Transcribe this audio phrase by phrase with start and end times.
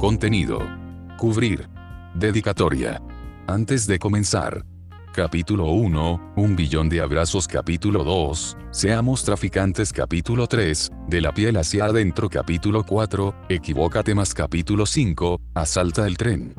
[0.00, 0.60] Contenido.
[1.18, 1.68] Cubrir.
[2.14, 3.02] Dedicatoria.
[3.46, 4.64] Antes de comenzar.
[5.14, 11.58] Capítulo 1, Un billón de abrazos capítulo 2, Seamos traficantes capítulo 3, De la piel
[11.58, 16.54] hacia adentro capítulo 4, Equivócate más capítulo 5, Asalta el tren.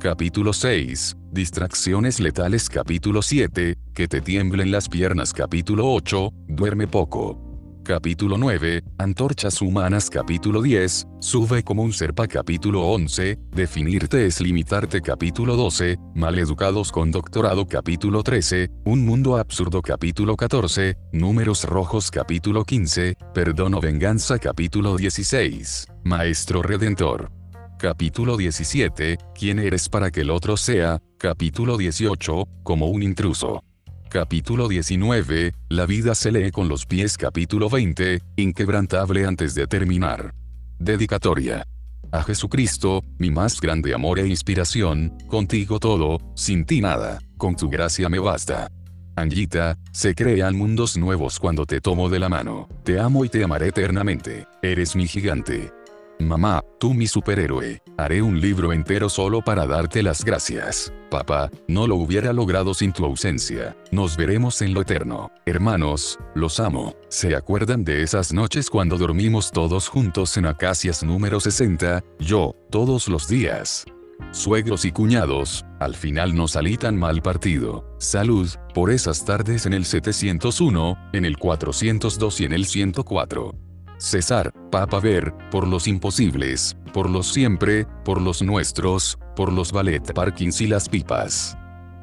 [0.00, 7.45] Capítulo 6, Distracciones letales capítulo 7, Que te tiemblen las piernas capítulo 8, Duerme poco.
[7.86, 15.00] Capítulo 9, Antorchas Humanas Capítulo 10, Sube como un serpa Capítulo 11, Definirte es limitarte
[15.00, 22.64] Capítulo 12, Maleducados con doctorado Capítulo 13, Un mundo absurdo Capítulo 14, Números rojos Capítulo
[22.64, 27.30] 15, Perdón o venganza Capítulo 16, Maestro Redentor.
[27.78, 31.00] Capítulo 17, ¿Quién eres para que el otro sea?
[31.18, 33.62] Capítulo 18, como un intruso.
[34.08, 40.32] Capítulo 19, La vida se lee con los pies capítulo 20, Inquebrantable antes de terminar.
[40.78, 41.66] Dedicatoria.
[42.12, 47.68] A Jesucristo, mi más grande amor e inspiración, contigo todo, sin ti nada, con tu
[47.68, 48.68] gracia me basta.
[49.16, 53.42] Angita, se crean mundos nuevos cuando te tomo de la mano, te amo y te
[53.42, 55.72] amaré eternamente, eres mi gigante.
[56.18, 60.92] Mamá, tú mi superhéroe, haré un libro entero solo para darte las gracias.
[61.10, 63.76] Papá, no lo hubiera logrado sin tu ausencia.
[63.92, 65.30] Nos veremos en lo eterno.
[65.44, 66.94] Hermanos, los amo.
[67.08, 72.02] ¿Se acuerdan de esas noches cuando dormimos todos juntos en Acacias número 60?
[72.18, 73.84] Yo, todos los días.
[74.30, 77.84] Suegros y cuñados, al final no salí tan mal partido.
[77.98, 83.65] Salud, por esas tardes en el 701, en el 402 y en el 104.
[83.98, 90.12] César, Papa Ver, por los imposibles, por los siempre, por los nuestros, por los ballet
[90.12, 91.56] parkings y las pipas.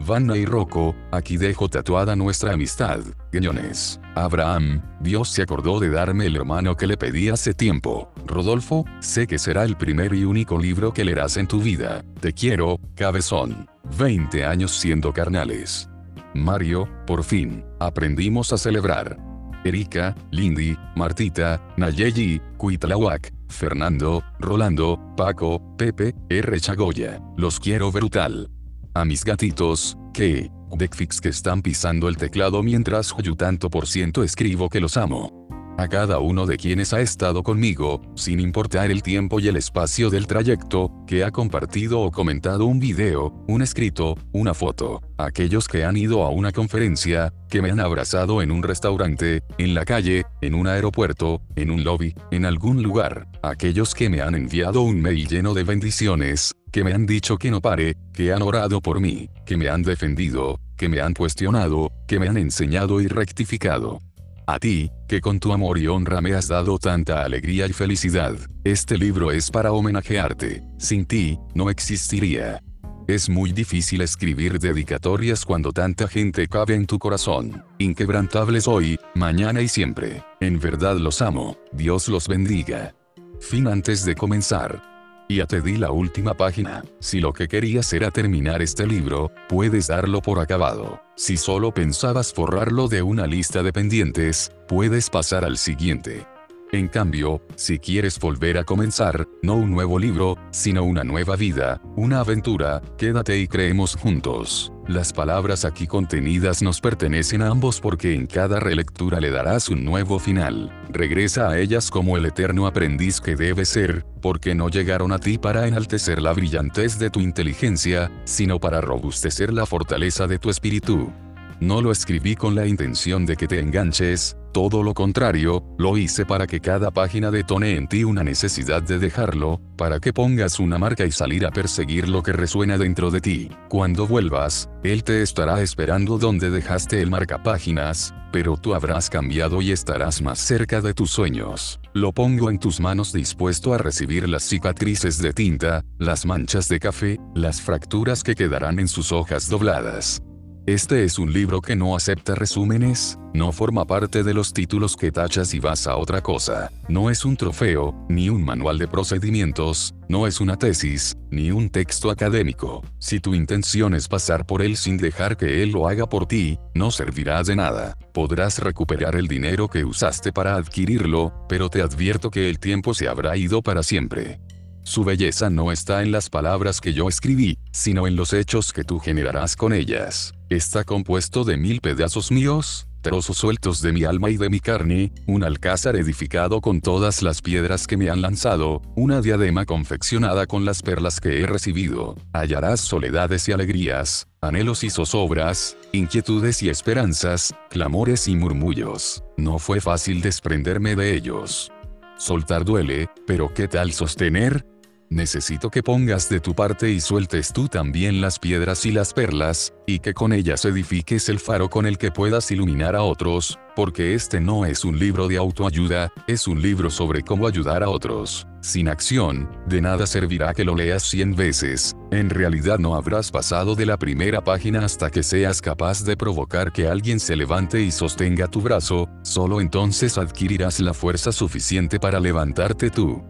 [0.06, 3.00] Vanna y Rocco, aquí dejo tatuada nuestra amistad,
[3.32, 4.00] guiñones.
[4.16, 8.12] Abraham, Dios se acordó de darme el hermano que le pedí hace tiempo.
[8.26, 12.04] Rodolfo, sé que será el primer y único libro que leerás en tu vida.
[12.20, 13.70] Te quiero, cabezón.
[13.98, 15.90] 20 años siendo carnales.
[16.34, 19.18] Mario, por fin, aprendimos a celebrar.
[19.64, 26.60] Erika, Lindy, Martita, Nayeli, Cuitlahuac, Fernando, Rolando, Paco, Pepe, R.
[26.60, 27.22] Chagoya.
[27.38, 28.50] Los quiero brutal.
[28.94, 34.24] A mis gatitos, que, Deckfix que están pisando el teclado mientras yo tanto por ciento
[34.24, 35.43] escribo que los amo
[35.78, 40.10] a cada uno de quienes ha estado conmigo, sin importar el tiempo y el espacio
[40.10, 45.84] del trayecto, que ha compartido o comentado un video, un escrito, una foto, aquellos que
[45.84, 50.26] han ido a una conferencia, que me han abrazado en un restaurante, en la calle,
[50.42, 55.02] en un aeropuerto, en un lobby, en algún lugar, aquellos que me han enviado un
[55.02, 59.00] mail lleno de bendiciones, que me han dicho que no pare, que han orado por
[59.00, 64.00] mí, que me han defendido, que me han cuestionado, que me han enseñado y rectificado.
[64.46, 68.36] A ti, que con tu amor y honra me has dado tanta alegría y felicidad,
[68.64, 70.62] este libro es para homenajearte.
[70.78, 72.62] Sin ti, no existiría.
[73.08, 77.64] Es muy difícil escribir dedicatorias cuando tanta gente cabe en tu corazón.
[77.78, 80.24] Inquebrantables hoy, mañana y siempre.
[80.40, 81.58] En verdad los amo.
[81.72, 82.96] Dios los bendiga.
[83.40, 84.93] Fin antes de comenzar.
[85.30, 86.84] Ya te di la última página.
[87.00, 91.02] Si lo que querías era terminar este libro, puedes darlo por acabado.
[91.16, 96.26] Si solo pensabas forrarlo de una lista de pendientes, puedes pasar al siguiente.
[96.74, 101.80] En cambio, si quieres volver a comenzar, no un nuevo libro, sino una nueva vida,
[101.96, 104.74] una aventura, quédate y creemos juntos.
[104.88, 109.86] Las palabras aquí contenidas nos pertenecen a ambos porque en cada relectura le darás un
[109.86, 110.72] nuevo final.
[110.90, 115.38] Regresa a ellas como el eterno aprendiz que debe ser, porque no llegaron a ti
[115.38, 121.14] para enaltecer la brillantez de tu inteligencia, sino para robustecer la fortaleza de tu espíritu.
[121.60, 126.26] No lo escribí con la intención de que te enganches, todo lo contrario, lo hice
[126.26, 130.78] para que cada página detone en ti una necesidad de dejarlo, para que pongas una
[130.78, 133.50] marca y salir a perseguir lo que resuena dentro de ti.
[133.68, 139.72] Cuando vuelvas, él te estará esperando donde dejaste el marcapáginas, pero tú habrás cambiado y
[139.72, 141.80] estarás más cerca de tus sueños.
[141.94, 146.80] Lo pongo en tus manos dispuesto a recibir las cicatrices de tinta, las manchas de
[146.80, 150.22] café, las fracturas que quedarán en sus hojas dobladas.
[150.66, 155.12] Este es un libro que no acepta resúmenes, no forma parte de los títulos que
[155.12, 159.94] tachas y vas a otra cosa, no es un trofeo, ni un manual de procedimientos,
[160.08, 162.82] no es una tesis, ni un texto académico.
[162.98, 166.58] Si tu intención es pasar por él sin dejar que él lo haga por ti,
[166.74, 167.98] no servirá de nada.
[168.14, 173.10] Podrás recuperar el dinero que usaste para adquirirlo, pero te advierto que el tiempo se
[173.10, 174.40] habrá ido para siempre.
[174.86, 178.84] Su belleza no está en las palabras que yo escribí, sino en los hechos que
[178.84, 180.34] tú generarás con ellas.
[180.54, 182.86] ¿Está compuesto de mil pedazos míos?
[183.02, 187.42] trozos sueltos de mi alma y de mi carne, un alcázar edificado con todas las
[187.42, 192.16] piedras que me han lanzado, una diadema confeccionada con las perlas que he recibido.
[192.34, 199.24] Hallarás soledades y alegrías, anhelos y zozobras, inquietudes y esperanzas, clamores y murmullos.
[199.36, 201.72] No fue fácil desprenderme de ellos.
[202.18, 204.64] Soltar duele, pero ¿qué tal sostener?
[205.10, 209.74] Necesito que pongas de tu parte y sueltes tú también las piedras y las perlas,
[209.86, 214.16] y que con ellas edifiques el faro con el que puedas iluminar a otros, porque
[214.16, 218.48] este no es un libro de autoayuda, es un libro sobre cómo ayudar a otros.
[218.62, 223.76] Sin acción, de nada servirá que lo leas cien veces, en realidad no habrás pasado
[223.76, 227.92] de la primera página hasta que seas capaz de provocar que alguien se levante y
[227.92, 233.22] sostenga tu brazo, solo entonces adquirirás la fuerza suficiente para levantarte tú.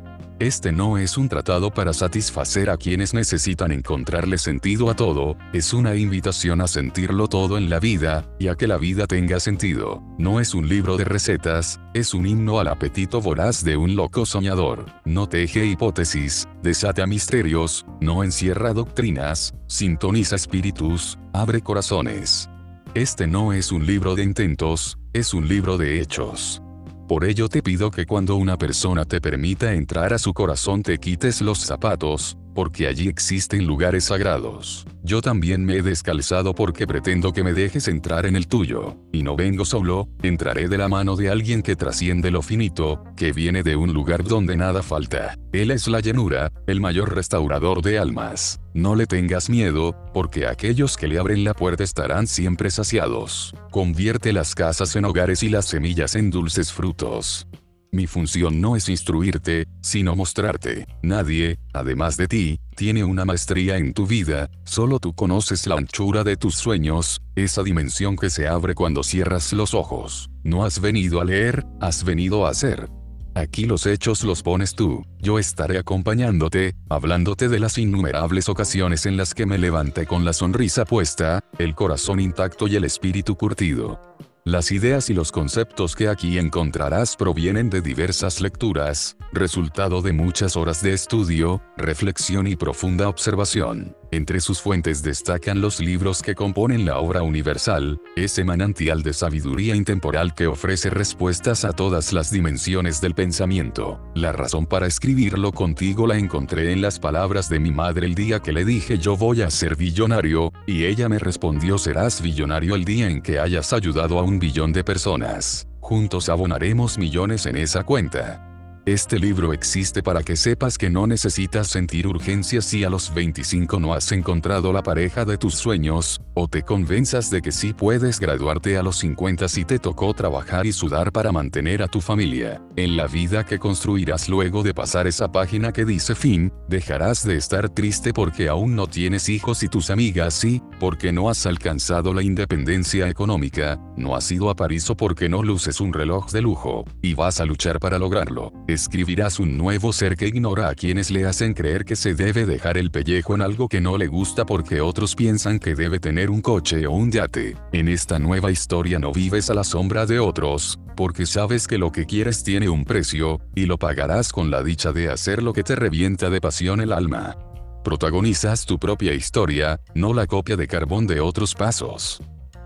[0.43, 5.71] Este no es un tratado para satisfacer a quienes necesitan encontrarle sentido a todo, es
[5.71, 10.03] una invitación a sentirlo todo en la vida, y a que la vida tenga sentido.
[10.17, 14.25] No es un libro de recetas, es un himno al apetito voraz de un loco
[14.25, 14.87] soñador.
[15.05, 22.49] No teje hipótesis, desata misterios, no encierra doctrinas, sintoniza espíritus, abre corazones.
[22.95, 26.61] Este no es un libro de intentos, es un libro de hechos.
[27.07, 30.97] Por ello te pido que cuando una persona te permita entrar a su corazón te
[30.99, 34.85] quites los zapatos, porque allí existen lugares sagrados.
[35.03, 39.23] Yo también me he descalzado porque pretendo que me dejes entrar en el tuyo, y
[39.23, 43.63] no vengo solo, entraré de la mano de alguien que trasciende lo finito, que viene
[43.63, 45.37] de un lugar donde nada falta.
[45.51, 48.59] Él es la llanura, el mayor restaurador de almas.
[48.73, 53.53] No le tengas miedo, porque aquellos que le abren la puerta estarán siempre saciados.
[53.71, 57.45] Convierte las casas en hogares y las semillas en dulces frutos.
[57.93, 60.87] Mi función no es instruirte, sino mostrarte.
[61.03, 66.23] Nadie, además de ti, tiene una maestría en tu vida, solo tú conoces la anchura
[66.23, 70.31] de tus sueños, esa dimensión que se abre cuando cierras los ojos.
[70.43, 72.89] No has venido a leer, has venido a hacer.
[73.35, 79.17] Aquí los hechos los pones tú, yo estaré acompañándote, hablándote de las innumerables ocasiones en
[79.17, 83.99] las que me levanté con la sonrisa puesta, el corazón intacto y el espíritu curtido.
[84.45, 90.57] Las ideas y los conceptos que aquí encontrarás provienen de diversas lecturas, resultado de muchas
[90.57, 93.95] horas de estudio, reflexión y profunda observación.
[94.13, 99.75] Entre sus fuentes destacan los libros que componen la obra universal, ese manantial de sabiduría
[99.75, 103.99] intemporal que ofrece respuestas a todas las dimensiones del pensamiento.
[104.13, 108.39] La razón para escribirlo contigo la encontré en las palabras de mi madre el día
[108.39, 112.85] que le dije yo voy a ser billonario, y ella me respondió serás billonario el
[112.85, 115.67] día en que hayas ayudado a un billón de personas.
[115.79, 118.52] Juntos abonaremos millones en esa cuenta.
[118.85, 123.79] Este libro existe para que sepas que no necesitas sentir urgencia si a los 25
[123.79, 128.19] no has encontrado la pareja de tus sueños, o te convenzas de que sí puedes
[128.19, 132.61] graduarte a los 50 si te tocó trabajar y sudar para mantener a tu familia.
[132.75, 137.37] En la vida que construirás luego de pasar esa página que dice fin, dejarás de
[137.37, 142.13] estar triste porque aún no tienes hijos y tus amigas sí, porque no has alcanzado
[142.13, 146.41] la independencia económica, no has ido a París o porque no luces un reloj de
[146.41, 151.09] lujo, y vas a luchar para lograrlo escribirás un nuevo ser que ignora a quienes
[151.11, 154.45] le hacen creer que se debe dejar el pellejo en algo que no le gusta
[154.45, 157.55] porque otros piensan que debe tener un coche o un yate.
[157.71, 161.91] En esta nueva historia no vives a la sombra de otros, porque sabes que lo
[161.91, 165.63] que quieres tiene un precio, y lo pagarás con la dicha de hacer lo que
[165.63, 167.37] te revienta de pasión el alma.
[167.83, 172.21] Protagonizas tu propia historia, no la copia de carbón de otros pasos.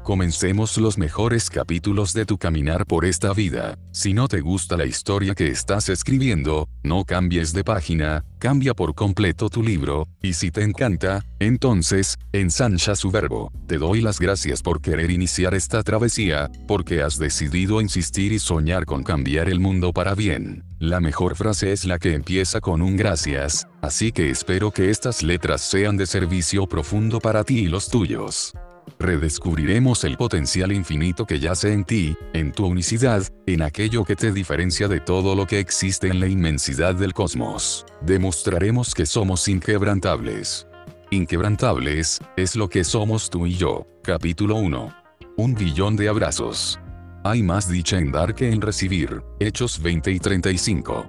[0.08, 3.78] Comencemos los mejores capítulos de tu caminar por esta vida.
[3.92, 8.96] Si no te gusta la historia que estás escribiendo, no cambies de página, cambia por
[8.96, 13.52] completo tu libro, y si te encanta, entonces, ensancha su verbo.
[13.68, 18.86] Te doy las gracias por querer iniciar esta travesía, porque has decidido insistir y soñar
[18.86, 20.64] con cambiar el mundo para bien.
[20.80, 25.22] La mejor frase es la que empieza con un gracias, así que espero que estas
[25.22, 28.54] letras sean de servicio profundo para ti y los tuyos
[29.00, 34.32] redescubriremos el potencial infinito que yace en ti, en tu unicidad, en aquello que te
[34.32, 37.86] diferencia de todo lo que existe en la inmensidad del cosmos.
[38.02, 40.68] Demostraremos que somos inquebrantables.
[41.12, 43.88] Inquebrantables, es lo que somos tú y yo.
[44.04, 44.94] Capítulo 1.
[45.38, 46.80] Un billón de abrazos.
[47.24, 49.22] Hay más dicha en dar que en recibir.
[49.40, 51.06] Hechos 20 y 35.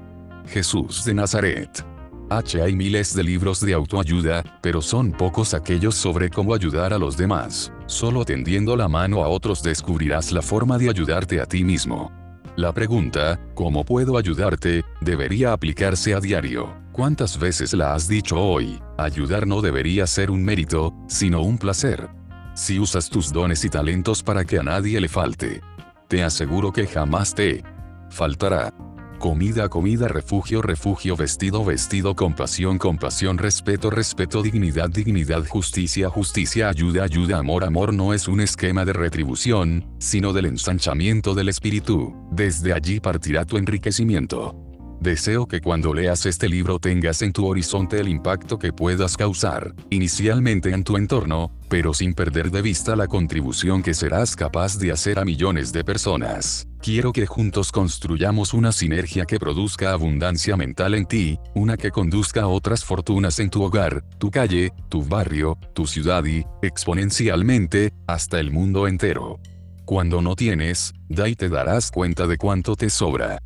[0.47, 1.85] Jesús de Nazaret.
[2.31, 2.61] H.
[2.63, 7.17] Hay miles de libros de autoayuda, pero son pocos aquellos sobre cómo ayudar a los
[7.17, 7.73] demás.
[7.87, 12.13] Solo tendiendo la mano a otros descubrirás la forma de ayudarte a ti mismo.
[12.57, 16.75] La pregunta, ¿cómo puedo ayudarte?, debería aplicarse a diario.
[16.93, 18.81] ¿Cuántas veces la has dicho hoy?
[18.99, 22.09] Ayudar no debería ser un mérito, sino un placer.
[22.55, 25.61] Si usas tus dones y talentos para que a nadie le falte.
[26.09, 27.63] te aseguro que jamás te
[28.11, 28.73] faltará.
[29.19, 37.03] Comida, comida, refugio, refugio, vestido, vestido, compasión, compasión, respeto, respeto, dignidad, dignidad, justicia, justicia, ayuda,
[37.03, 42.15] ayuda, amor, amor no es un esquema de retribución, sino del ensanchamiento del espíritu.
[42.31, 44.68] Desde allí partirá tu enriquecimiento.
[45.01, 49.73] Deseo que cuando leas este libro tengas en tu horizonte el impacto que puedas causar,
[49.91, 54.91] inicialmente en tu entorno, pero sin perder de vista la contribución que serás capaz de
[54.91, 56.67] hacer a millones de personas.
[56.81, 62.43] Quiero que juntos construyamos una sinergia que produzca abundancia mental en ti, una que conduzca
[62.43, 68.41] a otras fortunas en tu hogar, tu calle, tu barrio, tu ciudad y, exponencialmente, hasta
[68.41, 69.39] el mundo entero.
[69.85, 73.39] Cuando no tienes, da y te darás cuenta de cuánto te sobra.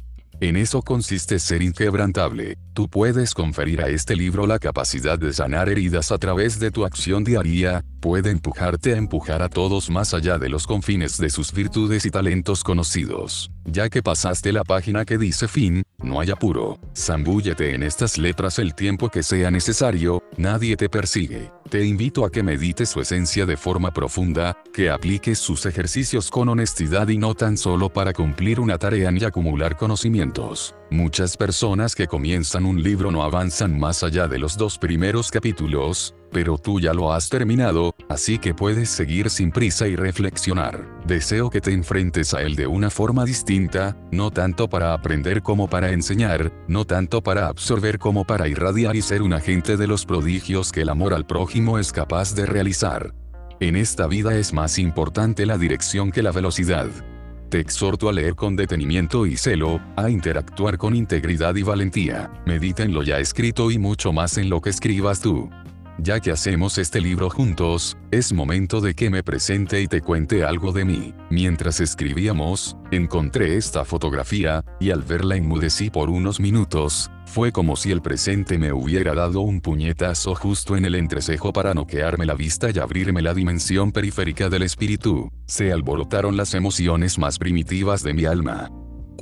[0.42, 2.58] En eso consiste ser inquebrantable.
[2.74, 6.86] Tú puedes conferir a este libro la capacidad de sanar heridas a través de tu
[6.86, 11.52] acción diaria, puede empujarte a empujar a todos más allá de los confines de sus
[11.52, 13.50] virtudes y talentos conocidos.
[13.66, 16.78] Ya que pasaste la página que dice fin, no hay apuro.
[16.96, 21.52] Zambúllete en estas letras el tiempo que sea necesario, nadie te persigue.
[21.70, 26.48] Te invito a que medites su esencia de forma profunda, que apliques sus ejercicios con
[26.48, 30.74] honestidad y no tan solo para cumplir una tarea ni acumular conocimientos.
[30.90, 36.14] Muchas personas que comienzan un libro no avanzan más allá de los dos primeros capítulos,
[36.30, 40.86] pero tú ya lo has terminado, así que puedes seguir sin prisa y reflexionar.
[41.06, 45.68] Deseo que te enfrentes a él de una forma distinta, no tanto para aprender como
[45.68, 50.06] para enseñar, no tanto para absorber como para irradiar y ser un agente de los
[50.06, 53.14] prodigios que el amor al prójimo es capaz de realizar.
[53.60, 56.88] En esta vida es más importante la dirección que la velocidad.
[57.52, 62.30] Te exhorto a leer con detenimiento y celo, a interactuar con integridad y valentía.
[62.46, 65.50] Medita en lo ya escrito y mucho más en lo que escribas tú.
[65.98, 70.44] Ya que hacemos este libro juntos, es momento de que me presente y te cuente
[70.44, 71.12] algo de mí.
[71.28, 77.90] Mientras escribíamos, encontré esta fotografía, y al verla enmudecí por unos minutos, fue como si
[77.90, 82.68] el presente me hubiera dado un puñetazo justo en el entrecejo para noquearme la vista
[82.70, 85.30] y abrirme la dimensión periférica del espíritu.
[85.46, 88.70] Se alborotaron las emociones más primitivas de mi alma.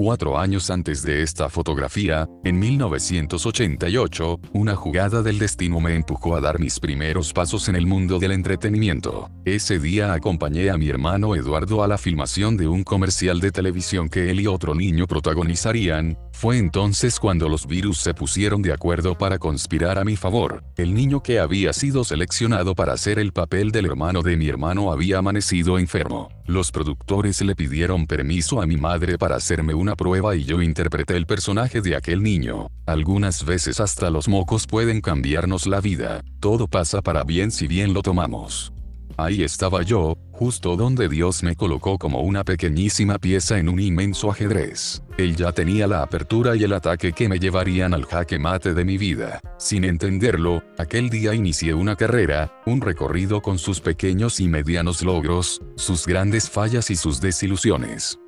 [0.02, 6.40] Cuatro años antes de esta fotografía, en 1988, una jugada del destino me empujó a
[6.40, 9.28] dar mis primeros pasos en el mundo del entretenimiento.
[9.44, 14.08] Ese día acompañé a mi hermano Eduardo a la filmación de un comercial de televisión
[14.08, 19.18] que él y otro niño protagonizarían, fue entonces cuando los virus se pusieron de acuerdo
[19.18, 20.64] para conspirar a mi favor.
[20.78, 24.90] El niño que había sido seleccionado para hacer el papel del hermano de mi hermano
[24.90, 26.30] había amanecido enfermo.
[26.46, 31.16] Los productores le pidieron permiso a mi madre para hacerme una prueba y yo interpreté
[31.16, 32.68] el personaje de aquel niño.
[32.86, 36.22] Algunas veces hasta los mocos pueden cambiarnos la vida.
[36.40, 38.72] Todo pasa para bien si bien lo tomamos.
[39.20, 44.30] Ahí estaba yo, justo donde Dios me colocó como una pequeñísima pieza en un inmenso
[44.30, 45.02] ajedrez.
[45.18, 48.82] Él ya tenía la apertura y el ataque que me llevarían al jaque mate de
[48.82, 49.40] mi vida.
[49.58, 55.60] Sin entenderlo, aquel día inicié una carrera, un recorrido con sus pequeños y medianos logros,
[55.76, 58.18] sus grandes fallas y sus desilusiones.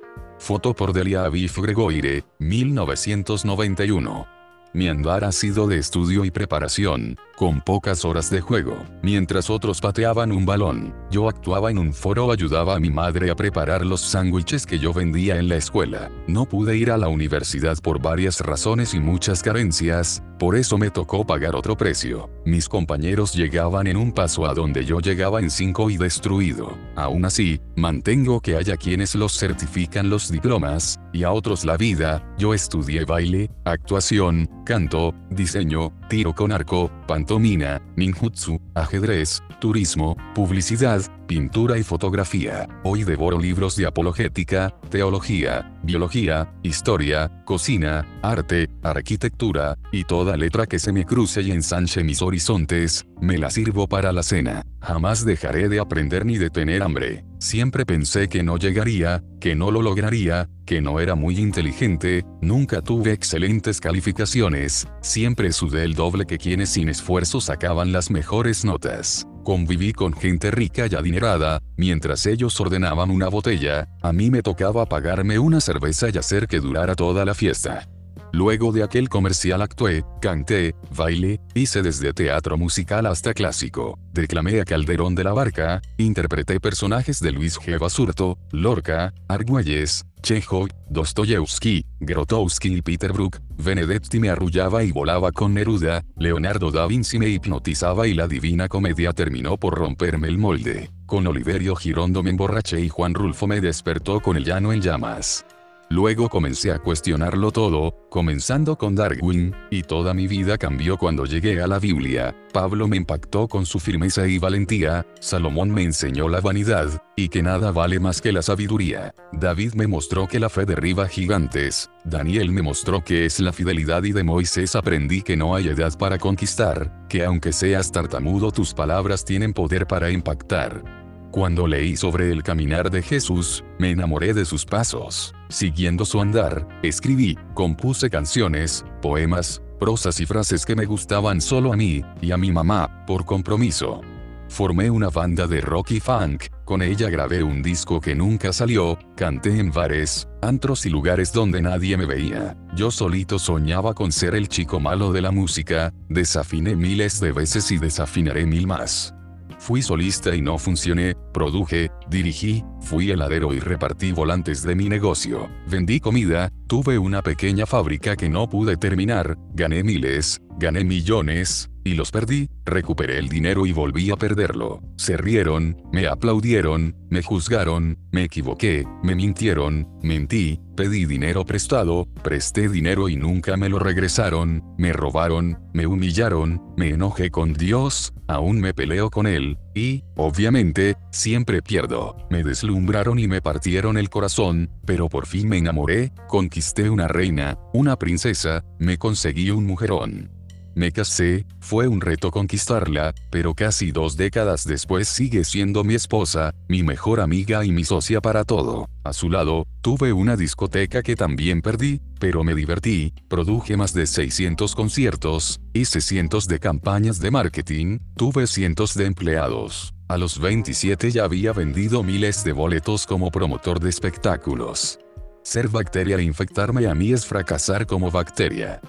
[0.43, 4.42] Foto por Delia Aviv Gregoire, 1991.
[4.75, 8.75] Mi andar ha sido de estudio y preparación, con pocas horas de juego.
[9.03, 13.29] Mientras otros pateaban un balón, yo actuaba en un foro o ayudaba a mi madre
[13.29, 16.09] a preparar los sándwiches que yo vendía en la escuela.
[16.25, 20.89] No pude ir a la universidad por varias razones y muchas carencias, por eso me
[20.89, 22.29] tocó pagar otro precio.
[22.43, 26.75] Mis compañeros llegaban en un paso a donde yo llegaba en cinco y destruido.
[26.95, 32.25] Aún así, mantengo que haya quienes los certifican los diplomas, y a otros la vida,
[32.37, 41.01] yo estudié baile, actuación, canto, diseño, tiro con arco, pantomina, ninjutsu, ajedrez, turismo, publicidad,
[41.33, 42.67] pintura y fotografía.
[42.83, 50.77] Hoy devoro libros de apologética, teología, biología, historia, cocina, arte, arquitectura, y toda letra que
[50.77, 54.61] se me cruce y ensanche mis horizontes, me la sirvo para la cena.
[54.79, 57.25] Jamás dejaré de aprender ni de tener hambre.
[57.39, 62.83] Siempre pensé que no llegaría, que no lo lograría, que no era muy inteligente, nunca
[62.83, 69.25] tuve excelentes calificaciones, siempre sudé el doble que quienes sin esfuerzo sacaban las mejores notas.
[69.43, 74.85] Conviví con gente rica y adinerada, mientras ellos ordenaban una botella, a mí me tocaba
[74.85, 77.85] pagarme una cerveza y hacer que durara toda la fiesta.
[78.33, 84.65] Luego de aquel comercial actué, canté, bailé, hice desde teatro musical hasta clásico, declamé a
[84.65, 87.77] Calderón de la Barca, interpreté personajes de Luis G.
[87.77, 95.53] Basurto, Lorca, Argüelles, Chekhov, Dostoyevsky, Grotowski y Peter Brook, Benedetti me arrullaba y volaba con
[95.53, 100.89] Neruda, Leonardo da Vinci me hipnotizaba y la divina comedia terminó por romperme el molde.
[101.05, 105.45] con Oliverio Girondo me emborraché y Juan Rulfo me despertó con el llano en llamas.
[105.93, 111.61] Luego comencé a cuestionarlo todo, comenzando con Darwin, y toda mi vida cambió cuando llegué
[111.61, 112.35] a la Biblia.
[112.51, 117.43] Pablo me impactó con su firmeza y valentía, Salomón me enseñó la vanidad, y que
[117.43, 119.13] nada vale más que la sabiduría.
[119.33, 124.03] David me mostró que la fe derriba gigantes, Daniel me mostró que es la fidelidad
[124.03, 128.73] y de Moisés aprendí que no hay edad para conquistar, que aunque seas tartamudo tus
[128.73, 131.02] palabras tienen poder para impactar.
[131.33, 135.33] Cuando leí sobre el caminar de Jesús, me enamoré de sus pasos.
[135.49, 141.75] Siguiendo su andar, escribí, compuse canciones, poemas, prosas y frases que me gustaban solo a
[141.75, 144.01] mí, y a mi mamá, por compromiso.
[144.47, 148.99] Formé una banda de rock y funk, con ella grabé un disco que nunca salió,
[149.15, 152.55] canté en bares, antros y lugares donde nadie me veía.
[152.75, 157.71] Yo solito soñaba con ser el chico malo de la música, desafiné miles de veces
[157.71, 159.15] y desafinaré mil más.
[159.63, 165.49] Fui solista y no funcioné, produje, dirigí, fui heladero y repartí volantes de mi negocio.
[165.67, 171.93] Vendí comida, tuve una pequeña fábrica que no pude terminar, gané miles, gané millones, y
[171.93, 174.81] los perdí, recuperé el dinero y volví a perderlo.
[174.97, 182.69] Se rieron, me aplaudieron, me juzgaron, me equivoqué, me mintieron, mentí, pedí dinero prestado, presté
[182.69, 188.59] dinero y nunca me lo regresaron, me robaron, me humillaron, me enojé con Dios, aún
[188.59, 192.15] me peleo con Él, y, obviamente, siempre pierdo.
[192.29, 197.57] Me deslumbraron y me partieron el corazón, pero por fin me enamoré, conquisté una reina,
[197.73, 200.42] una princesa, me conseguí un mujerón.
[200.75, 206.55] Me casé, fue un reto conquistarla, pero casi dos décadas después sigue siendo mi esposa,
[206.67, 208.89] mi mejor amiga y mi socia para todo.
[209.03, 214.07] A su lado, tuve una discoteca que también perdí, pero me divertí, produje más de
[214.07, 219.93] 600 conciertos, hice cientos de campañas de marketing, tuve cientos de empleados.
[220.07, 224.99] A los 27 ya había vendido miles de boletos como promotor de espectáculos.
[225.43, 228.81] Ser bacteria e infectarme a mí es fracasar como bacteria.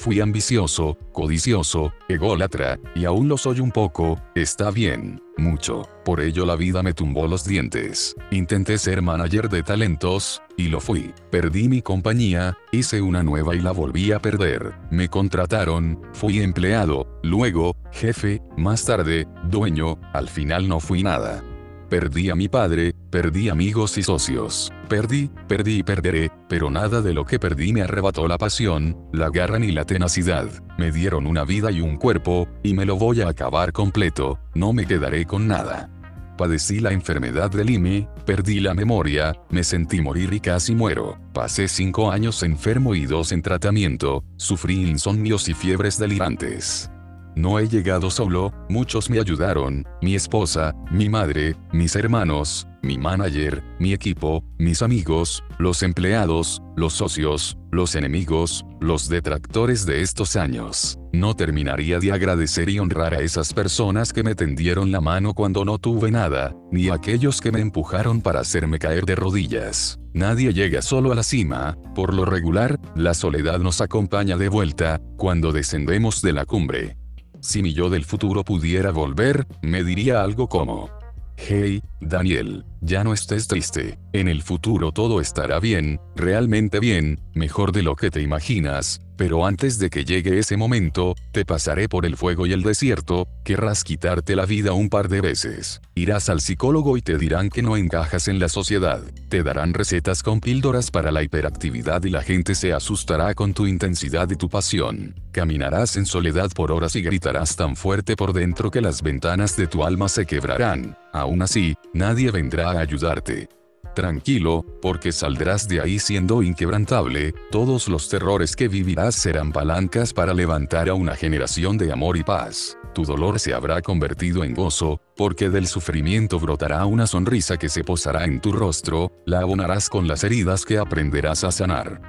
[0.00, 5.82] Fui ambicioso, codicioso, ególatra, y aún lo soy un poco, está bien, mucho.
[6.06, 8.16] Por ello la vida me tumbó los dientes.
[8.30, 11.12] Intenté ser manager de talentos, y lo fui.
[11.30, 14.72] Perdí mi compañía, hice una nueva y la volví a perder.
[14.90, 21.44] Me contrataron, fui empleado, luego, jefe, más tarde, dueño, al final no fui nada.
[21.90, 24.70] Perdí a mi padre, perdí amigos y socios.
[24.88, 29.28] Perdí, perdí y perderé, pero nada de lo que perdí me arrebató la pasión, la
[29.28, 30.48] garra ni la tenacidad.
[30.78, 34.72] Me dieron una vida y un cuerpo, y me lo voy a acabar completo, no
[34.72, 35.90] me quedaré con nada.
[36.38, 41.18] Padecí la enfermedad del IME, perdí la memoria, me sentí morir y casi muero.
[41.34, 46.88] Pasé cinco años enfermo y dos en tratamiento, sufrí insomnios y fiebres delirantes.
[47.36, 53.62] No he llegado solo, muchos me ayudaron, mi esposa, mi madre, mis hermanos, mi manager,
[53.78, 60.98] mi equipo, mis amigos, los empleados, los socios, los enemigos, los detractores de estos años.
[61.12, 65.64] No terminaría de agradecer y honrar a esas personas que me tendieron la mano cuando
[65.64, 69.98] no tuve nada, ni a aquellos que me empujaron para hacerme caer de rodillas.
[70.12, 75.00] Nadie llega solo a la cima, por lo regular, la soledad nos acompaña de vuelta,
[75.16, 76.99] cuando descendemos de la cumbre.
[77.40, 80.90] Si mi yo del futuro pudiera volver, me diría algo como,
[81.36, 87.72] Hey, Daniel, ya no estés triste, en el futuro todo estará bien, realmente bien, mejor
[87.72, 92.06] de lo que te imaginas, pero antes de que llegue ese momento, te pasaré por
[92.06, 95.82] el fuego y el desierto, querrás quitarte la vida un par de veces.
[95.94, 99.02] Irás al psicólogo y te dirán que no encajas en la sociedad.
[99.28, 103.66] Te darán recetas con píldoras para la hiperactividad y la gente se asustará con tu
[103.66, 105.14] intensidad y tu pasión.
[105.32, 109.66] Caminarás en soledad por horas y gritarás tan fuerte por dentro que las ventanas de
[109.66, 110.96] tu alma se quebrarán.
[111.12, 113.48] Aún así, nadie vendrá a ayudarte.
[113.94, 120.32] Tranquilo, porque saldrás de ahí siendo inquebrantable, todos los terrores que vivirás serán palancas para
[120.32, 122.78] levantar a una generación de amor y paz.
[122.94, 127.82] Tu dolor se habrá convertido en gozo, porque del sufrimiento brotará una sonrisa que se
[127.82, 132.00] posará en tu rostro, la abonarás con las heridas que aprenderás a sanar.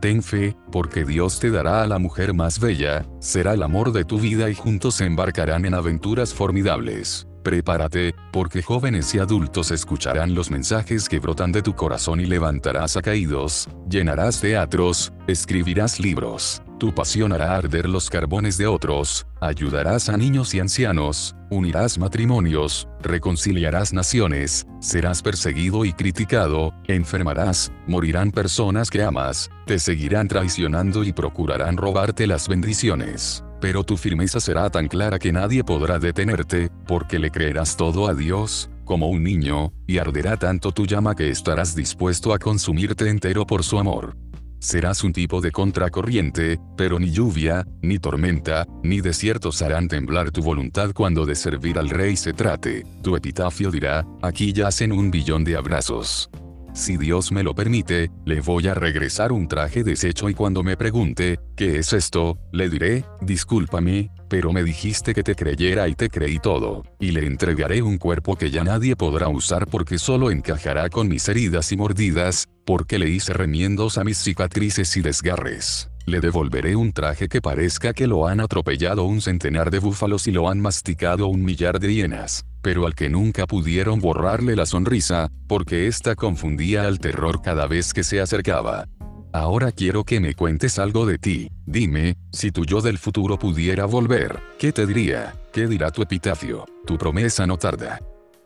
[0.00, 4.04] Ten fe, porque Dios te dará a la mujer más bella, será el amor de
[4.04, 7.26] tu vida y juntos se embarcarán en aventuras formidables.
[7.42, 12.96] Prepárate, porque jóvenes y adultos escucharán los mensajes que brotan de tu corazón y levantarás
[12.98, 20.10] a caídos, llenarás teatros, escribirás libros, tu pasión hará arder los carbones de otros, ayudarás
[20.10, 28.90] a niños y ancianos, unirás matrimonios, reconciliarás naciones, serás perseguido y criticado, enfermarás, morirán personas
[28.90, 34.88] que amas, te seguirán traicionando y procurarán robarte las bendiciones pero tu firmeza será tan
[34.88, 39.98] clara que nadie podrá detenerte, porque le creerás todo a Dios, como un niño, y
[39.98, 44.16] arderá tanto tu llama que estarás dispuesto a consumirte entero por su amor.
[44.58, 50.42] Serás un tipo de contracorriente, pero ni lluvia, ni tormenta, ni desiertos harán temblar tu
[50.42, 52.84] voluntad cuando de servir al rey se trate.
[53.02, 56.28] Tu epitafio dirá, aquí yacen un billón de abrazos.
[56.72, 60.76] Si Dios me lo permite, le voy a regresar un traje deshecho y cuando me
[60.76, 62.38] pregunte, ¿qué es esto?
[62.52, 67.26] Le diré, discúlpame, pero me dijiste que te creyera y te creí todo, y le
[67.26, 71.76] entregaré un cuerpo que ya nadie podrá usar porque solo encajará con mis heridas y
[71.76, 75.90] mordidas, porque le hice remiendos a mis cicatrices y desgarres.
[76.06, 80.32] Le devolveré un traje que parezca que lo han atropellado un centenar de búfalos y
[80.32, 85.30] lo han masticado un millar de hienas, pero al que nunca pudieron borrarle la sonrisa,
[85.46, 88.86] porque ésta confundía al terror cada vez que se acercaba.
[89.32, 91.50] Ahora quiero que me cuentes algo de ti.
[91.64, 95.34] Dime, si tu yo del futuro pudiera volver, ¿qué te diría?
[95.52, 96.66] ¿Qué dirá tu epitafio?
[96.84, 98.00] Tu promesa no tarda.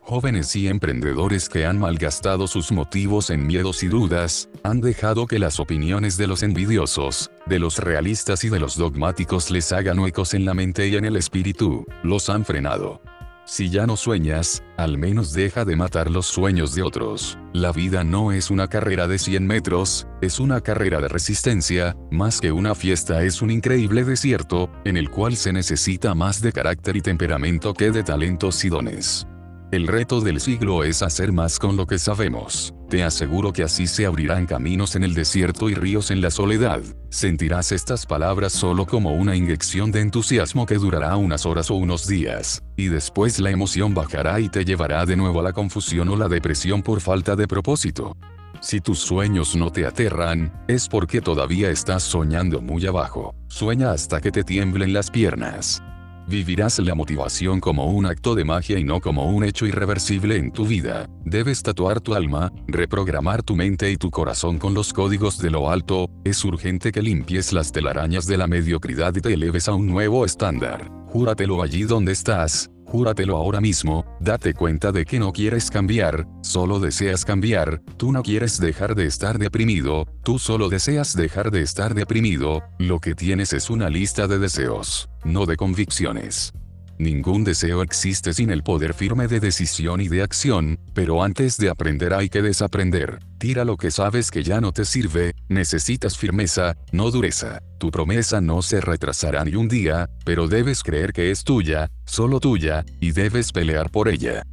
[0.06, 5.38] Jóvenes y emprendedores que han malgastado sus motivos en miedos y dudas, han dejado que
[5.38, 10.34] las opiniones de los envidiosos, de los realistas y de los dogmáticos les hagan huecos
[10.34, 13.00] en la mente y en el espíritu, los han frenado.
[13.46, 17.38] Si ya no sueñas, al menos deja de matar los sueños de otros.
[17.52, 22.40] La vida no es una carrera de 100 metros, es una carrera de resistencia, más
[22.40, 26.96] que una fiesta es un increíble desierto, en el cual se necesita más de carácter
[26.96, 29.26] y temperamento que de talentos y dones.
[29.72, 32.72] El reto del siglo es hacer más con lo que sabemos.
[32.94, 36.80] Te aseguro que así se abrirán caminos en el desierto y ríos en la soledad.
[37.10, 42.06] Sentirás estas palabras solo como una inyección de entusiasmo que durará unas horas o unos
[42.06, 46.14] días, y después la emoción bajará y te llevará de nuevo a la confusión o
[46.14, 48.16] la depresión por falta de propósito.
[48.60, 53.34] Si tus sueños no te aterran, es porque todavía estás soñando muy abajo.
[53.48, 55.82] Sueña hasta que te tiemblen las piernas.
[56.26, 60.52] Vivirás la motivación como un acto de magia y no como un hecho irreversible en
[60.52, 61.06] tu vida.
[61.24, 65.70] Debes tatuar tu alma, reprogramar tu mente y tu corazón con los códigos de lo
[65.70, 69.86] alto, es urgente que limpies las telarañas de la mediocridad y te eleves a un
[69.86, 70.90] nuevo estándar.
[71.08, 76.78] Júratelo allí donde estás, Júratelo ahora mismo, date cuenta de que no quieres cambiar, solo
[76.78, 81.92] deseas cambiar, tú no quieres dejar de estar deprimido, tú solo deseas dejar de estar
[81.94, 86.52] deprimido, lo que tienes es una lista de deseos, no de convicciones.
[86.98, 91.68] Ningún deseo existe sin el poder firme de decisión y de acción, pero antes de
[91.68, 93.18] aprender hay que desaprender.
[93.38, 97.60] Tira lo que sabes que ya no te sirve, necesitas firmeza, no dureza.
[97.78, 102.40] Tu promesa no se retrasará ni un día, pero debes creer que es tuya, solo
[102.40, 104.44] tuya, y debes pelear por ella.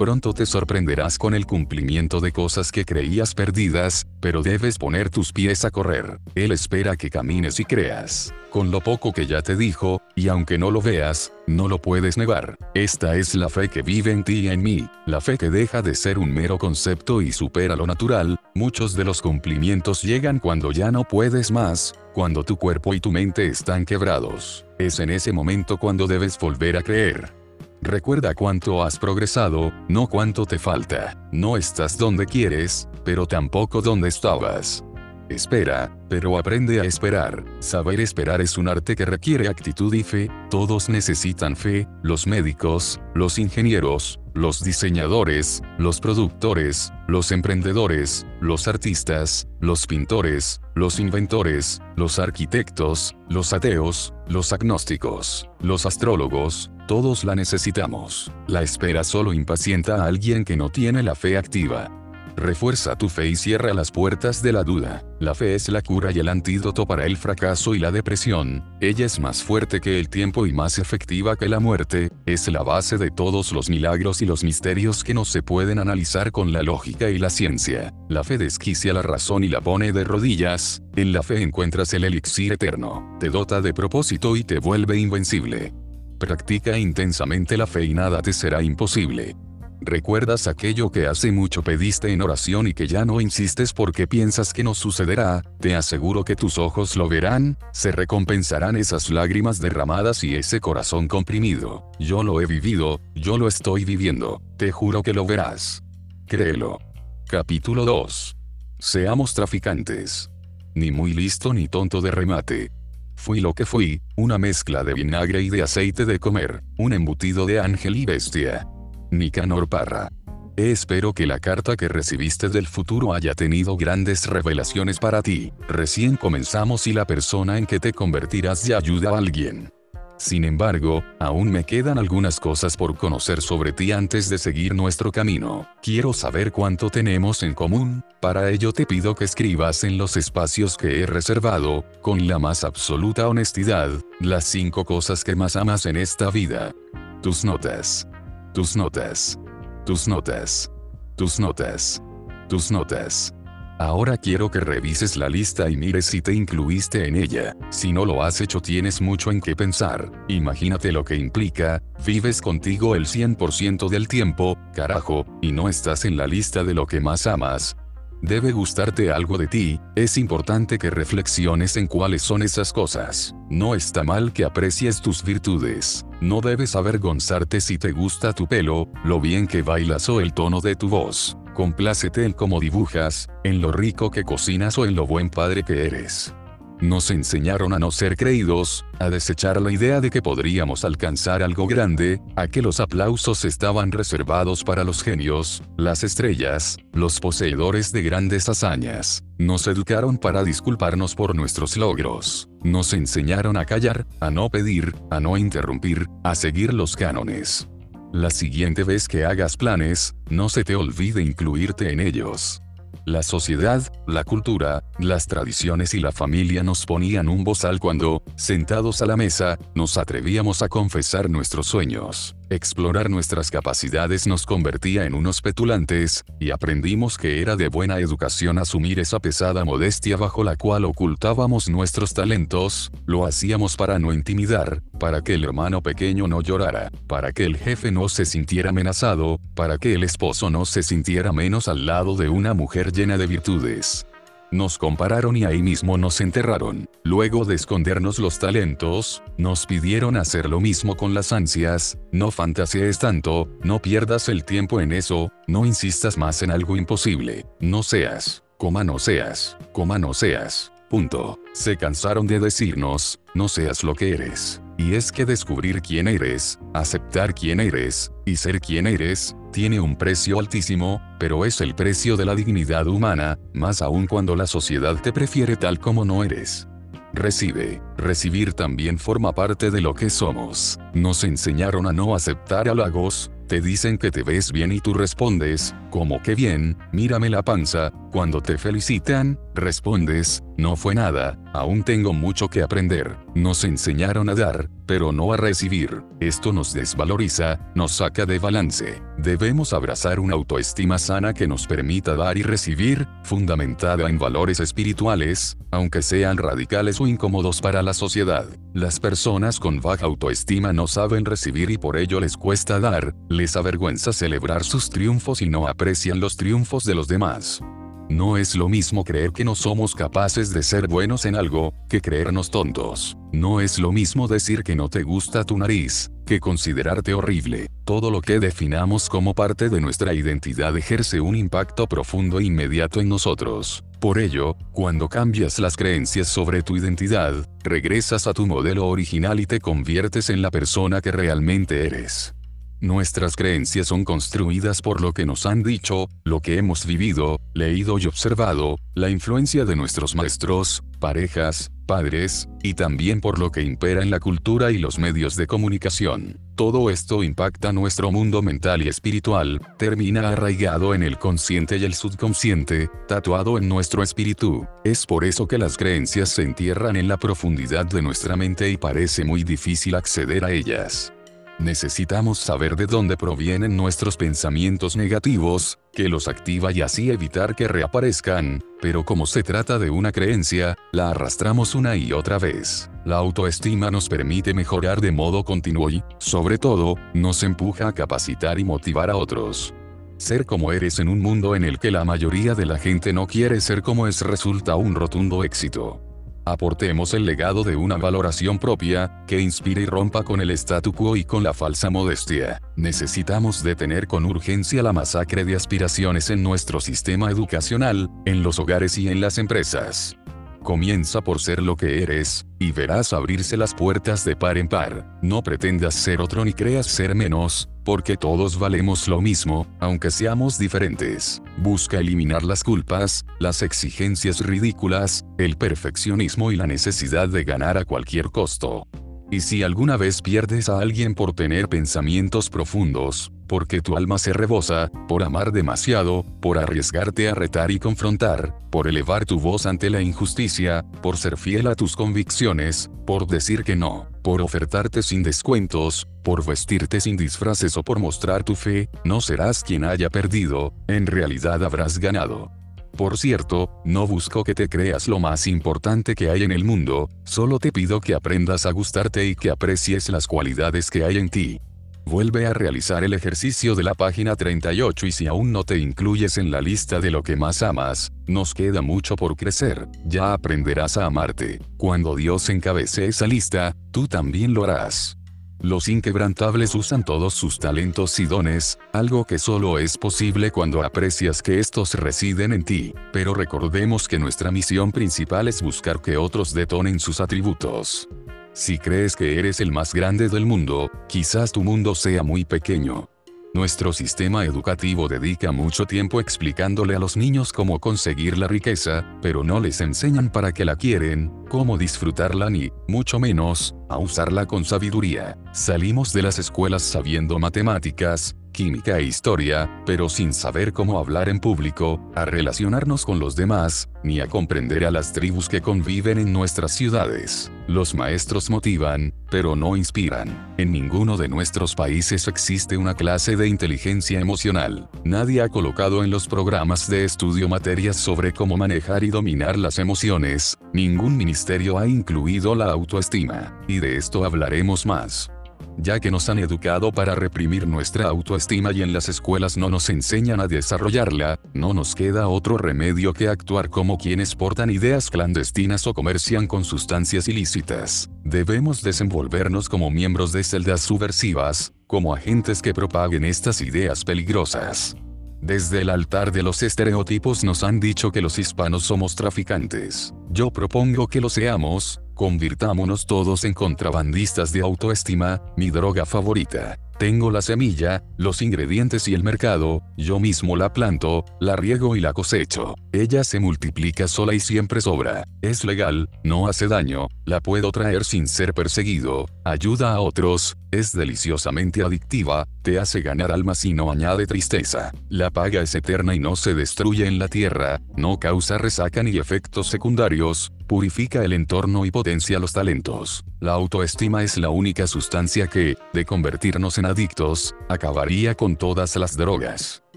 [0.00, 5.30] Pronto te sorprenderás con el cumplimiento de cosas que creías perdidas, pero debes poner tus
[5.30, 6.20] pies a correr.
[6.34, 8.32] Él espera que camines y creas.
[8.48, 12.16] Con lo poco que ya te dijo, y aunque no lo veas, no lo puedes
[12.16, 12.56] negar.
[12.72, 15.82] Esta es la fe que vive en ti y en mí, la fe que deja
[15.82, 18.40] de ser un mero concepto y supera lo natural.
[18.54, 23.12] Muchos de los cumplimientos llegan cuando ya no puedes más, cuando tu cuerpo y tu
[23.12, 24.64] mente están quebrados.
[24.78, 27.39] Es en ese momento cuando debes volver a creer.
[27.82, 31.16] Recuerda cuánto has progresado, no cuánto te falta.
[31.32, 34.84] No estás donde quieres, pero tampoco donde estabas.
[35.30, 37.42] Espera, pero aprende a esperar.
[37.60, 43.00] Saber esperar es un arte que requiere actitud y fe, todos necesitan fe, los médicos,
[43.14, 52.18] los ingenieros, los diseñadores, los productores, los emprendedores, los artistas, los pintores, los inventores, los
[52.18, 58.32] arquitectos, los ateos, los agnósticos, los astrólogos, todos la necesitamos.
[58.46, 61.99] La espera solo impacienta a alguien que no tiene la fe activa.
[62.40, 65.04] Refuerza tu fe y cierra las puertas de la duda.
[65.20, 68.64] La fe es la cura y el antídoto para el fracaso y la depresión.
[68.80, 72.08] Ella es más fuerte que el tiempo y más efectiva que la muerte.
[72.24, 76.32] Es la base de todos los milagros y los misterios que no se pueden analizar
[76.32, 77.92] con la lógica y la ciencia.
[78.08, 80.80] La fe desquicia la razón y la pone de rodillas.
[80.96, 83.18] En la fe encuentras el elixir eterno.
[83.20, 85.74] Te dota de propósito y te vuelve invencible.
[86.18, 89.36] Practica intensamente la fe y nada te será imposible.
[89.82, 94.52] ¿Recuerdas aquello que hace mucho pediste en oración y que ya no insistes porque piensas
[94.52, 95.42] que no sucederá?
[95.58, 101.08] Te aseguro que tus ojos lo verán, se recompensarán esas lágrimas derramadas y ese corazón
[101.08, 101.90] comprimido.
[101.98, 105.82] Yo lo he vivido, yo lo estoy viviendo, te juro que lo verás.
[106.26, 106.78] Créelo.
[107.26, 108.36] Capítulo 2.
[108.78, 110.30] Seamos traficantes.
[110.74, 112.70] Ni muy listo ni tonto de remate.
[113.16, 117.46] Fui lo que fui, una mezcla de vinagre y de aceite de comer, un embutido
[117.46, 118.66] de ángel y bestia.
[119.10, 120.08] Nicanor Parra.
[120.56, 125.52] Espero que la carta que recibiste del futuro haya tenido grandes revelaciones para ti.
[125.68, 129.70] Recién comenzamos y la persona en que te convertirás ya ayuda a alguien.
[130.18, 135.10] Sin embargo, aún me quedan algunas cosas por conocer sobre ti antes de seguir nuestro
[135.10, 135.66] camino.
[135.82, 140.76] Quiero saber cuánto tenemos en común, para ello te pido que escribas en los espacios
[140.76, 143.88] que he reservado, con la más absoluta honestidad,
[144.20, 146.74] las cinco cosas que más amas en esta vida.
[147.22, 148.06] Tus notas.
[148.52, 149.38] Tus notas.
[149.86, 150.68] Tus notas.
[151.16, 152.02] Tus notas.
[152.48, 153.32] Tus notas.
[153.78, 157.54] Ahora quiero que revises la lista y mires si te incluiste en ella.
[157.70, 160.10] Si no lo has hecho tienes mucho en qué pensar.
[160.26, 166.16] Imagínate lo que implica, vives contigo el 100% del tiempo, carajo, y no estás en
[166.16, 167.76] la lista de lo que más amas.
[168.22, 173.34] Debe gustarte algo de ti, es importante que reflexiones en cuáles son esas cosas.
[173.48, 176.04] No está mal que aprecies tus virtudes.
[176.20, 180.60] No debes avergonzarte si te gusta tu pelo, lo bien que bailas o el tono
[180.60, 181.38] de tu voz.
[181.54, 185.86] Complácete en cómo dibujas, en lo rico que cocinas o en lo buen padre que
[185.86, 186.34] eres.
[186.80, 191.66] Nos enseñaron a no ser creídos, a desechar la idea de que podríamos alcanzar algo
[191.66, 198.02] grande, a que los aplausos estaban reservados para los genios, las estrellas, los poseedores de
[198.02, 199.22] grandes hazañas.
[199.36, 202.48] Nos educaron para disculparnos por nuestros logros.
[202.62, 207.68] Nos enseñaron a callar, a no pedir, a no interrumpir, a seguir los cánones.
[208.10, 212.62] La siguiente vez que hagas planes, no se te olvide incluirte en ellos.
[213.04, 219.02] La sociedad, la cultura, las tradiciones y la familia nos ponían un bozal cuando, sentados
[219.02, 222.36] a la mesa, nos atrevíamos a confesar nuestros sueños.
[222.52, 228.58] Explorar nuestras capacidades nos convertía en unos petulantes, y aprendimos que era de buena educación
[228.58, 234.82] asumir esa pesada modestia bajo la cual ocultábamos nuestros talentos, lo hacíamos para no intimidar,
[234.98, 239.38] para que el hermano pequeño no llorara, para que el jefe no se sintiera amenazado,
[239.54, 243.28] para que el esposo no se sintiera menos al lado de una mujer llena de
[243.28, 244.06] virtudes.
[244.52, 246.88] Nos compararon y ahí mismo nos enterraron.
[247.04, 252.98] Luego de escondernos los talentos, nos pidieron hacer lo mismo con las ansias, no fantasees
[252.98, 258.42] tanto, no pierdas el tiempo en eso, no insistas más en algo imposible, no seas,
[258.58, 260.72] coma no seas, coma no seas.
[260.90, 261.38] Punto.
[261.52, 264.60] Se cansaron de decirnos, no seas lo que eres.
[264.76, 269.96] Y es que descubrir quién eres, aceptar quién eres, y ser quien eres, tiene un
[269.96, 275.00] precio altísimo, pero es el precio de la dignidad humana, más aún cuando la sociedad
[275.00, 276.66] te prefiere tal como no eres.
[277.12, 277.82] Recibe.
[277.96, 280.78] Recibir también forma parte de lo que somos.
[280.94, 285.74] Nos enseñaron a no aceptar halagos, te dicen que te ves bien y tú respondes,
[285.90, 292.12] como que bien, mírame la panza, cuando te felicitan, respondes, no fue nada, aún tengo
[292.12, 293.16] mucho que aprender.
[293.34, 296.02] Nos enseñaron a dar, pero no a recibir.
[296.18, 299.00] Esto nos desvaloriza, nos saca de balance.
[299.18, 305.56] Debemos abrazar una autoestima sana que nos permita dar y recibir, fundamentada en valores espirituales,
[305.70, 308.46] aunque sean radicales o incómodos para la sociedad.
[308.74, 313.54] Las personas con baja autoestima no saben recibir y por ello les cuesta dar, les
[313.54, 317.62] avergüenza celebrar sus triunfos y no aprecian los triunfos de los demás.
[318.10, 322.00] No es lo mismo creer que no somos capaces de ser buenos en algo, que
[322.00, 323.16] creernos tontos.
[323.30, 327.68] No es lo mismo decir que no te gusta tu nariz, que considerarte horrible.
[327.84, 333.00] Todo lo que definamos como parte de nuestra identidad ejerce un impacto profundo e inmediato
[333.00, 333.84] en nosotros.
[334.00, 339.46] Por ello, cuando cambias las creencias sobre tu identidad, regresas a tu modelo original y
[339.46, 342.34] te conviertes en la persona que realmente eres.
[342.80, 347.98] Nuestras creencias son construidas por lo que nos han dicho, lo que hemos vivido, leído
[347.98, 354.02] y observado, la influencia de nuestros maestros, parejas, padres, y también por lo que impera
[354.02, 356.40] en la cultura y los medios de comunicación.
[356.54, 361.92] Todo esto impacta nuestro mundo mental y espiritual, termina arraigado en el consciente y el
[361.92, 364.66] subconsciente, tatuado en nuestro espíritu.
[364.84, 368.78] Es por eso que las creencias se entierran en la profundidad de nuestra mente y
[368.78, 371.12] parece muy difícil acceder a ellas.
[371.60, 377.68] Necesitamos saber de dónde provienen nuestros pensamientos negativos, que los activa y así evitar que
[377.68, 382.90] reaparezcan, pero como se trata de una creencia, la arrastramos una y otra vez.
[383.04, 388.58] La autoestima nos permite mejorar de modo continuo y, sobre todo, nos empuja a capacitar
[388.58, 389.74] y motivar a otros.
[390.16, 393.26] Ser como eres en un mundo en el que la mayoría de la gente no
[393.26, 396.00] quiere ser como es resulta un rotundo éxito.
[396.44, 401.16] Aportemos el legado de una valoración propia, que inspire y rompa con el statu quo
[401.16, 402.60] y con la falsa modestia.
[402.76, 408.96] Necesitamos detener con urgencia la masacre de aspiraciones en nuestro sistema educacional, en los hogares
[408.98, 410.19] y en las empresas.
[410.62, 415.18] Comienza por ser lo que eres, y verás abrirse las puertas de par en par.
[415.22, 420.58] No pretendas ser otro ni creas ser menos, porque todos valemos lo mismo, aunque seamos
[420.58, 421.42] diferentes.
[421.56, 427.86] Busca eliminar las culpas, las exigencias ridículas, el perfeccionismo y la necesidad de ganar a
[427.86, 428.86] cualquier costo.
[429.32, 434.32] Y si alguna vez pierdes a alguien por tener pensamientos profundos, porque tu alma se
[434.32, 439.88] rebosa, por amar demasiado, por arriesgarte a retar y confrontar, por elevar tu voz ante
[439.88, 445.22] la injusticia, por ser fiel a tus convicciones, por decir que no, por ofertarte sin
[445.22, 450.74] descuentos, por vestirte sin disfraces o por mostrar tu fe, no serás quien haya perdido,
[450.88, 452.59] en realidad habrás ganado.
[452.96, 457.08] Por cierto, no busco que te creas lo más importante que hay en el mundo,
[457.24, 461.28] solo te pido que aprendas a gustarte y que aprecies las cualidades que hay en
[461.28, 461.60] ti.
[462.04, 466.38] Vuelve a realizar el ejercicio de la página 38 y si aún no te incluyes
[466.38, 470.96] en la lista de lo que más amas, nos queda mucho por crecer, ya aprenderás
[470.96, 471.60] a amarte.
[471.76, 475.19] Cuando Dios encabece esa lista, tú también lo harás.
[475.62, 481.42] Los inquebrantables usan todos sus talentos y dones, algo que solo es posible cuando aprecias
[481.42, 486.54] que estos residen en ti, pero recordemos que nuestra misión principal es buscar que otros
[486.54, 488.08] detonen sus atributos.
[488.54, 493.10] Si crees que eres el más grande del mundo, quizás tu mundo sea muy pequeño.
[493.52, 499.42] Nuestro sistema educativo dedica mucho tiempo explicándole a los niños cómo conseguir la riqueza, pero
[499.42, 504.64] no les enseñan para qué la quieren, cómo disfrutarla ni, mucho menos, a usarla con
[504.64, 505.36] sabiduría.
[505.52, 511.40] Salimos de las escuelas sabiendo matemáticas, química e historia, pero sin saber cómo hablar en
[511.40, 516.32] público, a relacionarnos con los demás, ni a comprender a las tribus que conviven en
[516.32, 517.50] nuestras ciudades.
[517.66, 520.54] Los maestros motivan, pero no inspiran.
[520.58, 524.88] En ninguno de nuestros países existe una clase de inteligencia emocional.
[525.04, 529.78] Nadie ha colocado en los programas de estudio materias sobre cómo manejar y dominar las
[529.78, 530.58] emociones.
[530.72, 533.60] Ningún ministerio ha incluido la autoestima.
[533.68, 535.30] Y de esto hablaremos más
[535.76, 539.88] ya que nos han educado para reprimir nuestra autoestima y en las escuelas no nos
[539.90, 545.86] enseñan a desarrollarla, no nos queda otro remedio que actuar como quienes portan ideas clandestinas
[545.86, 548.10] o comercian con sustancias ilícitas.
[548.24, 554.96] Debemos desenvolvernos como miembros de celdas subversivas, como agentes que propaguen estas ideas peligrosas.
[555.42, 560.12] Desde el altar de los estereotipos nos han dicho que los hispanos somos traficantes.
[560.28, 566.89] Yo propongo que lo seamos, Convirtámonos todos en contrabandistas de autoestima, mi droga favorita.
[567.00, 572.00] Tengo la semilla, los ingredientes y el mercado, yo mismo la planto, la riego y
[572.00, 572.74] la cosecho.
[572.92, 575.24] Ella se multiplica sola y siempre sobra.
[575.40, 580.92] Es legal, no hace daño, la puedo traer sin ser perseguido, ayuda a otros, es
[580.92, 584.92] deliciosamente adictiva, te hace ganar almas y no añade tristeza.
[585.08, 589.16] La paga es eterna y no se destruye en la tierra, no causa resaca ni
[589.16, 593.24] efectos secundarios, purifica el entorno y potencia los talentos.
[593.40, 599.16] La autoestima es la única sustancia que, de convertirnos en adictos, acabaría con todas las
[599.16, 599.82] drogas.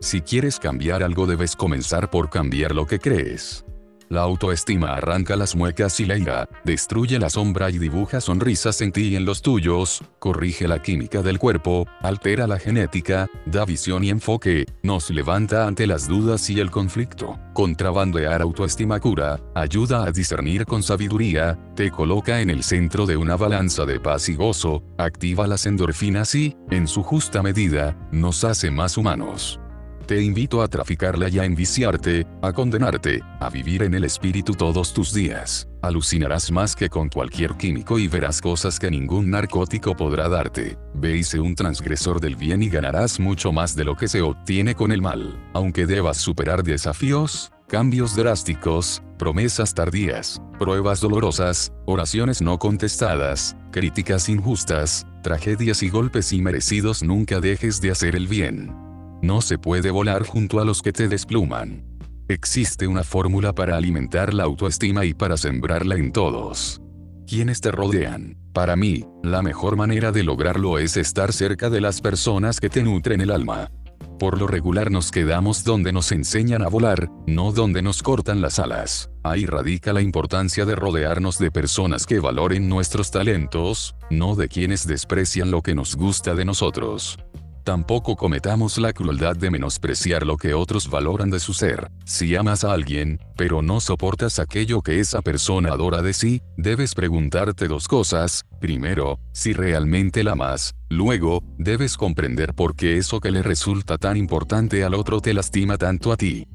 [0.00, 3.64] Si quieres cambiar algo debes comenzar por cambiar lo que crees.
[4.10, 8.92] La autoestima arranca las muecas y la ira, destruye la sombra y dibuja sonrisas en
[8.92, 14.04] ti y en los tuyos, corrige la química del cuerpo, altera la genética, da visión
[14.04, 17.38] y enfoque, nos levanta ante las dudas y el conflicto.
[17.54, 23.36] Contrabandear autoestima cura, ayuda a discernir con sabiduría, te coloca en el centro de una
[23.36, 28.70] balanza de paz y gozo, activa las endorfinas y, en su justa medida, nos hace
[28.70, 29.60] más humanos.
[30.06, 34.92] Te invito a traficarla y a enviciarte, a condenarte, a vivir en el espíritu todos
[34.92, 35.66] tus días.
[35.80, 40.76] Alucinarás más que con cualquier químico y verás cosas que ningún narcótico podrá darte.
[40.92, 44.74] Ve y un transgresor del bien y ganarás mucho más de lo que se obtiene
[44.74, 45.42] con el mal.
[45.54, 55.06] Aunque debas superar desafíos, cambios drásticos, promesas tardías, pruebas dolorosas, oraciones no contestadas, críticas injustas,
[55.22, 58.84] tragedias y golpes inmerecidos, nunca dejes de hacer el bien.
[59.24, 61.82] No se puede volar junto a los que te despluman.
[62.28, 66.82] Existe una fórmula para alimentar la autoestima y para sembrarla en todos.
[67.26, 68.36] Quienes te rodean.
[68.52, 72.82] Para mí, la mejor manera de lograrlo es estar cerca de las personas que te
[72.82, 73.70] nutren el alma.
[74.18, 78.58] Por lo regular nos quedamos donde nos enseñan a volar, no donde nos cortan las
[78.58, 79.08] alas.
[79.22, 84.86] Ahí radica la importancia de rodearnos de personas que valoren nuestros talentos, no de quienes
[84.86, 87.16] desprecian lo que nos gusta de nosotros.
[87.64, 91.90] Tampoco cometamos la crueldad de menospreciar lo que otros valoran de su ser.
[92.04, 96.94] Si amas a alguien, pero no soportas aquello que esa persona adora de sí, debes
[96.94, 98.44] preguntarte dos cosas.
[98.60, 100.74] Primero, si realmente la amas.
[100.90, 105.78] Luego, debes comprender por qué eso que le resulta tan importante al otro te lastima
[105.78, 106.46] tanto a ti.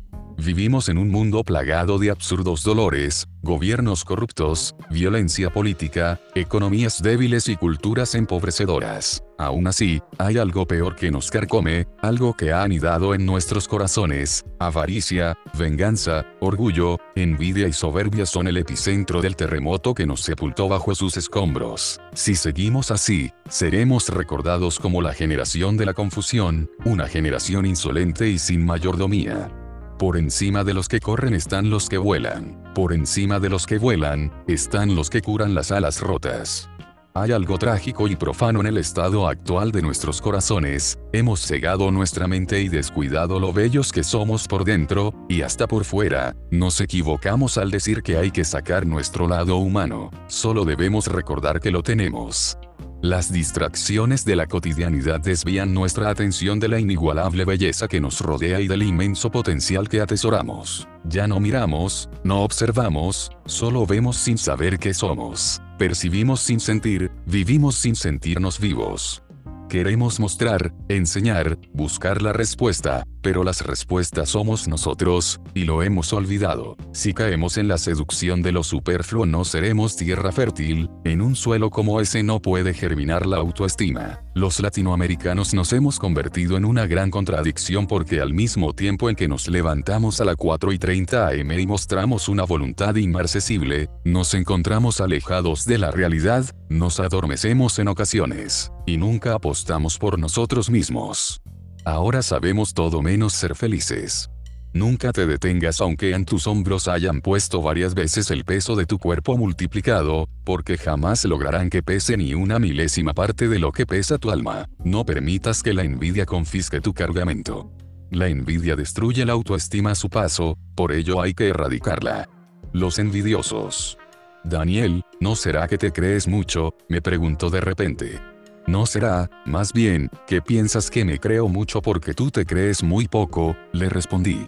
[0.42, 7.58] Vivimos en un mundo plagado de absurdos dolores, gobiernos corruptos, violencia política, economías débiles y
[7.58, 9.22] culturas empobrecedoras.
[9.38, 14.46] Aún así, hay algo peor que nos carcome, algo que ha anidado en nuestros corazones,
[14.60, 20.96] avaricia, venganza, orgullo, envidia y soberbia son el epicentro del terremoto que nos sepultó bajo
[20.96, 22.00] sus escombros.
[22.14, 28.40] Si seguimos así, seremos recordados como la generación de la confusión, una generación insolente y
[28.40, 29.52] sin mayordomía.
[30.00, 32.72] Por encima de los que corren están los que vuelan.
[32.74, 36.70] Por encima de los que vuelan, están los que curan las alas rotas.
[37.14, 42.30] Hay algo trágico y profano en el estado actual de nuestros corazones, hemos cegado nuestra
[42.30, 47.58] mente y descuidado lo bellos que somos por dentro, y hasta por fuera, nos equivocamos
[47.58, 52.58] al decir que hay que sacar nuestro lado humano, solo debemos recordar que lo tenemos.
[53.02, 58.60] Las distracciones de la cotidianidad desvían nuestra atención de la inigualable belleza que nos rodea
[58.60, 60.86] y del inmenso potencial que atesoramos.
[61.06, 65.62] Ya no miramos, no observamos, solo vemos sin saber qué somos.
[65.78, 69.24] Percibimos sin sentir, vivimos sin sentirnos vivos.
[69.70, 76.78] Queremos mostrar, enseñar, buscar la respuesta, pero las respuestas somos nosotros, y lo hemos olvidado.
[76.94, 81.70] Si caemos en la seducción de lo superfluo no seremos tierra fértil, en un suelo
[81.70, 84.22] como ese no puede germinar la autoestima.
[84.34, 89.28] Los latinoamericanos nos hemos convertido en una gran contradicción porque al mismo tiempo en que
[89.28, 95.02] nos levantamos a la 4 y 30 am y mostramos una voluntad inmarcesible, nos encontramos
[95.02, 101.42] alejados de la realidad, nos adormecemos en ocasiones, y nunca apostamos por nosotros mismos.
[101.90, 104.30] Ahora sabemos todo menos ser felices.
[104.74, 109.00] Nunca te detengas aunque en tus hombros hayan puesto varias veces el peso de tu
[109.00, 114.20] cuerpo multiplicado, porque jamás lograrán que pese ni una milésima parte de lo que pesa
[114.20, 114.68] tu alma.
[114.84, 117.72] No permitas que la envidia confisque tu cargamento.
[118.12, 122.30] La envidia destruye la autoestima a su paso, por ello hay que erradicarla.
[122.72, 123.98] Los envidiosos.
[124.44, 126.76] Daniel, ¿no será que te crees mucho?
[126.88, 128.20] me preguntó de repente.
[128.68, 133.08] No será, más bien, que piensas que me creo mucho porque tú te crees muy
[133.08, 134.48] poco, le respondí.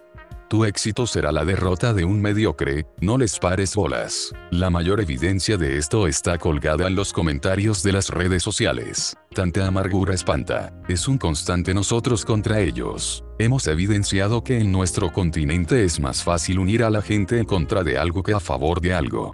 [0.52, 4.34] Tu éxito será la derrota de un mediocre, no les pares bolas.
[4.52, 9.16] La mayor evidencia de esto está colgada en los comentarios de las redes sociales.
[9.34, 10.74] Tanta amargura espanta.
[10.90, 13.24] Es un constante nosotros contra ellos.
[13.40, 17.82] Hemos evidenciado que en nuestro continente es más fácil unir a la gente en contra
[17.86, 19.32] de algo que a favor de algo.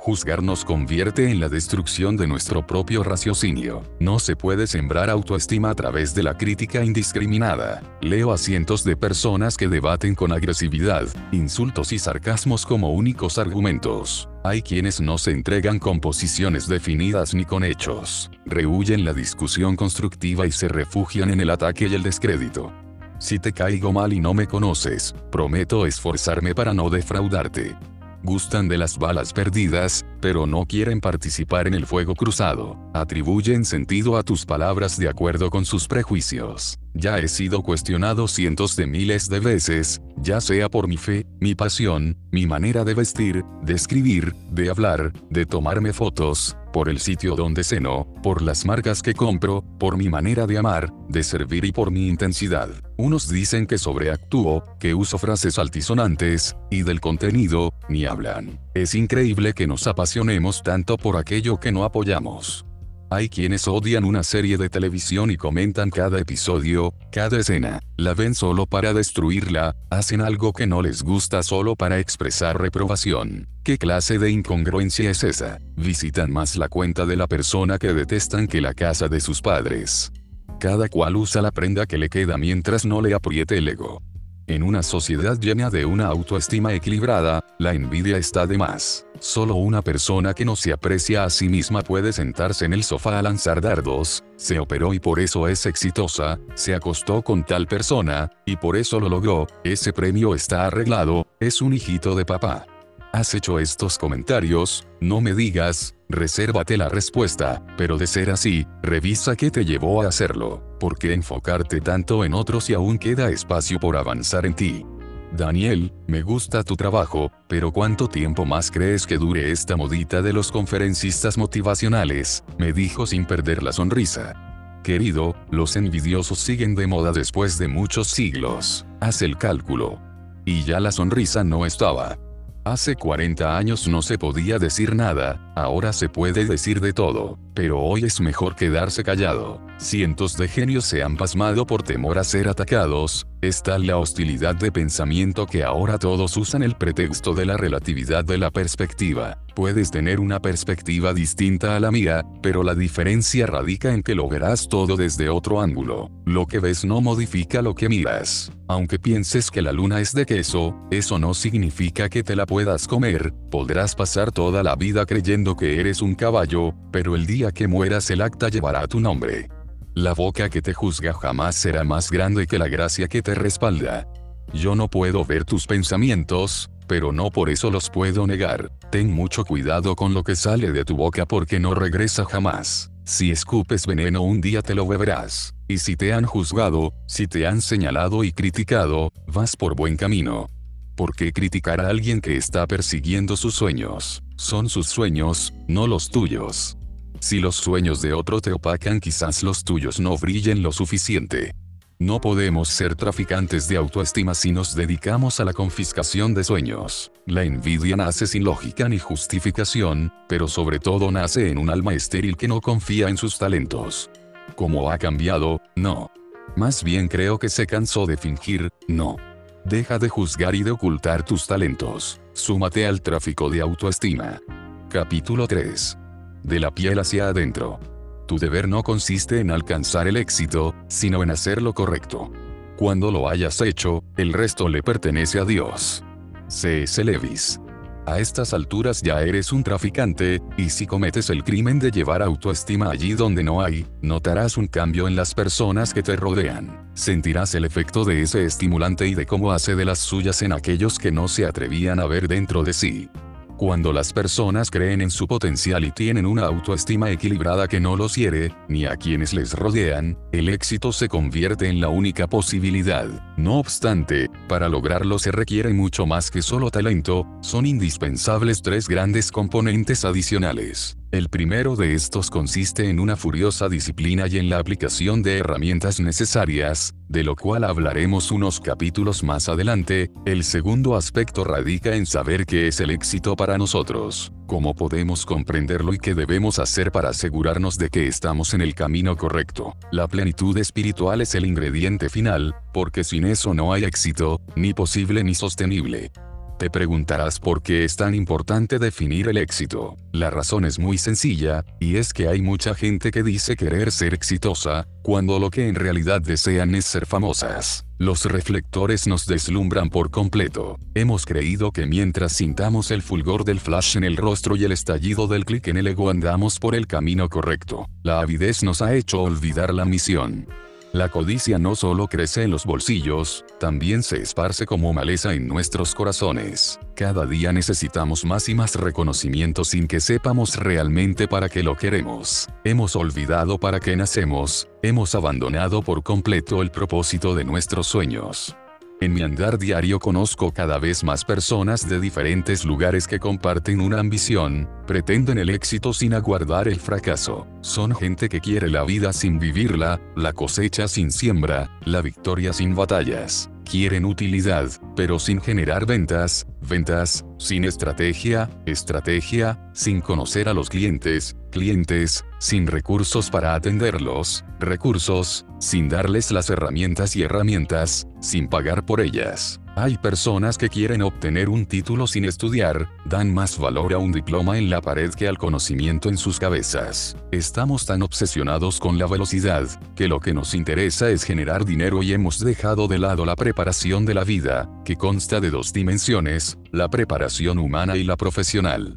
[0.00, 3.82] Juzgar nos convierte en la destrucción de nuestro propio raciocinio.
[3.98, 7.82] No se puede sembrar autoestima a través de la crítica indiscriminada.
[8.00, 14.28] Leo a cientos de personas que debaten con agresividad, insultos y sarcasmos como únicos argumentos.
[14.44, 18.30] Hay quienes no se entregan con posiciones definidas ni con hechos.
[18.46, 22.72] Rehuyen la discusión constructiva y se refugian en el ataque y el descrédito.
[23.18, 27.76] Si te caigo mal y no me conoces, prometo esforzarme para no defraudarte
[28.22, 32.76] gustan de las balas perdidas, pero no quieren participar en el fuego cruzado.
[32.94, 36.78] Atribuyen sentido a tus palabras de acuerdo con sus prejuicios.
[36.94, 41.54] Ya he sido cuestionado cientos de miles de veces, ya sea por mi fe, mi
[41.54, 47.36] pasión, mi manera de vestir, de escribir, de hablar, de tomarme fotos, por el sitio
[47.36, 51.72] donde ceno, por las marcas que compro, por mi manera de amar, de servir y
[51.72, 52.68] por mi intensidad.
[52.96, 58.58] Unos dicen que sobreactúo, que uso frases altisonantes, y del contenido, ni hablan.
[58.74, 62.67] Es increíble que nos apasionemos tanto por aquello que no apoyamos.
[63.10, 68.34] Hay quienes odian una serie de televisión y comentan cada episodio, cada escena, la ven
[68.34, 73.48] solo para destruirla, hacen algo que no les gusta solo para expresar reprobación.
[73.64, 75.58] ¿Qué clase de incongruencia es esa?
[75.74, 80.12] Visitan más la cuenta de la persona que detestan que la casa de sus padres.
[80.60, 84.02] Cada cual usa la prenda que le queda mientras no le apriete el ego.
[84.48, 89.04] En una sociedad llena de una autoestima equilibrada, la envidia está de más.
[89.20, 93.18] Solo una persona que no se aprecia a sí misma puede sentarse en el sofá
[93.18, 98.30] a lanzar dardos, se operó y por eso es exitosa, se acostó con tal persona,
[98.46, 102.64] y por eso lo logró, ese premio está arreglado, es un hijito de papá.
[103.12, 104.86] ¿Has hecho estos comentarios?
[105.00, 110.08] No me digas, resérvate la respuesta, pero de ser así, revisa qué te llevó a
[110.08, 110.62] hacerlo.
[110.78, 114.84] ¿Por qué enfocarte tanto en otros y aún queda espacio por avanzar en ti?
[115.32, 120.34] Daniel, me gusta tu trabajo, pero ¿cuánto tiempo más crees que dure esta modita de
[120.34, 122.44] los conferencistas motivacionales?
[122.58, 124.80] Me dijo sin perder la sonrisa.
[124.84, 128.84] Querido, los envidiosos siguen de moda después de muchos siglos.
[129.00, 129.98] Haz el cálculo.
[130.44, 132.18] Y ya la sonrisa no estaba.
[132.64, 137.80] Hace 40 años no se podía decir nada, Ahora se puede decir de todo, pero
[137.80, 139.60] hoy es mejor quedarse callado.
[139.78, 144.70] Cientos de genios se han pasmado por temor a ser atacados, está la hostilidad de
[144.70, 149.38] pensamiento que ahora todos usan el pretexto de la relatividad de la perspectiva.
[149.56, 154.28] Puedes tener una perspectiva distinta a la mía, pero la diferencia radica en que lo
[154.28, 156.12] verás todo desde otro ángulo.
[156.26, 158.52] Lo que ves no modifica lo que miras.
[158.68, 162.86] Aunque pienses que la luna es de queso, eso no significa que te la puedas
[162.86, 167.68] comer, podrás pasar toda la vida creyendo que eres un caballo, pero el día que
[167.68, 169.48] mueras el acta llevará tu nombre.
[169.94, 174.06] La boca que te juzga jamás será más grande que la gracia que te respalda.
[174.52, 178.70] Yo no puedo ver tus pensamientos, pero no por eso los puedo negar.
[178.90, 182.90] Ten mucho cuidado con lo que sale de tu boca porque no regresa jamás.
[183.04, 185.54] Si escupes veneno un día te lo beberás.
[185.66, 190.48] Y si te han juzgado, si te han señalado y criticado, vas por buen camino.
[190.96, 194.22] ¿Por qué criticar a alguien que está persiguiendo sus sueños?
[194.36, 196.77] Son sus sueños, no los tuyos.
[197.20, 201.52] Si los sueños de otro te opacan quizás los tuyos no brillen lo suficiente.
[202.00, 207.10] No podemos ser traficantes de autoestima si nos dedicamos a la confiscación de sueños.
[207.26, 212.36] La envidia nace sin lógica ni justificación, pero sobre todo nace en un alma estéril
[212.36, 214.10] que no confía en sus talentos.
[214.54, 215.60] ¿Cómo ha cambiado?
[215.74, 216.12] No.
[216.54, 219.16] Más bien creo que se cansó de fingir, no.
[219.64, 222.20] Deja de juzgar y de ocultar tus talentos.
[222.32, 224.40] Súmate al tráfico de autoestima.
[224.88, 225.98] Capítulo 3.
[226.42, 227.80] De la piel hacia adentro.
[228.26, 232.30] Tu deber no consiste en alcanzar el éxito, sino en hacer lo correcto.
[232.76, 236.04] Cuando lo hayas hecho, el resto le pertenece a Dios.
[236.48, 237.02] C.S.
[237.02, 237.60] Levis.
[238.08, 242.90] A estas alturas ya eres un traficante, y si cometes el crimen de llevar autoestima
[242.90, 246.88] allí donde no hay, notarás un cambio en las personas que te rodean.
[246.94, 250.98] Sentirás el efecto de ese estimulante y de cómo hace de las suyas en aquellos
[250.98, 253.10] que no se atrevían a ver dentro de sí.
[253.58, 258.14] Cuando las personas creen en su potencial y tienen una autoestima equilibrada que no los
[258.14, 263.08] hiere, ni a quienes les rodean, el éxito se convierte en la única posibilidad.
[263.36, 269.32] No obstante, para lograrlo se requiere mucho más que solo talento, son indispensables tres grandes
[269.32, 270.97] componentes adicionales.
[271.10, 276.00] El primero de estos consiste en una furiosa disciplina y en la aplicación de herramientas
[276.00, 282.44] necesarias, de lo cual hablaremos unos capítulos más adelante, el segundo aspecto radica en saber
[282.44, 287.78] qué es el éxito para nosotros, cómo podemos comprenderlo y qué debemos hacer para asegurarnos
[287.78, 289.74] de que estamos en el camino correcto.
[289.90, 295.24] La plenitud espiritual es el ingrediente final, porque sin eso no hay éxito, ni posible
[295.24, 296.12] ni sostenible.
[296.58, 299.96] Te preguntarás por qué es tan importante definir el éxito.
[300.10, 304.12] La razón es muy sencilla, y es que hay mucha gente que dice querer ser
[304.12, 307.84] exitosa, cuando lo que en realidad desean es ser famosas.
[307.96, 310.80] Los reflectores nos deslumbran por completo.
[310.94, 315.28] Hemos creído que mientras sintamos el fulgor del flash en el rostro y el estallido
[315.28, 317.86] del clic en el ego andamos por el camino correcto.
[318.02, 320.48] La avidez nos ha hecho olvidar la misión.
[320.92, 325.94] La codicia no solo crece en los bolsillos, también se esparce como maleza en nuestros
[325.94, 326.80] corazones.
[326.94, 332.48] Cada día necesitamos más y más reconocimiento sin que sepamos realmente para qué lo queremos.
[332.64, 338.56] Hemos olvidado para qué nacemos, hemos abandonado por completo el propósito de nuestros sueños.
[339.00, 344.00] En mi andar diario conozco cada vez más personas de diferentes lugares que comparten una
[344.00, 347.46] ambición, pretenden el éxito sin aguardar el fracaso.
[347.60, 352.74] Son gente que quiere la vida sin vivirla, la cosecha sin siembra, la victoria sin
[352.74, 353.48] batallas.
[353.70, 361.36] Quieren utilidad, pero sin generar ventas, ventas, sin estrategia, estrategia, sin conocer a los clientes,
[361.50, 369.02] clientes, sin recursos para atenderlos, recursos, sin darles las herramientas y herramientas, sin pagar por
[369.02, 369.60] ellas.
[369.80, 374.58] Hay personas que quieren obtener un título sin estudiar, dan más valor a un diploma
[374.58, 377.16] en la pared que al conocimiento en sus cabezas.
[377.30, 382.12] Estamos tan obsesionados con la velocidad, que lo que nos interesa es generar dinero y
[382.12, 386.88] hemos dejado de lado la preparación de la vida, que consta de dos dimensiones, la
[386.88, 388.96] preparación humana y la profesional.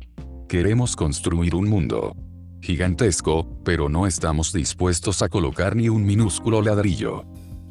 [0.49, 2.15] Queremos construir un mundo
[2.59, 7.23] gigantesco, pero no estamos dispuestos a colocar ni un minúsculo ladrillo.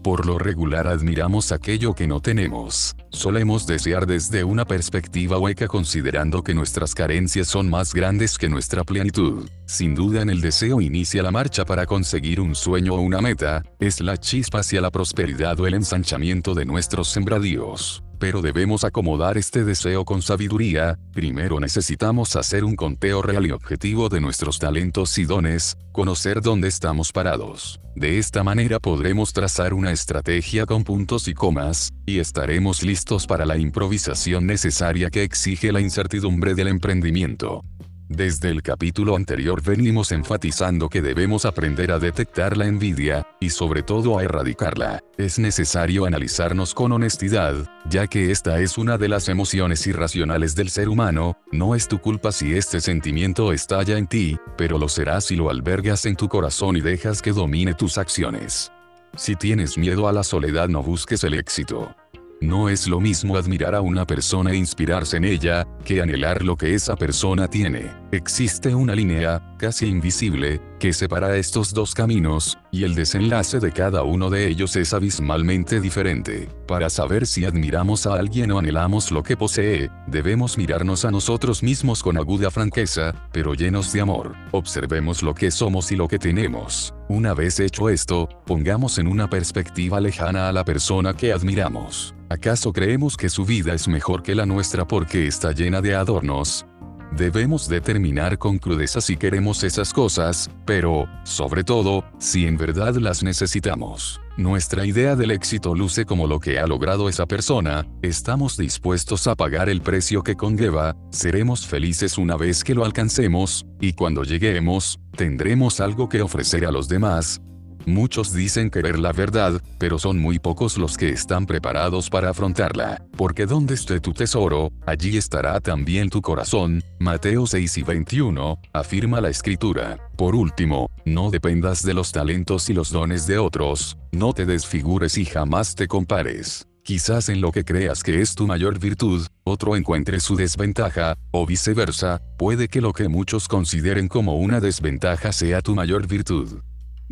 [0.03, 2.97] Por lo regular admiramos aquello que no tenemos.
[3.11, 8.83] Solemos desear desde una perspectiva hueca considerando que nuestras carencias son más grandes que nuestra
[8.83, 9.49] plenitud.
[9.67, 13.63] Sin duda en el deseo inicia la marcha para conseguir un sueño o una meta,
[13.79, 19.39] es la chispa hacia la prosperidad o el ensanchamiento de nuestros sembradíos pero debemos acomodar
[19.39, 25.17] este deseo con sabiduría, primero necesitamos hacer un conteo real y objetivo de nuestros talentos
[25.17, 27.81] y dones, conocer dónde estamos parados.
[27.97, 33.47] De esta manera podremos trazar una estrategia con puntos y comas, y estaremos listos para
[33.47, 37.65] la improvisación necesaria que exige la incertidumbre del emprendimiento.
[38.13, 43.85] Desde el capítulo anterior venimos enfatizando que debemos aprender a detectar la envidia, y sobre
[43.85, 45.01] todo a erradicarla.
[45.17, 50.71] Es necesario analizarnos con honestidad, ya que esta es una de las emociones irracionales del
[50.71, 55.21] ser humano, no es tu culpa si este sentimiento estalla en ti, pero lo será
[55.21, 58.73] si lo albergas en tu corazón y dejas que domine tus acciones.
[59.17, 61.95] Si tienes miedo a la soledad no busques el éxito.
[62.43, 66.57] No es lo mismo admirar a una persona e inspirarse en ella, que anhelar lo
[66.57, 67.93] que esa persona tiene.
[68.13, 74.05] Existe una línea, casi invisible, que separa estos dos caminos, y el desenlace de cada
[74.05, 76.49] uno de ellos es abismalmente diferente.
[76.67, 81.63] Para saber si admiramos a alguien o anhelamos lo que posee, debemos mirarnos a nosotros
[81.63, 84.35] mismos con aguda franqueza, pero llenos de amor.
[84.53, 86.95] Observemos lo que somos y lo que tenemos.
[87.11, 92.15] Una vez hecho esto, pongamos en una perspectiva lejana a la persona que admiramos.
[92.29, 96.70] ¿Acaso creemos que su vida es mejor que la nuestra porque está llena de adornos?
[97.17, 103.23] Debemos determinar con crudeza si queremos esas cosas, pero, sobre todo, si en verdad las
[103.23, 104.21] necesitamos.
[104.37, 109.35] Nuestra idea del éxito luce como lo que ha logrado esa persona, estamos dispuestos a
[109.35, 115.01] pagar el precio que conlleva, seremos felices una vez que lo alcancemos, y cuando lleguemos,
[115.17, 117.43] tendremos algo que ofrecer a los demás,
[117.87, 123.03] Muchos dicen querer la verdad, pero son muy pocos los que están preparados para afrontarla,
[123.17, 126.83] porque donde esté tu tesoro, allí estará también tu corazón.
[126.99, 129.99] Mateo 6 y 21, afirma la escritura.
[130.17, 135.17] Por último, no dependas de los talentos y los dones de otros, no te desfigures
[135.17, 136.67] y jamás te compares.
[136.83, 141.47] Quizás en lo que creas que es tu mayor virtud, otro encuentre su desventaja, o
[141.47, 146.61] viceversa, puede que lo que muchos consideren como una desventaja sea tu mayor virtud.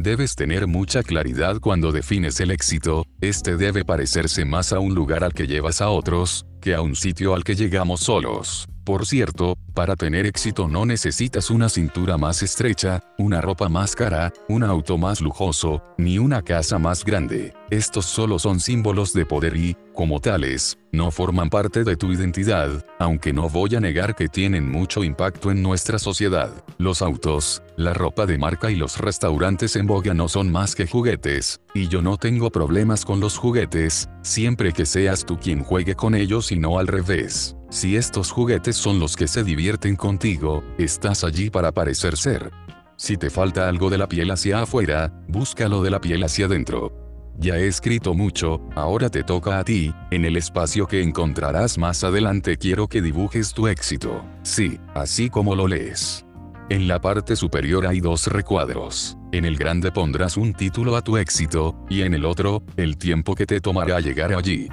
[0.00, 5.24] Debes tener mucha claridad cuando defines el éxito, este debe parecerse más a un lugar
[5.24, 8.68] al que llevas a otros, que a un sitio al que llegamos solos.
[8.88, 14.32] Por cierto, para tener éxito no necesitas una cintura más estrecha, una ropa más cara,
[14.48, 17.52] un auto más lujoso, ni una casa más grande.
[17.68, 22.82] Estos solo son símbolos de poder y, como tales, no forman parte de tu identidad,
[22.98, 26.50] aunque no voy a negar que tienen mucho impacto en nuestra sociedad.
[26.78, 30.86] Los autos, la ropa de marca y los restaurantes en boga no son más que
[30.86, 35.94] juguetes, y yo no tengo problemas con los juguetes, siempre que seas tú quien juegue
[35.94, 37.57] con ellos y no al revés.
[37.70, 42.50] Si estos juguetes son los que se divierten contigo, estás allí para parecer ser.
[42.96, 46.92] Si te falta algo de la piel hacia afuera, búscalo de la piel hacia adentro.
[47.36, 52.02] Ya he escrito mucho, ahora te toca a ti, en el espacio que encontrarás más
[52.04, 54.24] adelante quiero que dibujes tu éxito.
[54.42, 56.24] Sí, así como lo lees.
[56.70, 59.18] En la parte superior hay dos recuadros.
[59.30, 63.34] En el grande pondrás un título a tu éxito, y en el otro, el tiempo
[63.34, 64.68] que te tomará llegar allí.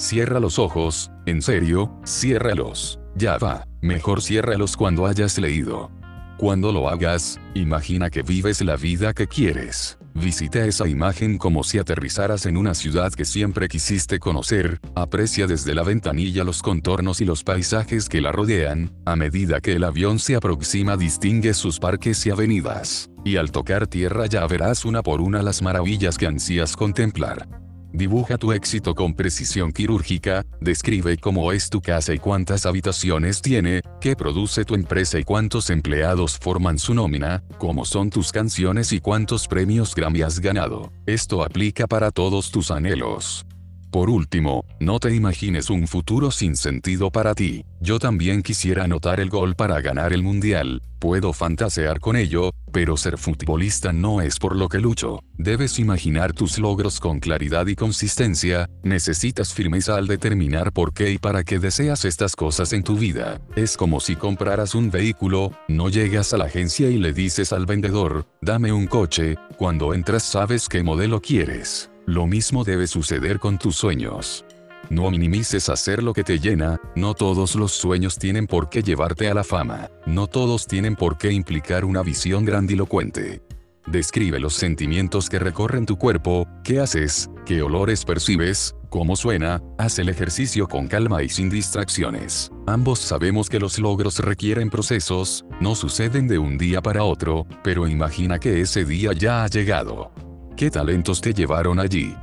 [0.00, 2.98] Cierra los ojos, en serio, ciérralos.
[3.16, 5.90] Ya va, mejor ciérralos cuando hayas leído.
[6.38, 9.98] Cuando lo hagas, imagina que vives la vida que quieres.
[10.14, 15.74] Visita esa imagen como si aterrizaras en una ciudad que siempre quisiste conocer, aprecia desde
[15.74, 20.18] la ventanilla los contornos y los paisajes que la rodean, a medida que el avión
[20.18, 25.20] se aproxima distingue sus parques y avenidas, y al tocar tierra ya verás una por
[25.20, 27.46] una las maravillas que ansías contemplar.
[27.92, 33.82] Dibuja tu éxito con precisión quirúrgica, describe cómo es tu casa y cuántas habitaciones tiene,
[34.00, 39.00] qué produce tu empresa y cuántos empleados forman su nómina, cómo son tus canciones y
[39.00, 40.92] cuántos premios Grammy has ganado.
[41.04, 43.44] Esto aplica para todos tus anhelos.
[43.90, 47.64] Por último, no te imagines un futuro sin sentido para ti.
[47.80, 52.96] Yo también quisiera anotar el gol para ganar el mundial, puedo fantasear con ello, pero
[52.96, 55.24] ser futbolista no es por lo que lucho.
[55.36, 61.18] Debes imaginar tus logros con claridad y consistencia, necesitas firmeza al determinar por qué y
[61.18, 63.40] para qué deseas estas cosas en tu vida.
[63.56, 67.66] Es como si compraras un vehículo, no llegas a la agencia y le dices al
[67.66, 71.89] vendedor, dame un coche, cuando entras sabes qué modelo quieres.
[72.10, 74.44] Lo mismo debe suceder con tus sueños.
[74.88, 79.30] No minimices hacer lo que te llena, no todos los sueños tienen por qué llevarte
[79.30, 83.42] a la fama, no todos tienen por qué implicar una visión grandilocuente.
[83.86, 90.00] Describe los sentimientos que recorren tu cuerpo, qué haces, qué olores percibes, cómo suena, haz
[90.00, 92.50] el ejercicio con calma y sin distracciones.
[92.66, 97.86] Ambos sabemos que los logros requieren procesos, no suceden de un día para otro, pero
[97.86, 100.10] imagina que ese día ya ha llegado.
[100.56, 102.14] ¿Qué talentos te llevaron allí?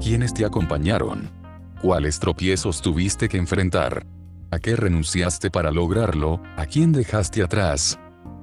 [0.00, 1.30] ¿Quiénes te acompañaron?
[1.80, 4.06] ¿Cuáles tropiezos tuviste que enfrentar?
[4.50, 6.40] ¿A qué renunciaste para lograrlo?
[6.56, 7.98] ¿A quién dejaste atrás?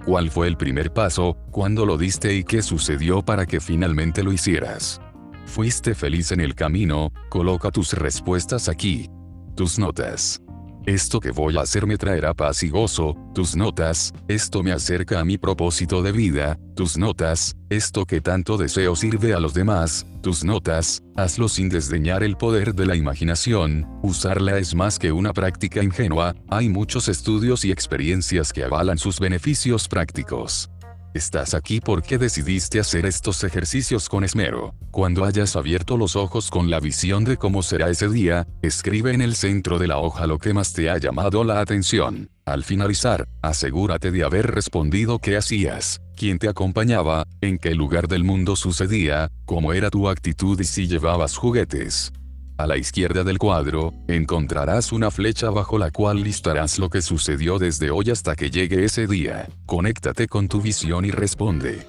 [0.06, 1.38] ¿Cuál fue el primer paso?
[1.52, 5.00] ¿Cuándo lo diste y qué sucedió para que finalmente lo hicieras?
[5.46, 7.14] ¿Fuiste feliz en el camino?
[7.30, 9.10] Coloca tus respuestas aquí.
[9.56, 10.42] Tus notas.
[10.86, 15.20] Esto que voy a hacer me traerá paz y gozo, tus notas, esto me acerca
[15.20, 20.08] a mi propósito de vida, tus notas, esto que tanto deseo sirve a los demás,
[20.24, 25.34] tus notas, hazlo sin desdeñar el poder de la imaginación, usarla es más que una
[25.34, 30.72] práctica ingenua, hay muchos estudios y experiencias que avalan sus beneficios prácticos.
[31.14, 34.74] Estás aquí porque decidiste hacer estos ejercicios con esmero.
[34.92, 39.22] Cuando hayas abierto los ojos con la visión de cómo será ese día, escribe en
[39.22, 42.30] el centro de la hoja lo que más te ha llamado la atención.
[42.46, 48.24] Al finalizar, asegúrate de haber respondido qué hacías, quién te acompañaba, en qué lugar del
[48.24, 52.14] mundo sucedía, cómo era tu actitud y si llevabas juguetes.
[52.62, 57.58] A la izquierda del cuadro, encontrarás una flecha bajo la cual listarás lo que sucedió
[57.58, 59.50] desde hoy hasta que llegue ese día.
[59.66, 61.88] Conéctate con tu visión y responde.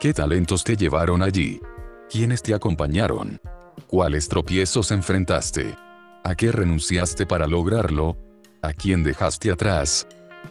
[0.00, 1.60] ¿Qué talentos te llevaron allí?
[2.10, 3.38] ¿Quiénes te acompañaron?
[3.86, 5.76] ¿Cuáles tropiezos enfrentaste?
[6.24, 8.16] ¿A qué renunciaste para lograrlo?
[8.62, 10.06] ¿A quién dejaste atrás?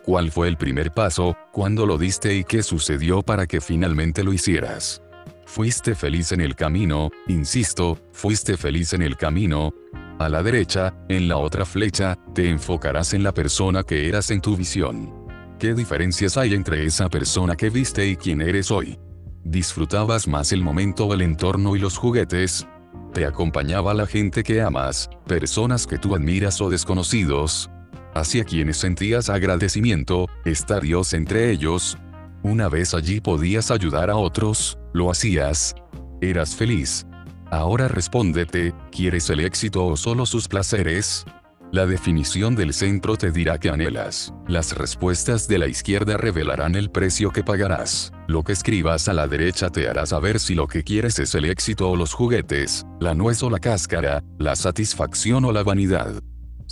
[0.05, 4.33] ¿Cuál fue el primer paso, cuándo lo diste y qué sucedió para que finalmente lo
[4.33, 5.02] hicieras?
[5.45, 9.73] Fuiste feliz en el camino, insisto, fuiste feliz en el camino.
[10.19, 14.41] A la derecha, en la otra flecha, te enfocarás en la persona que eras en
[14.41, 15.13] tu visión.
[15.59, 18.99] ¿Qué diferencias hay entre esa persona que viste y quien eres hoy?
[19.43, 22.67] ¿Disfrutabas más el momento, el entorno y los juguetes?
[23.13, 27.69] ¿Te acompañaba la gente que amas, personas que tú admiras o desconocidos?
[28.15, 31.97] ¿Hacia quienes sentías agradecimiento, está Dios entre ellos?
[32.43, 35.73] Una vez allí podías ayudar a otros, lo hacías.
[36.19, 37.07] Eras feliz.
[37.49, 41.25] Ahora respóndete, ¿quieres el éxito o solo sus placeres?
[41.71, 44.33] La definición del centro te dirá que anhelas.
[44.45, 48.11] Las respuestas de la izquierda revelarán el precio que pagarás.
[48.27, 51.45] Lo que escribas a la derecha te hará saber si lo que quieres es el
[51.45, 56.21] éxito o los juguetes, la nuez o la cáscara, la satisfacción o la vanidad.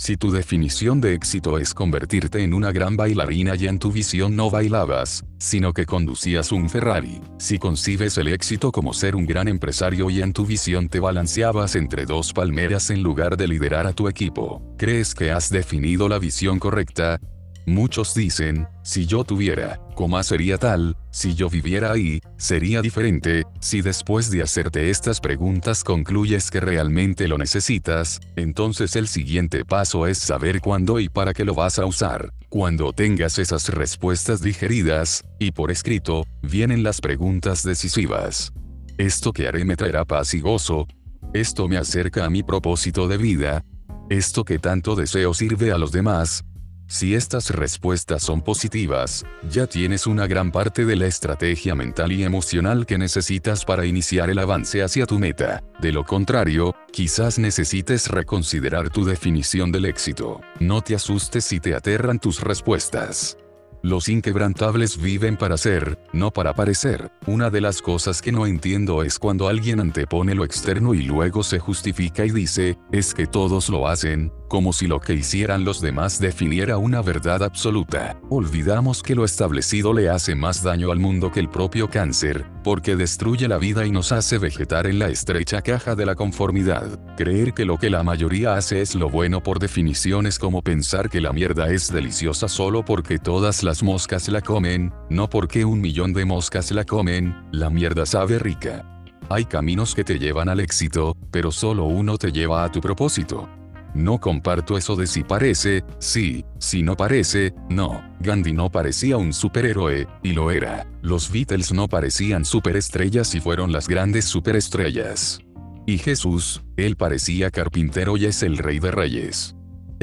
[0.02, 4.34] Si tu definición de éxito es convertirte en una gran bailarina y en tu visión
[4.34, 9.46] no bailabas, sino que conducías un Ferrari, si concibes el éxito como ser un gran
[9.46, 13.92] empresario y en tu visión te balanceabas entre dos palmeras en lugar de liderar a
[13.92, 17.20] tu equipo, ¿crees que has definido la visión correcta?
[17.66, 23.82] Muchos dicen, si yo tuviera, coma sería tal, si yo viviera ahí, sería diferente, si
[23.82, 30.18] después de hacerte estas preguntas concluyes que realmente lo necesitas, entonces el siguiente paso es
[30.18, 32.32] saber cuándo y para qué lo vas a usar.
[32.48, 38.52] Cuando tengas esas respuestas digeridas, y por escrito, vienen las preguntas decisivas.
[38.98, 40.88] ¿Esto que haré me traerá paz y gozo?
[41.32, 43.64] ¿Esto me acerca a mi propósito de vida?
[44.10, 46.44] ¿Esto que tanto deseo sirve a los demás?
[46.92, 52.22] Si estas respuestas son positivas, ya tienes una gran parte de la estrategia mental y
[52.22, 55.64] emocional que necesitas para iniciar el avance hacia tu meta.
[55.80, 60.42] De lo contrario, quizás necesites reconsiderar tu definición del éxito.
[60.60, 63.38] No te asustes si te aterran tus respuestas.
[63.84, 67.10] Los inquebrantables viven para ser, no para parecer.
[67.26, 71.42] Una de las cosas que no entiendo es cuando alguien antepone lo externo y luego
[71.42, 75.80] se justifica y dice, es que todos lo hacen, como si lo que hicieran los
[75.80, 78.20] demás definiera una verdad absoluta.
[78.28, 82.94] Olvidamos que lo establecido le hace más daño al mundo que el propio cáncer, porque
[82.94, 87.00] destruye la vida y nos hace vegetar en la estrecha caja de la conformidad.
[87.16, 91.08] Creer que lo que la mayoría hace es lo bueno por definición es como pensar
[91.08, 95.80] que la mierda es deliciosa solo porque todas las moscas la comen, no porque un
[95.80, 98.84] millón de moscas la comen, la mierda sabe rica.
[99.30, 103.48] Hay caminos que te llevan al éxito, pero solo uno te lleva a tu propósito.
[103.94, 108.02] No comparto eso de si parece, sí, si no parece, no.
[108.20, 110.86] Gandhi no parecía un superhéroe, y lo era.
[111.02, 115.40] Los Beatles no parecían superestrellas y fueron las grandes superestrellas.
[115.86, 119.54] Y Jesús, él parecía carpintero y es el rey de reyes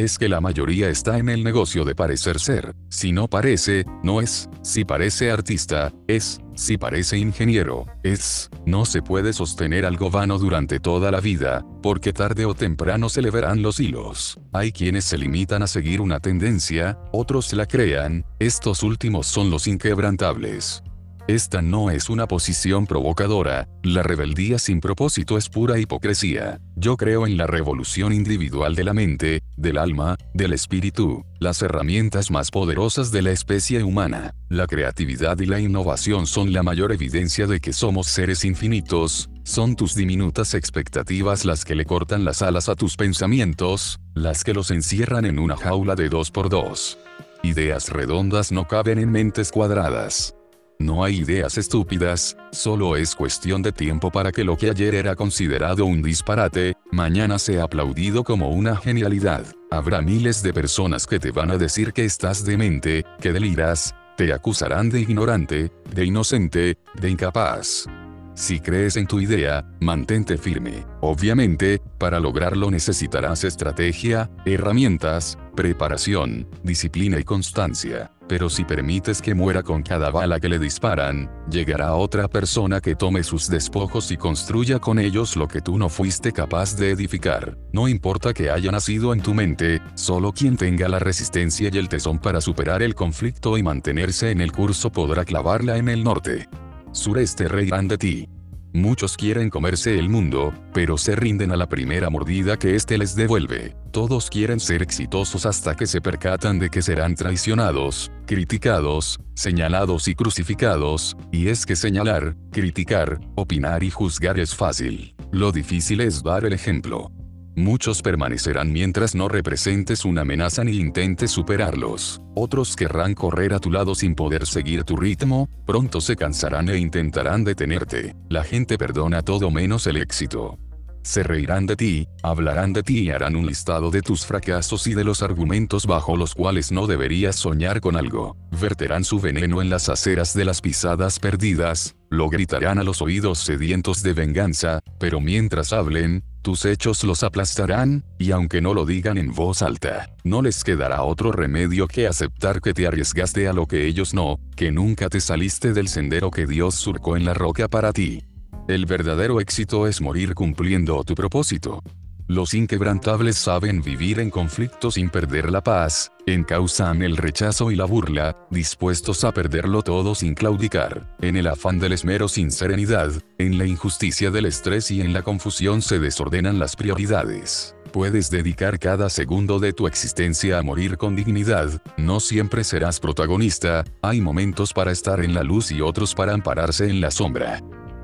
[0.04, 2.76] es que la mayoría está en el negocio de parecer ser.
[2.90, 4.50] Si no parece, no es.
[4.62, 6.40] Si parece artista, es.
[6.56, 8.50] Si parece ingeniero, es.
[8.66, 13.22] No se puede sostener algo vano durante toda la vida, porque tarde o temprano se
[13.22, 14.40] le verán los hilos.
[14.54, 19.68] Hay quienes se limitan a seguir una tendencia, otros la crean, estos últimos son los
[19.68, 20.84] inquebrantables.
[21.30, 26.60] Esta no es una posición provocadora, la rebeldía sin propósito es pura hipocresía.
[26.76, 32.32] Yo creo en la revolución individual de la mente, del alma, del espíritu, las herramientas
[32.32, 34.34] más poderosas de la especie humana.
[34.50, 39.76] La creatividad y la innovación son la mayor evidencia de que somos seres infinitos, son
[39.76, 44.72] tus diminutas expectativas las que le cortan las alas a tus pensamientos, las que los
[44.72, 46.98] encierran en una jaula de dos por dos.
[47.44, 50.34] Ideas redondas no caben en mentes cuadradas.
[50.82, 55.14] No hay ideas estúpidas, solo es cuestión de tiempo para que lo que ayer era
[55.14, 59.46] considerado un disparate, mañana sea aplaudido como una genialidad.
[59.72, 64.32] Habrá miles de personas que te van a decir que estás demente, que deliras, te
[64.32, 67.86] acusarán de ignorante, de inocente, de incapaz.
[68.34, 70.86] Si crees en tu idea, mantente firme.
[71.02, 78.14] Obviamente, para lograrlo necesitarás estrategia, herramientas, preparación, disciplina y constancia.
[78.30, 82.96] Pero si permites que muera con cada bala que le disparan, llegará otra persona que
[82.96, 87.58] tome sus despojos y construya con ellos lo que tú no fuiste capaz de edificar.
[87.74, 91.90] No importa que haya nacido en tu mente, solo quien tenga la resistencia y el
[91.90, 96.48] tesón para superar el conflicto y mantenerse en el curso podrá clavarla en el norte
[96.92, 98.30] sureste reirán de ti.
[98.74, 103.16] Muchos quieren comerse el mundo, pero se rinden a la primera mordida que éste les
[103.16, 103.76] devuelve.
[103.92, 110.14] Todos quieren ser exitosos hasta que se percatan de que serán traicionados, criticados, señalados y
[110.14, 115.16] crucificados, y es que señalar, criticar, opinar y juzgar es fácil.
[115.32, 117.12] Lo difícil es dar el ejemplo.
[117.56, 122.22] Muchos permanecerán mientras no representes una amenaza ni intentes superarlos.
[122.36, 126.78] Otros querrán correr a tu lado sin poder seguir tu ritmo, pronto se cansarán e
[126.78, 128.16] intentarán detenerte.
[128.30, 130.58] La gente perdona todo menos el éxito.
[131.02, 134.94] Se reirán de ti, hablarán de ti y harán un listado de tus fracasos y
[134.94, 138.36] de los argumentos bajo los cuales no deberías soñar con algo.
[138.52, 143.40] Verterán su veneno en las aceras de las pisadas perdidas, lo gritarán a los oídos
[143.40, 149.18] sedientos de venganza, pero mientras hablen, tus hechos los aplastarán, y aunque no lo digan
[149.18, 153.66] en voz alta, no les quedará otro remedio que aceptar que te arriesgaste a lo
[153.66, 157.68] que ellos no, que nunca te saliste del sendero que Dios surcó en la roca
[157.68, 158.24] para ti.
[158.68, 161.82] El verdadero éxito es morir cumpliendo tu propósito.
[162.30, 167.86] Los inquebrantables saben vivir en conflicto sin perder la paz, encausan el rechazo y la
[167.86, 171.18] burla, dispuestos a perderlo todo sin claudicar.
[171.22, 175.24] En el afán del esmero sin serenidad, en la injusticia del estrés y en la
[175.24, 177.76] confusión se desordenan las prioridades.
[177.92, 183.86] Puedes dedicar cada segundo de tu existencia a morir con dignidad, no siempre serás protagonista,
[184.04, 187.60] hay momentos para estar en la luz y otros para ampararse en la sombra.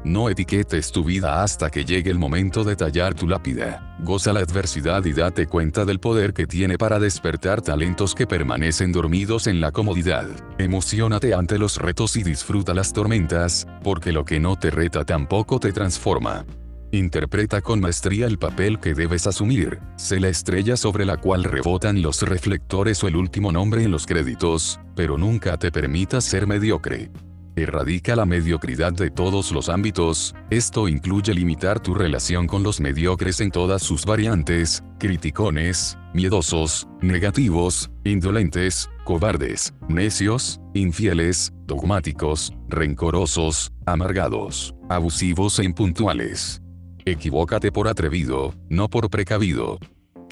[0.06, 3.98] No etiquetes tu vida hasta que llegue el momento de tallar tu lápida.
[4.02, 8.92] Goza la adversidad y date cuenta del poder que tiene para despertar talentos que permanecen
[8.92, 10.28] dormidos en la comodidad.
[10.60, 15.60] Emocionate ante los retos y disfruta las tormentas, porque lo que no te reta tampoco
[15.60, 16.46] te transforma.
[16.92, 19.80] Interpreta con maestría el papel que debes asumir.
[19.96, 24.06] Sé la estrella sobre la cual rebotan los reflectores o el último nombre en los
[24.06, 27.10] créditos, pero nunca te permitas ser mediocre.
[27.58, 33.40] Erradica la mediocridad de todos los ámbitos, esto incluye limitar tu relación con los mediocres
[33.40, 45.58] en todas sus variantes, criticones, miedosos, negativos, indolentes, cobardes, necios, infieles, dogmáticos, rencorosos, amargados, abusivos
[45.60, 46.62] e impuntuales.
[47.06, 49.80] Equivócate por atrevido, no por precavido.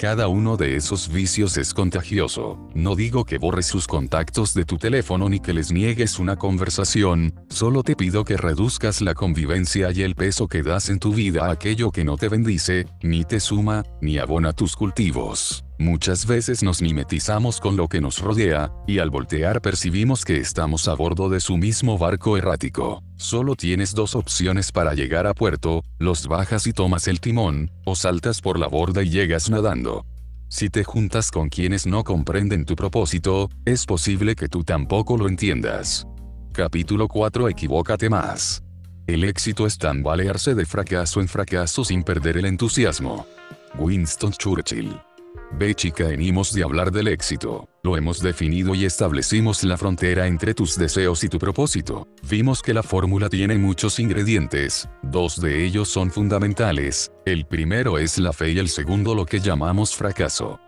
[0.04, 2.58] Cada uno de esos vicios es contagioso.
[2.74, 7.32] No digo que borres sus contactos de tu teléfono ni que les niegues una conversación,
[7.48, 11.46] solo te pido que reduzcas la convivencia y el peso que das en tu vida
[11.46, 15.64] a aquello que no te bendice, ni te suma, ni abona tus cultivos.
[15.78, 20.86] Muchas veces nos mimetizamos con lo que nos rodea, y al voltear percibimos que estamos
[20.86, 23.02] a bordo de su mismo barco errático.
[23.16, 27.96] Solo tienes dos opciones para llegar a puerto, los bajas y tomas el timón, o
[27.96, 30.06] saltas por la borda y llegas nadando.
[30.48, 35.26] Si te juntas con quienes no comprenden tu propósito, es posible que tú tampoco lo
[35.26, 36.06] entiendas.
[36.52, 38.62] Capítulo 4 Equivócate más.
[39.08, 43.26] El éxito es tambalearse de fracaso en fracaso sin perder el entusiasmo.
[43.76, 44.94] Winston Churchill
[45.56, 50.52] Ve chica venimos de hablar del éxito, lo hemos definido y establecimos la frontera entre
[50.52, 52.08] tus deseos y tu propósito.
[52.28, 58.18] Vimos que la fórmula tiene muchos ingredientes, dos de ellos son fundamentales, el primero es
[58.18, 60.58] la fe y el segundo lo que llamamos fracaso.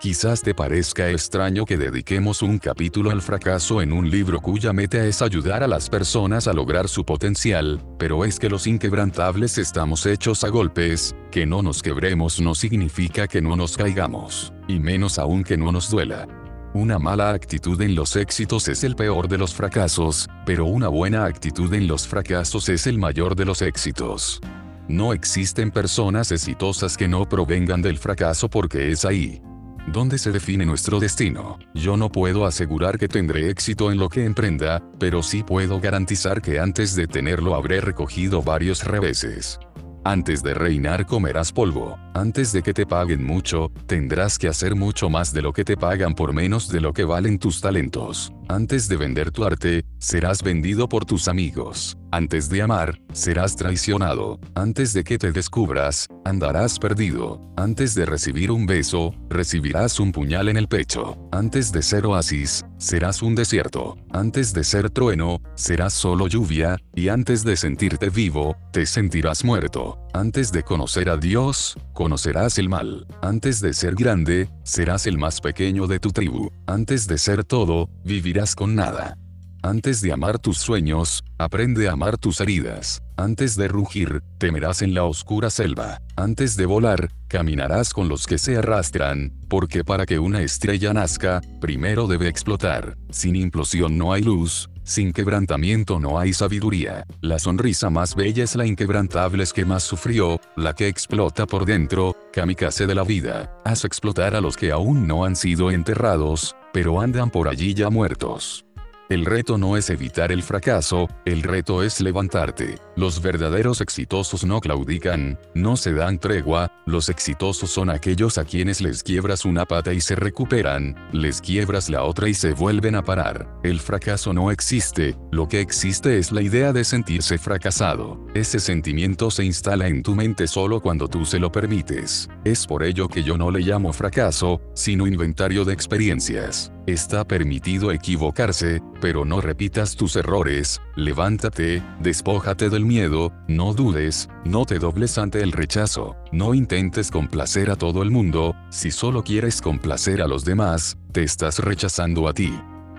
[0.00, 5.02] Quizás te parezca extraño que dediquemos un capítulo al fracaso en un libro cuya meta
[5.06, 10.04] es ayudar a las personas a lograr su potencial, pero es que los inquebrantables estamos
[10.04, 15.18] hechos a golpes, que no nos quebremos no significa que no nos caigamos, y menos
[15.18, 16.28] aún que no nos duela.
[16.74, 21.24] Una mala actitud en los éxitos es el peor de los fracasos, pero una buena
[21.24, 24.42] actitud en los fracasos es el mayor de los éxitos.
[24.88, 29.40] No existen personas exitosas que no provengan del fracaso porque es ahí,
[29.86, 31.58] ¿Dónde se define nuestro destino?
[31.72, 36.42] Yo no puedo asegurar que tendré éxito en lo que emprenda, pero sí puedo garantizar
[36.42, 39.60] que antes de tenerlo habré recogido varios reveses.
[40.02, 41.98] Antes de reinar comerás polvo.
[42.14, 45.76] Antes de que te paguen mucho, tendrás que hacer mucho más de lo que te
[45.76, 48.32] pagan por menos de lo que valen tus talentos.
[48.48, 51.96] Antes de vender tu arte, serás vendido por tus amigos.
[52.12, 54.38] Antes de amar, serás traicionado.
[54.54, 57.40] Antes de que te descubras, andarás perdido.
[57.56, 61.18] Antes de recibir un beso, recibirás un puñal en el pecho.
[61.32, 63.96] Antes de ser oasis, serás un desierto.
[64.12, 69.98] Antes de ser trueno, serás solo lluvia, y antes de sentirte vivo, te sentirás muerto.
[70.14, 73.06] Antes de conocer a Dios, conocerás el mal.
[73.20, 76.50] Antes de ser grande, serás el más pequeño de tu tribu.
[76.66, 79.16] Antes de ser todo, vivirás con nada.
[79.62, 83.02] Antes de amar tus sueños, aprende a amar tus heridas.
[83.16, 86.02] Antes de rugir, temerás en la oscura selva.
[86.16, 91.40] Antes de volar, caminarás con los que se arrastran, porque para que una estrella nazca,
[91.60, 92.96] primero debe explotar.
[93.10, 97.06] Sin implosión no hay luz, sin quebrantamiento no hay sabiduría.
[97.20, 101.64] La sonrisa más bella es la inquebrantable es que más sufrió, la que explota por
[101.64, 103.50] dentro, kamikaze de la vida.
[103.64, 107.88] Haz explotar a los que aún no han sido enterrados, pero andan por allí ya
[107.88, 108.65] muertos.
[109.08, 112.80] El reto no es evitar el fracaso, el reto es levantarte.
[112.96, 118.80] Los verdaderos exitosos no claudican, no se dan tregua, los exitosos son aquellos a quienes
[118.80, 123.04] les quiebras una pata y se recuperan, les quiebras la otra y se vuelven a
[123.04, 123.48] parar.
[123.62, 128.26] El fracaso no existe, lo que existe es la idea de sentirse fracasado.
[128.34, 132.28] Ese sentimiento se instala en tu mente solo cuando tú se lo permites.
[132.44, 136.72] Es por ello que yo no le llamo fracaso, sino inventario de experiencias.
[136.86, 144.64] Está permitido equivocarse, pero no repitas tus errores, levántate, despójate del miedo, no dudes, no
[144.66, 149.60] te dobles ante el rechazo, no intentes complacer a todo el mundo, si solo quieres
[149.60, 152.56] complacer a los demás, te estás rechazando a ti.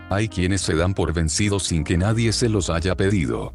[0.09, 3.53] Hay quienes se dan por vencidos sin que nadie se los haya pedido.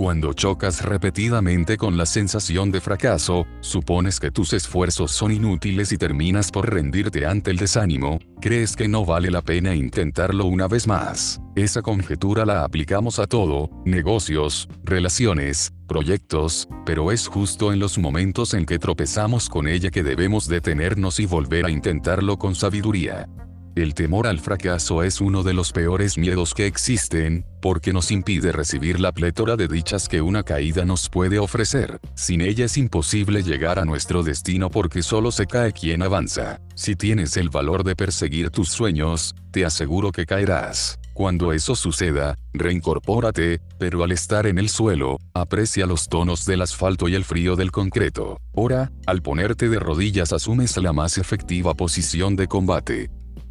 [0.00, 5.98] Cuando chocas repetidamente con la sensación de fracaso, supones que tus esfuerzos son inútiles y
[5.98, 10.86] terminas por rendirte ante el desánimo, crees que no vale la pena intentarlo una vez
[10.86, 11.42] más.
[11.54, 18.54] Esa conjetura la aplicamos a todo, negocios, relaciones, proyectos, pero es justo en los momentos
[18.54, 23.28] en que tropezamos con ella que debemos detenernos y volver a intentarlo con sabiduría.
[23.76, 28.50] El temor al fracaso es uno de los peores miedos que existen, porque nos impide
[28.50, 32.00] recibir la plétora de dichas que una caída nos puede ofrecer.
[32.14, 36.60] Sin ella es imposible llegar a nuestro destino porque solo se cae quien avanza.
[36.74, 40.98] Si tienes el valor de perseguir tus sueños, te aseguro que caerás.
[41.14, 47.08] Cuando eso suceda, reincorpórate, pero al estar en el suelo, aprecia los tonos del asfalto
[47.08, 48.40] y el frío del concreto.
[48.52, 53.10] Ora, al ponerte de rodillas asumes la más efectiva posición de combate.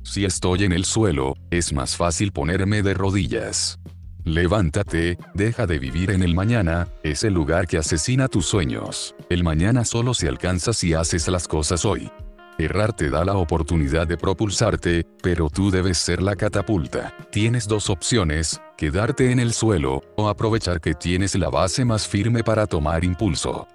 [0.10, 3.78] Si estoy en el suelo, es más fácil ponerme de rodillas.
[4.24, 9.14] Levántate, deja de vivir en el mañana, es el lugar que asesina tus sueños.
[9.30, 12.10] El mañana solo se alcanza si haces las cosas hoy.
[12.58, 17.16] Errar te da la oportunidad de propulsarte, pero tú debes ser la catapulta.
[17.32, 22.44] Tienes dos opciones, quedarte en el suelo, o aprovechar que tienes la base más firme
[22.44, 23.68] para tomar impulso.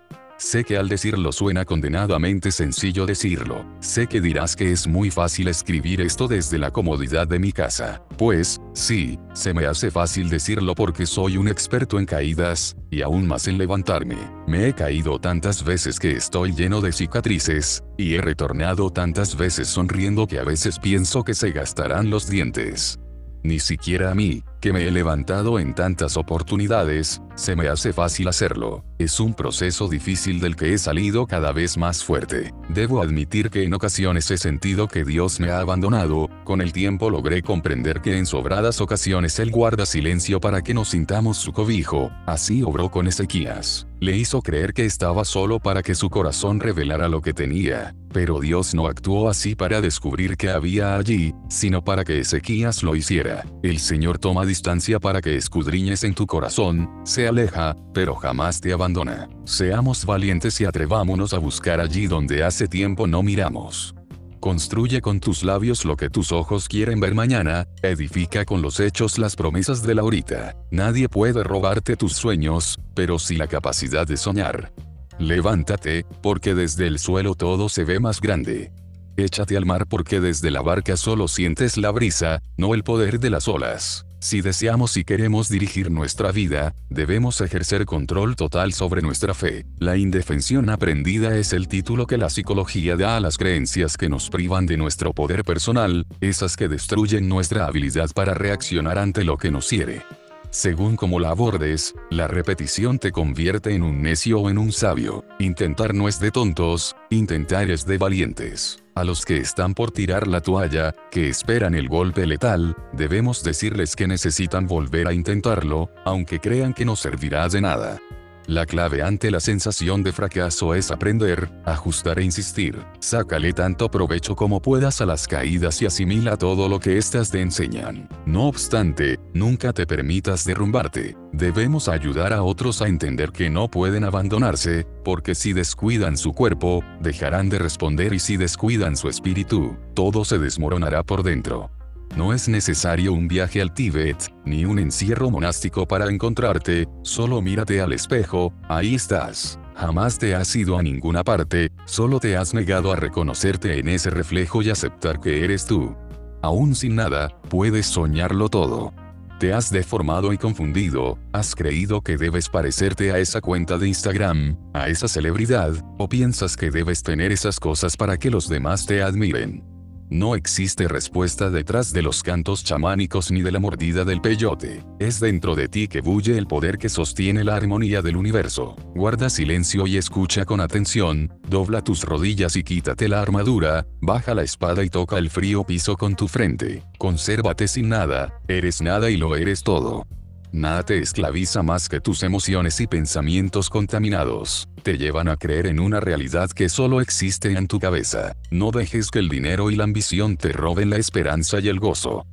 [0.44, 3.64] Sé que al decirlo suena condenadamente sencillo decirlo.
[3.80, 8.02] Sé que dirás que es muy fácil escribir esto desde la comodidad de mi casa.
[8.18, 13.26] Pues, sí, se me hace fácil decirlo porque soy un experto en caídas, y aún
[13.26, 14.18] más en levantarme.
[14.46, 19.66] Me he caído tantas veces que estoy lleno de cicatrices, y he retornado tantas veces
[19.68, 22.98] sonriendo que a veces pienso que se gastarán los dientes.
[23.42, 28.28] Ni siquiera a mí, que me he levantado en tantas oportunidades, se me hace fácil
[28.28, 28.82] hacerlo.
[28.98, 32.54] Es un proceso difícil del que he salido cada vez más fuerte.
[32.70, 37.10] Debo admitir que en ocasiones he sentido que Dios me ha abandonado, con el tiempo
[37.10, 42.10] logré comprender que en sobradas ocasiones Él guarda silencio para que nos sintamos su cobijo,
[42.24, 43.86] así obró con Ezequías.
[44.00, 47.94] Le hizo creer que estaba solo para que su corazón revelara lo que tenía.
[48.12, 52.94] Pero Dios no actuó así para descubrir que había allí, sino para que Ezequías lo
[52.96, 53.44] hiciera.
[53.62, 58.72] El Señor toma distancia para que escudriñes en tu corazón, se aleja, pero jamás te
[58.72, 59.28] abandona.
[59.44, 63.96] Seamos valientes y atrevámonos a buscar allí donde hace tiempo no miramos.
[64.38, 69.18] Construye con tus labios lo que tus ojos quieren ver mañana, edifica con los hechos
[69.18, 70.54] las promesas de la ahorita.
[70.70, 74.72] Nadie puede robarte tus sueños, pero sí la capacidad de soñar.
[75.18, 78.70] Levántate, porque desde el suelo todo se ve más grande.
[79.16, 83.30] Échate al mar porque desde la barca solo sientes la brisa, no el poder de
[83.30, 84.06] las olas.
[84.24, 89.66] Si deseamos y queremos dirigir nuestra vida, debemos ejercer control total sobre nuestra fe.
[89.78, 94.30] La indefensión aprendida es el título que la psicología da a las creencias que nos
[94.30, 99.50] privan de nuestro poder personal, esas que destruyen nuestra habilidad para reaccionar ante lo que
[99.50, 100.00] nos hiere.
[100.48, 105.26] Según como la abordes, la repetición te convierte en un necio o en un sabio.
[105.38, 108.83] Intentar no es de tontos, intentar es de valientes.
[108.96, 113.96] A los que están por tirar la toalla, que esperan el golpe letal, debemos decirles
[113.96, 118.00] que necesitan volver a intentarlo, aunque crean que no servirá de nada.
[118.46, 122.78] La clave ante la sensación de fracaso es aprender, ajustar e insistir.
[123.00, 127.40] Sácale tanto provecho como puedas a las caídas y asimila todo lo que éstas te
[127.40, 128.06] enseñan.
[128.26, 131.16] No obstante, nunca te permitas derrumbarte.
[131.32, 136.84] Debemos ayudar a otros a entender que no pueden abandonarse, porque si descuidan su cuerpo,
[137.00, 141.70] dejarán de responder y si descuidan su espíritu, todo se desmoronará por dentro.
[142.16, 147.80] No es necesario un viaje al Tíbet, ni un encierro monástico para encontrarte, solo mírate
[147.80, 149.58] al espejo, ahí estás.
[149.74, 154.10] Jamás te has ido a ninguna parte, solo te has negado a reconocerte en ese
[154.10, 155.96] reflejo y aceptar que eres tú.
[156.40, 158.94] Aún sin nada, puedes soñarlo todo.
[159.40, 164.56] Te has deformado y confundido, has creído que debes parecerte a esa cuenta de Instagram,
[164.72, 169.02] a esa celebridad, o piensas que debes tener esas cosas para que los demás te
[169.02, 169.73] admiren.
[170.14, 174.84] No existe respuesta detrás de los cantos chamánicos ni de la mordida del peyote.
[175.00, 178.76] Es dentro de ti que bulle el poder que sostiene la armonía del universo.
[178.94, 184.44] Guarda silencio y escucha con atención, dobla tus rodillas y quítate la armadura, baja la
[184.44, 186.84] espada y toca el frío piso con tu frente.
[186.96, 190.06] Consérvate sin nada, eres nada y lo eres todo.
[190.54, 194.68] Nada te esclaviza más que tus emociones y pensamientos contaminados.
[194.84, 198.36] Te llevan a creer en una realidad que solo existe en tu cabeza.
[198.52, 202.24] No dejes que el dinero y la ambición te roben la esperanza y el gozo.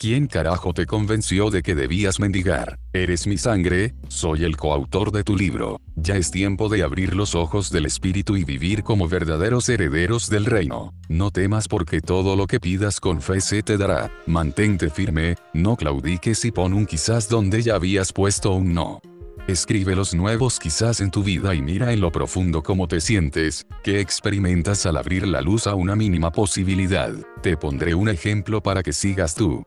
[0.00, 2.78] ¿Quién carajo te convenció de que debías mendigar?
[2.94, 5.78] Eres mi sangre, soy el coautor de tu libro.
[5.94, 10.46] Ya es tiempo de abrir los ojos del espíritu y vivir como verdaderos herederos del
[10.46, 10.94] reino.
[11.10, 14.10] No temas porque todo lo que pidas con fe se te dará.
[14.24, 19.02] Mantente firme, no claudiques y pon un quizás donde ya habías puesto un no.
[19.48, 23.66] Escribe los nuevos quizás en tu vida y mira en lo profundo cómo te sientes,
[23.82, 27.12] que experimentas al abrir la luz a una mínima posibilidad.
[27.42, 29.62] Te pondré un ejemplo para que sigas tú.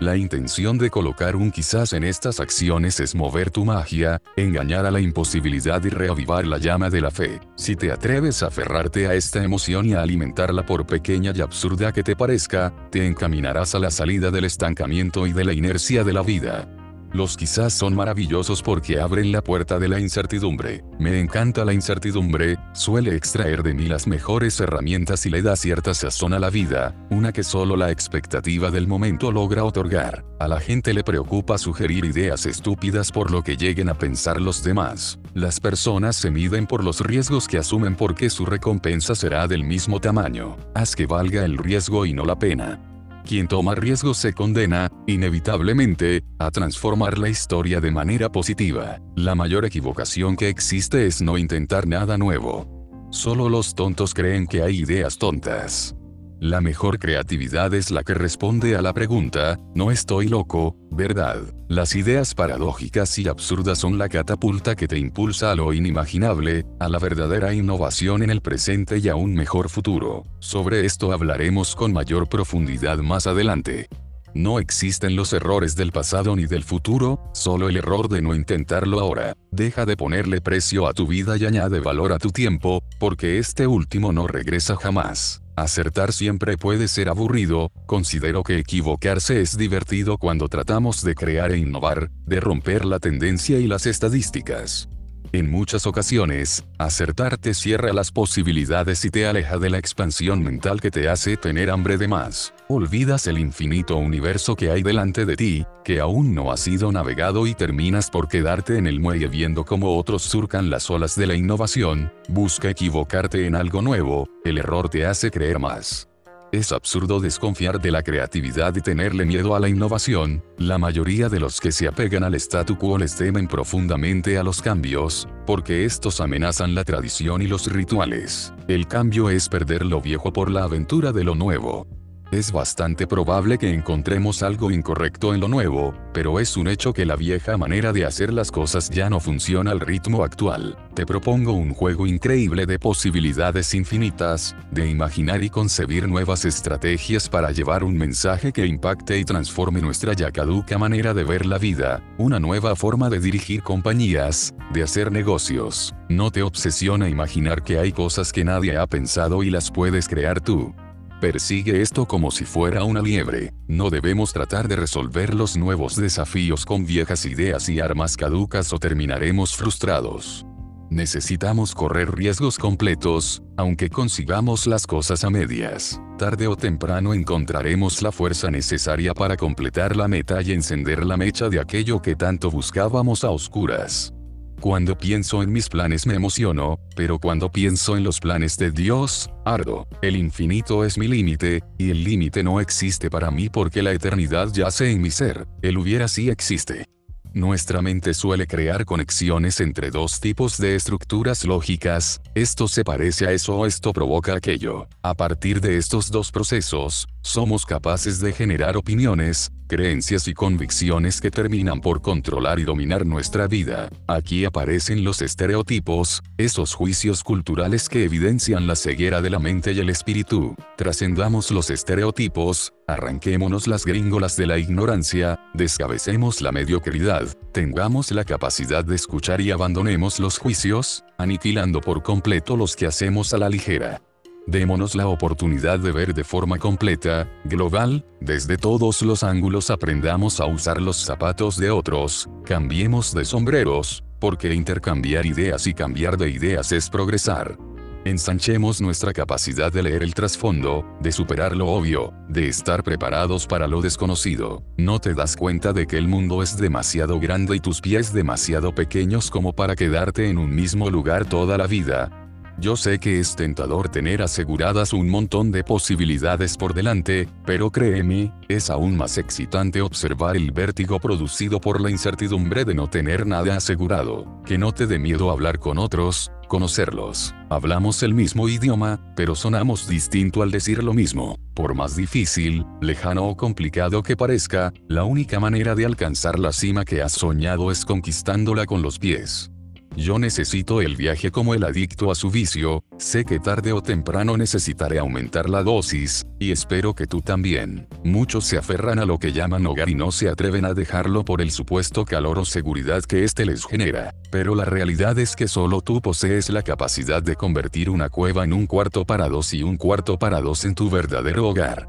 [0.00, 4.92] La intención de colocar un quizás en estas acciones es mover tu magia, engañar a
[4.92, 7.40] la imposibilidad y reavivar la llama de la fe.
[7.56, 11.92] Si te atreves a aferrarte a esta emoción y a alimentarla por pequeña y absurda
[11.92, 16.12] que te parezca, te encaminarás a la salida del estancamiento y de la inercia de
[16.12, 16.68] la vida.
[17.12, 20.84] Los quizás son maravillosos porque abren la puerta de la incertidumbre.
[20.98, 25.94] Me encanta la incertidumbre, suele extraer de mí las mejores herramientas y le da cierta
[25.94, 30.24] sazón a la vida, una que solo la expectativa del momento logra otorgar.
[30.38, 34.62] A la gente le preocupa sugerir ideas estúpidas por lo que lleguen a pensar los
[34.62, 35.18] demás.
[35.34, 40.00] Las personas se miden por los riesgos que asumen porque su recompensa será del mismo
[40.00, 40.56] tamaño.
[40.74, 42.87] Haz que valga el riesgo y no la pena.
[43.28, 49.02] Quien toma riesgos se condena, inevitablemente, a transformar la historia de manera positiva.
[49.16, 52.66] La mayor equivocación que existe es no intentar nada nuevo.
[53.10, 55.97] Solo los tontos creen que hay ideas tontas.
[56.40, 61.42] La mejor creatividad es la que responde a la pregunta, no estoy loco, ¿verdad?
[61.68, 66.88] Las ideas paradójicas y absurdas son la catapulta que te impulsa a lo inimaginable, a
[66.88, 70.26] la verdadera innovación en el presente y a un mejor futuro.
[70.38, 73.88] Sobre esto hablaremos con mayor profundidad más adelante.
[74.32, 79.00] No existen los errores del pasado ni del futuro, solo el error de no intentarlo
[79.00, 79.34] ahora.
[79.50, 83.66] Deja de ponerle precio a tu vida y añade valor a tu tiempo, porque este
[83.66, 85.42] último no regresa jamás.
[85.62, 91.58] Acertar siempre puede ser aburrido, considero que equivocarse es divertido cuando tratamos de crear e
[91.58, 94.88] innovar, de romper la tendencia y las estadísticas.
[95.32, 100.80] En muchas ocasiones, acertar te cierra las posibilidades y te aleja de la expansión mental
[100.80, 102.54] que te hace tener hambre de más.
[102.68, 107.46] Olvidas el infinito universo que hay delante de ti, que aún no ha sido navegado
[107.46, 111.34] y terminas por quedarte en el muelle viendo cómo otros surcan las olas de la
[111.34, 116.08] innovación, busca equivocarte en algo nuevo, el error te hace creer más.
[116.50, 121.40] Es absurdo desconfiar de la creatividad y tenerle miedo a la innovación, la mayoría de
[121.40, 126.22] los que se apegan al statu quo les temen profundamente a los cambios, porque estos
[126.22, 128.54] amenazan la tradición y los rituales.
[128.66, 131.86] El cambio es perder lo viejo por la aventura de lo nuevo.
[132.30, 137.06] Es bastante probable que encontremos algo incorrecto en lo nuevo, pero es un hecho que
[137.06, 140.76] la vieja manera de hacer las cosas ya no funciona al ritmo actual.
[140.92, 147.50] Te propongo un juego increíble de posibilidades infinitas, de imaginar y concebir nuevas estrategias para
[147.50, 152.02] llevar un mensaje que impacte y transforme nuestra ya caduca manera de ver la vida,
[152.18, 155.94] una nueva forma de dirigir compañías, de hacer negocios.
[156.10, 160.42] No te obsesiona imaginar que hay cosas que nadie ha pensado y las puedes crear
[160.42, 160.74] tú.
[161.20, 163.52] Persigue esto como si fuera una liebre.
[163.66, 168.78] No debemos tratar de resolver los nuevos desafíos con viejas ideas y armas caducas o
[168.78, 170.46] terminaremos frustrados.
[170.90, 176.00] Necesitamos correr riesgos completos, aunque consigamos las cosas a medias.
[176.18, 181.48] Tarde o temprano encontraremos la fuerza necesaria para completar la meta y encender la mecha
[181.48, 184.14] de aquello que tanto buscábamos a oscuras.
[184.60, 189.30] Cuando pienso en mis planes me emociono, pero cuando pienso en los planes de Dios,
[189.44, 189.86] ardo.
[190.02, 194.52] El infinito es mi límite, y el límite no existe para mí porque la eternidad
[194.52, 195.46] yace en mi ser.
[195.62, 196.86] El hubiera sí existe.
[197.34, 203.32] Nuestra mente suele crear conexiones entre dos tipos de estructuras lógicas, esto se parece a
[203.32, 204.88] eso o esto provoca aquello.
[205.02, 211.30] A partir de estos dos procesos, somos capaces de generar opiniones, creencias y convicciones que
[211.30, 213.90] terminan por controlar y dominar nuestra vida.
[214.06, 219.80] Aquí aparecen los estereotipos, esos juicios culturales que evidencian la ceguera de la mente y
[219.80, 220.56] el espíritu.
[220.76, 228.84] Trascendamos los estereotipos, arranquémonos las gringolas de la ignorancia, descabecemos la mediocridad, tengamos la capacidad
[228.84, 234.00] de escuchar y abandonemos los juicios, aniquilando por completo los que hacemos a la ligera.
[234.48, 240.46] Démonos la oportunidad de ver de forma completa, global, desde todos los ángulos aprendamos a
[240.46, 246.72] usar los zapatos de otros, cambiemos de sombreros, porque intercambiar ideas y cambiar de ideas
[246.72, 247.58] es progresar.
[248.06, 253.66] Ensanchemos nuestra capacidad de leer el trasfondo, de superar lo obvio, de estar preparados para
[253.66, 254.62] lo desconocido.
[254.78, 258.74] No te das cuenta de que el mundo es demasiado grande y tus pies demasiado
[258.74, 262.27] pequeños como para quedarte en un mismo lugar toda la vida,
[262.60, 268.32] yo sé que es tentador tener aseguradas un montón de posibilidades por delante, pero créeme,
[268.48, 273.56] es aún más excitante observar el vértigo producido por la incertidumbre de no tener nada
[273.56, 277.34] asegurado, que no te dé miedo hablar con otros, conocerlos.
[277.48, 281.38] Hablamos el mismo idioma, pero sonamos distinto al decir lo mismo.
[281.54, 286.84] Por más difícil, lejano o complicado que parezca, la única manera de alcanzar la cima
[286.84, 289.50] que has soñado es conquistándola con los pies.
[289.98, 294.36] Yo necesito el viaje como el adicto a su vicio, sé que tarde o temprano
[294.36, 297.88] necesitaré aumentar la dosis, y espero que tú también.
[298.04, 301.40] Muchos se aferran a lo que llaman hogar y no se atreven a dejarlo por
[301.40, 304.14] el supuesto calor o seguridad que éste les genera.
[304.30, 308.52] Pero la realidad es que solo tú posees la capacidad de convertir una cueva en
[308.52, 311.88] un cuarto para dos y un cuarto para dos en tu verdadero hogar.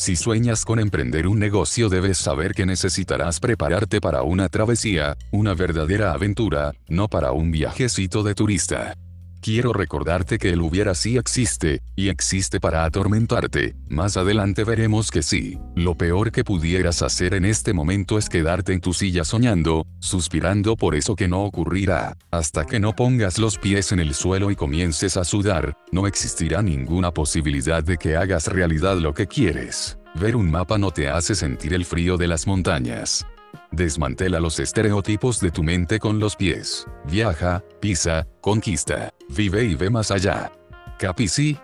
[0.00, 5.52] Si sueñas con emprender un negocio debes saber que necesitarás prepararte para una travesía, una
[5.52, 8.96] verdadera aventura, no para un viajecito de turista.
[9.40, 15.22] Quiero recordarte que el hubiera sí existe, y existe para atormentarte, más adelante veremos que
[15.22, 15.58] sí.
[15.74, 20.76] Lo peor que pudieras hacer en este momento es quedarte en tu silla soñando, suspirando
[20.76, 22.18] por eso que no ocurrirá.
[22.30, 26.60] Hasta que no pongas los pies en el suelo y comiences a sudar, no existirá
[26.60, 29.96] ninguna posibilidad de que hagas realidad lo que quieres.
[30.16, 33.24] Ver un mapa no te hace sentir el frío de las montañas.
[33.72, 36.86] Desmantela los estereotipos de tu mente con los pies.
[37.04, 40.50] Viaja, pisa, conquista, vive y ve más allá.
[40.98, 41.56] Capici.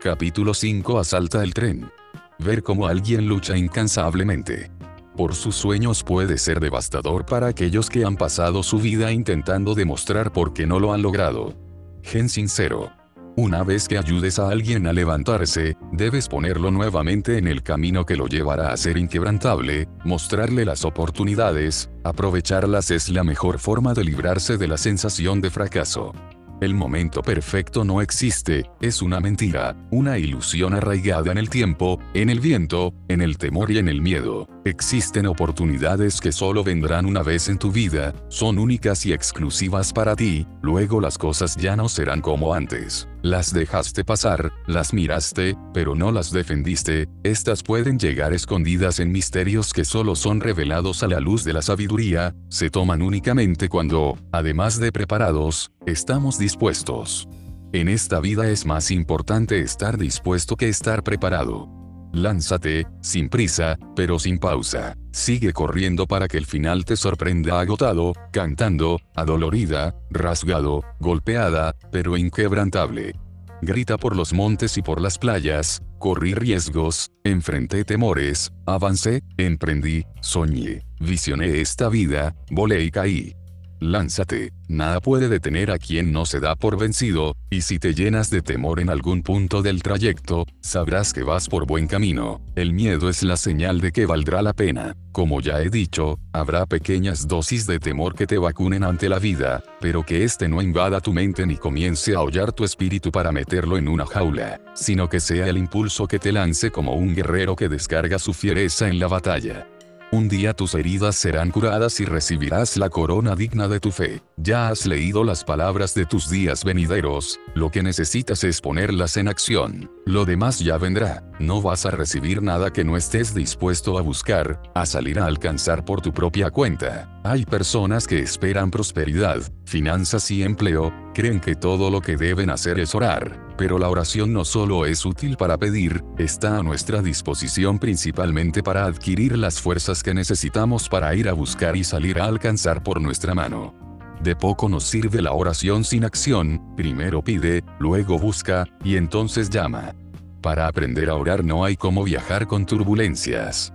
[0.00, 1.90] Capítulo 5 Asalta el tren.
[2.38, 4.70] Ver cómo alguien lucha incansablemente.
[5.16, 10.32] Por sus sueños puede ser devastador para aquellos que han pasado su vida intentando demostrar
[10.32, 11.54] por qué no lo han logrado.
[12.02, 12.92] Gen sincero.
[13.36, 18.14] Una vez que ayudes a alguien a levantarse, debes ponerlo nuevamente en el camino que
[18.14, 24.56] lo llevará a ser inquebrantable, mostrarle las oportunidades, aprovecharlas es la mejor forma de librarse
[24.56, 26.12] de la sensación de fracaso.
[26.60, 32.30] El momento perfecto no existe, es una mentira, una ilusión arraigada en el tiempo, en
[32.30, 34.46] el viento, en el temor y en el miedo.
[34.66, 40.16] Existen oportunidades que solo vendrán una vez en tu vida, son únicas y exclusivas para
[40.16, 43.06] ti, luego las cosas ya no serán como antes.
[43.20, 49.74] Las dejaste pasar, las miraste, pero no las defendiste, estas pueden llegar escondidas en misterios
[49.74, 54.80] que solo son revelados a la luz de la sabiduría, se toman únicamente cuando, además
[54.80, 57.28] de preparados, estamos dispuestos.
[57.74, 61.83] En esta vida es más importante estar dispuesto que estar preparado.
[62.14, 64.96] Lánzate, sin prisa, pero sin pausa.
[65.10, 73.14] Sigue corriendo para que el final te sorprenda agotado, cantando, adolorida, rasgado, golpeada, pero inquebrantable.
[73.62, 80.86] Grita por los montes y por las playas, corrí riesgos, enfrenté temores, avancé, emprendí, soñé,
[81.00, 83.34] visioné esta vida, volé y caí.
[83.80, 88.30] Lánzate, nada puede detener a quien no se da por vencido, y si te llenas
[88.30, 92.40] de temor en algún punto del trayecto, sabrás que vas por buen camino.
[92.54, 94.96] El miedo es la señal de que valdrá la pena.
[95.12, 99.62] Como ya he dicho, habrá pequeñas dosis de temor que te vacunen ante la vida,
[99.80, 103.76] pero que éste no invada tu mente ni comience a hollar tu espíritu para meterlo
[103.76, 107.68] en una jaula, sino que sea el impulso que te lance como un guerrero que
[107.68, 109.66] descarga su fiereza en la batalla.
[110.14, 114.22] Un día tus heridas serán curadas y recibirás la corona digna de tu fe.
[114.36, 119.26] Ya has leído las palabras de tus días venideros, lo que necesitas es ponerlas en
[119.26, 119.90] acción.
[120.06, 121.24] Lo demás ya vendrá.
[121.40, 125.84] No vas a recibir nada que no estés dispuesto a buscar, a salir a alcanzar
[125.84, 127.13] por tu propia cuenta.
[127.26, 132.78] Hay personas que esperan prosperidad, finanzas y empleo, creen que todo lo que deben hacer
[132.78, 137.78] es orar, pero la oración no solo es útil para pedir, está a nuestra disposición
[137.78, 142.82] principalmente para adquirir las fuerzas que necesitamos para ir a buscar y salir a alcanzar
[142.82, 143.72] por nuestra mano.
[144.20, 149.94] De poco nos sirve la oración sin acción, primero pide, luego busca, y entonces llama.
[150.42, 153.72] Para aprender a orar no hay como viajar con turbulencias.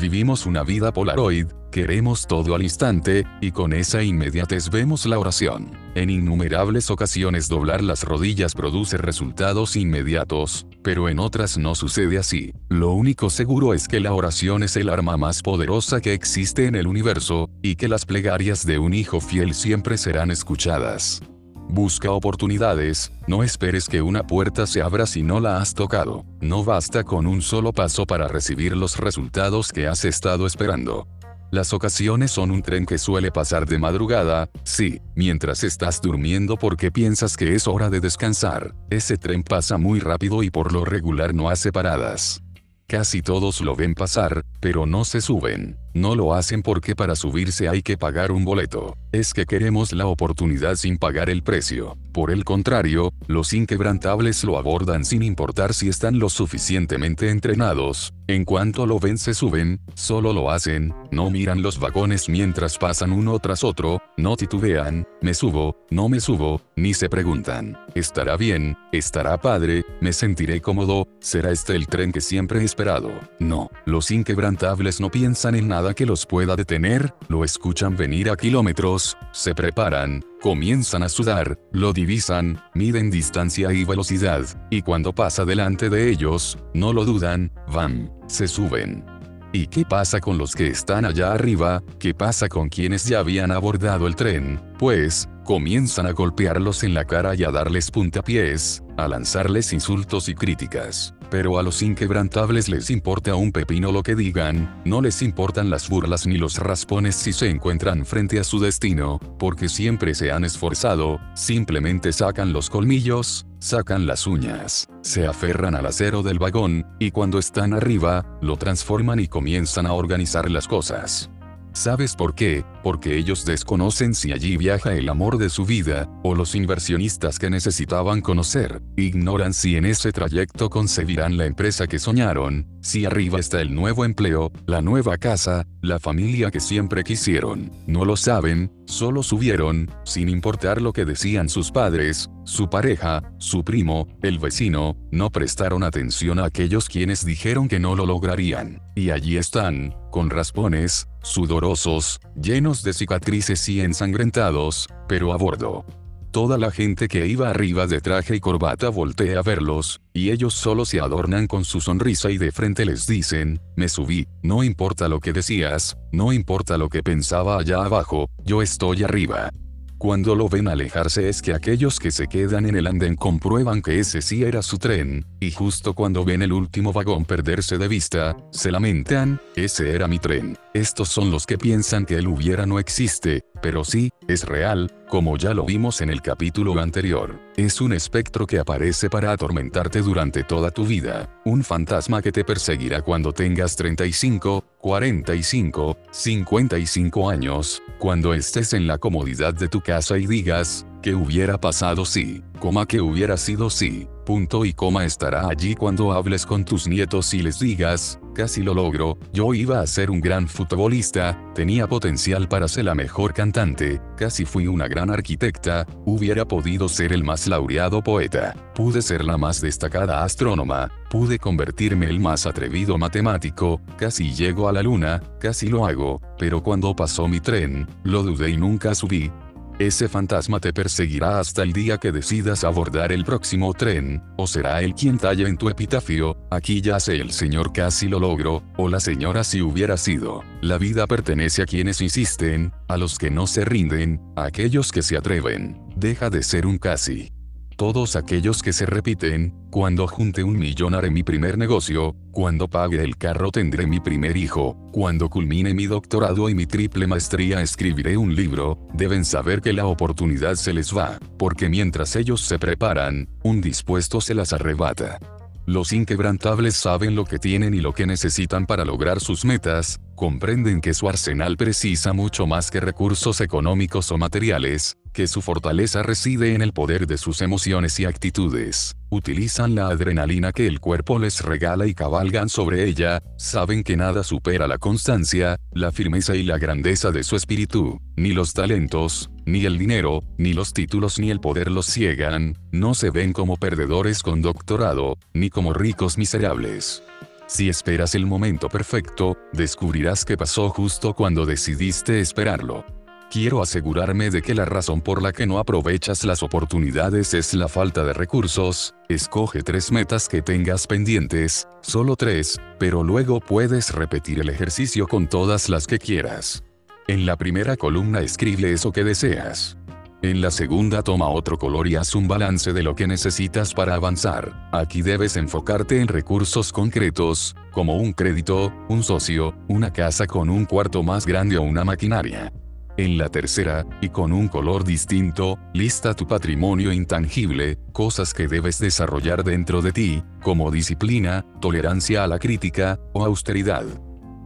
[0.00, 5.70] Vivimos una vida polaroid, queremos todo al instante, y con esa inmediatez vemos la oración.
[5.94, 12.52] En innumerables ocasiones doblar las rodillas produce resultados inmediatos, pero en otras no sucede así.
[12.68, 16.74] Lo único seguro es que la oración es el arma más poderosa que existe en
[16.74, 21.22] el universo, y que las plegarias de un hijo fiel siempre serán escuchadas.
[21.70, 26.24] Busca oportunidades, no esperes que una puerta se abra si no la has tocado.
[26.40, 31.06] No basta con un solo paso para recibir los resultados que has estado esperando.
[31.50, 36.92] Las ocasiones son un tren que suele pasar de madrugada, sí, mientras estás durmiendo porque
[36.92, 38.74] piensas que es hora de descansar.
[38.90, 42.42] Ese tren pasa muy rápido y por lo regular no hace paradas.
[42.86, 45.78] Casi todos lo ven pasar, pero no se suben.
[45.98, 48.96] No lo hacen porque para subirse hay que pagar un boleto.
[49.10, 51.96] Es que queremos la oportunidad sin pagar el precio.
[52.12, 58.14] Por el contrario, los inquebrantables lo abordan sin importar si están lo suficientemente entrenados.
[58.28, 63.10] En cuanto lo ven se suben, solo lo hacen, no miran los vagones mientras pasan
[63.10, 68.76] uno tras otro, no titubean, me subo, no me subo, ni se preguntan, ¿estará bien?
[68.92, 69.82] ¿Estará padre?
[70.02, 71.08] ¿Me sentiré cómodo?
[71.20, 73.10] ¿Será este el tren que siempre he esperado?
[73.38, 78.36] No, los inquebrantables no piensan en nada que los pueda detener, lo escuchan venir a
[78.36, 85.44] kilómetros, se preparan, Comienzan a sudar, lo divisan, miden distancia y velocidad, y cuando pasa
[85.44, 89.04] delante de ellos, no lo dudan, van, se suben.
[89.52, 91.82] ¿Y qué pasa con los que están allá arriba?
[91.98, 94.60] ¿Qué pasa con quienes ya habían abordado el tren?
[94.78, 100.34] Pues, comienzan a golpearlos en la cara y a darles puntapiés, a lanzarles insultos y
[100.34, 101.14] críticas.
[101.30, 105.88] Pero a los inquebrantables les importa un pepino lo que digan, no les importan las
[105.88, 110.44] burlas ni los raspones si se encuentran frente a su destino, porque siempre se han
[110.44, 117.12] esforzado, simplemente sacan los colmillos, sacan las uñas, se aferran al acero del vagón, y
[117.12, 121.30] cuando están arriba, lo transforman y comienzan a organizar las cosas.
[121.72, 122.64] ¿Sabes por qué?
[122.82, 127.50] Porque ellos desconocen si allí viaja el amor de su vida, o los inversionistas que
[127.50, 133.60] necesitaban conocer, ignoran si en ese trayecto concebirán la empresa que soñaron, si arriba está
[133.60, 137.70] el nuevo empleo, la nueva casa, la familia que siempre quisieron.
[137.86, 143.62] No lo saben, solo subieron, sin importar lo que decían sus padres, su pareja, su
[143.62, 148.80] primo, el vecino, no prestaron atención a aquellos quienes dijeron que no lo lograrían.
[148.96, 155.84] Y allí están, con raspones, sudorosos, llenos de cicatrices y ensangrentados, pero a bordo.
[156.30, 160.52] Toda la gente que iba arriba de traje y corbata voltea a verlos, y ellos
[160.52, 165.08] solo se adornan con su sonrisa y de frente les dicen, me subí, no importa
[165.08, 169.50] lo que decías, no importa lo que pensaba allá abajo, yo estoy arriba.
[169.98, 173.98] Cuando lo ven alejarse es que aquellos que se quedan en el andén comprueban que
[173.98, 178.36] ese sí era su tren, y justo cuando ven el último vagón perderse de vista,
[178.52, 180.56] se lamentan, ese era mi tren.
[180.72, 185.36] Estos son los que piensan que el hubiera no existe, pero sí, es real, como
[185.36, 187.40] ya lo vimos en el capítulo anterior.
[187.56, 192.44] Es un espectro que aparece para atormentarte durante toda tu vida, un fantasma que te
[192.44, 200.18] perseguirá cuando tengas 35, 45, 55 años, cuando estés en la comodidad de tu casa
[200.18, 205.48] y digas, ¿qué hubiera pasado si, coma que hubiera sido si, punto y coma estará
[205.48, 209.86] allí cuando hables con tus nietos y les digas, casi lo logro, yo iba a
[209.86, 215.10] ser un gran futbolista, tenía potencial para ser la mejor cantante, casi fui una gran
[215.10, 221.38] arquitecta, hubiera podido ser el más laureado poeta, pude ser la más destacada astrónoma, pude
[221.38, 226.94] convertirme el más atrevido matemático, casi llego a la luna, casi lo hago, pero cuando
[226.94, 229.32] pasó mi tren, lo dudé y nunca subí,
[229.78, 234.82] ese fantasma te perseguirá hasta el día que decidas abordar el próximo tren, o será
[234.82, 239.00] él quien talle en tu epitafio, aquí yace el señor casi lo logro, o la
[239.00, 240.42] señora si hubiera sido.
[240.60, 245.02] La vida pertenece a quienes insisten, a los que no se rinden, a aquellos que
[245.02, 245.80] se atreven.
[245.96, 247.32] Deja de ser un casi.
[247.78, 253.04] Todos aquellos que se repiten, cuando junte un millón haré mi primer negocio, cuando pague
[253.04, 258.16] el carro tendré mi primer hijo, cuando culmine mi doctorado y mi triple maestría escribiré
[258.16, 263.28] un libro, deben saber que la oportunidad se les va, porque mientras ellos se preparan,
[263.44, 265.20] un dispuesto se las arrebata.
[265.68, 270.80] Los inquebrantables saben lo que tienen y lo que necesitan para lograr sus metas, comprenden
[270.80, 276.54] que su arsenal precisa mucho más que recursos económicos o materiales, que su fortaleza reside
[276.54, 278.96] en el poder de sus emociones y actitudes.
[279.10, 284.24] Utilizan la adrenalina que el cuerpo les regala y cabalgan sobre ella, saben que nada
[284.24, 289.64] supera la constancia, la firmeza y la grandeza de su espíritu, ni los talentos, ni
[289.64, 294.22] el dinero, ni los títulos ni el poder los ciegan, no se ven como perdedores
[294.22, 297.02] con doctorado, ni como ricos miserables.
[297.46, 302.84] Si esperas el momento perfecto, descubrirás que pasó justo cuando decidiste esperarlo.
[303.30, 307.68] Quiero asegurarme de que la razón por la que no aprovechas las oportunidades es la
[307.68, 314.40] falta de recursos, escoge tres metas que tengas pendientes, solo tres, pero luego puedes repetir
[314.40, 316.62] el ejercicio con todas las que quieras.
[317.08, 319.78] En la primera columna escribe eso que deseas.
[320.20, 323.94] En la segunda toma otro color y haz un balance de lo que necesitas para
[323.94, 324.68] avanzar.
[324.72, 330.66] Aquí debes enfocarte en recursos concretos, como un crédito, un socio, una casa con un
[330.66, 332.52] cuarto más grande o una maquinaria.
[332.98, 338.80] En la tercera, y con un color distinto, lista tu patrimonio intangible, cosas que debes
[338.80, 343.86] desarrollar dentro de ti, como disciplina, tolerancia a la crítica, o austeridad.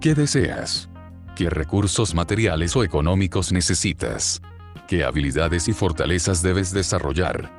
[0.01, 0.92] ¿Qué deseas?
[1.35, 4.43] ¿Qué recursos materiales o económicos necesitas?
[4.87, 7.51] ¿Qué habilidades y fortalezas debes desarrollar?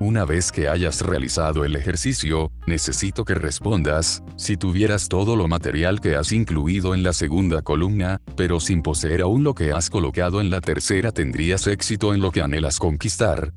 [0.00, 6.02] Una vez que hayas realizado el ejercicio, necesito que respondas, si tuvieras todo lo material
[6.02, 10.42] que has incluido en la segunda columna, pero sin poseer aún lo que has colocado
[10.42, 13.54] en la tercera tendrías éxito en lo que anhelas conquistar.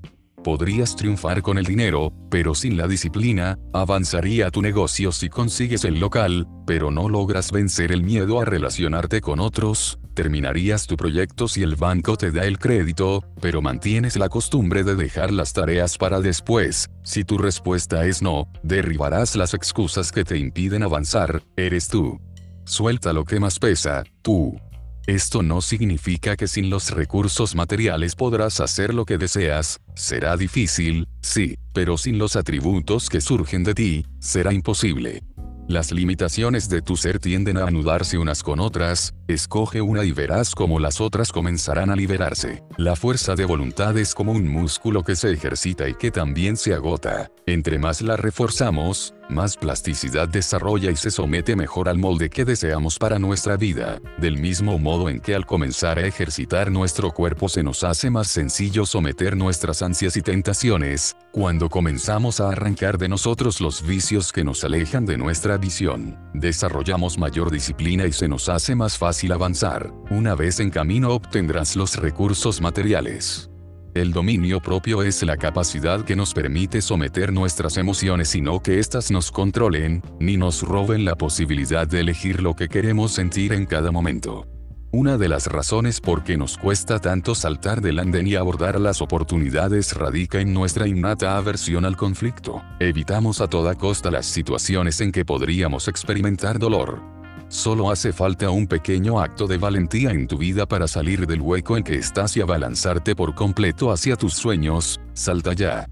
[0.48, 6.00] Podrías triunfar con el dinero, pero sin la disciplina, avanzaría tu negocio si consigues el
[6.00, 11.64] local, pero no logras vencer el miedo a relacionarte con otros, terminarías tu proyecto si
[11.64, 16.22] el banco te da el crédito, pero mantienes la costumbre de dejar las tareas para
[16.22, 16.90] después.
[17.04, 22.22] Si tu respuesta es no, derribarás las excusas que te impiden avanzar, eres tú.
[22.64, 24.58] Suelta lo que más pesa, tú.
[25.08, 31.08] Esto no significa que sin los recursos materiales podrás hacer lo que deseas, será difícil,
[31.22, 35.24] sí, pero sin los atributos que surgen de ti, será imposible.
[35.70, 40.56] Las limitaciones de tu ser tienden a anudarse unas con otras, escoge una y verás
[40.56, 42.64] cómo las otras comenzarán a liberarse.
[42.78, 46.74] La fuerza de voluntad es como un músculo que se ejercita y que también se
[46.74, 47.32] agota.
[47.46, 52.98] Entre más la reforzamos, más plasticidad desarrolla y se somete mejor al molde que deseamos
[52.98, 57.64] para nuestra vida, del mismo modo en que al comenzar a ejercitar nuestro cuerpo se
[57.64, 63.62] nos hace más sencillo someter nuestras ansias y tentaciones, cuando comenzamos a arrancar de nosotros
[63.62, 68.76] los vicios que nos alejan de nuestra visión, desarrollamos mayor disciplina y se nos hace
[68.76, 73.50] más fácil avanzar, una vez en camino obtendrás los recursos materiales.
[73.98, 78.78] El dominio propio es la capacidad que nos permite someter nuestras emociones y no que
[78.78, 83.66] éstas nos controlen, ni nos roben la posibilidad de elegir lo que queremos sentir en
[83.66, 84.46] cada momento.
[84.92, 89.02] Una de las razones por qué nos cuesta tanto saltar del andén y abordar las
[89.02, 92.62] oportunidades radica en nuestra innata aversión al conflicto.
[92.80, 97.17] Evitamos a toda costa las situaciones en que podríamos experimentar dolor.
[97.50, 101.78] Solo hace falta un pequeño acto de valentía en tu vida para salir del hueco
[101.78, 105.88] en que estás y abalanzarte por completo hacia tus sueños, salta ya.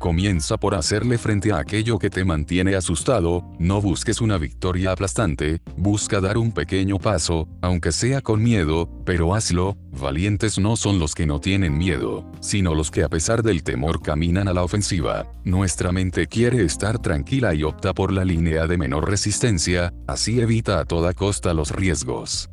[0.00, 5.60] Comienza por hacerle frente a aquello que te mantiene asustado, no busques una victoria aplastante,
[5.76, 11.14] busca dar un pequeño paso, aunque sea con miedo, pero hazlo, valientes no son los
[11.14, 15.26] que no tienen miedo, sino los que a pesar del temor caminan a la ofensiva.
[15.44, 20.80] Nuestra mente quiere estar tranquila y opta por la línea de menor resistencia, así evita
[20.80, 22.48] a toda costa los riesgos.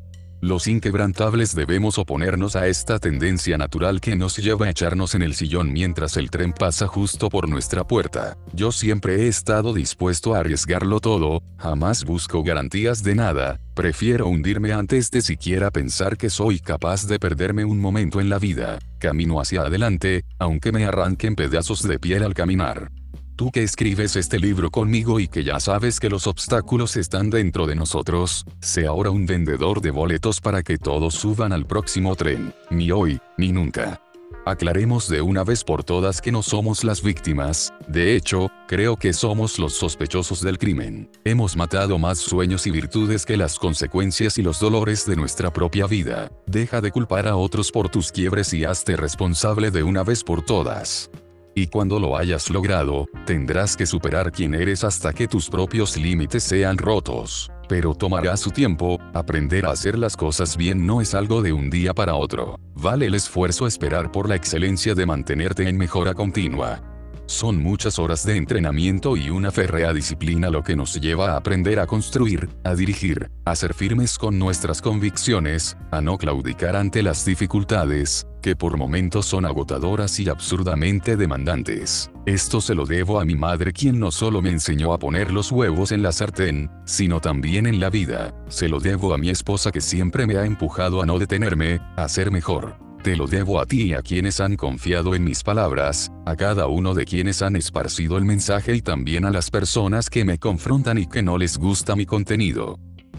[0.48, 5.36] Los inquebrantables debemos oponernos a esta tendencia natural que nos lleva a echarnos en el
[5.36, 8.38] sillón mientras el tren pasa justo por nuestra puerta.
[8.54, 14.72] Yo siempre he estado dispuesto a arriesgarlo todo, jamás busco garantías de nada, prefiero hundirme
[14.72, 18.80] antes de siquiera pensar que soy capaz de perderme un momento en la vida.
[19.00, 22.90] Camino hacia adelante, aunque me arranquen pedazos de piel al caminar.
[23.38, 27.68] Tú que escribes este libro conmigo y que ya sabes que los obstáculos están dentro
[27.68, 32.52] de nosotros, sé ahora un vendedor de boletos para que todos suban al próximo tren,
[32.72, 34.02] ni hoy, ni nunca.
[34.48, 39.14] Aclaremos de una vez por todas que no somos las víctimas, de hecho, creo que
[39.14, 41.08] somos los sospechosos del crimen.
[41.24, 45.86] Hemos matado más sueños y virtudes que las consecuencias y los dolores de nuestra propia
[45.86, 46.32] vida.
[46.48, 50.44] Deja de culpar a otros por tus quiebres y hazte responsable de una vez por
[50.44, 51.12] todas.
[51.58, 56.44] Y cuando lo hayas logrado, tendrás que superar quién eres hasta que tus propios límites
[56.44, 61.42] sean rotos pero tomará su tiempo, aprender a hacer las cosas bien no es algo
[61.42, 62.60] de un día para otro.
[62.76, 66.82] Vale el esfuerzo esperar por la excelencia de mantenerte en mejora continua.
[67.28, 71.78] Son muchas horas de entrenamiento y una férrea disciplina lo que nos lleva a aprender
[71.78, 77.26] a construir, a dirigir, a ser firmes con nuestras convicciones, a no claudicar ante las
[77.26, 82.10] dificultades, que por momentos son agotadoras y absurdamente demandantes.
[82.26, 85.52] Esto se lo debo a mi madre quien no solo me enseñó a poner los
[85.52, 88.34] huevos en la sartén, sino también en la vida.
[88.48, 92.08] Se lo debo a mi esposa que siempre me ha empujado a no detenerme, a
[92.08, 92.88] ser mejor.
[93.08, 96.68] Te lo debo a ti y a quienes han confiado en mis palabras, a cada
[96.68, 100.98] uno de quienes han esparcido el mensaje y también a las personas que me confrontan
[100.98, 102.78] y que no les gusta mi contenido.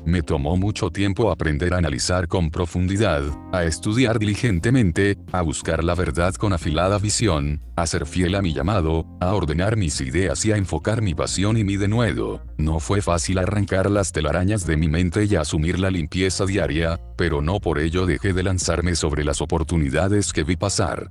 [0.08, 5.94] Me tomó mucho tiempo aprender a analizar con profundidad, a estudiar diligentemente, a buscar la
[5.94, 10.52] verdad con afilada visión, a ser fiel a mi llamado, a ordenar mis ideas y
[10.52, 12.42] a enfocar mi pasión y mi denuedo.
[12.56, 17.42] No fue fácil arrancar las telarañas de mi mente y asumir la limpieza diaria, pero
[17.42, 21.10] no por ello dejé de lanzarme sobre las oportunidades que vi pasar.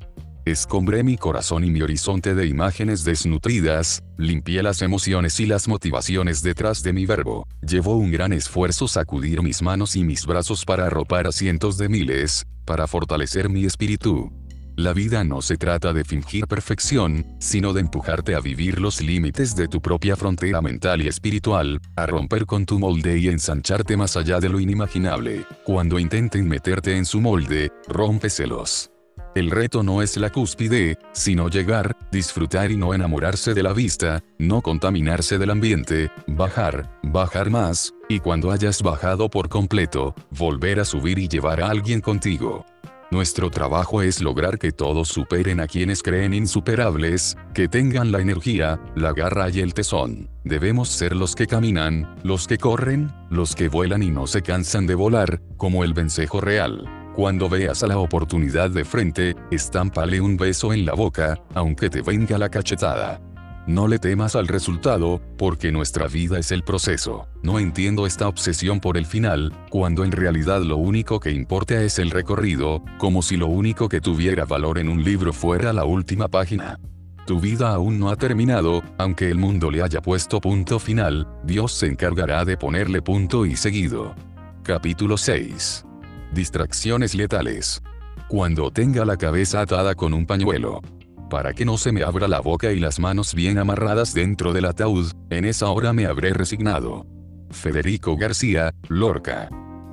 [0.52, 6.41] Escombré mi corazón y mi horizonte de imágenes desnutridas, limpié las emociones y las motivaciones
[6.41, 7.45] detrás de mi verbo.
[7.61, 11.90] Llevó un gran esfuerzo sacudir mis manos y mis brazos para arropar a cientos de
[11.90, 14.32] miles, para fortalecer mi espíritu.
[14.78, 19.53] La vida no se trata de fingir perfección, sino de empujarte a vivir los límites
[19.53, 24.15] de tu propia frontera mental y espiritual, a romper con tu molde y ensancharte más
[24.15, 25.45] allá de lo inimaginable.
[25.65, 28.91] Cuando intenten meterte en su molde, rómpeselos.
[29.38, 34.24] El reto no es la cúspide, sino llegar, disfrutar y no enamorarse de la vista,
[34.40, 40.86] no contaminarse del ambiente, bajar, bajar más, y cuando hayas bajado por completo, volver a
[40.86, 42.66] subir y llevar a alguien contigo.
[43.12, 48.80] Nuestro trabajo es lograr que todos superen a quienes creen insuperables, que tengan la energía,
[48.96, 50.32] la garra y el tesón.
[50.46, 54.88] Debemos ser los que caminan, los que corren, los que vuelan y no se cansan
[54.88, 56.97] de volar, como el vencejo real.
[57.18, 62.03] Cuando veas a la oportunidad de frente, estámpale un beso en la boca, aunque te
[62.03, 63.19] venga la cachetada.
[63.65, 67.27] No le temas al resultado, porque nuestra vida es el proceso.
[67.41, 71.98] No entiendo esta obsesión por el final, cuando en realidad lo único que importa es
[71.98, 76.27] el recorrido, como si lo único que tuviera valor en un libro fuera la última
[76.27, 76.80] página.
[77.26, 81.72] Tu vida aún no ha terminado, aunque el mundo le haya puesto punto final, Dios
[81.72, 84.14] se encargará de ponerle punto y seguido.
[84.61, 85.87] Capítulo 6
[86.32, 87.82] Distracciones letales.
[88.28, 90.82] Cuando tenga la cabeza atada con un pañuelo.
[91.30, 94.66] Para que no se me abra la boca y las manos bien amarradas dentro del
[94.66, 97.06] ataúd, en esa hora me habré resignado.
[97.49, 99.49] Federico García, Lorca.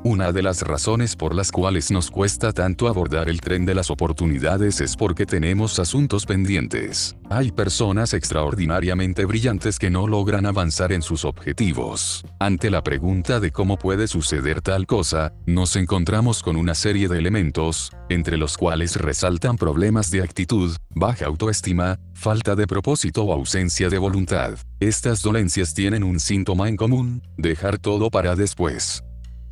[0.07, 3.91] Una de las razones por las cuales nos cuesta tanto abordar el tren de las
[3.91, 7.17] oportunidades es porque tenemos asuntos pendientes.
[7.31, 12.23] Hay personas extraordinariamente brillantes que no logran avanzar en sus objetivos.
[12.39, 17.17] Ante la pregunta de cómo puede suceder tal cosa, nos encontramos con una serie de
[17.17, 23.89] elementos, entre los cuales resaltan problemas de actitud, baja autoestima, falta de propósito o ausencia
[23.89, 24.59] de voluntad.
[24.81, 29.03] Estas dolencias tienen un síntoma en común, dejar todo para después.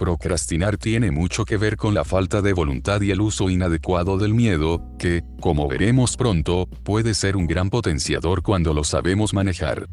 [0.03, 4.35] Procrastinar tiene mucho que ver con la falta de voluntad y el uso inadecuado del
[4.35, 9.87] miedo, que, como veremos pronto, puede ser un gran potenciador cuando lo sabemos manejar.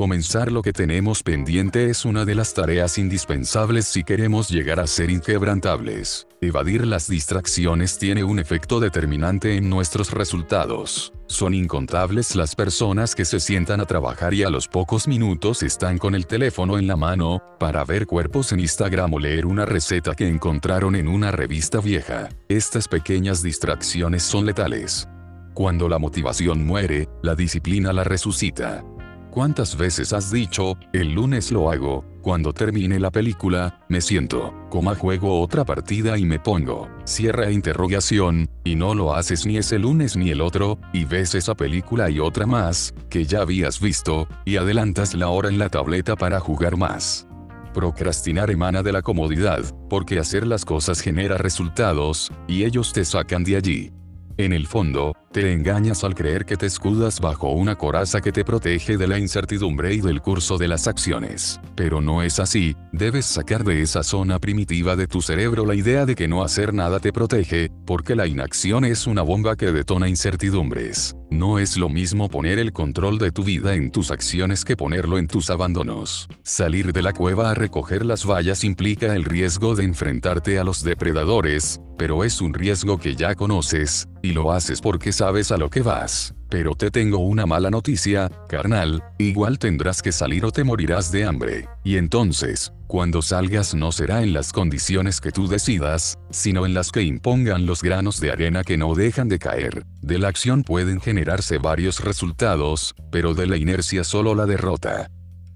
[0.00, 4.86] Comenzar lo que tenemos pendiente es una de las tareas indispensables si queremos llegar a
[4.86, 6.26] ser inquebrantables.
[6.40, 11.12] Evadir las distracciones tiene un efecto determinante en nuestros resultados.
[11.26, 15.98] Son incontables las personas que se sientan a trabajar y a los pocos minutos están
[15.98, 20.14] con el teléfono en la mano, para ver cuerpos en Instagram o leer una receta
[20.14, 22.30] que encontraron en una revista vieja.
[22.48, 25.06] Estas pequeñas distracciones son letales.
[25.52, 28.82] Cuando la motivación muere, la disciplina la resucita.
[29.30, 34.96] ¿Cuántas veces has dicho, el lunes lo hago, cuando termine la película, me siento, coma
[34.96, 40.16] juego otra partida y me pongo, cierra interrogación, y no lo haces ni ese lunes
[40.16, 44.56] ni el otro, y ves esa película y otra más, que ya habías visto, y
[44.56, 47.28] adelantas la hora en la tableta para jugar más?
[47.72, 53.44] Procrastinar emana de la comodidad, porque hacer las cosas genera resultados, y ellos te sacan
[53.44, 53.92] de allí.
[54.36, 58.44] En el fondo, Te engañas al creer que te escudas bajo una coraza que te
[58.44, 61.60] protege de la incertidumbre y del curso de las acciones.
[61.76, 66.04] Pero no es así, debes sacar de esa zona primitiva de tu cerebro la idea
[66.04, 70.08] de que no hacer nada te protege, porque la inacción es una bomba que detona
[70.08, 71.14] incertidumbres.
[71.30, 75.16] No es lo mismo poner el control de tu vida en tus acciones que ponerlo
[75.16, 76.28] en tus abandonos.
[76.42, 80.82] Salir de la cueva a recoger las vallas implica el riesgo de enfrentarte a los
[80.82, 85.68] depredadores, pero es un riesgo que ya conoces, y lo haces porque sabes a lo
[85.68, 86.34] que vas.
[86.48, 91.26] Pero te tengo una mala noticia, carnal, igual tendrás que salir o te morirás de
[91.26, 91.68] hambre.
[91.84, 96.90] Y entonces, cuando salgas no será en las condiciones que tú decidas, sino en las
[96.90, 99.84] que impongan los granos de arena que no dejan de caer.
[100.00, 105.10] De la acción pueden generarse varios resultados, pero de la inercia solo la derrota.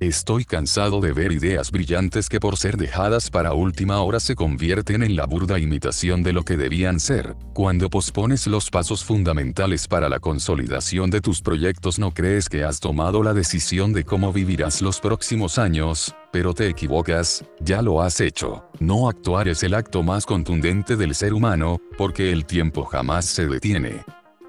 [0.05, 5.03] Estoy cansado de ver ideas brillantes que por ser dejadas para última hora se convierten
[5.03, 7.35] en la burda imitación de lo que debían ser.
[7.55, 12.81] Cuando pospones los pasos fundamentales para la consolidación de tus proyectos no crees que has
[12.81, 18.21] tomado la decisión de cómo vivirás los próximos años, pero te equivocas, ya lo has
[18.21, 18.69] hecho.
[18.81, 23.47] No actuar es el acto más contundente del ser humano, porque el tiempo jamás se
[23.47, 24.05] detiene.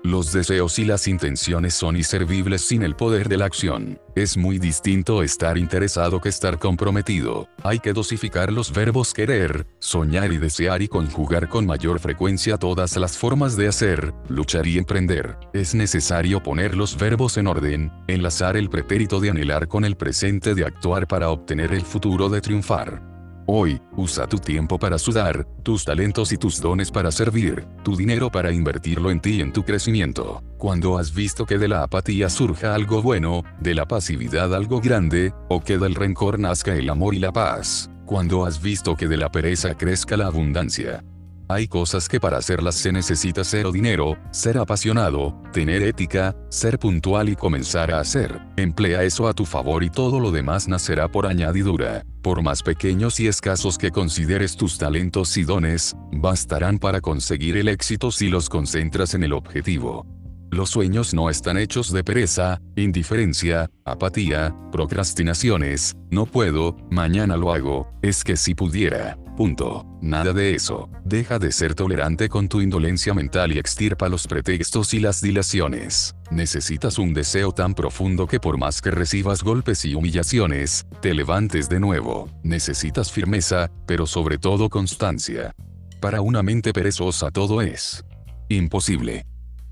[0.05, 3.99] Los deseos y las intenciones son inservibles sin el poder de la acción.
[4.15, 7.49] Es muy distinto estar interesado que estar comprometido.
[7.63, 12.95] Hay que dosificar los verbos querer, soñar y desear y conjugar con mayor frecuencia todas
[12.97, 15.39] las formas de hacer, luchar y emprender.
[15.53, 20.53] Es necesario poner los verbos en orden, enlazar el pretérito de anhelar con el presente
[20.53, 23.14] de actuar para obtener el futuro de triunfar.
[23.47, 28.31] Hoy, usa tu tiempo para sudar, tus talentos y tus dones para servir, tu dinero
[28.31, 30.41] para invertirlo en ti y en tu crecimiento.
[30.57, 35.31] Cuando has visto que de la apatía surja algo bueno, de la pasividad algo grande,
[35.47, 37.91] o que del rencor nazca el amor y la paz.
[38.07, 41.03] Cuando has visto que de la pereza crezca la abundancia.
[41.47, 47.29] Hay cosas que para hacerlas se necesita cero dinero, ser apasionado, tener ética, ser puntual
[47.29, 48.41] y comenzar a hacer.
[48.57, 52.03] Emplea eso a tu favor y todo lo demás nacerá por añadidura.
[52.23, 57.67] Por más pequeños y escasos que consideres tus talentos y dones, bastarán para conseguir el
[57.67, 60.07] éxito si los concentras en el objetivo.
[60.49, 67.87] Los sueños no están hechos de pereza, indiferencia, apatía, procrastinaciones, no puedo, mañana lo hago,
[68.01, 69.17] es que si pudiera.
[69.35, 69.85] Punto.
[70.01, 70.89] Nada de eso.
[71.03, 76.15] Deja de ser tolerante con tu indolencia mental y extirpa los pretextos y las dilaciones.
[76.31, 81.67] Necesitas un deseo tan profundo que por más que recibas golpes y humillaciones, te levantes
[81.67, 82.29] de nuevo.
[82.43, 85.53] Necesitas firmeza, pero sobre todo constancia.
[85.99, 88.05] Para una mente perezosa todo es
[88.47, 89.25] imposible.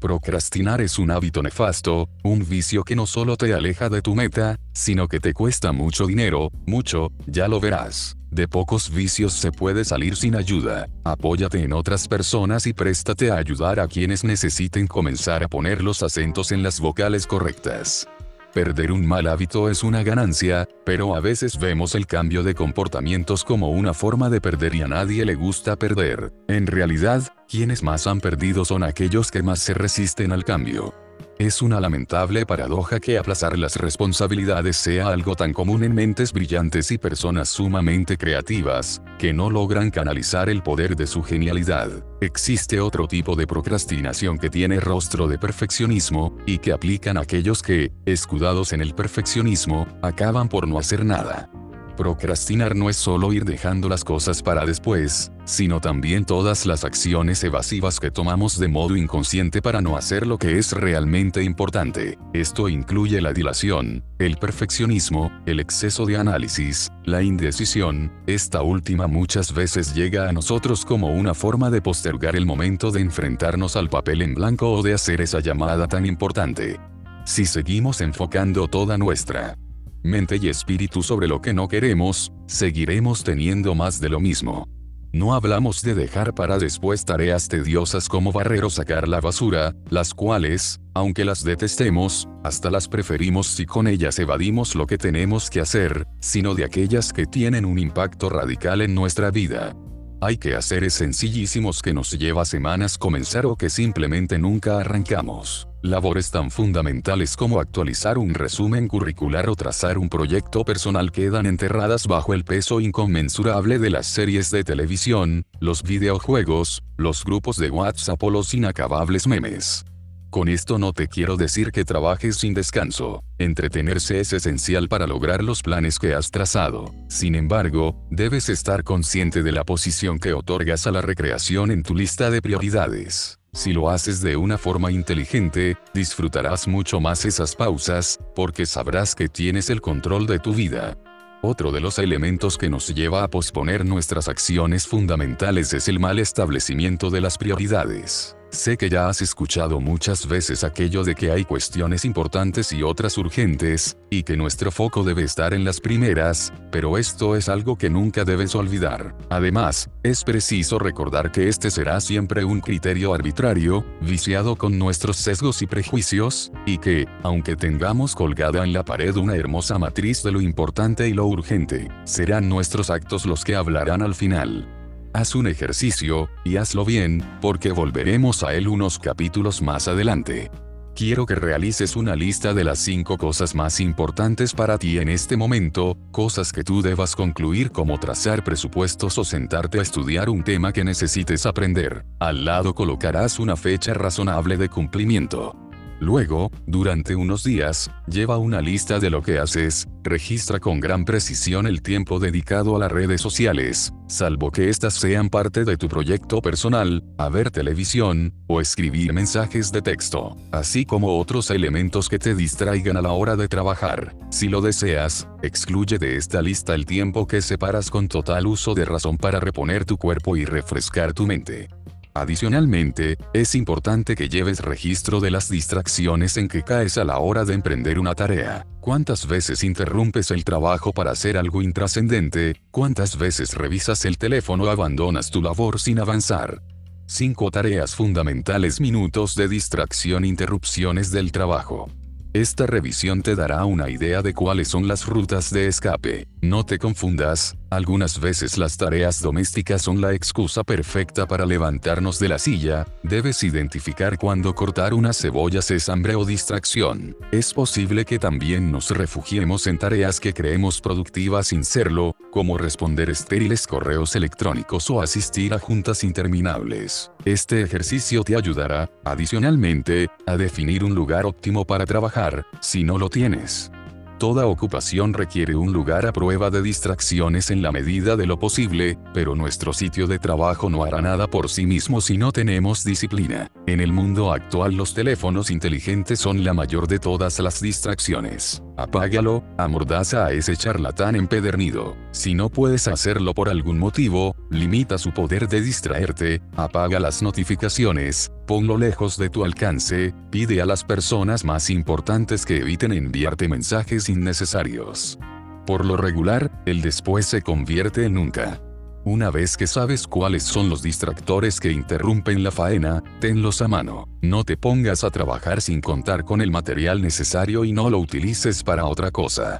[0.03, 4.59] Procrastinar es un hábito nefasto, un vicio que no solo te aleja de tu meta,
[4.73, 8.17] sino que te cuesta mucho dinero, mucho, ya lo verás.
[8.30, 10.89] De pocos vicios se puede salir sin ayuda.
[11.05, 16.03] Apóyate en otras personas y préstate a ayudar a quienes necesiten comenzar a poner los
[16.03, 18.05] acentos en las vocales correctas.
[18.53, 23.43] Perder un mal hábito es una ganancia, pero a veces vemos el cambio de comportamientos
[23.43, 26.31] como una forma de perder y a nadie le gusta perder.
[26.47, 27.23] En realidad,
[27.53, 30.91] quienes más han perdido son aquellos que más se resisten al cambio.
[31.38, 36.89] Es una lamentable paradoja que aplazar las responsabilidades sea algo tan común en mentes brillantes
[36.89, 41.91] y personas sumamente creativas, que no logran canalizar el poder de su genialidad.
[42.21, 47.91] Existe otro tipo de procrastinación que tiene rostro de perfeccionismo, y que aplican aquellos que,
[48.07, 51.51] escudados en el perfeccionismo, acaban por no hacer nada.
[51.95, 57.44] Procrastinar no es solo ir dejando las cosas para después, sino también todas las acciones
[57.44, 62.18] evasivas que tomamos de modo inconsciente para no hacer lo que es realmente importante.
[62.34, 69.53] Esto incluye la dilación, el perfeccionismo, el exceso de análisis, la indecisión, esta última muchas
[69.53, 74.24] veces llega a nosotros como una forma de postergar el momento de enfrentarnos al papel
[74.24, 76.80] en blanco o de hacer esa llamada tan importante.
[77.26, 79.57] Si seguimos enfocando toda nuestra
[80.03, 84.67] mente y espíritu sobre lo que no queremos, seguiremos teniendo más de lo mismo.
[85.13, 90.13] No hablamos de dejar para después tareas tediosas como barrer o sacar la basura, las
[90.15, 95.61] cuales, aunque las detestemos, hasta las preferimos si con ellas evadimos lo que tenemos que
[95.61, 99.75] hacer, sino de aquellas que tienen un impacto radical en nuestra vida.
[100.19, 105.67] Hay que hacer sencillísimos que nos lleva semanas comenzar o que simplemente nunca arrancamos.
[105.84, 112.07] Labores tan fundamentales como actualizar un resumen curricular o trazar un proyecto personal quedan enterradas
[112.07, 118.23] bajo el peso inconmensurable de las series de televisión, los videojuegos, los grupos de WhatsApp
[118.23, 119.84] o los inacabables memes.
[120.30, 123.22] Con esto no te quiero decir que trabajes sin descanso.
[123.38, 126.93] Entretenerse es esencial para lograr los planes que has trazado.
[127.10, 131.93] Sin embargo, debes estar consciente de la posición que otorgas a la recreación en tu
[131.93, 133.38] lista de prioridades.
[133.55, 139.30] Si lo haces de una forma inteligente, disfrutarás mucho más esas pausas, porque sabrás que
[139.30, 140.97] tienes el control de tu vida.
[141.43, 146.17] Otro de los elementos que nos lleva a posponer nuestras acciones fundamentales es el mal
[146.17, 148.35] establecimiento de las prioridades.
[148.53, 153.17] Sé que ya has escuchado muchas veces aquello de que hay cuestiones importantes y otras
[153.17, 157.89] urgentes, y que nuestro foco debe estar en las primeras, pero esto es algo que
[157.89, 159.15] nunca debes olvidar.
[159.31, 165.63] Además, es preciso recordar que este será siempre un criterio arbitrario, viciado con nuestros sesgos
[165.63, 170.41] y prejuicios, y que, aunque tengamos colgada en la pared una hermosa matriz de lo
[170.41, 174.69] importante y lo urgente, serán nuestros actos los que hablarán al final.
[175.14, 180.49] Haz un ejercicio, y hazlo bien, porque volveremos a él unos capítulos más adelante.
[180.95, 185.38] Quiero que realices una lista de las 5 cosas más importantes para ti en este
[185.38, 190.73] momento, cosas que tú debas concluir como trazar presupuestos o sentarte a estudiar un tema
[190.73, 192.06] que necesites aprender.
[192.19, 195.62] Al lado colocarás una fecha razonable de cumplimiento.
[196.03, 201.65] Luego, durante unos días, lleva una lista de lo que haces, registra con gran precisión
[201.65, 206.41] el tiempo dedicado a las redes sociales, salvo que éstas sean parte de tu proyecto
[206.41, 212.35] personal, a ver televisión, o escribir mensajes de texto, así como otros elementos que te
[212.35, 214.13] distraigan a la hora de trabajar.
[214.30, 218.84] Si lo deseas, excluye de esta lista el tiempo que separas con total uso de
[218.84, 221.69] razón para reponer tu cuerpo y refrescar tu mente.
[222.15, 227.44] Adicionalmente, es importante que lleves registro de las distracciones en que caes a la hora
[227.44, 228.68] de emprender una tarea.
[228.81, 232.61] ¿Cuántas veces interrumpes el trabajo para hacer algo intrascendente?
[232.69, 236.61] ¿Cuántas veces revisas el teléfono o abandonas tu labor sin avanzar?
[237.07, 241.90] 5 tareas fundamentales minutos de distracción interrupciones del trabajo.
[242.34, 246.27] Esta revisión te dará una idea de cuáles son las rutas de escape.
[246.41, 252.30] No te confundas, algunas veces las tareas domésticas son la excusa perfecta para levantarnos de
[252.30, 257.16] la silla, debes identificar cuándo cortar una cebolla es hambre o distracción.
[257.32, 263.10] Es posible que también nos refugiemos en tareas que creemos productivas sin serlo, como responder
[263.10, 267.12] estériles correos electrónicos o asistir a juntas interminables.
[267.26, 273.10] Este ejercicio te ayudará, adicionalmente, a definir un lugar óptimo para trabajar, si no lo
[273.10, 273.72] tienes.
[274.18, 278.98] Toda ocupación requiere un lugar a prueba de distracciones en la medida de lo posible,
[279.14, 283.49] pero nuestro sitio de trabajo no hará nada por sí mismo si no tenemos disciplina.
[283.68, 288.64] En el mundo actual los teléfonos inteligentes son la mayor de todas las distracciones.
[288.76, 291.95] Apágalo, amordaza a ese charlatán empedernido.
[292.12, 298.32] Si no puedes hacerlo por algún motivo, limita su poder de distraerte, apaga las notificaciones,
[298.48, 304.10] ponlo lejos de tu alcance, pide a las personas más importantes que eviten enviarte mensajes
[304.10, 305.20] innecesarios.
[305.68, 308.60] Por lo regular, el después se convierte en nunca.
[309.05, 314.07] Una vez que sabes cuáles son los distractores que interrumpen la faena, tenlos a mano.
[314.21, 318.63] No te pongas a trabajar sin contar con el material necesario y no lo utilices
[318.63, 319.59] para otra cosa.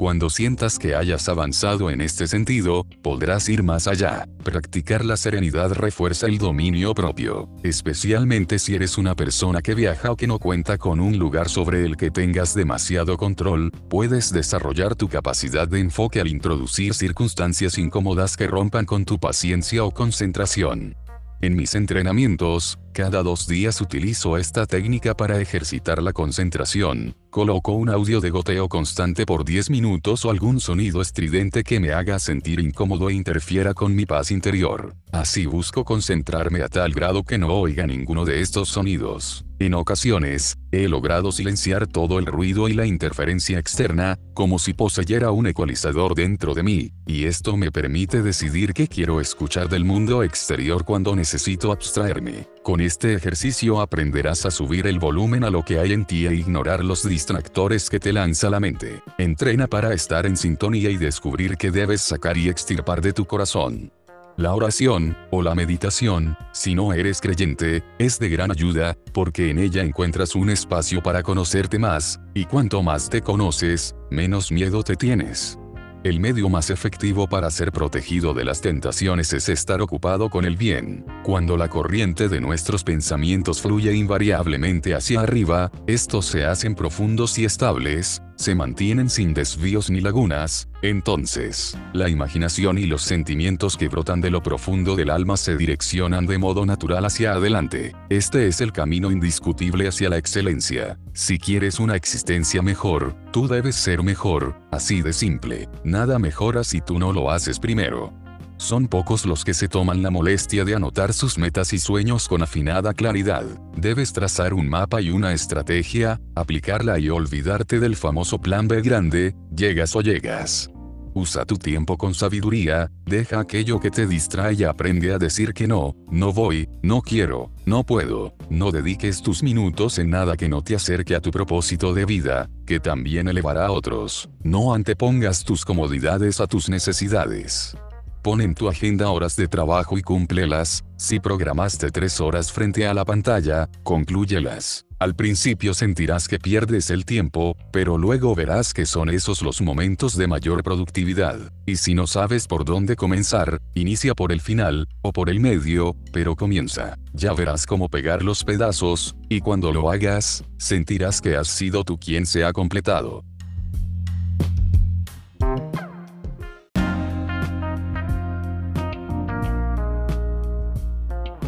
[0.00, 4.26] Cuando sientas que hayas avanzado en este sentido, podrás ir más allá.
[4.42, 10.16] Practicar la serenidad refuerza el dominio propio, especialmente si eres una persona que viaja o
[10.16, 15.06] que no cuenta con un lugar sobre el que tengas demasiado control, puedes desarrollar tu
[15.06, 20.96] capacidad de enfoque al introducir circunstancias incómodas que rompan con tu paciencia o concentración.
[21.42, 27.14] En mis entrenamientos, cada dos días utilizo esta técnica para ejercitar la concentración.
[27.30, 31.92] Coloco un audio de goteo constante por 10 minutos o algún sonido estridente que me
[31.92, 34.96] haga sentir incómodo e interfiera con mi paz interior.
[35.12, 39.44] Así busco concentrarme a tal grado que no oiga ninguno de estos sonidos.
[39.60, 45.32] En ocasiones, he logrado silenciar todo el ruido y la interferencia externa, como si poseyera
[45.32, 50.22] un ecualizador dentro de mí, y esto me permite decidir qué quiero escuchar del mundo
[50.22, 52.48] exterior cuando necesito abstraerme.
[52.62, 56.34] Con este ejercicio aprenderás a subir el volumen a lo que hay en ti e
[56.34, 59.02] ignorar los distractores que te lanza la mente.
[59.16, 63.90] Entrena para estar en sintonía y descubrir qué debes sacar y extirpar de tu corazón.
[64.36, 69.58] La oración, o la meditación, si no eres creyente, es de gran ayuda, porque en
[69.58, 74.96] ella encuentras un espacio para conocerte más, y cuanto más te conoces, menos miedo te
[74.96, 75.59] tienes.
[76.02, 80.56] El medio más efectivo para ser protegido de las tentaciones es estar ocupado con el
[80.56, 81.04] bien.
[81.24, 87.44] Cuando la corriente de nuestros pensamientos fluye invariablemente hacia arriba, estos se hacen profundos y
[87.44, 94.22] estables, se mantienen sin desvíos ni lagunas, entonces, la imaginación y los sentimientos que brotan
[94.22, 97.94] de lo profundo del alma se direccionan de modo natural hacia adelante.
[98.08, 100.98] Este es el camino indiscutible hacia la excelencia.
[101.12, 105.68] Si quieres una existencia mejor, tú debes ser mejor, así de simple.
[105.84, 108.14] Nada mejora si tú no lo haces primero.
[108.60, 112.42] Son pocos los que se toman la molestia de anotar sus metas y sueños con
[112.42, 113.46] afinada claridad.
[113.74, 119.34] Debes trazar un mapa y una estrategia, aplicarla y olvidarte del famoso plan B grande,
[119.56, 120.70] llegas o llegas.
[121.14, 125.66] Usa tu tiempo con sabiduría, deja aquello que te distrae y aprende a decir que
[125.66, 128.34] no, no voy, no quiero, no puedo.
[128.50, 132.50] No dediques tus minutos en nada que no te acerque a tu propósito de vida,
[132.66, 134.28] que también elevará a otros.
[134.44, 137.74] No antepongas tus comodidades a tus necesidades.
[138.22, 142.92] Pon en tu agenda horas de trabajo y cúmplelas, si programaste tres horas frente a
[142.92, 144.84] la pantalla, conclúyelas.
[144.98, 150.18] Al principio sentirás que pierdes el tiempo, pero luego verás que son esos los momentos
[150.18, 151.38] de mayor productividad.
[151.64, 155.96] Y si no sabes por dónde comenzar, inicia por el final, o por el medio,
[156.12, 156.98] pero comienza.
[157.14, 161.98] Ya verás cómo pegar los pedazos, y cuando lo hagas, sentirás que has sido tú
[161.98, 163.24] quien se ha completado.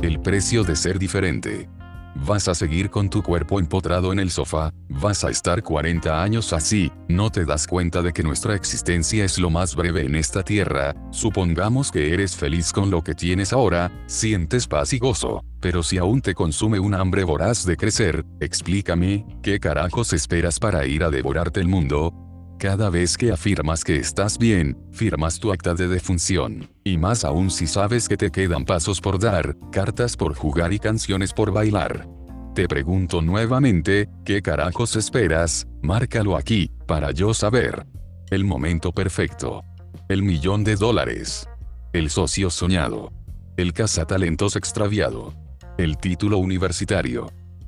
[0.02, 1.70] El precio de ser diferente.
[2.16, 6.52] Vas a seguir con tu cuerpo empotrado en el sofá, vas a estar 40 años
[6.52, 10.42] así, no te das cuenta de que nuestra existencia es lo más breve en esta
[10.42, 15.84] tierra, supongamos que eres feliz con lo que tienes ahora, sientes paz y gozo, pero
[15.84, 21.04] si aún te consume un hambre voraz de crecer, explícame, ¿qué carajos esperas para ir
[21.04, 22.31] a devorarte el mundo?
[22.62, 26.70] Cada vez que afirmas que estás bien, firmas tu acta de defunción.
[26.84, 30.78] Y más aún si sabes que te quedan pasos por dar, cartas por jugar y
[30.78, 32.06] canciones por bailar.
[32.54, 35.66] Te pregunto nuevamente, ¿qué carajos esperas?
[35.82, 37.84] Márcalo aquí, para yo saber.
[38.30, 39.64] El momento perfecto.
[40.08, 41.48] El millón de dólares.
[41.92, 43.12] El socio soñado.
[43.56, 45.34] El cazatalentos extraviado.
[45.78, 47.26] El título universitario.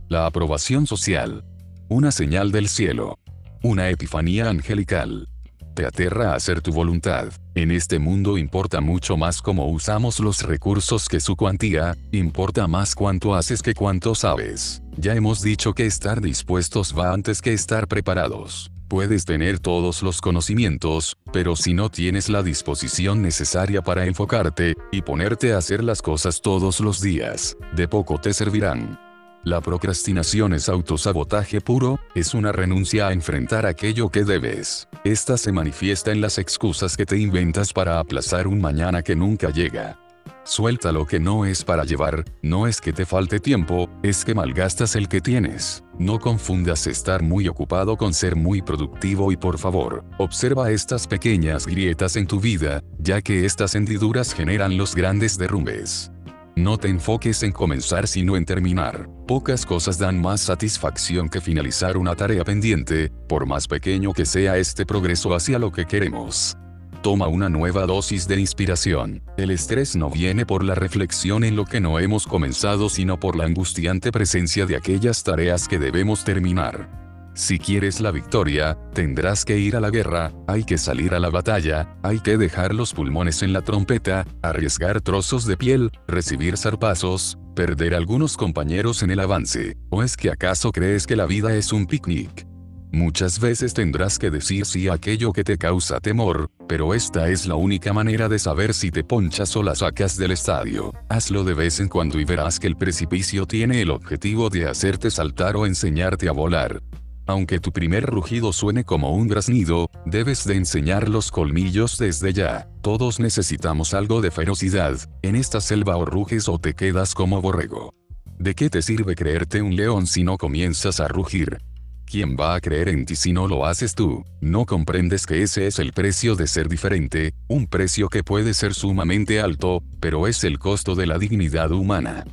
[0.09, 1.45] La aprobación social.
[1.89, 3.19] Una señal del cielo.
[3.65, 5.27] Una epifanía angelical.
[5.75, 7.33] Te aterra hacer tu voluntad.
[7.55, 12.95] En este mundo importa mucho más cómo usamos los recursos que su cuantía, importa más
[12.95, 14.83] cuánto haces que cuánto sabes.
[14.99, 18.71] Ya hemos dicho que estar dispuestos va antes que estar preparados.
[18.87, 25.01] Puedes tener todos los conocimientos, pero si no tienes la disposición necesaria para enfocarte, y
[25.01, 28.99] ponerte a hacer las cosas todos los días, de poco te servirán.
[29.45, 34.89] La procrastinación es autosabotaje puro, es una renuncia a enfrentar aquello que debes.
[35.05, 39.51] Esta se manifiesta en las excusas que te inventas para aplazar un mañana que nunca
[39.51, 39.99] llega.
[40.45, 44.35] Suelta lo que no es para llevar, no es que te falte tiempo, es que
[44.35, 45.85] malgastas el que tienes.
[45.99, 51.67] No confundas estar muy ocupado con ser muy productivo y por favor, observa estas pequeñas
[51.67, 56.11] grietas en tu vida, ya que estas hendiduras generan los grandes derrumbes.
[56.57, 59.09] No te enfoques en comenzar sino en terminar.
[59.27, 64.57] Pocas cosas dan más satisfacción que finalizar una tarea pendiente, por más pequeño que sea
[64.57, 66.57] este progreso hacia lo que queremos.
[67.03, 69.21] Toma una nueva dosis de inspiración.
[69.37, 73.35] El estrés no viene por la reflexión en lo que no hemos comenzado sino por
[73.35, 77.04] la angustiante presencia de aquellas tareas que debemos terminar.
[77.35, 81.31] Si quieres la victoria, tendrás que ir a la guerra, hay que salir a la
[81.31, 87.37] batalla, hay que dejar los pulmones en la trompeta, arriesgar trozos de piel, recibir zarpazos,
[87.57, 91.73] perder algunos compañeros en el avance, ¿o es que acaso crees que la vida es
[91.73, 92.47] un picnic?
[92.93, 97.47] Muchas veces tendrás que decir sí a aquello que te causa temor, pero esta es
[97.47, 100.93] la única manera de saber si te ponchas o la sacas del estadio.
[101.09, 105.11] Hazlo de vez en cuando y verás que el precipicio tiene el objetivo de hacerte
[105.11, 106.81] saltar o enseñarte a volar.
[107.27, 112.69] Aunque tu primer rugido suene como un graznido, debes de enseñar los colmillos desde ya.
[112.83, 117.95] Todos necesitamos algo de ferocidad, en esta selva o ruges o te quedas como borrego.
[118.39, 121.59] ¿De qué te sirve creerte un león si no comienzas a rugir?
[122.05, 124.23] ¿Quién va a creer en ti si no lo haces tú?
[124.43, 128.75] No comprendes que ese es el precio de ser diferente, un precio que puede ser
[128.75, 132.25] sumamente alto, pero es el costo de la dignidad humana.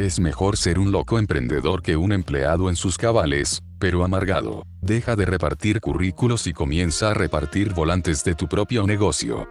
[0.00, 4.64] Es mejor ser un loco emprendedor que un empleado en sus cabales, pero amargado.
[4.80, 9.46] Deja de repartir currículos y comienza a repartir volantes de tu propio negocio.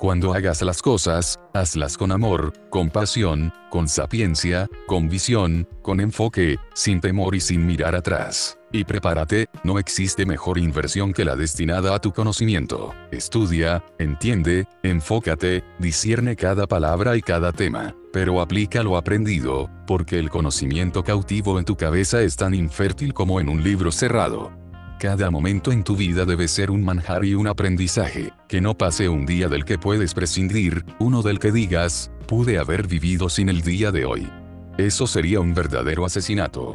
[0.00, 6.56] Cuando hagas las cosas, hazlas con amor, con pasión, con sapiencia, con visión, con enfoque,
[6.74, 8.58] sin temor y sin mirar atrás.
[8.74, 12.94] Y prepárate, no existe mejor inversión que la destinada a tu conocimiento.
[13.10, 20.30] Estudia, entiende, enfócate, discierne cada palabra y cada tema, pero aplica lo aprendido, porque el
[20.30, 24.50] conocimiento cautivo en tu cabeza es tan infértil como en un libro cerrado.
[24.98, 29.06] Cada momento en tu vida debe ser un manjar y un aprendizaje, que no pase
[29.10, 33.60] un día del que puedes prescindir, uno del que digas, pude haber vivido sin el
[33.60, 34.30] día de hoy.
[34.78, 36.74] Eso sería un verdadero asesinato.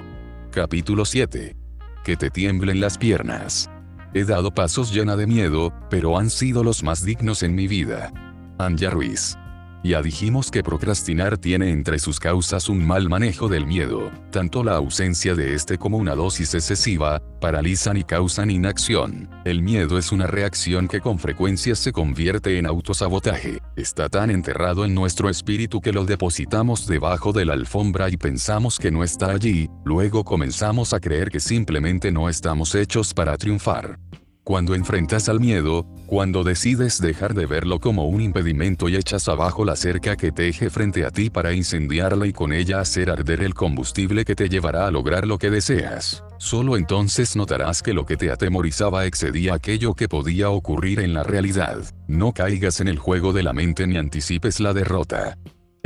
[0.52, 1.67] Capítulo 7
[2.08, 3.70] que te tiemblen las piernas.
[4.14, 8.14] He dado pasos llena de miedo, pero han sido los más dignos en mi vida.
[8.58, 9.38] Anja Ruiz.
[9.84, 14.12] Ya dijimos que procrastinar tiene entre sus causas un mal manejo del miedo.
[14.32, 19.30] Tanto la ausencia de este como una dosis excesiva, paralizan y causan inacción.
[19.46, 23.62] El miedo es una reacción que con frecuencia se convierte en autosabotaje.
[23.76, 28.80] Está tan enterrado en nuestro espíritu que lo depositamos debajo de la alfombra y pensamos
[28.80, 34.00] que no está allí, luego comenzamos a creer que simplemente no estamos hechos para triunfar.
[34.48, 39.66] Cuando enfrentas al miedo, cuando decides dejar de verlo como un impedimento y echas abajo
[39.66, 43.54] la cerca que teje frente a ti para incendiarla y con ella hacer arder el
[43.54, 48.16] combustible que te llevará a lograr lo que deseas, solo entonces notarás que lo que
[48.16, 51.80] te atemorizaba excedía aquello que podía ocurrir en la realidad.
[52.08, 55.38] No caigas en el juego de la mente ni anticipes la derrota.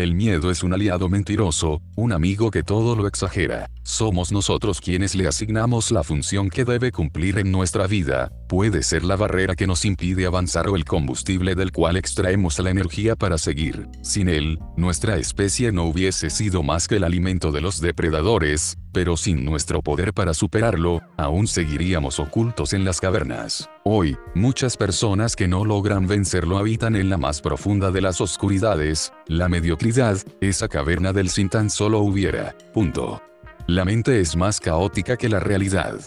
[0.01, 3.69] El miedo es un aliado mentiroso, un amigo que todo lo exagera.
[3.83, 9.03] Somos nosotros quienes le asignamos la función que debe cumplir en nuestra vida, puede ser
[9.03, 13.37] la barrera que nos impide avanzar o el combustible del cual extraemos la energía para
[13.37, 13.89] seguir.
[14.01, 19.17] Sin él, nuestra especie no hubiese sido más que el alimento de los depredadores, pero
[19.17, 23.69] sin nuestro poder para superarlo, aún seguiríamos ocultos en las cavernas.
[23.83, 29.13] Hoy, muchas personas que no logran vencerlo habitan en la más profunda de las oscuridades,
[29.27, 32.55] la mediocridad, esa caverna del sin tan solo hubiera.
[32.73, 33.21] Punto.
[33.67, 35.99] La mente es más caótica que la realidad.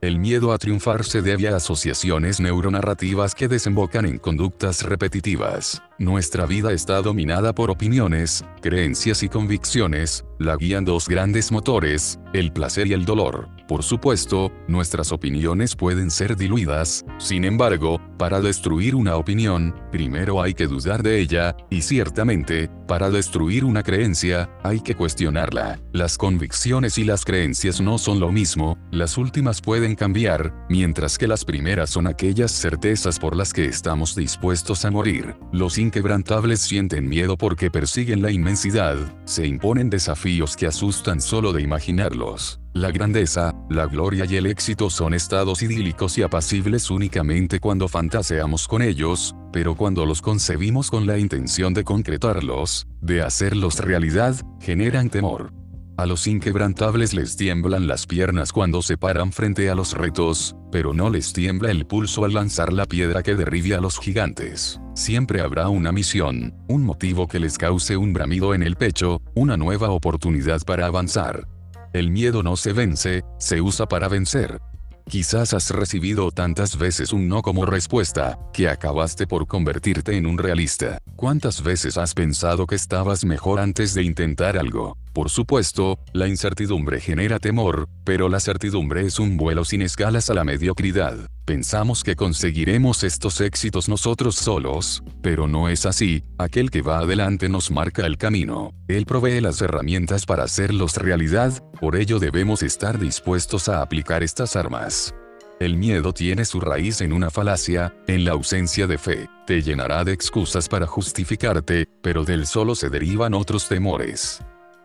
[0.00, 5.82] El miedo a triunfar se debe a asociaciones neuronarrativas que desembocan en conductas repetitivas.
[6.00, 12.52] Nuestra vida está dominada por opiniones, creencias y convicciones, la guían dos grandes motores, el
[12.52, 13.48] placer y el dolor.
[13.66, 20.54] Por supuesto, nuestras opiniones pueden ser diluidas, sin embargo, para destruir una opinión, primero hay
[20.54, 25.80] que dudar de ella, y ciertamente, para destruir una creencia, hay que cuestionarla.
[25.92, 31.28] Las convicciones y las creencias no son lo mismo, las últimas pueden cambiar, mientras que
[31.28, 35.36] las primeras son aquellas certezas por las que estamos dispuestos a morir.
[35.52, 41.62] Los inquebrantables sienten miedo porque persiguen la inmensidad, se imponen desafíos que asustan solo de
[41.62, 42.60] imaginarlos.
[42.74, 48.68] La grandeza, la gloria y el éxito son estados idílicos y apacibles únicamente cuando fantaseamos
[48.68, 55.10] con ellos, pero cuando los concebimos con la intención de concretarlos, de hacerlos realidad, generan
[55.10, 55.57] temor.
[55.98, 60.94] A los inquebrantables les tiemblan las piernas cuando se paran frente a los retos, pero
[60.94, 64.80] no les tiembla el pulso al lanzar la piedra que derribe a los gigantes.
[64.94, 69.56] Siempre habrá una misión, un motivo que les cause un bramido en el pecho, una
[69.56, 71.48] nueva oportunidad para avanzar.
[71.92, 74.60] El miedo no se vence, se usa para vencer.
[75.08, 80.38] Quizás has recibido tantas veces un no como respuesta, que acabaste por convertirte en un
[80.38, 80.98] realista.
[81.16, 84.96] ¿Cuántas veces has pensado que estabas mejor antes de intentar algo?
[85.18, 90.34] Por supuesto, la incertidumbre genera temor, pero la certidumbre es un vuelo sin escalas a
[90.34, 91.28] la mediocridad.
[91.44, 97.48] Pensamos que conseguiremos estos éxitos nosotros solos, pero no es así, aquel que va adelante
[97.48, 98.72] nos marca el camino.
[98.86, 104.54] Él provee las herramientas para hacerlos realidad, por ello debemos estar dispuestos a aplicar estas
[104.54, 105.12] armas.
[105.58, 109.28] El miedo tiene su raíz en una falacia, en la ausencia de fe.
[109.48, 114.40] Te llenará de excusas para justificarte, pero del solo se derivan otros temores.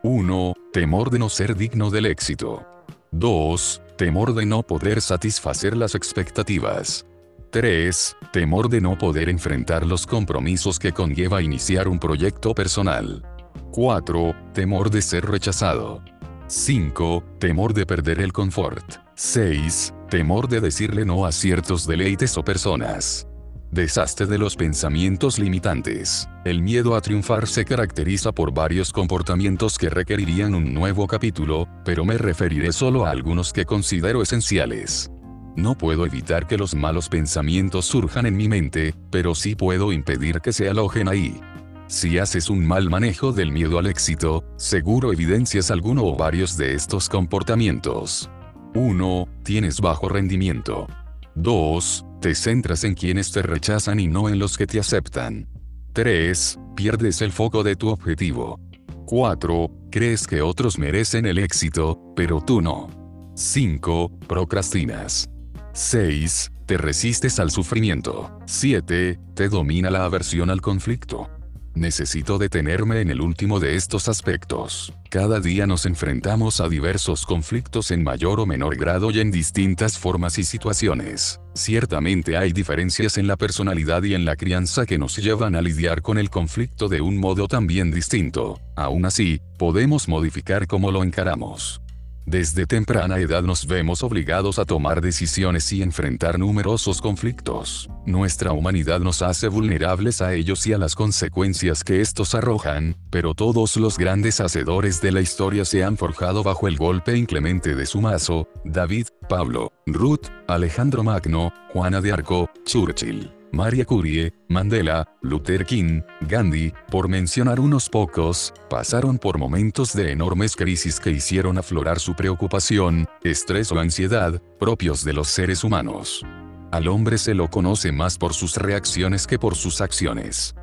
[0.05, 0.53] 1.
[0.73, 2.67] Temor de no ser digno del éxito.
[3.11, 3.81] 2.
[3.97, 7.05] Temor de no poder satisfacer las expectativas.
[7.51, 8.17] 3.
[8.33, 13.23] Temor de no poder enfrentar los compromisos que conlleva iniciar un proyecto personal.
[13.71, 14.35] 4.
[14.51, 16.03] Temor de ser rechazado.
[16.47, 17.23] 5.
[17.39, 18.97] Temor de perder el confort.
[19.15, 19.93] 6.
[20.09, 23.25] Temor de decirle no a ciertos deleites o personas.
[23.73, 26.29] Desastre de los pensamientos limitantes.
[26.45, 32.05] El miedo a triunfar se caracteriza por varios comportamientos que requerirían un nuevo capítulo, pero
[32.05, 35.09] me referiré solo a algunos que considero esenciales.
[35.55, 40.39] No puedo evitar que los malos pensamientos surjan en mi mente, pero sí puedo impedir
[40.39, 41.41] que se alojen ahí.
[41.87, 46.75] Si haces un mal manejo del miedo al éxito, seguro evidencias alguno o varios de
[46.75, 48.29] estos comportamientos.
[48.75, 49.27] 1.
[49.43, 50.85] Tienes bajo rendimiento.
[51.33, 52.05] 2.
[52.23, 55.45] Te centras en quienes te rechazan y no en los que te aceptan.
[55.91, 56.57] 3.
[56.73, 58.61] Pierdes el foco de tu objetivo.
[59.07, 59.69] 4.
[59.91, 62.87] Crees que otros merecen el éxito, pero tú no.
[63.35, 64.09] 5.
[64.25, 65.29] Procrastinas.
[65.73, 66.49] 6.
[66.65, 68.31] Te resistes al sufrimiento.
[68.45, 69.19] 7.
[69.35, 71.29] Te domina la aversión al conflicto.
[71.75, 74.93] Necesito detenerme en el último de estos aspectos.
[75.09, 79.97] Cada día nos enfrentamos a diversos conflictos en mayor o menor grado y en distintas
[79.97, 81.39] formas y situaciones.
[81.55, 86.03] Ciertamente hay diferencias en la personalidad y en la crianza que nos llevan a lidiar
[86.03, 88.59] con el conflicto de un modo también distinto.
[88.75, 91.81] Aún así, podemos modificar cómo lo encaramos.
[92.25, 97.89] Desde temprana edad nos vemos obligados a tomar decisiones y enfrentar numerosos conflictos.
[98.05, 103.33] Nuestra humanidad nos hace vulnerables a ellos y a las consecuencias que estos arrojan, pero
[103.33, 107.85] todos los grandes hacedores de la historia se han forjado bajo el golpe inclemente de
[107.85, 113.42] su mazo, David, Pablo, Ruth, Alejandro Magno, Juana de Arco, Churchill.
[113.53, 120.55] Maria Curie, Mandela, Luther King, Gandhi, por mencionar unos pocos, pasaron por momentos de enormes
[120.55, 126.25] crisis que hicieron aflorar su preocupación, estrés o ansiedad, propios de los seres humanos.
[126.71, 130.55] Al hombre se lo conoce más por sus reacciones que por sus acciones.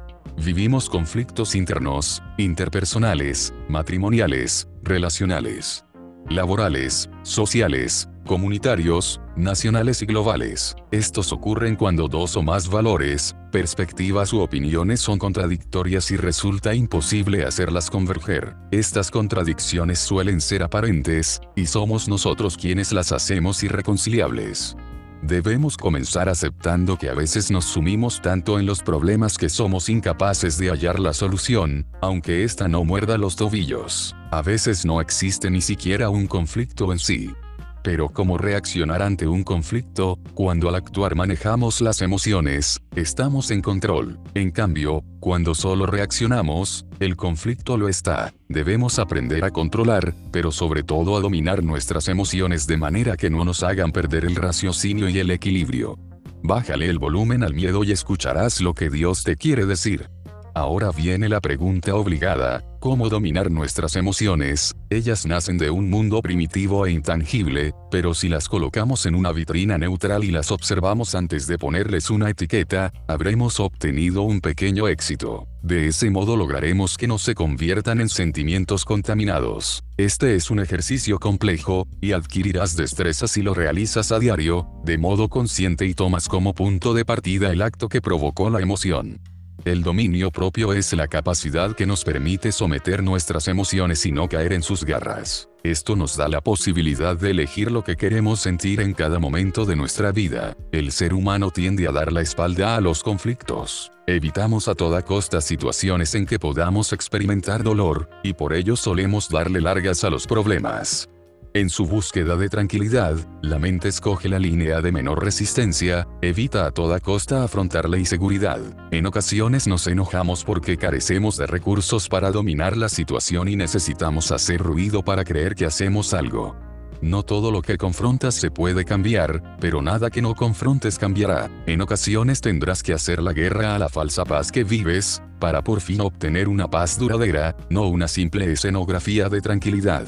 [0.45, 5.85] Vivimos conflictos internos, interpersonales, matrimoniales, relacionales,
[6.29, 10.77] laborales, sociales, comunitarios, nacionales y globales.
[10.93, 17.45] Estos ocurren cuando dos o más valores, perspectivas u opiniones son contradictorias y resulta imposible
[17.45, 18.55] hacerlas converger.
[18.71, 24.77] Estas contradicciones suelen ser aparentes, y somos nosotros quienes las hacemos irreconciliables.
[25.23, 30.57] Debemos comenzar aceptando que a veces nos sumimos tanto en los problemas que somos incapaces
[30.57, 34.15] de hallar la solución, aunque ésta no muerda los tobillos.
[34.31, 37.35] A veces no existe ni siquiera un conflicto en sí.
[37.83, 44.19] Pero cómo reaccionar ante un conflicto, cuando al actuar manejamos las emociones, estamos en control.
[44.35, 48.35] En cambio, cuando solo reaccionamos, el conflicto lo está.
[48.49, 53.45] Debemos aprender a controlar, pero sobre todo a dominar nuestras emociones de manera que no
[53.45, 55.99] nos hagan perder el raciocinio y el equilibrio.
[56.43, 60.09] Bájale el volumen al miedo y escucharás lo que Dios te quiere decir.
[60.55, 64.75] Ahora viene la pregunta obligada, ¿cómo dominar nuestras emociones?
[64.89, 69.79] Ellas nacen de un mundo primitivo e intangible, pero si las colocamos en una vitrina
[69.79, 75.47] neutral y las observamos antes de ponerles una etiqueta, habremos obtenido un pequeño éxito.
[75.63, 79.85] De ese modo lograremos que no se conviertan en sentimientos contaminados.
[79.99, 85.29] Este es un ejercicio complejo, y adquirirás destreza si lo realizas a diario, de modo
[85.29, 89.21] consciente y tomas como punto de partida el acto que provocó la emoción.
[89.65, 94.55] El dominio propio es la capacidad que nos permite someter nuestras emociones y no caer
[94.55, 95.51] en sus garras.
[95.63, 99.77] Esto nos da la posibilidad de elegir lo que queremos sentir en cada momento de
[99.77, 100.57] nuestra vida.
[100.73, 103.93] El ser humano tiende a dar la espalda a los conflictos.
[104.07, 109.61] Evitamos a toda costa situaciones en que podamos experimentar dolor, y por ello solemos darle
[109.61, 111.11] largas a los problemas.
[111.53, 116.71] En su búsqueda de tranquilidad, la mente escoge la línea de menor resistencia, evita a
[116.71, 118.61] toda costa afrontar la inseguridad.
[118.93, 124.61] En ocasiones nos enojamos porque carecemos de recursos para dominar la situación y necesitamos hacer
[124.61, 126.55] ruido para creer que hacemos algo.
[127.03, 131.51] No todo lo que confrontas se puede cambiar, pero nada que no confrontes cambiará.
[131.67, 135.81] En ocasiones tendrás que hacer la guerra a la falsa paz que vives, para por
[135.81, 140.07] fin obtener una paz duradera, no una simple escenografía de tranquilidad.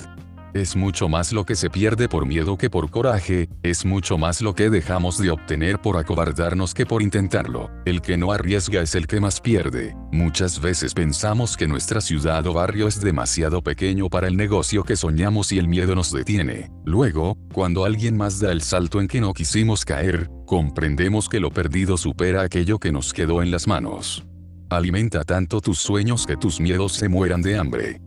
[0.54, 4.42] Es mucho más lo que se pierde por miedo que por coraje, es mucho más
[4.42, 7.70] lo que dejamos de obtener por acobardarnos que por intentarlo.
[7.86, 9.96] El que no arriesga es el que más pierde.
[10.12, 14.94] Muchas veces pensamos que nuestra ciudad o barrio es demasiado pequeño para el negocio que
[14.94, 16.70] soñamos y el miedo nos detiene.
[16.84, 21.50] Luego, cuando alguien más da el salto en que no quisimos caer, comprendemos que lo
[21.50, 24.26] perdido supera aquello que nos quedó en las manos.
[24.68, 28.02] Alimenta tanto tus sueños que tus miedos se mueran de hambre.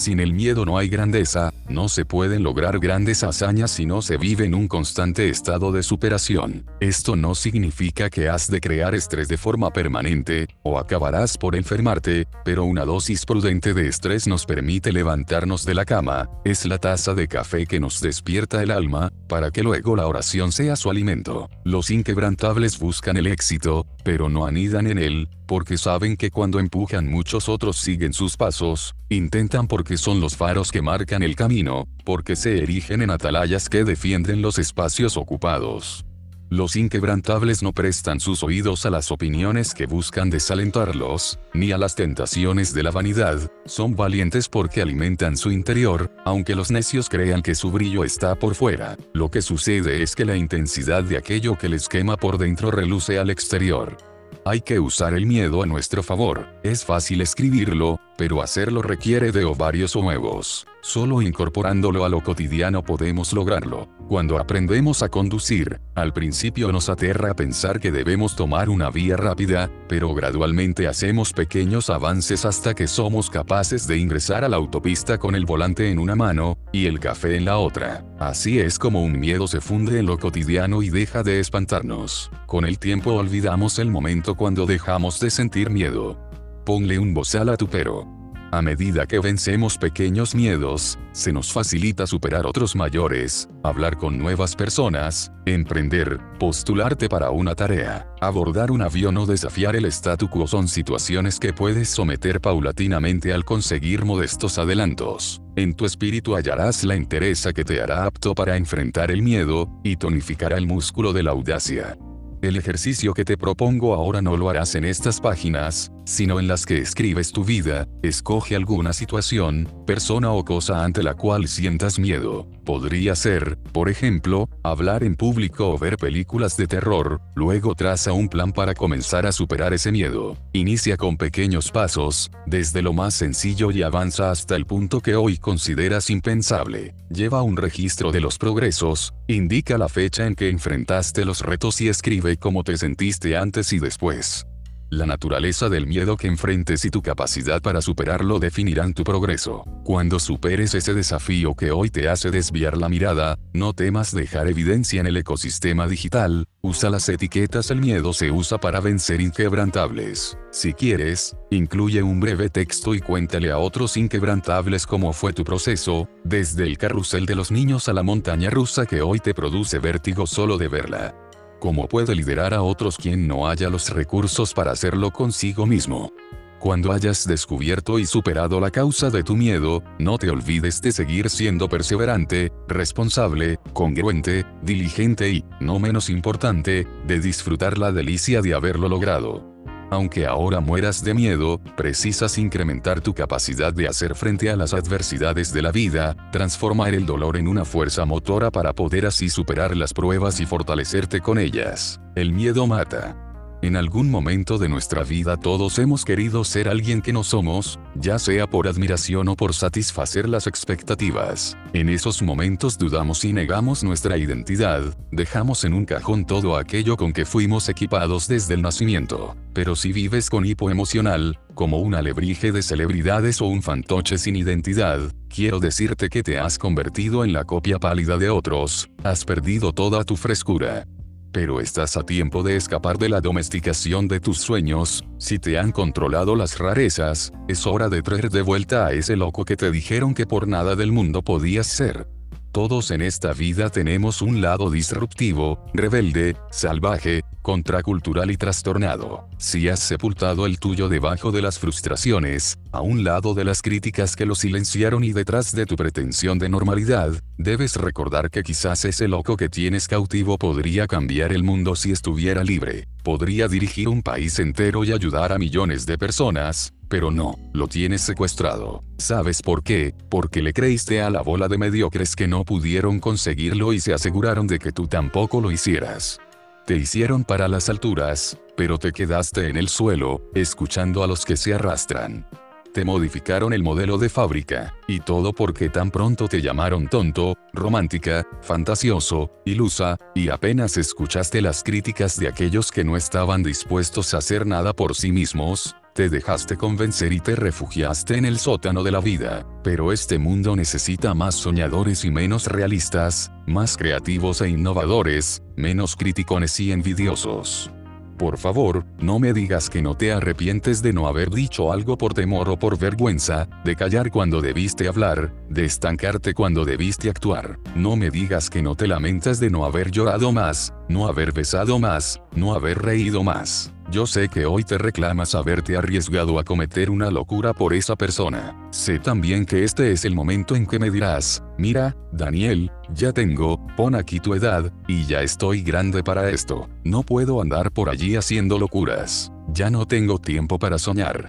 [0.00, 4.16] Sin el miedo no hay grandeza, no se pueden lograr grandes hazañas si no se
[4.16, 6.64] vive en un constante estado de superación.
[6.80, 12.26] Esto no significa que has de crear estrés de forma permanente, o acabarás por enfermarte,
[12.46, 17.12] pero una dosis prudente de estrés nos permite levantarnos de la cama, es la taza
[17.12, 21.50] de café que nos despierta el alma, para que luego la oración sea su alimento.
[21.62, 27.06] Los inquebrantables buscan el éxito, pero no anidan en él, porque saben que cuando empujan
[27.06, 32.36] muchos otros siguen sus pasos, intentan porque son los faros que marcan el camino, porque
[32.36, 36.04] se erigen en atalayas que defienden los espacios ocupados.
[36.52, 41.94] Los inquebrantables no prestan sus oídos a las opiniones que buscan desalentarlos, ni a las
[41.94, 47.54] tentaciones de la vanidad, son valientes porque alimentan su interior, aunque los necios crean que
[47.54, 48.96] su brillo está por fuera.
[49.12, 53.20] Lo que sucede es que la intensidad de aquello que les quema por dentro reluce
[53.20, 53.96] al exterior.
[54.44, 56.48] Hay que usar el miedo a nuestro favor.
[56.64, 60.66] Es fácil escribirlo, pero hacerlo requiere de ovarios o huevos.
[60.82, 63.88] Solo incorporándolo a lo cotidiano podemos lograrlo.
[64.10, 69.70] Cuando aprendemos a conducir, al principio nos aterra pensar que debemos tomar una vía rápida,
[69.88, 75.34] pero gradualmente hacemos pequeños avances hasta que somos capaces de ingresar a la autopista con
[75.34, 78.04] el volante en una mano, y el café en la otra.
[78.18, 82.30] Así es como un miedo se funde en lo cotidiano y deja de espantarnos.
[82.44, 86.29] Con el tiempo olvidamos el momento cuando dejamos de sentir miedo.
[86.64, 88.06] Ponle un bozal a tu pero.
[88.52, 94.56] A medida que vencemos pequeños miedos, se nos facilita superar otros mayores, hablar con nuevas
[94.56, 100.66] personas, emprender, postularte para una tarea, abordar un avión o desafiar el statu quo son
[100.66, 105.40] situaciones que puedes someter paulatinamente al conseguir modestos adelantos.
[105.54, 109.94] En tu espíritu hallarás la entereza que te hará apto para enfrentar el miedo, y
[109.94, 111.96] tonificará el músculo de la audacia.
[112.42, 116.66] El ejercicio que te propongo ahora no lo harás en estas páginas, sino en las
[116.66, 122.48] que escribes tu vida, escoge alguna situación, persona o cosa ante la cual sientas miedo.
[122.64, 128.28] Podría ser, por ejemplo, hablar en público o ver películas de terror, luego traza un
[128.28, 130.36] plan para comenzar a superar ese miedo.
[130.52, 135.38] Inicia con pequeños pasos, desde lo más sencillo y avanza hasta el punto que hoy
[135.38, 136.94] consideras impensable.
[137.08, 141.88] Lleva un registro de los progresos, indica la fecha en que enfrentaste los retos y
[141.88, 144.46] escribe cómo te sentiste antes y después.
[144.90, 149.62] La naturaleza del miedo que enfrentes y tu capacidad para superarlo definirán tu progreso.
[149.84, 155.00] Cuando superes ese desafío que hoy te hace desviar la mirada, no temas dejar evidencia
[155.00, 160.36] en el ecosistema digital, usa las etiquetas El miedo se usa para vencer inquebrantables.
[160.50, 166.08] Si quieres, incluye un breve texto y cuéntale a otros inquebrantables cómo fue tu proceso,
[166.24, 170.26] desde el carrusel de los niños a la montaña rusa que hoy te produce vértigo
[170.26, 171.14] solo de verla.
[171.60, 176.10] ¿Cómo puede liderar a otros quien no haya los recursos para hacerlo consigo mismo?
[176.58, 181.28] Cuando hayas descubierto y superado la causa de tu miedo, no te olvides de seguir
[181.28, 188.88] siendo perseverante, responsable, congruente, diligente y, no menos importante, de disfrutar la delicia de haberlo
[188.88, 189.49] logrado.
[189.90, 195.52] Aunque ahora mueras de miedo, precisas incrementar tu capacidad de hacer frente a las adversidades
[195.52, 199.92] de la vida, transformar el dolor en una fuerza motora para poder así superar las
[199.92, 202.00] pruebas y fortalecerte con ellas.
[202.14, 203.29] El miedo mata.
[203.62, 208.18] En algún momento de nuestra vida todos hemos querido ser alguien que no somos, ya
[208.18, 211.58] sea por admiración o por satisfacer las expectativas.
[211.74, 217.12] En esos momentos dudamos y negamos nuestra identidad, dejamos en un cajón todo aquello con
[217.12, 219.36] que fuimos equipados desde el nacimiento.
[219.52, 224.36] Pero si vives con hipo emocional, como un alebrije de celebridades o un fantoche sin
[224.36, 229.74] identidad, quiero decirte que te has convertido en la copia pálida de otros, has perdido
[229.74, 230.86] toda tu frescura.
[231.32, 235.70] Pero estás a tiempo de escapar de la domesticación de tus sueños, si te han
[235.70, 240.14] controlado las rarezas, es hora de traer de vuelta a ese loco que te dijeron
[240.14, 242.08] que por nada del mundo podías ser.
[242.52, 249.28] Todos en esta vida tenemos un lado disruptivo, rebelde, salvaje, contracultural y trastornado.
[249.38, 254.16] Si has sepultado el tuyo debajo de las frustraciones, a un lado de las críticas
[254.16, 259.06] que lo silenciaron y detrás de tu pretensión de normalidad, debes recordar que quizás ese
[259.06, 262.88] loco que tienes cautivo podría cambiar el mundo si estuviera libre.
[263.04, 268.02] Podría dirigir un país entero y ayudar a millones de personas, pero no, lo tienes
[268.02, 268.82] secuestrado.
[268.98, 269.94] ¿Sabes por qué?
[270.10, 274.48] Porque le creíste a la bola de mediocres que no pudieron conseguirlo y se aseguraron
[274.48, 276.18] de que tú tampoco lo hicieras.
[276.66, 281.36] Te hicieron para las alturas, pero te quedaste en el suelo, escuchando a los que
[281.36, 282.26] se arrastran.
[282.74, 288.26] Te modificaron el modelo de fábrica, y todo porque tan pronto te llamaron tonto, romántica,
[288.42, 294.46] fantasioso, ilusa, y apenas escuchaste las críticas de aquellos que no estaban dispuestos a hacer
[294.46, 299.02] nada por sí mismos, te dejaste convencer y te refugiaste en el sótano de la
[299.02, 305.96] vida, pero este mundo necesita más soñadores y menos realistas, más creativos e innovadores, menos
[305.96, 307.70] criticones y envidiosos.
[308.16, 312.14] Por favor, no me digas que no te arrepientes de no haber dicho algo por
[312.14, 317.58] temor o por vergüenza, de callar cuando debiste hablar, de estancarte cuando debiste actuar.
[317.74, 321.78] No me digas que no te lamentas de no haber llorado más, no haber besado
[321.78, 323.74] más, no haber reído más.
[323.90, 328.54] Yo sé que hoy te reclamas haberte arriesgado a cometer una locura por esa persona.
[328.70, 333.58] Sé también que este es el momento en que me dirás, mira, Daniel, ya tengo,
[333.76, 336.68] pon aquí tu edad, y ya estoy grande para esto.
[336.84, 339.32] No puedo andar por allí haciendo locuras.
[339.48, 341.28] Ya no tengo tiempo para soñar.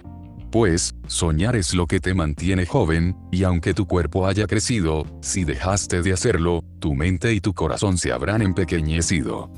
[0.52, 5.42] Pues, soñar es lo que te mantiene joven, y aunque tu cuerpo haya crecido, si
[5.42, 9.50] dejaste de hacerlo, tu mente y tu corazón se habrán empequeñecido.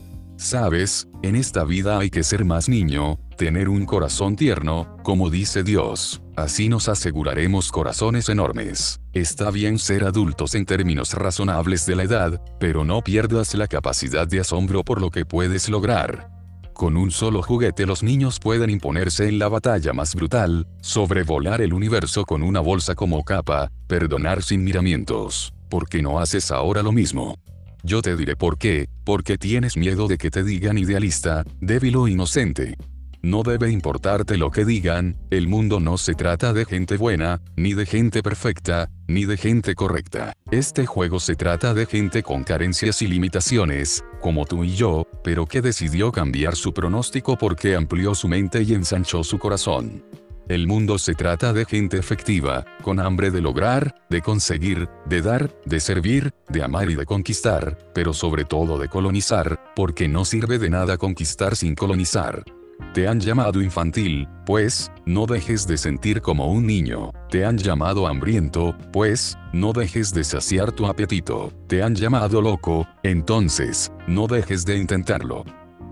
[0.45, 5.63] Sabes, en esta vida hay que ser más niño, tener un corazón tierno, como dice
[5.63, 9.01] Dios, así nos aseguraremos corazones enormes.
[9.15, 14.29] Está bien ser adultos en términos razonables de la edad, pero no pierdas la capacidad
[14.29, 16.29] de asombro por lo que puedes lograr.
[16.75, 21.73] Con un solo juguete los niños pueden imponerse en la batalla más brutal, sobrevolar el
[21.73, 25.55] universo con una bolsa como capa, perdonar sin miramientos.
[25.71, 27.39] ¿Por qué no haces ahora lo mismo?
[27.83, 32.09] Yo te diré por qué, porque tienes miedo de que te digan idealista, débil o
[32.09, 32.77] inocente.
[33.23, 37.73] no debe importarte lo que digan, el mundo no se trata de gente buena, ni
[37.73, 40.35] de gente perfecta, ni de gente correcta.
[40.51, 45.47] Este juego se trata de gente con carencias y limitaciones, como tú y yo, pero
[45.47, 50.05] que decidió cambiar su pronóstico porque amplió su mente y ensanchó su corazón.
[50.47, 55.51] El mundo se trata de gente efectiva, con hambre de lograr, de conseguir, de dar,
[55.65, 60.59] de servir, de amar y de conquistar, pero sobre todo de colonizar, porque no sirve
[60.59, 62.45] de nada conquistar sin colonizar.
[62.93, 67.11] Te han llamado infantil, pues, no dejes de sentir como un niño.
[67.31, 71.53] Te han llamado hambriento, pues, no dejes de saciar tu apetito.
[71.69, 75.45] Te han llamado loco, entonces, no dejes de intentarlo.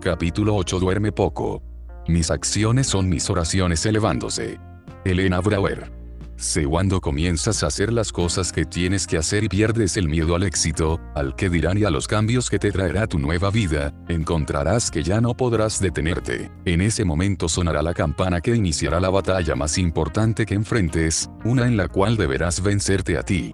[0.02, 1.62] Capítulo 8 Duerme poco.
[2.08, 4.58] Mis acciones son mis oraciones elevándose.
[5.04, 5.92] Elena Brauer.
[6.36, 10.34] Sé cuando comienzas a hacer las cosas que tienes que hacer y pierdes el miedo
[10.34, 13.94] al éxito, al que dirán y a los cambios que te traerá tu nueva vida,
[14.08, 16.50] encontrarás que ya no podrás detenerte.
[16.64, 21.68] En ese momento sonará la campana que iniciará la batalla más importante que enfrentes, una
[21.68, 23.52] en la cual deberás vencerte a ti.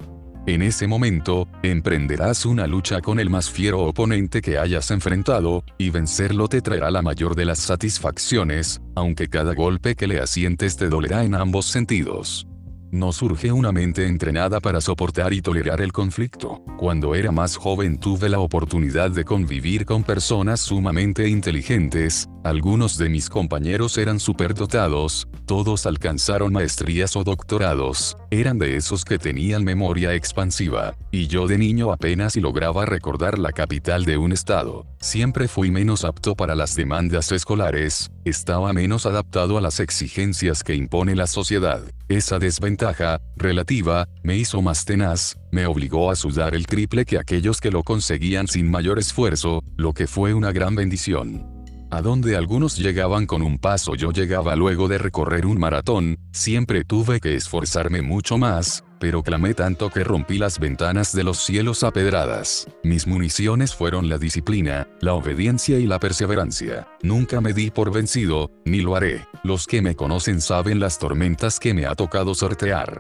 [0.49, 5.91] En ese momento, emprenderás una lucha con el más fiero oponente que hayas enfrentado, y
[5.91, 10.89] vencerlo te traerá la mayor de las satisfacciones, aunque cada golpe que le asientes te
[10.89, 12.49] dolerá en ambos sentidos.
[12.91, 16.63] No surge una mente entrenada para soportar y tolerar el conflicto.
[16.79, 23.11] Cuando era más joven tuve la oportunidad de convivir con personas sumamente inteligentes, algunos de
[23.11, 30.15] mis compañeros eran superdotados, todos alcanzaron maestrías o doctorados, eran de esos que tenían memoria
[30.15, 34.87] expansiva, y yo de niño apenas y lograba recordar la capital de un estado.
[34.99, 40.75] Siempre fui menos apto para las demandas escolares, estaba menos adaptado a las exigencias que
[40.75, 41.83] impone la sociedad.
[42.09, 47.61] Esa desventaja, relativa, me hizo más tenaz, me obligó a sudar el triple que aquellos
[47.61, 51.58] que lo conseguían sin mayor esfuerzo, lo que fue una gran bendición.
[51.91, 56.85] A donde algunos llegaban con un paso yo llegaba luego de recorrer un maratón, siempre
[56.85, 61.85] tuve que esforzarme mucho más, pero clamé tanto que rompí las ventanas de los cielos
[61.85, 62.67] a pedradas.
[62.85, 66.87] Mis municiones fueron la disciplina, la obediencia y la perseverancia.
[67.03, 69.27] Nunca me di por vencido, ni lo haré.
[69.43, 72.99] Los que me conocen saben las tormentas que me ha tocado sortear.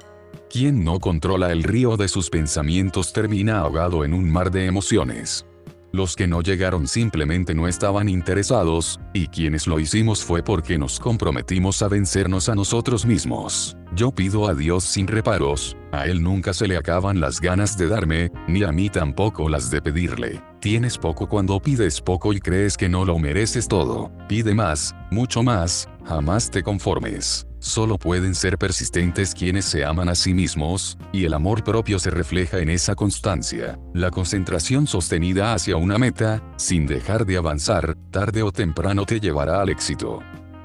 [0.48, 5.44] Quien no controla el río de sus pensamientos termina ahogado en un mar de emociones.
[5.90, 11.00] Los que no llegaron simplemente no estaban interesados, y quienes lo hicimos fue porque nos
[11.00, 13.76] comprometimos a vencernos a nosotros mismos.
[13.94, 17.88] Yo pido a Dios sin reparos, a Él nunca se le acaban las ganas de
[17.88, 20.42] darme, ni a mí tampoco las de pedirle.
[20.60, 24.12] Tienes poco cuando pides poco y crees que no lo mereces todo.
[24.28, 27.47] Pide más, mucho más, jamás te conformes.
[27.60, 32.10] Solo pueden ser persistentes quienes se aman a sí mismos, y el amor propio se
[32.10, 33.78] refleja en esa constancia.
[33.94, 39.60] La concentración sostenida hacia una meta, sin dejar de avanzar, tarde o temprano te llevará
[39.60, 40.20] al éxito.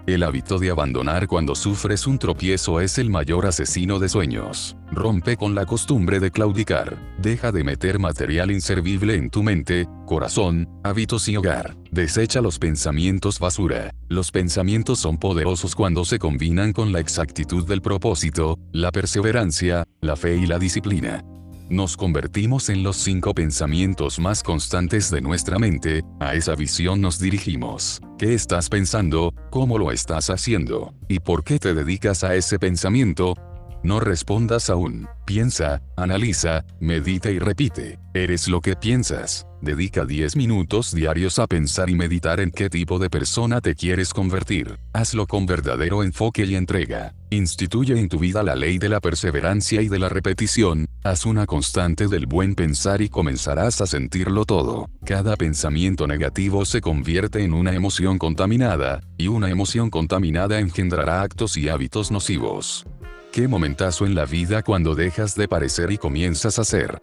[0.05, 4.75] El hábito de abandonar cuando sufres un tropiezo es el mayor asesino de sueños.
[4.91, 6.97] Rompe con la costumbre de claudicar.
[7.19, 11.77] Deja de meter material inservible en tu mente, corazón, hábitos y hogar.
[11.89, 13.93] Desecha los pensamientos basura.
[14.09, 20.17] Los pensamientos son poderosos cuando se combinan con la exactitud del propósito, la perseverancia, la
[20.17, 21.23] fe y la disciplina
[21.69, 27.19] nos convertimos en los cinco pensamientos más constantes de nuestra mente, a esa visión nos
[27.19, 28.01] dirigimos.
[28.17, 29.33] ¿Qué estás pensando?
[29.49, 30.93] ¿Cómo lo estás haciendo?
[31.07, 33.35] ¿Y por qué te dedicas a ese pensamiento?
[33.83, 35.09] No respondas aún.
[35.25, 37.99] Piensa, analiza, medita y repite.
[38.13, 39.45] Eres lo que piensas.
[39.61, 44.13] Dedica 10 minutos diarios a pensar y meditar en qué tipo de persona te quieres
[44.13, 44.79] convertir.
[44.93, 47.13] Hazlo con verdadero enfoque y entrega.
[47.29, 50.87] Instituye en tu vida la ley de la perseverancia y de la repetición.
[51.03, 54.89] Haz una constante del buen pensar y comenzarás a sentirlo todo.
[55.05, 61.57] Cada pensamiento negativo se convierte en una emoción contaminada, y una emoción contaminada engendrará actos
[61.57, 62.85] y hábitos nocivos.
[63.33, 66.99] Qué momentazo en la vida cuando dejas de parecer y comienzas a ser.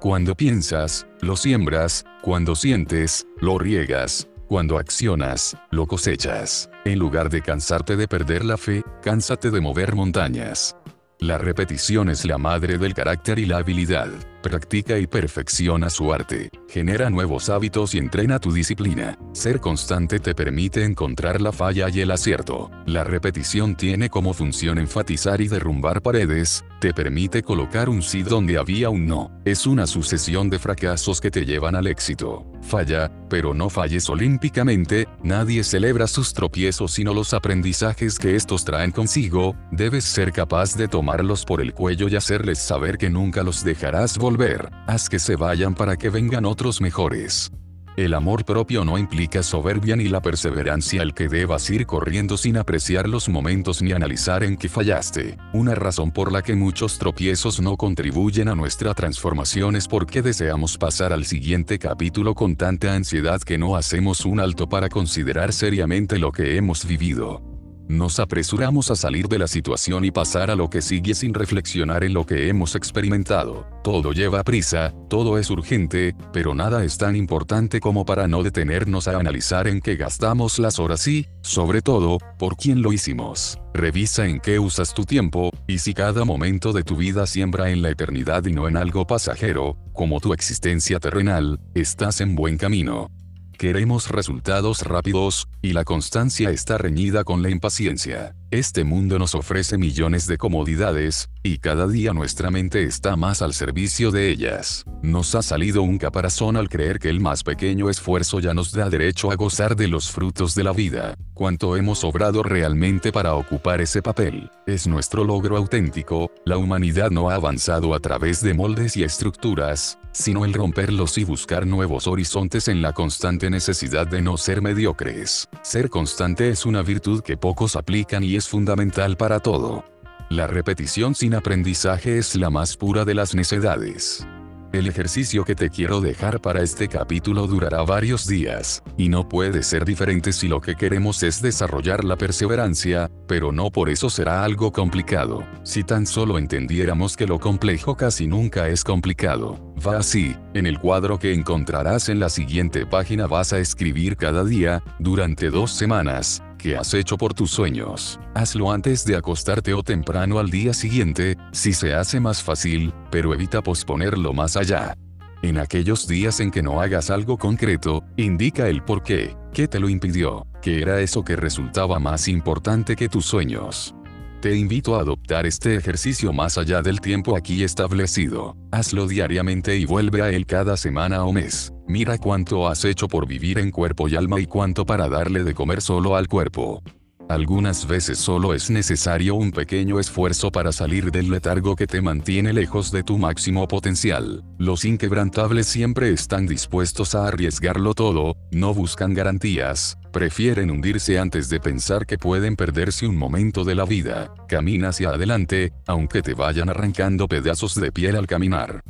[0.00, 6.70] Cuando piensas, lo siembras, cuando sientes, lo riegas, cuando accionas, lo cosechas.
[6.86, 10.74] En lugar de cansarte de perder la fe, cánsate de mover montañas.
[11.18, 14.08] La repetición es la madre del carácter y la habilidad.
[14.44, 16.50] Practica y perfecciona su arte.
[16.68, 19.18] Genera nuevos hábitos y entrena tu disciplina.
[19.32, 22.70] Ser constante te permite encontrar la falla y el acierto.
[22.84, 28.58] La repetición tiene como función enfatizar y derrumbar paredes, te permite colocar un sí donde
[28.58, 29.30] había un no.
[29.46, 32.44] Es una sucesión de fracasos que te llevan al éxito.
[32.60, 38.90] Falla, pero no falles olímpicamente, nadie celebra sus tropiezos sino los aprendizajes que estos traen
[38.90, 43.64] consigo, debes ser capaz de tomarlos por el cuello y hacerles saber que nunca los
[43.64, 47.52] dejarás volver, haz que se vayan para que vengan otros mejores.
[47.96, 52.56] El amor propio no implica soberbia ni la perseverancia al que debas ir corriendo sin
[52.56, 55.36] apreciar los momentos ni analizar en qué fallaste.
[55.52, 60.76] Una razón por la que muchos tropiezos no contribuyen a nuestra transformación es porque deseamos
[60.76, 66.18] pasar al siguiente capítulo con tanta ansiedad que no hacemos un alto para considerar seriamente
[66.18, 67.53] lo que hemos vivido.
[67.88, 72.02] Nos apresuramos a salir de la situación y pasar a lo que sigue sin reflexionar
[72.02, 73.66] en lo que hemos experimentado.
[73.82, 79.06] Todo lleva prisa, todo es urgente, pero nada es tan importante como para no detenernos
[79.06, 83.58] a analizar en qué gastamos las horas y, sobre todo, por quién lo hicimos.
[83.74, 87.82] Revisa en qué usas tu tiempo, y si cada momento de tu vida siembra en
[87.82, 93.10] la eternidad y no en algo pasajero, como tu existencia terrenal, estás en buen camino.
[93.58, 98.34] Queremos resultados rápidos, y la constancia está reñida con la impaciencia.
[98.50, 103.54] Este mundo nos ofrece millones de comodidades, y cada día nuestra mente está más al
[103.54, 104.84] servicio de ellas.
[105.02, 108.90] Nos ha salido un caparazón al creer que el más pequeño esfuerzo ya nos da
[108.90, 111.14] derecho a gozar de los frutos de la vida.
[111.32, 114.50] Cuánto hemos obrado realmente para ocupar ese papel.
[114.66, 119.98] Es nuestro logro auténtico, la humanidad no ha avanzado a través de moldes y estructuras,
[120.14, 125.48] sino el romperlos y buscar nuevos horizontes en la constante necesidad de no ser mediocres.
[125.62, 129.84] Ser constante es una virtud que pocos aplican y es fundamental para todo.
[130.30, 134.26] La repetición sin aprendizaje es la más pura de las necedades.
[134.74, 139.62] El ejercicio que te quiero dejar para este capítulo durará varios días, y no puede
[139.62, 144.42] ser diferente si lo que queremos es desarrollar la perseverancia, pero no por eso será
[144.42, 145.46] algo complicado.
[145.62, 149.60] Si tan solo entendiéramos que lo complejo casi nunca es complicado.
[149.86, 154.42] Va así, en el cuadro que encontrarás en la siguiente página vas a escribir cada
[154.42, 158.18] día, durante dos semanas, que has hecho por tus sueños.
[158.34, 163.34] Hazlo antes de acostarte o temprano al día siguiente, si se hace más fácil, pero
[163.34, 164.96] evita posponerlo más allá.
[165.42, 169.78] En aquellos días en que no hagas algo concreto, indica el por qué, qué te
[169.78, 173.94] lo impidió, qué era eso que resultaba más importante que tus sueños.
[174.40, 178.56] Te invito a adoptar este ejercicio más allá del tiempo aquí establecido.
[178.72, 181.73] Hazlo diariamente y vuelve a él cada semana o mes.
[181.86, 185.54] Mira cuánto has hecho por vivir en cuerpo y alma y cuánto para darle de
[185.54, 186.82] comer solo al cuerpo.
[187.28, 192.52] Algunas veces solo es necesario un pequeño esfuerzo para salir del letargo que te mantiene
[192.52, 194.44] lejos de tu máximo potencial.
[194.58, 201.60] Los inquebrantables siempre están dispuestos a arriesgarlo todo, no buscan garantías, prefieren hundirse antes de
[201.60, 204.34] pensar que pueden perderse un momento de la vida.
[204.46, 208.82] Camina hacia adelante, aunque te vayan arrancando pedazos de piel al caminar.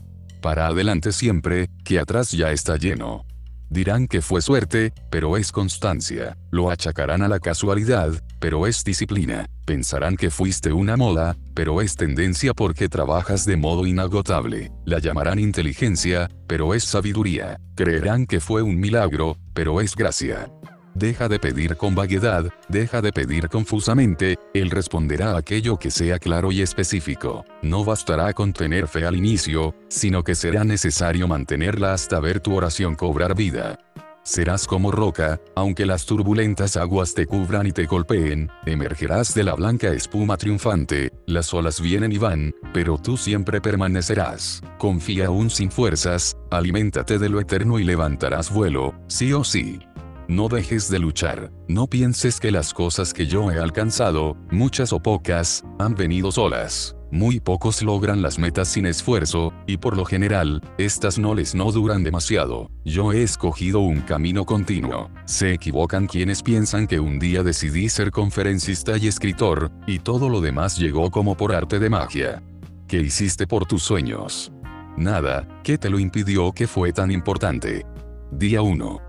[0.44, 3.24] Para adelante siempre, que atrás ya está lleno.
[3.70, 6.36] Dirán que fue suerte, pero es constancia.
[6.50, 9.46] Lo achacarán a la casualidad, pero es disciplina.
[9.64, 14.70] Pensarán que fuiste una moda, pero es tendencia porque trabajas de modo inagotable.
[14.84, 17.58] La llamarán inteligencia, pero es sabiduría.
[17.74, 20.50] Creerán que fue un milagro, pero es gracia.
[20.94, 26.52] Deja de pedir con vaguedad, deja de pedir confusamente, Él responderá aquello que sea claro
[26.52, 27.44] y específico.
[27.62, 32.54] No bastará con tener fe al inicio, sino que será necesario mantenerla hasta ver tu
[32.54, 33.76] oración cobrar vida.
[34.22, 39.54] Serás como roca, aunque las turbulentas aguas te cubran y te golpeen, emergerás de la
[39.54, 44.62] blanca espuma triunfante, las olas vienen y van, pero tú siempre permanecerás.
[44.78, 49.80] Confía aún sin fuerzas, aliméntate de lo eterno y levantarás vuelo, sí o sí.
[50.26, 55.01] No dejes de luchar, no pienses que las cosas que yo he alcanzado, muchas o
[55.01, 56.96] pocas, han venido solas.
[57.10, 61.70] Muy pocos logran las metas sin esfuerzo, y por lo general, estas no les no
[61.72, 62.70] duran demasiado.
[62.86, 65.10] Yo he escogido un camino continuo.
[65.26, 70.40] Se equivocan quienes piensan que un día decidí ser conferencista y escritor, y todo lo
[70.40, 72.42] demás llegó como por arte de magia.
[72.88, 74.51] ¿Qué hiciste por tus sueños?
[74.96, 77.84] Nada, ¿qué te lo impidió que fue tan importante?
[78.32, 79.01] Día 1.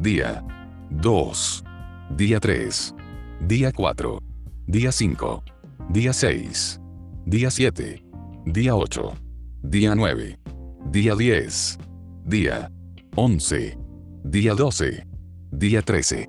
[0.00, 0.44] Día
[1.00, 1.64] 2.
[2.16, 2.94] Día 3.
[3.40, 4.22] Día 4.
[4.66, 5.42] Día 5.
[5.90, 6.80] Día 6.
[7.26, 8.04] Día 7.
[8.46, 9.12] Día 8.
[9.62, 10.38] Día 9.
[10.90, 11.78] Día 10.
[12.24, 12.70] Día
[13.16, 13.78] 11.
[14.24, 15.06] Día 12.
[15.50, 16.28] Día 13.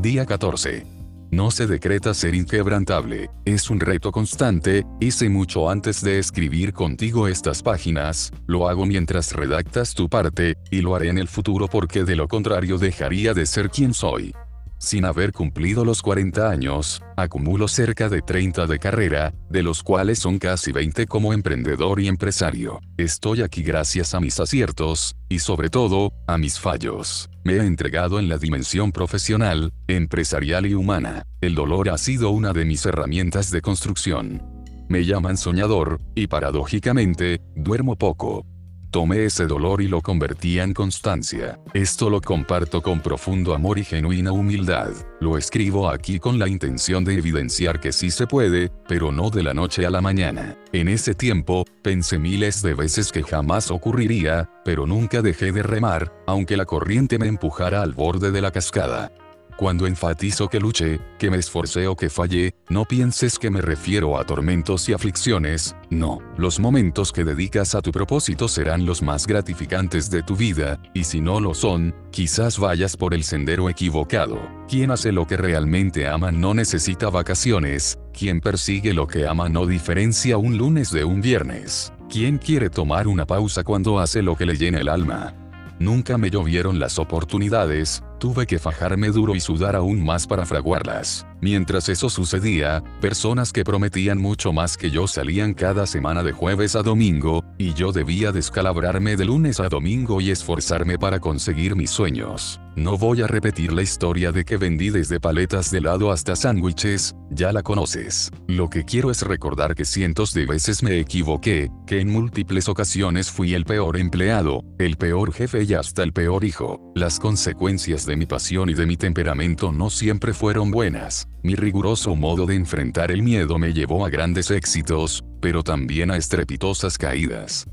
[0.00, 0.93] Día 14.
[1.34, 7.26] No se decreta ser inquebrantable, es un reto constante, hice mucho antes de escribir contigo
[7.26, 12.04] estas páginas, lo hago mientras redactas tu parte, y lo haré en el futuro porque
[12.04, 14.32] de lo contrario dejaría de ser quien soy.
[14.78, 20.18] Sin haber cumplido los 40 años, acumulo cerca de 30 de carrera, de los cuales
[20.18, 22.80] son casi 20 como emprendedor y empresario.
[22.96, 27.30] Estoy aquí gracias a mis aciertos, y sobre todo, a mis fallos.
[27.44, 31.24] Me he entregado en la dimensión profesional, empresarial y humana.
[31.40, 34.42] El dolor ha sido una de mis herramientas de construcción.
[34.88, 38.46] Me llaman soñador, y paradójicamente, duermo poco.
[38.94, 41.58] Tomé ese dolor y lo convertí en constancia.
[41.72, 44.92] Esto lo comparto con profundo amor y genuina humildad.
[45.20, 49.42] Lo escribo aquí con la intención de evidenciar que sí se puede, pero no de
[49.42, 50.56] la noche a la mañana.
[50.72, 56.12] En ese tiempo, pensé miles de veces que jamás ocurriría, pero nunca dejé de remar,
[56.28, 59.10] aunque la corriente me empujara al borde de la cascada.
[59.56, 64.18] Cuando enfatizo que luché, que me esforcé o que fallé, no pienses que me refiero
[64.18, 66.18] a tormentos y aflicciones, no.
[66.36, 71.04] Los momentos que dedicas a tu propósito serán los más gratificantes de tu vida, y
[71.04, 74.40] si no lo son, quizás vayas por el sendero equivocado.
[74.68, 79.66] Quien hace lo que realmente ama no necesita vacaciones, quien persigue lo que ama no
[79.66, 81.92] diferencia un lunes de un viernes.
[82.10, 85.32] ¿Quién quiere tomar una pausa cuando hace lo que le llena el alma?
[85.78, 91.26] Nunca me llovieron las oportunidades, tuve que fajarme duro y sudar aún más para fraguarlas.
[91.40, 96.74] Mientras eso sucedía, personas que prometían mucho más que yo salían cada semana de jueves
[96.74, 101.90] a domingo, y yo debía descalabrarme de lunes a domingo y esforzarme para conseguir mis
[101.90, 102.60] sueños.
[102.76, 107.14] No voy a repetir la historia de que vendí desde paletas de helado hasta sándwiches,
[107.30, 108.32] ya la conoces.
[108.48, 113.30] Lo que quiero es recordar que cientos de veces me equivoqué, que en múltiples ocasiones
[113.30, 116.80] fui el peor empleado, el peor jefe y hasta el peor hijo.
[116.96, 121.28] Las consecuencias de mi pasión y de mi temperamento no siempre fueron buenas.
[121.42, 126.16] Mi riguroso modo de enfrentar el miedo me llevó a grandes éxitos, pero también a
[126.16, 127.66] estrepitosas caídas.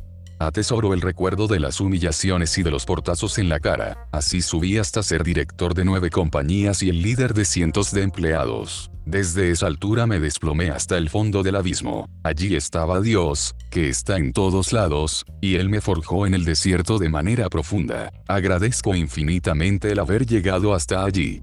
[0.47, 4.07] Atesoro el recuerdo de las humillaciones y de los portazos en la cara.
[4.11, 8.91] Así subí hasta ser director de nueve compañías y el líder de cientos de empleados.
[9.05, 12.07] Desde esa altura me desplomé hasta el fondo del abismo.
[12.23, 16.99] Allí estaba Dios, que está en todos lados, y Él me forjó en el desierto
[16.99, 18.11] de manera profunda.
[18.27, 21.41] Agradezco infinitamente el haber llegado hasta allí.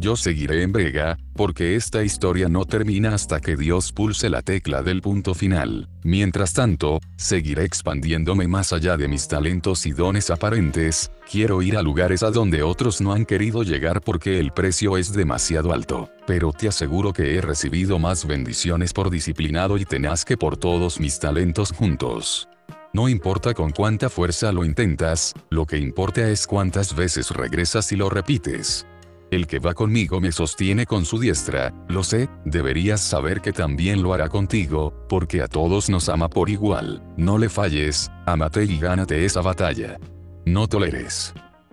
[0.00, 4.82] Yo seguiré en brega, porque esta historia no termina hasta que Dios pulse la tecla
[4.82, 5.90] del punto final.
[6.04, 11.82] Mientras tanto, seguiré expandiéndome más allá de mis talentos y dones aparentes, quiero ir a
[11.82, 16.08] lugares a donde otros no han querido llegar porque el precio es demasiado alto.
[16.26, 20.98] Pero te aseguro que he recibido más bendiciones por disciplinado y tenaz que por todos
[20.98, 22.48] mis talentos juntos.
[22.94, 27.96] No importa con cuánta fuerza lo intentas, lo que importa es cuántas veces regresas y
[27.96, 28.86] lo repites.
[29.30, 34.02] El que va conmigo me sostiene con su diestra, lo sé, deberías saber que también
[34.02, 37.00] lo hará contigo, porque a todos nos ama por igual.
[37.16, 39.98] No le falles, amate y gánate esa batalla.
[40.44, 41.32] No toleres.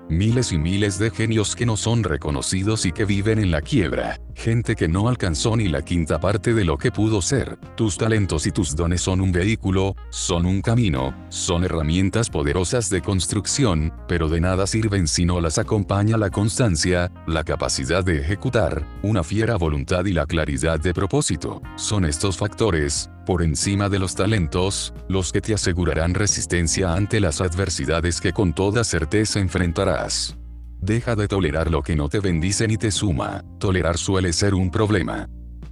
[0.10, 4.20] Miles y miles de genios que no son reconocidos y que viven en la quiebra.
[4.36, 7.58] Gente que no alcanzó ni la quinta parte de lo que pudo ser.
[7.76, 13.02] Tus talentos y tus dones son un vehículo, son un camino, son herramientas poderosas de
[13.02, 18.88] construcción, pero de nada sirven si no las acompaña la constancia, la capacidad de ejecutar,
[19.04, 21.62] una fiera voluntad y la claridad de propósito.
[21.76, 27.42] Son estos factores, por encima de los talentos, los que te asegurarán resistencia ante las
[27.42, 30.38] adversidades que con toda certeza enfrentarás.
[30.80, 34.72] Deja de tolerar lo que no te bendice ni te suma, tolerar suele ser un
[34.72, 35.28] problema.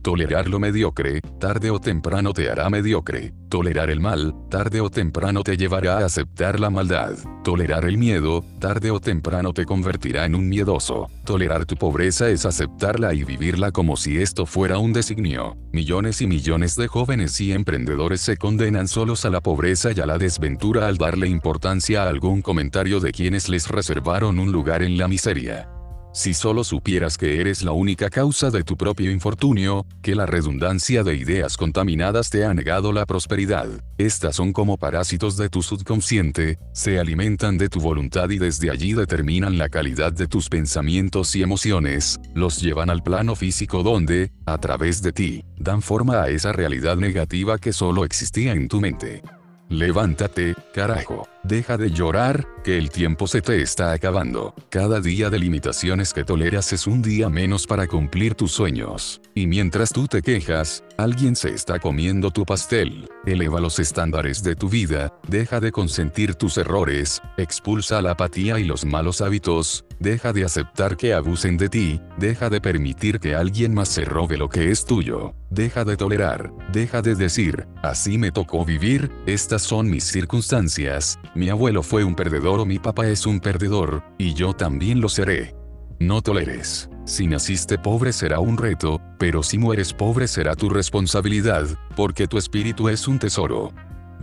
[0.06, 3.34] Tolerar lo mediocre, tarde o temprano te hará mediocre.
[3.50, 7.14] Tolerar el mal, tarde o temprano te llevará a aceptar la maldad.
[7.44, 11.08] Tolerar el miedo, tarde o temprano te convertirá en un miedoso.
[11.24, 15.58] Tolerar tu pobreza es aceptarla y vivirla como si esto fuera un designio.
[15.72, 20.06] Millones y millones de jóvenes y emprendedores se condenan solos a la pobreza y a
[20.06, 25.00] la desventura al darle importancia a algún comentario de quienes les reservaron un lugar en
[25.00, 25.75] la miseria.
[26.16, 31.04] Si solo supieras que eres la única causa de tu propio infortunio, que la redundancia
[31.04, 33.68] de ideas contaminadas te ha negado la prosperidad.
[33.98, 38.94] Estas son como parásitos de tu subconsciente, se alimentan de tu voluntad y desde allí
[38.94, 44.58] determinan la calidad de tus pensamientos y emociones, los llevan al plano físico donde, a
[44.58, 49.22] través de ti, dan forma a esa realidad negativa que solo existía en tu mente.
[49.70, 51.28] Levántate, carajo.
[51.44, 54.54] Deja de llorar, que el tiempo se te está acabando.
[54.70, 59.22] Cada día de limitaciones que toleras es un día menos para cumplir tus sueños.
[59.34, 63.10] Y mientras tú te quejas, alguien se está comiendo tu pastel.
[63.26, 68.64] Eleva los estándares de tu vida, deja de consentir tus errores, expulsa la apatía y
[68.64, 73.74] los malos hábitos, deja de aceptar que abusen de ti, deja de permitir que alguien
[73.74, 75.34] más se robe lo que es tuyo.
[75.50, 81.50] Deja de tolerar, deja de decir, así me tocó vivir, estas son mis circunstancias, mi
[81.50, 85.56] abuelo fue un perdedor o mi papá es un perdedor, y yo también lo seré.
[86.00, 86.90] No toleres.
[87.06, 92.38] Si naciste pobre será un reto, pero si mueres pobre será tu responsabilidad, porque tu
[92.38, 93.72] espíritu es un tesoro.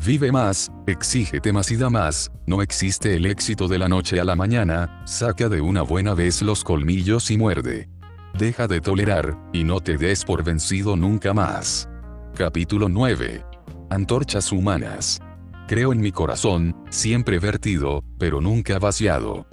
[0.05, 4.25] Vive más, exígete más y da más, no existe el éxito de la noche a
[4.25, 7.89] la mañana, saca de una buena vez los colmillos y muerde.
[8.37, 11.89] Deja de tolerar, y no te des por vencido nunca más.
[12.35, 13.45] Capítulo 9.
[13.91, 15.21] Antorchas humanas.
[15.69, 19.47] Creo en mi corazón, siempre vertido, pero nunca vaciado.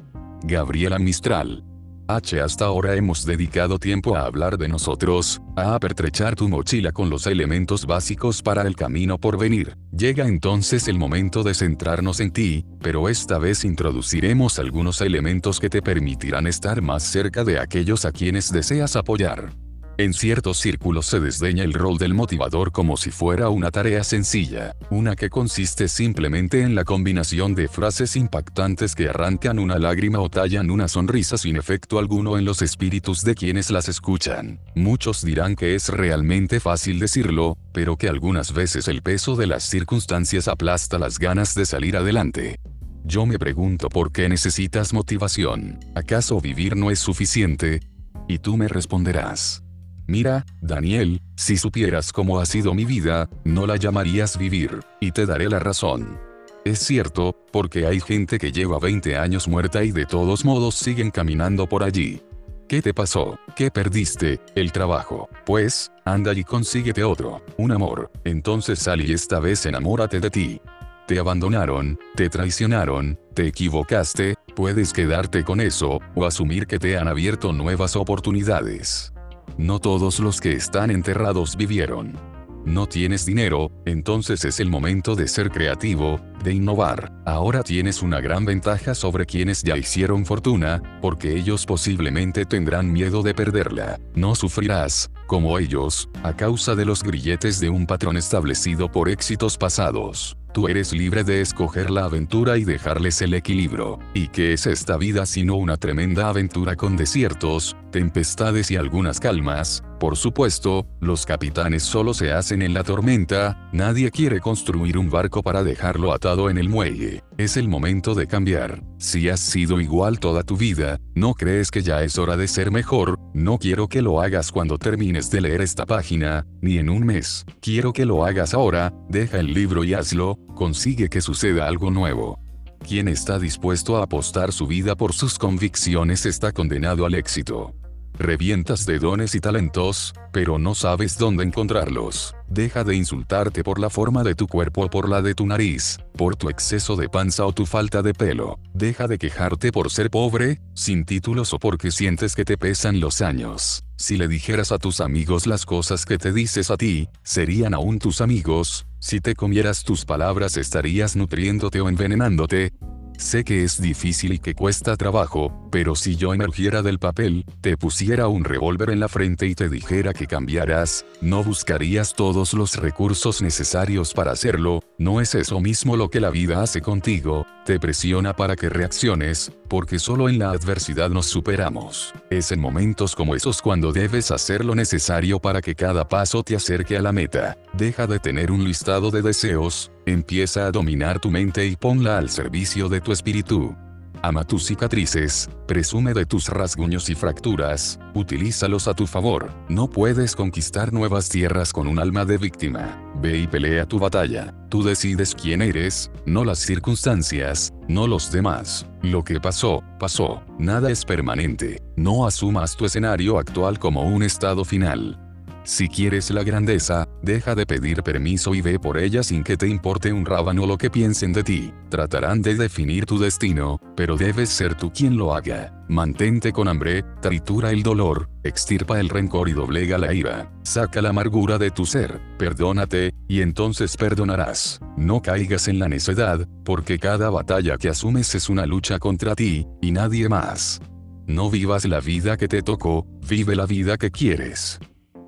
[0.44, 1.64] Gabriela Mistral.
[2.10, 2.42] H.
[2.42, 7.28] Hasta ahora hemos dedicado tiempo a hablar de nosotros, a apertrechar tu mochila con los
[7.28, 9.78] elementos básicos para el camino por venir.
[9.92, 15.70] Llega entonces el momento de centrarnos en ti, pero esta vez introduciremos algunos elementos que
[15.70, 19.52] te permitirán estar más cerca de aquellos a quienes deseas apoyar.
[20.00, 24.74] En ciertos círculos se desdeña el rol del motivador como si fuera una tarea sencilla,
[24.90, 30.30] una que consiste simplemente en la combinación de frases impactantes que arrancan una lágrima o
[30.30, 34.62] tallan una sonrisa sin efecto alguno en los espíritus de quienes las escuchan.
[34.74, 39.64] Muchos dirán que es realmente fácil decirlo, pero que algunas veces el peso de las
[39.64, 42.62] circunstancias aplasta las ganas de salir adelante.
[43.04, 45.78] Yo me pregunto por qué necesitas motivación.
[45.94, 47.82] ¿Acaso vivir no es suficiente?
[48.30, 49.62] Y tú me responderás.
[50.10, 55.28] Mira, Daniel, si supieras cómo ha sido mi vida, no la llamarías vivir, y te
[55.28, 56.18] daré la razón.
[56.66, 61.12] Es cierto, porque hay gente que lleva 20 años muerta y de todos modos siguen
[61.12, 62.24] caminando por allí.
[62.68, 63.38] ¿Qué te pasó?
[63.56, 64.40] ¿Qué perdiste?
[64.56, 65.30] El trabajo.
[65.46, 68.12] Pues, anda y consíguete otro, un amor.
[68.24, 70.62] Entonces sal y esta vez enamórate de ti.
[71.06, 77.08] Te abandonaron, te traicionaron, te equivocaste, puedes quedarte con eso, o asumir que te han
[77.08, 79.14] abierto nuevas oportunidades.
[79.58, 82.18] No todos los que están enterrados vivieron.
[82.66, 87.12] No tienes dinero, entonces es el momento de ser creativo, de innovar.
[87.26, 93.24] Ahora tienes una gran ventaja sobre quienes ya hicieron fortuna, porque ellos posiblemente tendrán miedo
[93.24, 94.00] de perderla.
[94.14, 99.58] No sufrirás, como ellos, a causa de los grilletes de un patrón establecido por éxitos
[99.58, 100.39] pasados.
[100.54, 104.00] Tú eres libre de escoger la aventura y dejarles el equilibrio.
[104.14, 109.84] ¿Y qué es esta vida sino una tremenda aventura con desiertos, tempestades y algunas calmas?
[110.00, 115.44] Por supuesto, los capitanes solo se hacen en la tormenta, nadie quiere construir un barco
[115.44, 117.22] para dejarlo atado en el muelle.
[117.38, 118.82] Es el momento de cambiar.
[118.98, 122.72] Si has sido igual toda tu vida, ¿no crees que ya es hora de ser
[122.72, 123.20] mejor?
[123.34, 127.46] No quiero que lo hagas cuando termines de leer esta página, ni en un mes.
[127.60, 132.40] Quiero que lo hagas ahora, deja el libro y hazlo, consigue que suceda algo nuevo.
[132.88, 137.76] Quien está dispuesto a apostar su vida por sus convicciones está condenado al éxito.
[138.20, 142.36] Revientas de dones y talentos, pero no sabes dónde encontrarlos.
[142.50, 146.00] Deja de insultarte por la forma de tu cuerpo o por la de tu nariz,
[146.18, 148.60] por tu exceso de panza o tu falta de pelo.
[148.74, 153.22] Deja de quejarte por ser pobre, sin títulos o porque sientes que te pesan los
[153.22, 153.86] años.
[153.96, 158.00] Si le dijeras a tus amigos las cosas que te dices a ti, serían aún
[158.00, 158.86] tus amigos.
[159.00, 162.74] Si te comieras tus palabras estarías nutriéndote o envenenándote,
[163.20, 167.76] Sé que es difícil y que cuesta trabajo, pero si yo emergiera del papel, te
[167.76, 172.78] pusiera un revólver en la frente y te dijera que cambiarás, no buscarías todos los
[172.78, 177.46] recursos necesarios para hacerlo, ¿no es eso mismo lo que la vida hace contigo?
[177.66, 182.14] Te presiona para que reacciones, porque solo en la adversidad nos superamos.
[182.30, 186.56] Es en momentos como esos cuando debes hacer lo necesario para que cada paso te
[186.56, 187.58] acerque a la meta.
[187.74, 192.30] Deja de tener un listado de deseos, empieza a dominar tu mente y ponla al
[192.30, 193.76] servicio de tu espíritu.
[194.22, 199.52] Ama tus cicatrices, presume de tus rasguños y fracturas, utilízalos a tu favor.
[199.70, 203.02] No puedes conquistar nuevas tierras con un alma de víctima.
[203.22, 204.54] Ve y pelea tu batalla.
[204.70, 208.86] Tú decides quién eres, no las circunstancias, no los demás.
[209.02, 210.44] Lo que pasó, pasó.
[210.58, 211.82] Nada es permanente.
[211.96, 215.29] No asumas tu escenario actual como un estado final.
[215.70, 219.68] Si quieres la grandeza, deja de pedir permiso y ve por ella sin que te
[219.68, 221.72] importe un rábano lo que piensen de ti.
[221.90, 225.86] Tratarán de definir tu destino, pero debes ser tú quien lo haga.
[225.88, 230.52] Mantente con hambre, tritura el dolor, extirpa el rencor y doblega la ira.
[230.64, 234.80] Saca la amargura de tu ser, perdónate, y entonces perdonarás.
[234.98, 239.68] No caigas en la necedad, porque cada batalla que asumes es una lucha contra ti,
[239.84, 240.82] y nadie más.
[241.28, 244.80] No vivas la vida que te tocó, vive la vida que quieres.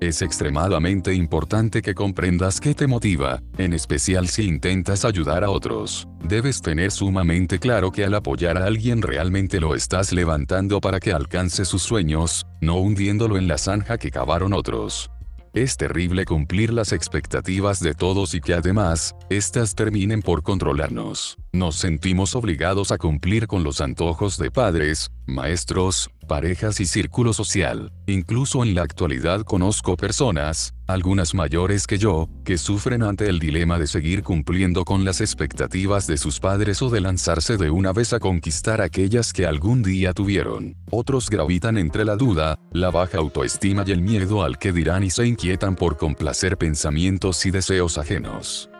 [0.02, 6.08] Es extremadamente importante que comprendas qué te motiva, en especial si intentas ayudar a otros.
[6.24, 11.12] Debes tener sumamente claro que al apoyar a alguien realmente lo estás levantando para que
[11.12, 15.08] alcance sus sueños, no hundiéndolo en la zanja que cavaron otros.
[15.54, 21.38] Es terrible cumplir las expectativas de todos y que además, éstas terminen por controlarnos.
[21.54, 27.92] Nos sentimos obligados a cumplir con los antojos de padres, maestros, parejas y círculo social.
[28.06, 33.78] Incluso en la actualidad conozco personas, algunas mayores que yo, que sufren ante el dilema
[33.78, 38.14] de seguir cumpliendo con las expectativas de sus padres o de lanzarse de una vez
[38.14, 40.74] a conquistar aquellas que algún día tuvieron.
[40.90, 45.10] Otros gravitan entre la duda, la baja autoestima y el miedo al que dirán y
[45.10, 48.71] se inquietan por complacer pensamientos y deseos ajenos.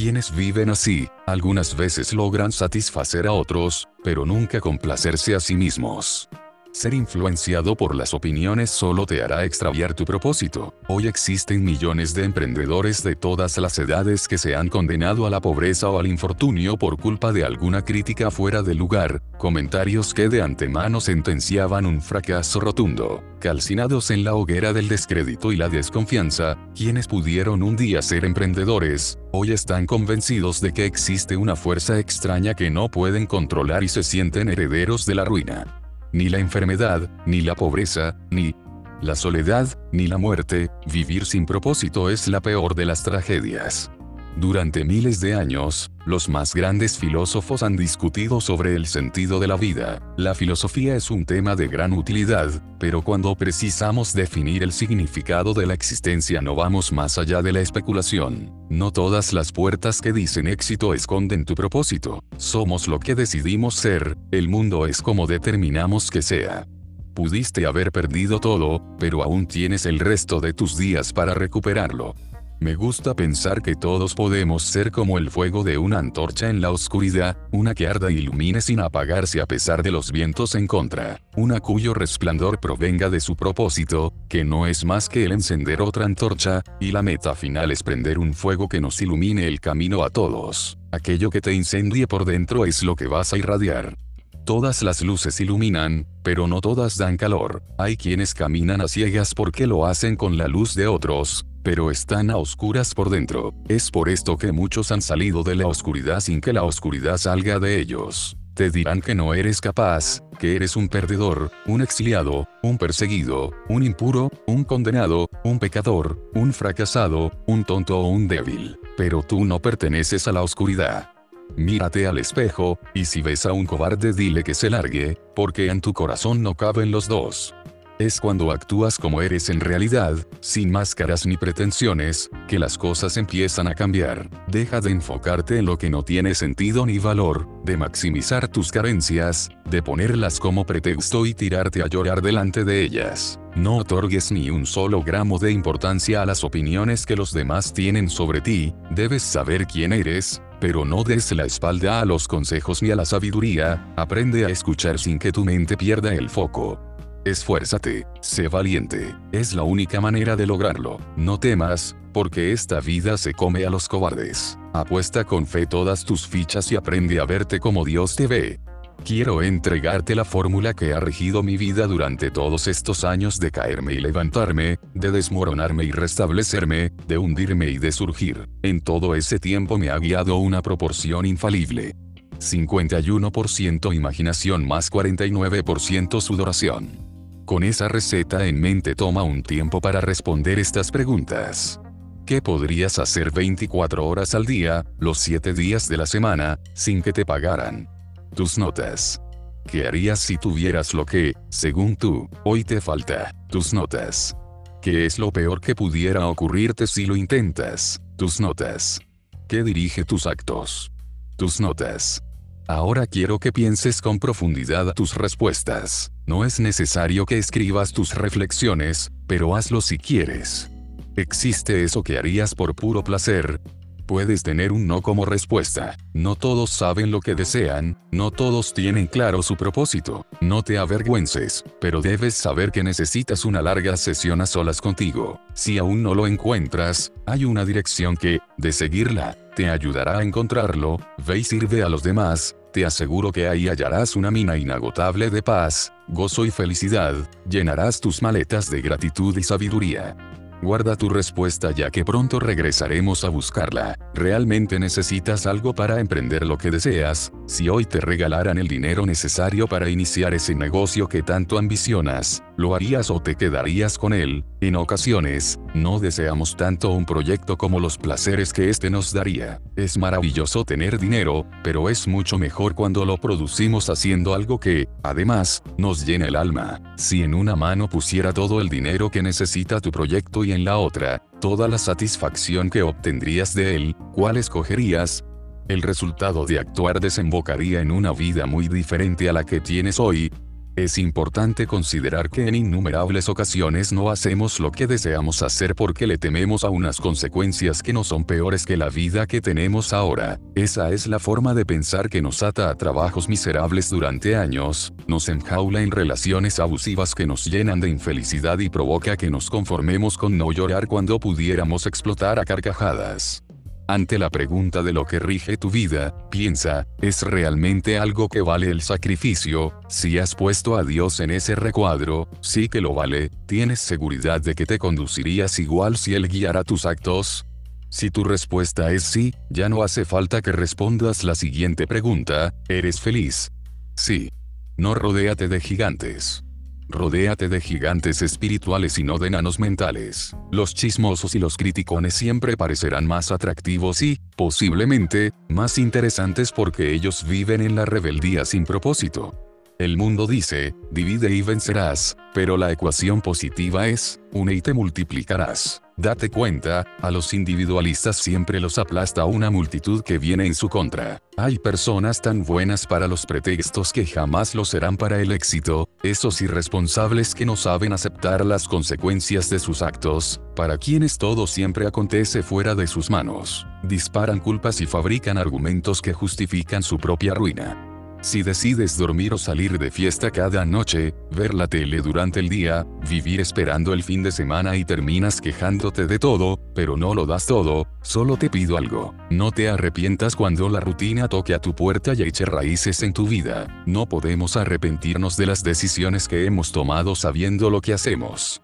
[0.00, 6.26] Quienes viven así, algunas veces logran satisfacer a otros, pero nunca complacerse a sí mismos.
[6.72, 10.72] Ser influenciado por las opiniones solo te hará extraviar tu propósito.
[10.86, 15.40] Hoy existen millones de emprendedores de todas las edades que se han condenado a la
[15.40, 20.42] pobreza o al infortunio por culpa de alguna crítica fuera de lugar, comentarios que de
[20.42, 23.24] antemano sentenciaban un fracaso rotundo.
[23.40, 29.18] Calcinados en la hoguera del descrédito y la desconfianza, quienes pudieron un día ser emprendedores,
[29.32, 34.04] hoy están convencidos de que existe una fuerza extraña que no pueden controlar y se
[34.04, 35.80] sienten herederos de la ruina
[36.12, 38.54] ni la enfermedad, ni la pobreza, ni
[39.00, 43.90] la soledad, ni la muerte, vivir sin propósito es la peor de las tragedias.
[44.36, 49.56] Durante miles de años, los más grandes filósofos han discutido sobre el sentido de la
[49.56, 50.00] vida.
[50.16, 55.66] La filosofía es un tema de gran utilidad, pero cuando precisamos definir el significado de
[55.66, 58.52] la existencia no vamos más allá de la especulación.
[58.70, 62.22] No todas las puertas que dicen éxito esconden tu propósito.
[62.36, 66.66] Somos lo que decidimos ser, el mundo es como determinamos que sea.
[67.14, 72.14] Pudiste haber perdido todo, pero aún tienes el resto de tus días para recuperarlo.
[72.60, 76.70] Me gusta pensar que todos podemos ser como el fuego de una antorcha en la
[76.70, 81.22] oscuridad, una que arda y ilumine sin apagarse a pesar de los vientos en contra,
[81.36, 86.04] una cuyo resplandor provenga de su propósito, que no es más que el encender otra
[86.04, 90.10] antorcha, y la meta final es prender un fuego que nos ilumine el camino a
[90.10, 90.76] todos.
[90.92, 93.96] Aquello que te incendie por dentro es lo que vas a irradiar.
[94.44, 97.62] Todas las luces iluminan, pero no todas dan calor.
[97.78, 102.30] Hay quienes caminan a ciegas porque lo hacen con la luz de otros, pero están
[102.30, 103.54] a oscuras por dentro.
[103.68, 107.58] Es por esto que muchos han salido de la oscuridad sin que la oscuridad salga
[107.58, 108.36] de ellos.
[108.54, 113.82] Te dirán que no eres capaz, que eres un perdedor, un exiliado, un perseguido, un
[113.82, 118.78] impuro, un condenado, un pecador, un fracasado, un tonto o un débil.
[118.96, 121.10] Pero tú no perteneces a la oscuridad.
[121.56, 125.80] Mírate al espejo, y si ves a un cobarde dile que se largue, porque en
[125.80, 127.54] tu corazón no caben los dos.
[128.00, 133.68] Es cuando actúas como eres en realidad, sin máscaras ni pretensiones, que las cosas empiezan
[133.68, 134.30] a cambiar.
[134.46, 139.50] Deja de enfocarte en lo que no tiene sentido ni valor, de maximizar tus carencias,
[139.66, 143.38] de ponerlas como pretexto y tirarte a llorar delante de ellas.
[143.54, 148.08] No otorgues ni un solo gramo de importancia a las opiniones que los demás tienen
[148.08, 152.92] sobre ti, debes saber quién eres, pero no des la espalda a los consejos ni
[152.92, 156.89] a la sabiduría, aprende a escuchar sin que tu mente pierda el foco.
[157.24, 160.98] Esfuérzate, sé valiente, es la única manera de lograrlo.
[161.16, 164.58] No temas, porque esta vida se come a los cobardes.
[164.72, 168.60] Apuesta con fe todas tus fichas y aprende a verte como Dios te ve.
[169.04, 173.94] Quiero entregarte la fórmula que ha regido mi vida durante todos estos años de caerme
[173.94, 178.48] y levantarme, de desmoronarme y restablecerme, de hundirme y de surgir.
[178.62, 181.94] En todo ese tiempo me ha guiado una proporción infalible.
[182.38, 187.09] 51% imaginación más 49% sudoración.
[187.50, 191.80] Con esa receta en mente toma un tiempo para responder estas preguntas.
[192.24, 197.12] ¿Qué podrías hacer 24 horas al día, los 7 días de la semana, sin que
[197.12, 197.88] te pagaran?
[198.36, 199.20] Tus notas.
[199.66, 203.32] ¿Qué harías si tuvieras lo que, según tú, hoy te falta?
[203.48, 204.36] Tus notas.
[204.80, 208.00] ¿Qué es lo peor que pudiera ocurrirte si lo intentas?
[208.16, 209.00] Tus notas.
[209.48, 210.92] ¿Qué dirige tus actos?
[211.36, 212.22] Tus notas.
[212.70, 216.12] Ahora quiero que pienses con profundidad tus respuestas.
[216.24, 220.70] No es necesario que escribas tus reflexiones, pero hazlo si quieres.
[221.16, 223.60] ¿Existe eso que harías por puro placer?
[224.06, 225.96] Puedes tener un no como respuesta.
[226.14, 230.24] No todos saben lo que desean, no todos tienen claro su propósito.
[230.40, 235.40] No te avergüences, pero debes saber que necesitas una larga sesión a solas contigo.
[235.54, 240.98] Si aún no lo encuentras, hay una dirección que, de seguirla, te ayudará a encontrarlo,
[241.26, 245.42] ve y sirve a los demás, te aseguro que ahí hallarás una mina inagotable de
[245.42, 247.14] paz, gozo y felicidad,
[247.48, 250.16] llenarás tus maletas de gratitud y sabiduría.
[250.62, 253.96] Guarda tu respuesta ya que pronto regresaremos a buscarla.
[254.14, 257.32] ¿Realmente necesitas algo para emprender lo que deseas?
[257.46, 262.74] Si hoy te regalaran el dinero necesario para iniciar ese negocio que tanto ambicionas, ¿lo
[262.74, 264.44] harías o te quedarías con él?
[264.60, 269.62] En ocasiones, no deseamos tanto un proyecto como los placeres que éste nos daría.
[269.76, 275.62] Es maravilloso tener dinero, pero es mucho mejor cuando lo producimos haciendo algo que, además,
[275.78, 276.82] nos llena el alma.
[276.96, 280.76] Si en una mano pusiera todo el dinero que necesita tu proyecto y en la
[280.76, 285.24] otra, toda la satisfacción que obtendrías de él, ¿cuál escogerías?
[285.68, 290.30] El resultado de actuar desembocaría en una vida muy diferente a la que tienes hoy,
[290.76, 296.16] Es importante considerar que en innumerables ocasiones no hacemos lo que deseamos hacer porque le
[296.16, 300.38] tememos a unas consecuencias que no son peores que la vida que tenemos ahora.
[300.54, 305.28] Esa es la forma de pensar que nos ata a trabajos miserables durante años, nos
[305.28, 310.38] enjaula en relaciones abusivas que nos llenan de infelicidad y provoca que nos conformemos con
[310.38, 313.42] no llorar cuando pudiéramos explotar a carcajadas.
[313.90, 318.70] Ante la pregunta de lo que rige tu vida, piensa, ¿es realmente algo que vale
[318.70, 319.74] el sacrificio?
[319.88, 324.54] Si has puesto a Dios en ese recuadro, sí que lo vale, ¿tienes seguridad de
[324.54, 327.44] que te conducirías igual si Él guiara tus actos?
[327.88, 333.00] Si tu respuesta es sí, ya no hace falta que respondas la siguiente pregunta, ¿eres
[333.00, 333.50] feliz?
[333.96, 334.30] Sí.
[334.76, 336.44] No rodéate de gigantes.
[336.90, 340.36] Rodéate de gigantes espirituales y no de enanos mentales.
[340.50, 347.26] Los chismosos y los criticones siempre parecerán más atractivos y, posiblemente, más interesantes porque ellos
[347.26, 349.49] viven en la rebeldía sin propósito.
[349.80, 355.80] El mundo dice, divide y vencerás, pero la ecuación positiva es, une y te multiplicarás.
[355.96, 361.22] Date cuenta, a los individualistas siempre los aplasta una multitud que viene en su contra.
[361.38, 366.42] Hay personas tan buenas para los pretextos que jamás lo serán para el éxito, esos
[366.42, 372.42] irresponsables que no saben aceptar las consecuencias de sus actos, para quienes todo siempre acontece
[372.42, 373.66] fuera de sus manos.
[373.82, 377.89] Disparan culpas y fabrican argumentos que justifican su propia ruina.
[378.22, 382.86] Si decides dormir o salir de fiesta cada noche, ver la tele durante el día,
[383.08, 387.46] vivir esperando el fin de semana y terminas quejándote de todo, pero no lo das
[387.46, 389.14] todo, solo te pido algo.
[389.30, 393.26] No te arrepientas cuando la rutina toque a tu puerta y eche raíces en tu
[393.26, 393.82] vida.
[393.86, 398.60] No podemos arrepentirnos de las decisiones que hemos tomado sabiendo lo que hacemos.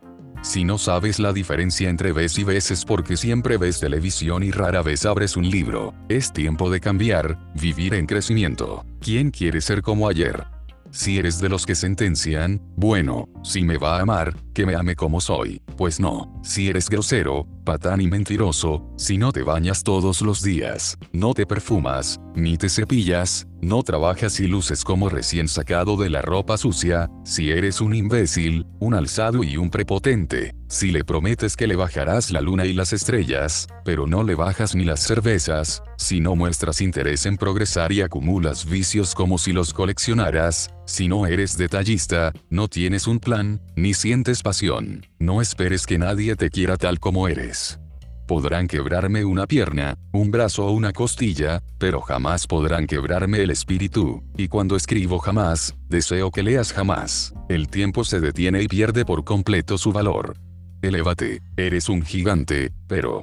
[0.46, 4.52] Si no sabes la diferencia entre ves y ves es porque siempre ves televisión y
[4.52, 5.92] rara vez abres un libro.
[6.08, 8.84] Es tiempo de cambiar, vivir en crecimiento.
[9.00, 10.44] ¿Quién quiere ser como ayer?
[10.92, 14.94] Si eres de los que sentencian, bueno, si me va a amar, que me ame
[14.94, 16.40] como soy, pues no.
[16.44, 21.44] Si eres grosero, patán y mentiroso, si no te bañas todos los días, no te
[21.44, 27.10] perfumas, ni te cepillas, no trabajas y luces como recién sacado de la ropa sucia,
[27.24, 32.30] si eres un imbécil, un alzado y un prepotente, si le prometes que le bajarás
[32.30, 36.80] la luna y las estrellas, pero no le bajas ni las cervezas, si no muestras
[36.80, 42.68] interés en progresar y acumulas vicios como si los coleccionaras, si no eres detallista, no
[42.68, 47.78] tienes un plan, ni sientes pasión, no esperes que nadie te quiera tal como eres.
[48.26, 54.24] Podrán quebrarme una pierna, un brazo o una costilla, pero jamás podrán quebrarme el espíritu,
[54.36, 57.32] y cuando escribo jamás, deseo que leas jamás.
[57.48, 60.36] El tiempo se detiene y pierde por completo su valor.
[60.82, 63.22] Elévate, eres un gigante, pero...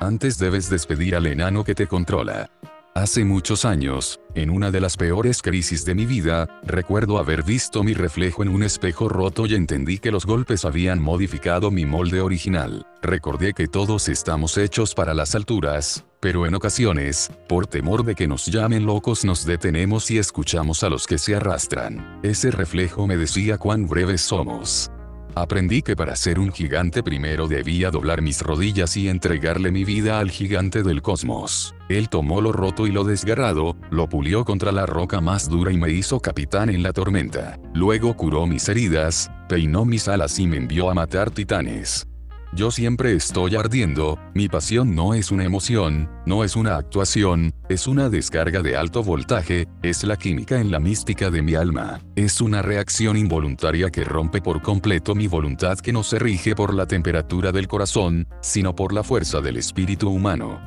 [0.00, 2.50] Antes debes despedir al enano que te controla.
[2.96, 7.82] Hace muchos años, en una de las peores crisis de mi vida, recuerdo haber visto
[7.82, 12.20] mi reflejo en un espejo roto y entendí que los golpes habían modificado mi molde
[12.20, 12.86] original.
[13.02, 18.28] Recordé que todos estamos hechos para las alturas, pero en ocasiones, por temor de que
[18.28, 22.20] nos llamen locos nos detenemos y escuchamos a los que se arrastran.
[22.22, 24.88] Ese reflejo me decía cuán breves somos.
[25.36, 30.20] Aprendí que para ser un gigante primero debía doblar mis rodillas y entregarle mi vida
[30.20, 31.74] al gigante del cosmos.
[31.88, 35.76] Él tomó lo roto y lo desgarrado, lo pulió contra la roca más dura y
[35.76, 37.58] me hizo capitán en la tormenta.
[37.74, 42.06] Luego curó mis heridas, peinó mis alas y me envió a matar titanes.
[42.54, 47.88] Yo siempre estoy ardiendo, mi pasión no es una emoción, no es una actuación, es
[47.88, 52.40] una descarga de alto voltaje, es la química en la mística de mi alma, es
[52.40, 56.86] una reacción involuntaria que rompe por completo mi voluntad que no se rige por la
[56.86, 60.60] temperatura del corazón, sino por la fuerza del espíritu humano.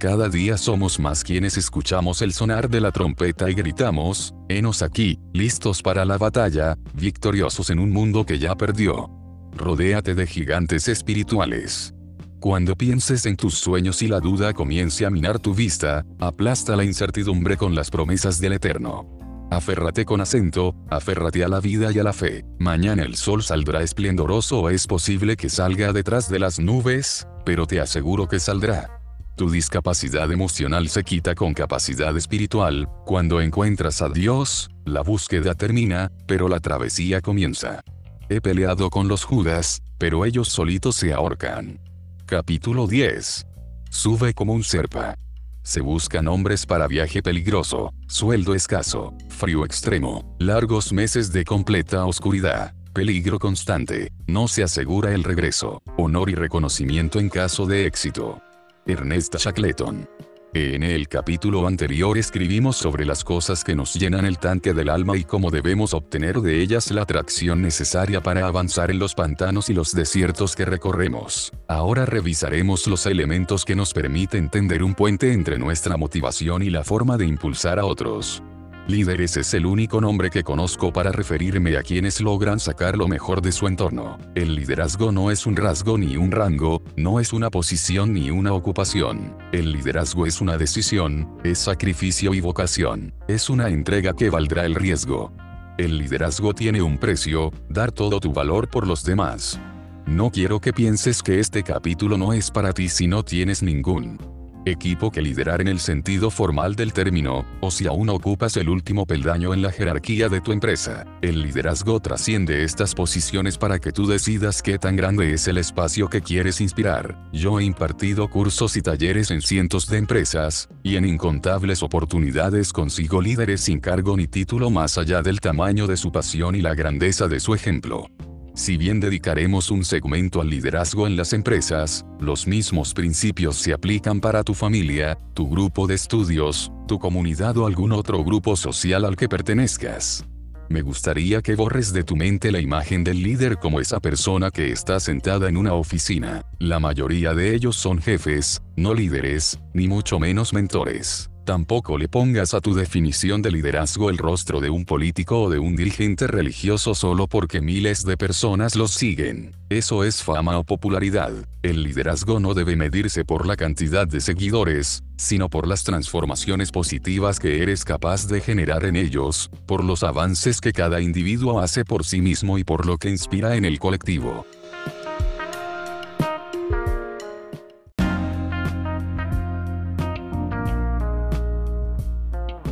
[0.00, 5.18] Cada día somos más quienes escuchamos el sonar de la trompeta y gritamos, henos aquí,
[5.34, 9.23] listos para la batalla, victoriosos en un mundo que ya perdió.
[9.56, 11.94] Rodéate de gigantes espirituales.
[12.40, 16.84] Cuando pienses en tus sueños y la duda comience a minar tu vista, aplasta la
[16.84, 19.08] incertidumbre con las promesas del Eterno.
[19.50, 22.44] Aférrate con acento, aférrate a la vida y a la fe.
[22.58, 27.66] Mañana el sol saldrá esplendoroso o es posible que salga detrás de las nubes, pero
[27.66, 29.00] te aseguro que saldrá.
[29.36, 36.10] Tu discapacidad emocional se quita con capacidad espiritual, cuando encuentras a Dios, la búsqueda termina,
[36.26, 37.82] pero la travesía comienza.
[38.28, 41.78] He peleado con los Judas, pero ellos solitos se ahorcan.
[42.24, 43.46] Capítulo 10.
[43.90, 45.14] Sube como un serpa.
[45.62, 52.74] Se buscan hombres para viaje peligroso, sueldo escaso, frío extremo, largos meses de completa oscuridad,
[52.94, 58.40] peligro constante, no se asegura el regreso, honor y reconocimiento en caso de éxito.
[58.86, 60.08] Ernest Shackleton.
[60.56, 65.16] En el capítulo anterior escribimos sobre las cosas que nos llenan el tanque del alma
[65.16, 69.74] y cómo debemos obtener de ellas la atracción necesaria para avanzar en los pantanos y
[69.74, 71.52] los desiertos que recorremos.
[71.66, 76.84] Ahora revisaremos los elementos que nos permiten tender un puente entre nuestra motivación y la
[76.84, 78.40] forma de impulsar a otros.
[78.86, 83.40] Líderes es el único nombre que conozco para referirme a quienes logran sacar lo mejor
[83.40, 84.18] de su entorno.
[84.34, 88.52] El liderazgo no es un rasgo ni un rango, no es una posición ni una
[88.52, 89.38] ocupación.
[89.52, 93.14] El liderazgo es una decisión, es sacrificio y vocación.
[93.26, 95.32] Es una entrega que valdrá el riesgo.
[95.78, 99.58] El liderazgo tiene un precio, dar todo tu valor por los demás.
[100.04, 104.43] No quiero que pienses que este capítulo no es para ti si no tienes ningún
[104.64, 109.06] equipo que liderar en el sentido formal del término, o si aún ocupas el último
[109.06, 111.06] peldaño en la jerarquía de tu empresa.
[111.22, 116.08] El liderazgo trasciende estas posiciones para que tú decidas qué tan grande es el espacio
[116.08, 117.18] que quieres inspirar.
[117.32, 123.20] Yo he impartido cursos y talleres en cientos de empresas, y en incontables oportunidades consigo
[123.20, 127.28] líderes sin cargo ni título más allá del tamaño de su pasión y la grandeza
[127.28, 128.08] de su ejemplo.
[128.54, 134.20] Si bien dedicaremos un segmento al liderazgo en las empresas, los mismos principios se aplican
[134.20, 139.16] para tu familia, tu grupo de estudios, tu comunidad o algún otro grupo social al
[139.16, 140.24] que pertenezcas.
[140.68, 144.70] Me gustaría que borres de tu mente la imagen del líder como esa persona que
[144.70, 146.42] está sentada en una oficina.
[146.60, 151.28] La mayoría de ellos son jefes, no líderes, ni mucho menos mentores.
[151.44, 155.58] Tampoco le pongas a tu definición de liderazgo el rostro de un político o de
[155.58, 159.54] un dirigente religioso solo porque miles de personas los siguen.
[159.68, 161.32] Eso es fama o popularidad.
[161.62, 167.38] El liderazgo no debe medirse por la cantidad de seguidores, sino por las transformaciones positivas
[167.38, 172.06] que eres capaz de generar en ellos, por los avances que cada individuo hace por
[172.06, 174.46] sí mismo y por lo que inspira en el colectivo.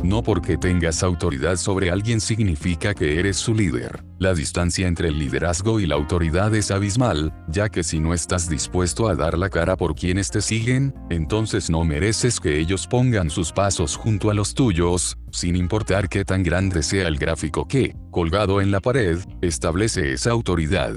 [0.03, 4.03] No porque tengas autoridad sobre alguien significa que eres su líder.
[4.19, 8.49] La distancia entre el liderazgo y la autoridad es abismal, ya que si no estás
[8.49, 13.29] dispuesto a dar la cara por quienes te siguen, entonces no mereces que ellos pongan
[13.29, 17.95] sus pasos junto a los tuyos, sin importar qué tan grande sea el gráfico que,
[18.11, 20.95] colgado en la pared, establece esa autoridad.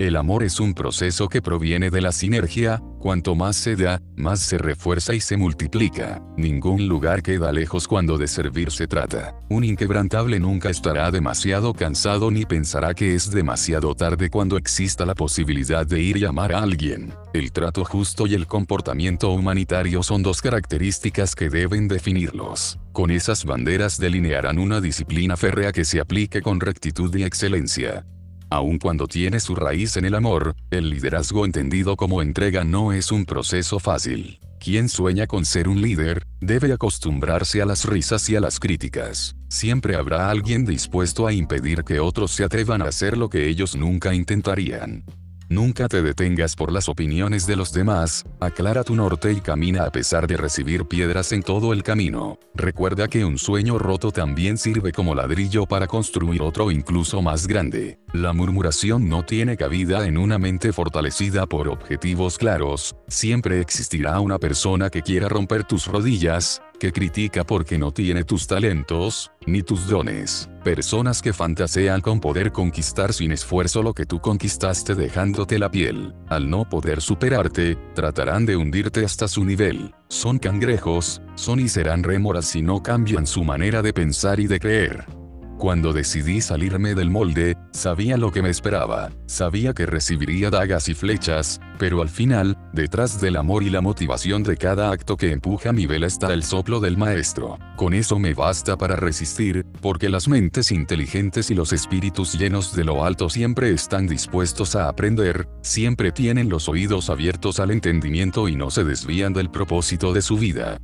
[0.00, 4.40] El amor es un proceso que proviene de la sinergia, cuanto más se da, más
[4.40, 6.22] se refuerza y se multiplica.
[6.38, 9.34] Ningún lugar queda lejos cuando de servir se trata.
[9.50, 15.14] Un inquebrantable nunca estará demasiado cansado ni pensará que es demasiado tarde cuando exista la
[15.14, 17.12] posibilidad de ir y amar a alguien.
[17.34, 22.78] El trato justo y el comportamiento humanitario son dos características que deben definirlos.
[22.92, 28.06] Con esas banderas delinearán una disciplina férrea que se aplique con rectitud y excelencia.
[28.50, 33.12] Aun cuando tiene su raíz en el amor, el liderazgo entendido como entrega no es
[33.12, 34.40] un proceso fácil.
[34.58, 39.36] Quien sueña con ser un líder, debe acostumbrarse a las risas y a las críticas.
[39.48, 43.76] Siempre habrá alguien dispuesto a impedir que otros se atrevan a hacer lo que ellos
[43.76, 45.04] nunca intentarían.
[45.50, 49.90] Nunca te detengas por las opiniones de los demás, aclara tu norte y camina a
[49.90, 52.38] pesar de recibir piedras en todo el camino.
[52.54, 57.98] Recuerda que un sueño roto también sirve como ladrillo para construir otro incluso más grande.
[58.12, 64.38] La murmuración no tiene cabida en una mente fortalecida por objetivos claros, siempre existirá una
[64.38, 69.86] persona que quiera romper tus rodillas, que critica porque no tiene tus talentos, ni tus
[69.86, 70.50] dones.
[70.64, 76.14] Personas que fantasean con poder conquistar sin esfuerzo lo que tú conquistaste dejándote la piel.
[76.28, 79.94] Al no poder superarte, tratarán de hundirte hasta su nivel.
[80.08, 84.58] Son cangrejos, son y serán rémoras si no cambian su manera de pensar y de
[84.58, 85.19] creer.
[85.60, 90.94] Cuando decidí salirme del molde, sabía lo que me esperaba, sabía que recibiría dagas y
[90.94, 95.74] flechas, pero al final, detrás del amor y la motivación de cada acto que empuja
[95.74, 97.58] mi vela está el soplo del maestro.
[97.76, 102.84] Con eso me basta para resistir, porque las mentes inteligentes y los espíritus llenos de
[102.84, 108.56] lo alto siempre están dispuestos a aprender, siempre tienen los oídos abiertos al entendimiento y
[108.56, 110.78] no se desvían del propósito de su vida.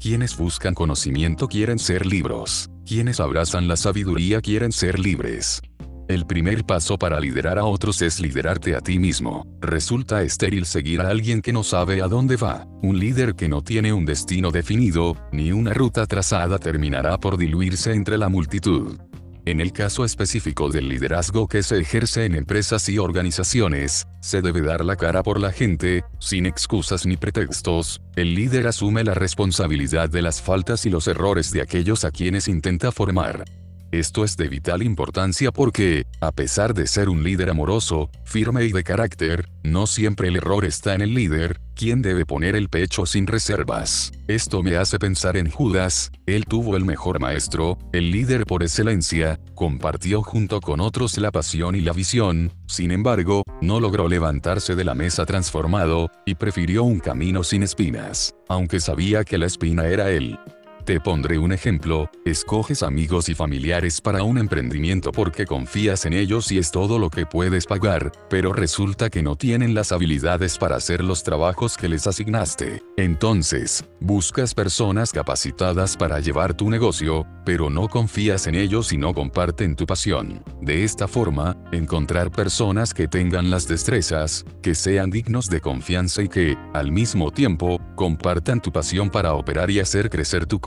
[0.00, 2.71] Quienes buscan conocimiento quieren ser libros.
[2.86, 5.62] Quienes abrazan la sabiduría quieren ser libres.
[6.08, 9.46] El primer paso para liderar a otros es liderarte a ti mismo.
[9.60, 12.66] Resulta estéril seguir a alguien que no sabe a dónde va.
[12.82, 17.94] Un líder que no tiene un destino definido, ni una ruta trazada terminará por diluirse
[17.94, 18.98] entre la multitud.
[19.44, 24.60] En el caso específico del liderazgo que se ejerce en empresas y organizaciones, se debe
[24.60, 30.08] dar la cara por la gente, sin excusas ni pretextos, el líder asume la responsabilidad
[30.08, 33.44] de las faltas y los errores de aquellos a quienes intenta formar.
[33.92, 38.72] Esto es de vital importancia porque, a pesar de ser un líder amoroso, firme y
[38.72, 43.04] de carácter, no siempre el error está en el líder, quien debe poner el pecho
[43.04, 44.10] sin reservas.
[44.28, 49.38] Esto me hace pensar en Judas, él tuvo el mejor maestro, el líder por excelencia,
[49.54, 54.84] compartió junto con otros la pasión y la visión, sin embargo, no logró levantarse de
[54.84, 60.10] la mesa transformado, y prefirió un camino sin espinas, aunque sabía que la espina era
[60.10, 60.38] él.
[60.84, 66.50] Te pondré un ejemplo, escoges amigos y familiares para un emprendimiento porque confías en ellos
[66.50, 70.74] y es todo lo que puedes pagar, pero resulta que no tienen las habilidades para
[70.74, 72.82] hacer los trabajos que les asignaste.
[72.96, 79.14] Entonces, buscas personas capacitadas para llevar tu negocio, pero no confías en ellos y no
[79.14, 80.42] comparten tu pasión.
[80.60, 86.28] De esta forma, encontrar personas que tengan las destrezas, que sean dignos de confianza y
[86.28, 90.58] que, al mismo tiempo, compartan tu pasión para operar y hacer crecer tu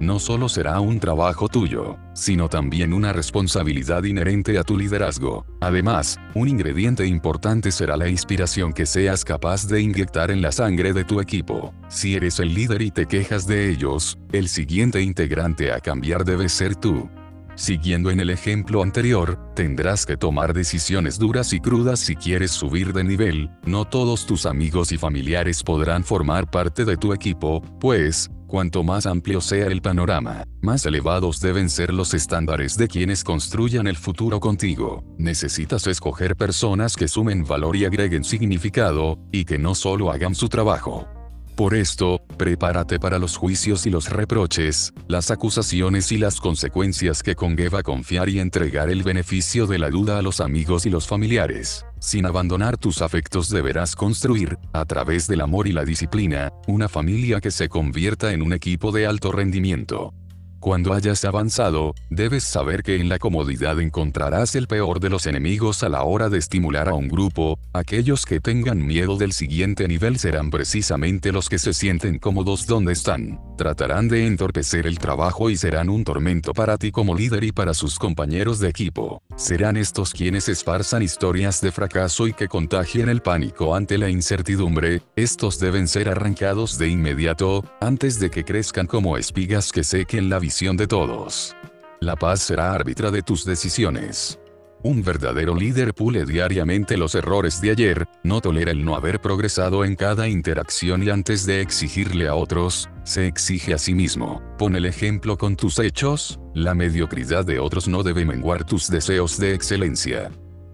[0.00, 5.46] no solo será un trabajo tuyo, sino también una responsabilidad inherente a tu liderazgo.
[5.60, 10.92] Además, un ingrediente importante será la inspiración que seas capaz de inyectar en la sangre
[10.92, 11.74] de tu equipo.
[11.88, 16.48] Si eres el líder y te quejas de ellos, el siguiente integrante a cambiar debe
[16.48, 17.08] ser tú.
[17.54, 22.94] Siguiendo en el ejemplo anterior, tendrás que tomar decisiones duras y crudas si quieres subir
[22.94, 28.30] de nivel, no todos tus amigos y familiares podrán formar parte de tu equipo, pues,
[28.52, 33.86] Cuanto más amplio sea el panorama, más elevados deben ser los estándares de quienes construyan
[33.86, 35.02] el futuro contigo.
[35.16, 40.50] Necesitas escoger personas que sumen valor y agreguen significado, y que no solo hagan su
[40.50, 41.08] trabajo.
[41.54, 47.34] Por esto, prepárate para los juicios y los reproches, las acusaciones y las consecuencias que
[47.34, 51.84] conlleva confiar y entregar el beneficio de la duda a los amigos y los familiares.
[52.00, 57.40] Sin abandonar tus afectos deberás construir, a través del amor y la disciplina, una familia
[57.40, 60.14] que se convierta en un equipo de alto rendimiento.
[60.62, 65.82] Cuando hayas avanzado, debes saber que en la comodidad encontrarás el peor de los enemigos
[65.82, 70.20] a la hora de estimular a un grupo, aquellos que tengan miedo del siguiente nivel
[70.20, 75.56] serán precisamente los que se sienten cómodos donde están, tratarán de entorpecer el trabajo y
[75.56, 79.20] serán un tormento para ti como líder y para sus compañeros de equipo.
[79.34, 85.02] Serán estos quienes esparzan historias de fracaso y que contagien el pánico ante la incertidumbre,
[85.16, 90.38] estos deben ser arrancados de inmediato, antes de que crezcan como espigas que sequen la
[90.38, 91.56] visión de todos.
[92.00, 94.38] La paz será árbitra de tus decisiones.
[94.82, 99.84] Un verdadero líder pule diariamente los errores de ayer, no tolera el no haber progresado
[99.84, 104.42] en cada interacción y antes de exigirle a otros, se exige a sí mismo.
[104.58, 109.38] Pon el ejemplo con tus hechos, la mediocridad de otros no debe menguar tus deseos
[109.38, 110.30] de excelencia.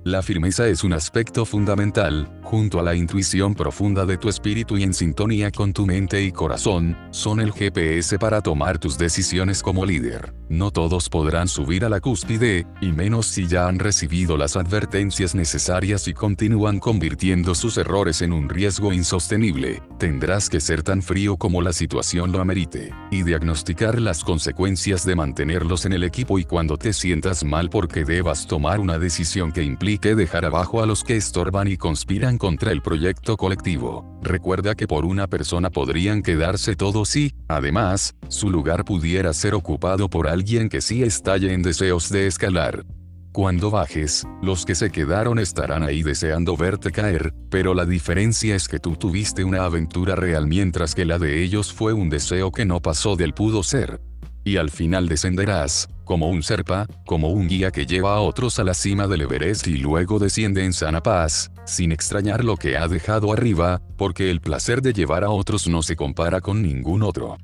[0.08, 4.82] La firmeza es un aspecto fundamental, junto a la intuición profunda de tu espíritu y
[4.82, 9.84] en sintonía con tu mente y corazón, son el GPS para tomar tus decisiones como
[9.84, 10.37] líder.
[10.48, 15.34] No todos podrán subir a la cúspide, y menos si ya han recibido las advertencias
[15.34, 19.82] necesarias y continúan convirtiendo sus errores en un riesgo insostenible.
[19.98, 25.16] Tendrás que ser tan frío como la situación lo amerite, y diagnosticar las consecuencias de
[25.16, 29.62] mantenerlos en el equipo y cuando te sientas mal porque debas tomar una decisión que
[29.62, 34.18] implique dejar abajo a los que estorban y conspiran contra el proyecto colectivo.
[34.22, 40.08] Recuerda que por una persona podrían quedarse todos y, además, su lugar pudiera ser ocupado
[40.08, 42.84] por alguien que sí estalle en deseos de escalar.
[43.32, 48.68] Cuando bajes, los que se quedaron estarán ahí deseando verte caer, pero la diferencia es
[48.68, 52.64] que tú tuviste una aventura real mientras que la de ellos fue un deseo que
[52.64, 54.00] no pasó del pudo ser.
[54.44, 58.64] Y al final descenderás, como un serpa, como un guía que lleva a otros a
[58.64, 62.88] la cima del Everest y luego desciende en sana paz, sin extrañar lo que ha
[62.88, 67.36] dejado arriba, porque el placer de llevar a otros no se compara con ningún otro.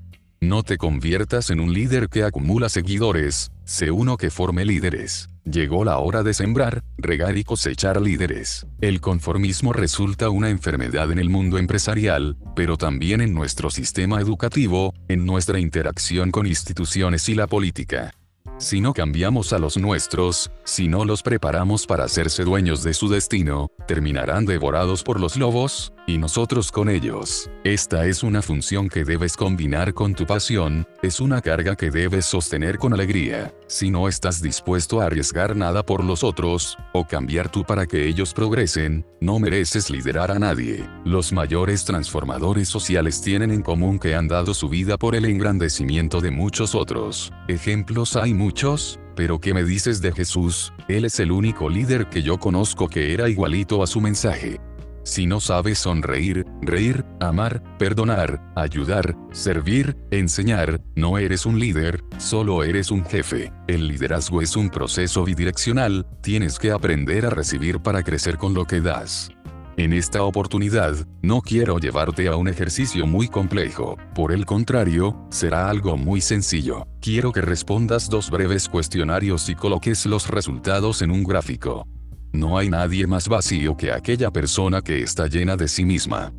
[0.44, 5.30] No te conviertas en un líder que acumula seguidores, sé uno que forme líderes.
[5.46, 8.66] Llegó la hora de sembrar, regar y cosechar líderes.
[8.82, 14.92] El conformismo resulta una enfermedad en el mundo empresarial, pero también en nuestro sistema educativo,
[15.08, 18.12] en nuestra interacción con instituciones y la política.
[18.58, 23.08] Si no cambiamos a los nuestros, si no los preparamos para hacerse dueños de su
[23.08, 27.50] destino, terminarán devorados por los lobos, y nosotros con ellos.
[27.64, 32.26] Esta es una función que debes combinar con tu pasión, es una carga que debes
[32.26, 33.52] sostener con alegría.
[33.66, 38.06] Si no estás dispuesto a arriesgar nada por los otros, o cambiar tú para que
[38.06, 40.88] ellos progresen, no mereces liderar a nadie.
[41.04, 46.20] Los mayores transformadores sociales tienen en común que han dado su vida por el engrandecimiento
[46.20, 47.32] de muchos otros.
[47.48, 50.72] Ejemplos hay muchos, pero ¿qué me dices de Jesús?
[50.88, 54.60] Él es el único líder que yo conozco que era igualito a su mensaje.
[55.04, 62.64] Si no sabes sonreír, reír, amar, perdonar, ayudar, servir, enseñar, no eres un líder, solo
[62.64, 63.52] eres un jefe.
[63.68, 68.64] El liderazgo es un proceso bidireccional, tienes que aprender a recibir para crecer con lo
[68.64, 69.30] que das.
[69.76, 75.68] En esta oportunidad, no quiero llevarte a un ejercicio muy complejo, por el contrario, será
[75.68, 76.86] algo muy sencillo.
[77.00, 81.86] Quiero que respondas dos breves cuestionarios y coloques los resultados en un gráfico.
[82.34, 86.32] No hay nadie más vacío que aquella persona que está llena de sí misma.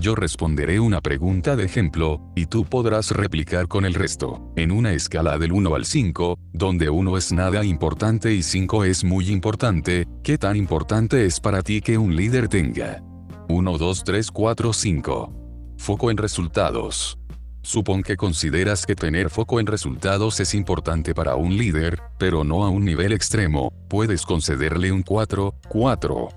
[0.00, 4.94] Yo responderé una pregunta de ejemplo, y tú podrás replicar con el resto, en una
[4.94, 10.08] escala del 1 al 5, donde 1 es nada importante y 5 es muy importante,
[10.24, 13.02] ¿qué tan importante es para ti que un líder tenga?
[13.50, 15.32] 1, 2, 3, 4, 5.
[15.76, 17.18] Foco en resultados.
[17.62, 22.64] Supón que consideras que tener foco en resultados es importante para un líder, pero no
[22.64, 26.28] a un nivel extremo, puedes concederle un 4, 4.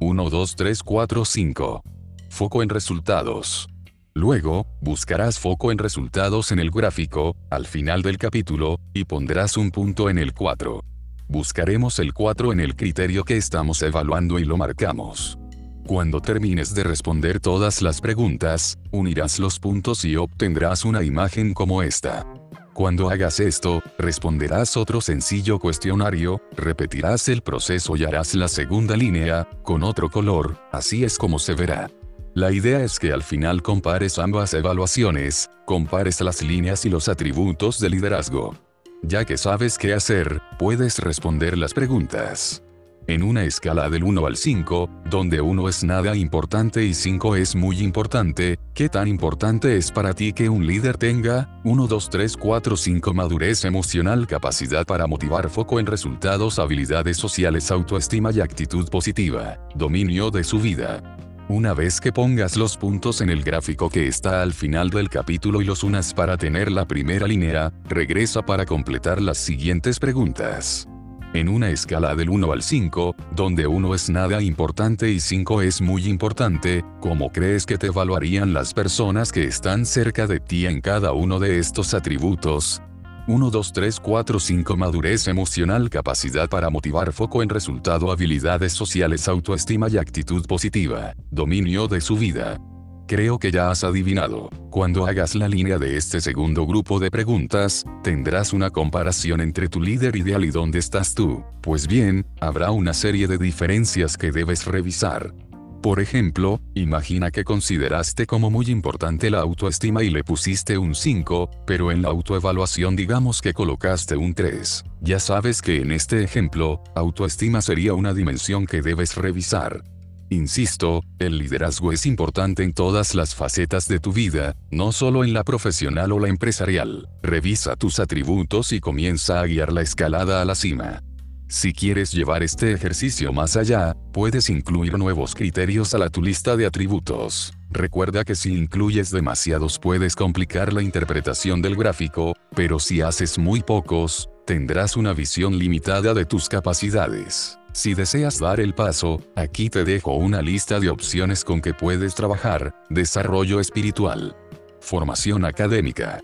[0.00, 1.82] 1, 2, 3, 4, 5.
[2.28, 3.66] Foco en resultados.
[4.12, 9.70] Luego, buscarás foco en resultados en el gráfico, al final del capítulo, y pondrás un
[9.70, 10.84] punto en el 4.
[11.28, 15.38] Buscaremos el 4 en el criterio que estamos evaluando y lo marcamos.
[15.86, 21.82] Cuando termines de responder todas las preguntas, unirás los puntos y obtendrás una imagen como
[21.82, 22.24] esta.
[22.72, 29.46] Cuando hagas esto, responderás otro sencillo cuestionario, repetirás el proceso y harás la segunda línea,
[29.62, 31.90] con otro color, así es como se verá.
[32.32, 37.78] La idea es que al final compares ambas evaluaciones, compares las líneas y los atributos
[37.78, 38.56] de liderazgo.
[39.02, 42.63] Ya que sabes qué hacer, puedes responder las preguntas.
[43.06, 47.54] En una escala del 1 al 5, donde 1 es nada importante y 5 es
[47.54, 51.60] muy importante, ¿qué tan importante es para ti que un líder tenga?
[51.64, 57.70] 1, 2, 3, 4, 5 Madurez emocional, capacidad para motivar, foco en resultados, habilidades sociales,
[57.70, 61.02] autoestima y actitud positiva, dominio de su vida.
[61.50, 65.60] Una vez que pongas los puntos en el gráfico que está al final del capítulo
[65.60, 70.88] y los unas para tener la primera línea, regresa para completar las siguientes preguntas.
[71.34, 75.80] En una escala del 1 al 5, donde 1 es nada importante y 5 es
[75.80, 80.80] muy importante, ¿cómo crees que te evaluarían las personas que están cerca de ti en
[80.80, 82.80] cada uno de estos atributos?
[83.26, 89.26] 1, 2, 3, 4, 5 Madurez emocional Capacidad para motivar Foco en resultado Habilidades sociales
[89.26, 92.60] Autoestima y actitud positiva Dominio de su vida
[93.06, 94.48] Creo que ya has adivinado.
[94.70, 99.82] Cuando hagas la línea de este segundo grupo de preguntas, tendrás una comparación entre tu
[99.82, 101.44] líder ideal y dónde estás tú.
[101.60, 105.34] Pues bien, habrá una serie de diferencias que debes revisar.
[105.82, 111.50] Por ejemplo, imagina que consideraste como muy importante la autoestima y le pusiste un 5,
[111.66, 114.82] pero en la autoevaluación digamos que colocaste un 3.
[115.02, 119.84] Ya sabes que en este ejemplo, autoestima sería una dimensión que debes revisar.
[120.30, 125.32] Insisto, el liderazgo es importante en todas las facetas de tu vida, no solo en
[125.32, 127.08] la profesional o la empresarial.
[127.22, 131.02] Revisa tus atributos y comienza a guiar la escalada a la cima.
[131.48, 136.56] Si quieres llevar este ejercicio más allá, puedes incluir nuevos criterios a la tu lista
[136.56, 137.52] de atributos.
[137.70, 143.62] Recuerda que si incluyes demasiados puedes complicar la interpretación del gráfico, pero si haces muy
[143.62, 147.58] pocos, tendrás una visión limitada de tus capacidades.
[147.74, 152.14] Si deseas dar el paso, aquí te dejo una lista de opciones con que puedes
[152.14, 154.36] trabajar, desarrollo espiritual,
[154.78, 156.20] formación académica,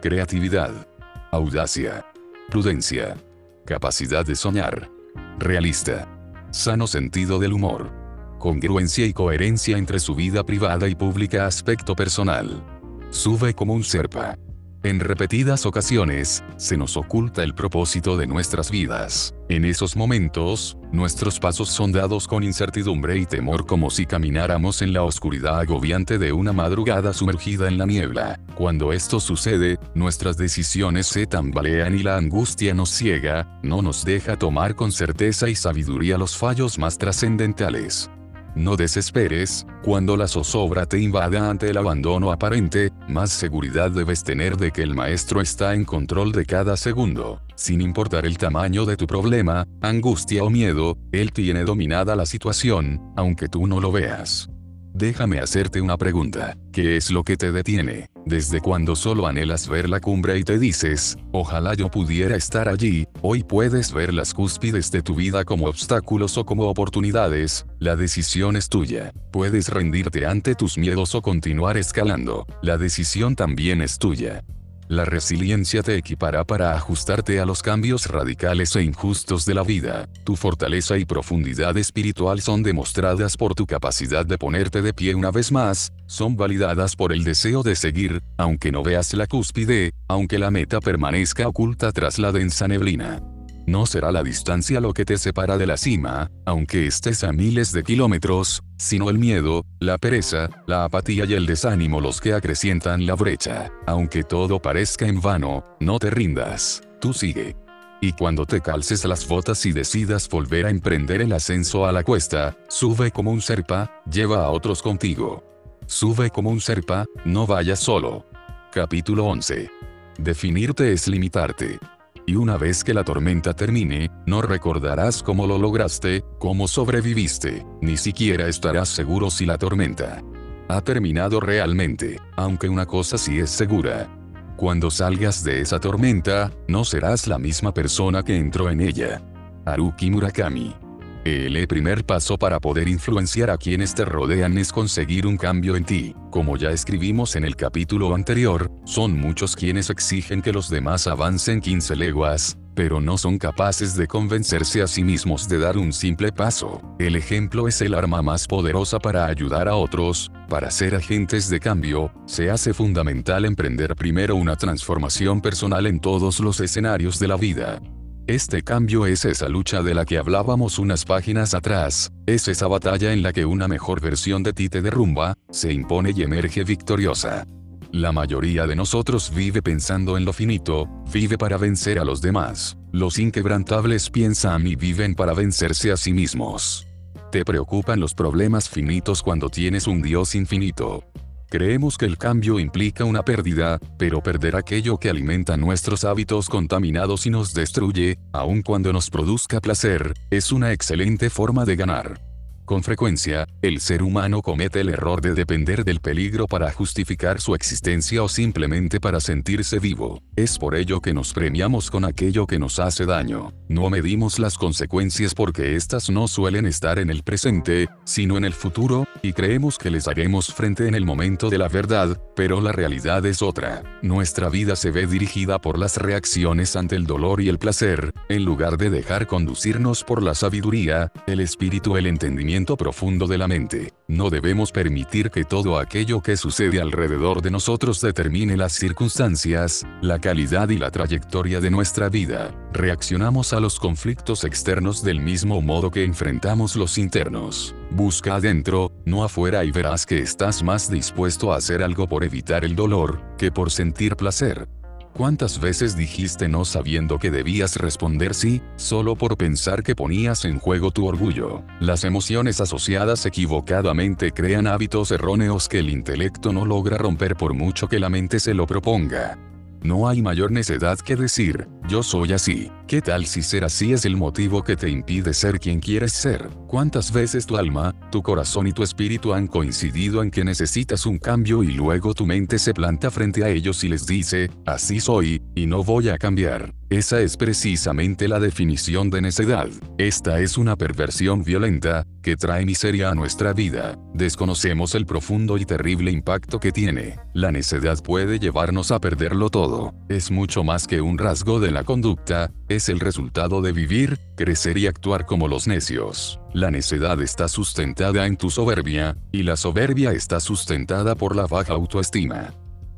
[0.00, 0.88] creatividad,
[1.30, 2.06] audacia,
[2.48, 3.18] prudencia,
[3.66, 4.90] capacidad de soñar,
[5.38, 6.08] realista,
[6.50, 7.92] sano sentido del humor,
[8.38, 12.64] congruencia y coherencia entre su vida privada y pública aspecto personal.
[13.10, 14.38] Sube como un serpa.
[14.84, 19.34] En repetidas ocasiones, se nos oculta el propósito de nuestras vidas.
[19.48, 24.92] En esos momentos, nuestros pasos son dados con incertidumbre y temor como si camináramos en
[24.92, 28.38] la oscuridad agobiante de una madrugada sumergida en la niebla.
[28.56, 34.36] Cuando esto sucede, nuestras decisiones se tambalean y la angustia nos ciega, no nos deja
[34.36, 38.10] tomar con certeza y sabiduría los fallos más trascendentales.
[38.54, 44.56] No desesperes, cuando la zozobra te invada ante el abandono aparente, más seguridad debes tener
[44.56, 47.42] de que el maestro está en control de cada segundo.
[47.56, 53.00] Sin importar el tamaño de tu problema, angustia o miedo, él tiene dominada la situación,
[53.16, 54.48] aunque tú no lo veas.
[54.94, 56.56] Déjame hacerte una pregunta.
[56.72, 58.10] ¿Qué es lo que te detiene?
[58.26, 63.04] Desde cuando solo anhelas ver la cumbre y te dices, ojalá yo pudiera estar allí,
[63.20, 68.54] hoy puedes ver las cúspides de tu vida como obstáculos o como oportunidades, la decisión
[68.54, 69.12] es tuya.
[69.32, 74.44] Puedes rendirte ante tus miedos o continuar escalando, la decisión también es tuya.
[74.88, 80.08] La resiliencia te equipará para ajustarte a los cambios radicales e injustos de la vida.
[80.24, 85.30] Tu fortaleza y profundidad espiritual son demostradas por tu capacidad de ponerte de pie una
[85.30, 90.38] vez más, son validadas por el deseo de seguir, aunque no veas la cúspide, aunque
[90.38, 93.33] la meta permanezca oculta tras la densa neblina.
[93.66, 97.72] No será la distancia lo que te separa de la cima, aunque estés a miles
[97.72, 103.06] de kilómetros, sino el miedo, la pereza, la apatía y el desánimo los que acrecientan
[103.06, 103.72] la brecha.
[103.86, 107.56] Aunque todo parezca en vano, no te rindas, tú sigue.
[108.02, 112.02] Y cuando te calces las botas y decidas volver a emprender el ascenso a la
[112.02, 115.42] cuesta, sube como un serpa, lleva a otros contigo.
[115.86, 118.26] Sube como un serpa, no vayas solo.
[118.70, 119.70] Capítulo 11.
[120.18, 121.78] Definirte es limitarte
[122.26, 127.96] y una vez que la tormenta termine, no recordarás cómo lo lograste, cómo sobreviviste, ni
[127.96, 130.22] siquiera estarás seguro si la tormenta
[130.68, 134.08] ha terminado realmente, aunque una cosa sí es segura.
[134.56, 139.22] Cuando salgas de esa tormenta, no serás la misma persona que entró en ella.
[139.66, 140.83] Haruki Murakami
[141.24, 145.84] el primer paso para poder influenciar a quienes te rodean es conseguir un cambio en
[145.84, 146.14] ti.
[146.30, 151.60] Como ya escribimos en el capítulo anterior, son muchos quienes exigen que los demás avancen
[151.62, 156.30] 15 leguas, pero no son capaces de convencerse a sí mismos de dar un simple
[156.30, 156.82] paso.
[156.98, 161.58] El ejemplo es el arma más poderosa para ayudar a otros, para ser agentes de
[161.58, 167.36] cambio, se hace fundamental emprender primero una transformación personal en todos los escenarios de la
[167.36, 167.80] vida.
[168.26, 173.12] Este cambio es esa lucha de la que hablábamos unas páginas atrás, es esa batalla
[173.12, 177.46] en la que una mejor versión de ti te derrumba, se impone y emerge victoriosa.
[177.92, 182.78] La mayoría de nosotros vive pensando en lo finito, vive para vencer a los demás.
[182.92, 186.86] Los inquebrantables piensan y viven para vencerse a sí mismos.
[187.30, 191.04] Te preocupan los problemas finitos cuando tienes un Dios infinito.
[191.48, 197.26] Creemos que el cambio implica una pérdida, pero perder aquello que alimenta nuestros hábitos contaminados
[197.26, 202.33] y nos destruye, aun cuando nos produzca placer, es una excelente forma de ganar.
[202.64, 207.54] Con frecuencia, el ser humano comete el error de depender del peligro para justificar su
[207.54, 210.22] existencia o simplemente para sentirse vivo.
[210.34, 213.52] Es por ello que nos premiamos con aquello que nos hace daño.
[213.68, 218.54] No medimos las consecuencias porque éstas no suelen estar en el presente, sino en el
[218.54, 222.72] futuro, y creemos que les haremos frente en el momento de la verdad, pero la
[222.72, 223.82] realidad es otra.
[224.00, 228.46] Nuestra vida se ve dirigida por las reacciones ante el dolor y el placer, en
[228.46, 233.92] lugar de dejar conducirnos por la sabiduría, el espíritu, el entendimiento, profundo de la mente.
[234.06, 240.20] No debemos permitir que todo aquello que sucede alrededor de nosotros determine las circunstancias, la
[240.20, 242.54] calidad y la trayectoria de nuestra vida.
[242.72, 247.74] Reaccionamos a los conflictos externos del mismo modo que enfrentamos los internos.
[247.90, 252.64] Busca adentro, no afuera y verás que estás más dispuesto a hacer algo por evitar
[252.64, 254.68] el dolor, que por sentir placer.
[255.14, 260.58] ¿Cuántas veces dijiste no sabiendo que debías responder sí, solo por pensar que ponías en
[260.58, 261.62] juego tu orgullo?
[261.78, 267.86] Las emociones asociadas equivocadamente crean hábitos erróneos que el intelecto no logra romper por mucho
[267.86, 269.38] que la mente se lo proponga.
[269.84, 272.70] No hay mayor necedad que decir, yo soy así.
[272.86, 276.48] ¿Qué tal si ser así es el motivo que te impide ser quien quieres ser?
[276.68, 281.18] ¿Cuántas veces tu alma, tu corazón y tu espíritu han coincidido en que necesitas un
[281.18, 285.42] cambio y luego tu mente se planta frente a ellos y les dice, así soy,
[285.54, 286.72] y no voy a cambiar?
[286.90, 289.68] Esa es precisamente la definición de necedad.
[289.98, 293.98] Esta es una perversión violenta, que trae miseria a nuestra vida.
[294.12, 297.16] Desconocemos el profundo y terrible impacto que tiene.
[297.32, 299.92] La necedad puede llevarnos a perderlo todo.
[300.08, 304.78] Es mucho más que un rasgo de la conducta, es el resultado de vivir, crecer
[304.78, 306.38] y actuar como los necios.
[306.52, 311.72] La necedad está sustentada en tu soberbia, y la soberbia está sustentada por la baja
[311.72, 312.54] autoestima.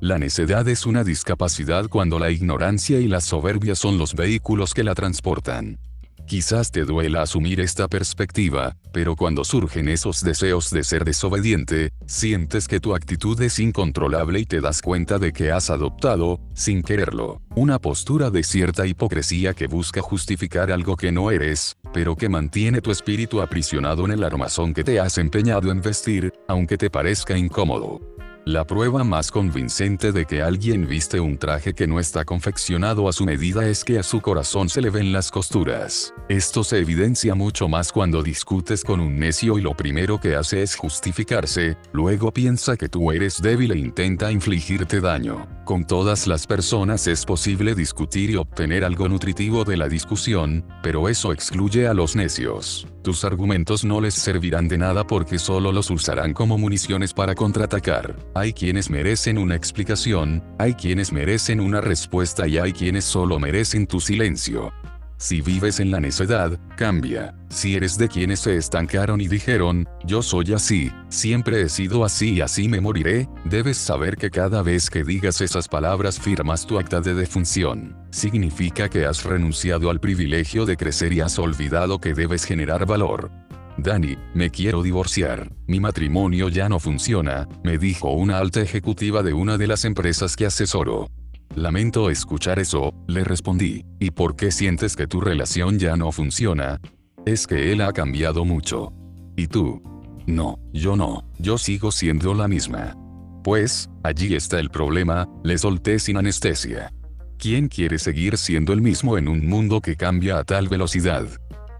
[0.06, 4.84] La necedad es una discapacidad cuando la ignorancia y la soberbia son los vehículos que
[4.84, 5.80] la transportan.
[6.28, 12.68] Quizás te duela asumir esta perspectiva, pero cuando surgen esos deseos de ser desobediente, sientes
[12.68, 17.42] que tu actitud es incontrolable y te das cuenta de que has adoptado, sin quererlo,
[17.56, 22.80] una postura de cierta hipocresía que busca justificar algo que no eres, pero que mantiene
[22.80, 27.36] tu espíritu aprisionado en el armazón que te has empeñado en vestir, aunque te parezca
[27.36, 28.00] incómodo.
[28.48, 33.12] La prueba más convincente de que alguien viste un traje que no está confeccionado a
[33.12, 36.14] su medida es que a su corazón se le ven las costuras.
[36.28, 40.62] Esto se evidencia mucho más cuando discutes con un necio y lo primero que hace
[40.62, 45.48] es justificarse, luego piensa que tú eres débil e intenta infligirte daño.
[45.64, 51.08] Con todas las personas es posible discutir y obtener algo nutritivo de la discusión, pero
[51.08, 52.86] eso excluye a los necios.
[53.06, 58.16] Tus argumentos no les servirán de nada porque solo los usarán como municiones para contraatacar.
[58.34, 63.86] Hay quienes merecen una explicación, hay quienes merecen una respuesta y hay quienes solo merecen
[63.86, 64.72] tu silencio.
[65.18, 67.34] Si vives en la necedad, cambia.
[67.48, 72.34] Si eres de quienes se estancaron y dijeron, yo soy así, siempre he sido así
[72.34, 76.78] y así me moriré, debes saber que cada vez que digas esas palabras firmas tu
[76.78, 77.96] acta de defunción.
[78.10, 83.30] Significa que has renunciado al privilegio de crecer y has olvidado que debes generar valor.
[83.78, 89.34] Dani, me quiero divorciar, mi matrimonio ya no funciona, me dijo una alta ejecutiva de
[89.34, 91.10] una de las empresas que asesoro.
[91.56, 93.82] Lamento escuchar eso, le respondí.
[93.98, 96.78] ¿Y por qué sientes que tu relación ya no funciona?
[97.24, 98.92] Es que él ha cambiado mucho.
[99.36, 99.82] ¿Y tú?
[100.26, 102.94] No, yo no, yo sigo siendo la misma.
[103.42, 106.92] Pues, allí está el problema, le solté sin anestesia.
[107.38, 111.26] ¿Quién quiere seguir siendo el mismo en un mundo que cambia a tal velocidad?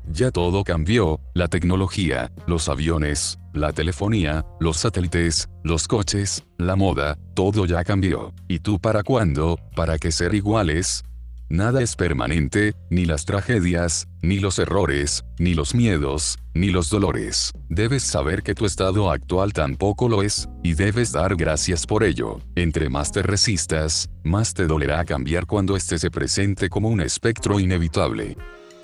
[0.08, 7.18] Ya todo cambió, la tecnología, los aviones, la telefonía, los satélites, los coches, la moda,
[7.34, 8.32] todo ya cambió.
[8.48, 9.58] ¿Y tú para cuándo?
[9.74, 11.02] ¿Para qué ser iguales?
[11.48, 17.52] Nada es permanente, ni las tragedias, ni los errores, ni los miedos, ni los dolores.
[17.68, 22.40] Debes saber que tu estado actual tampoco lo es, y debes dar gracias por ello.
[22.56, 27.60] Entre más te resistas, más te dolerá cambiar cuando este se presente como un espectro
[27.60, 28.36] inevitable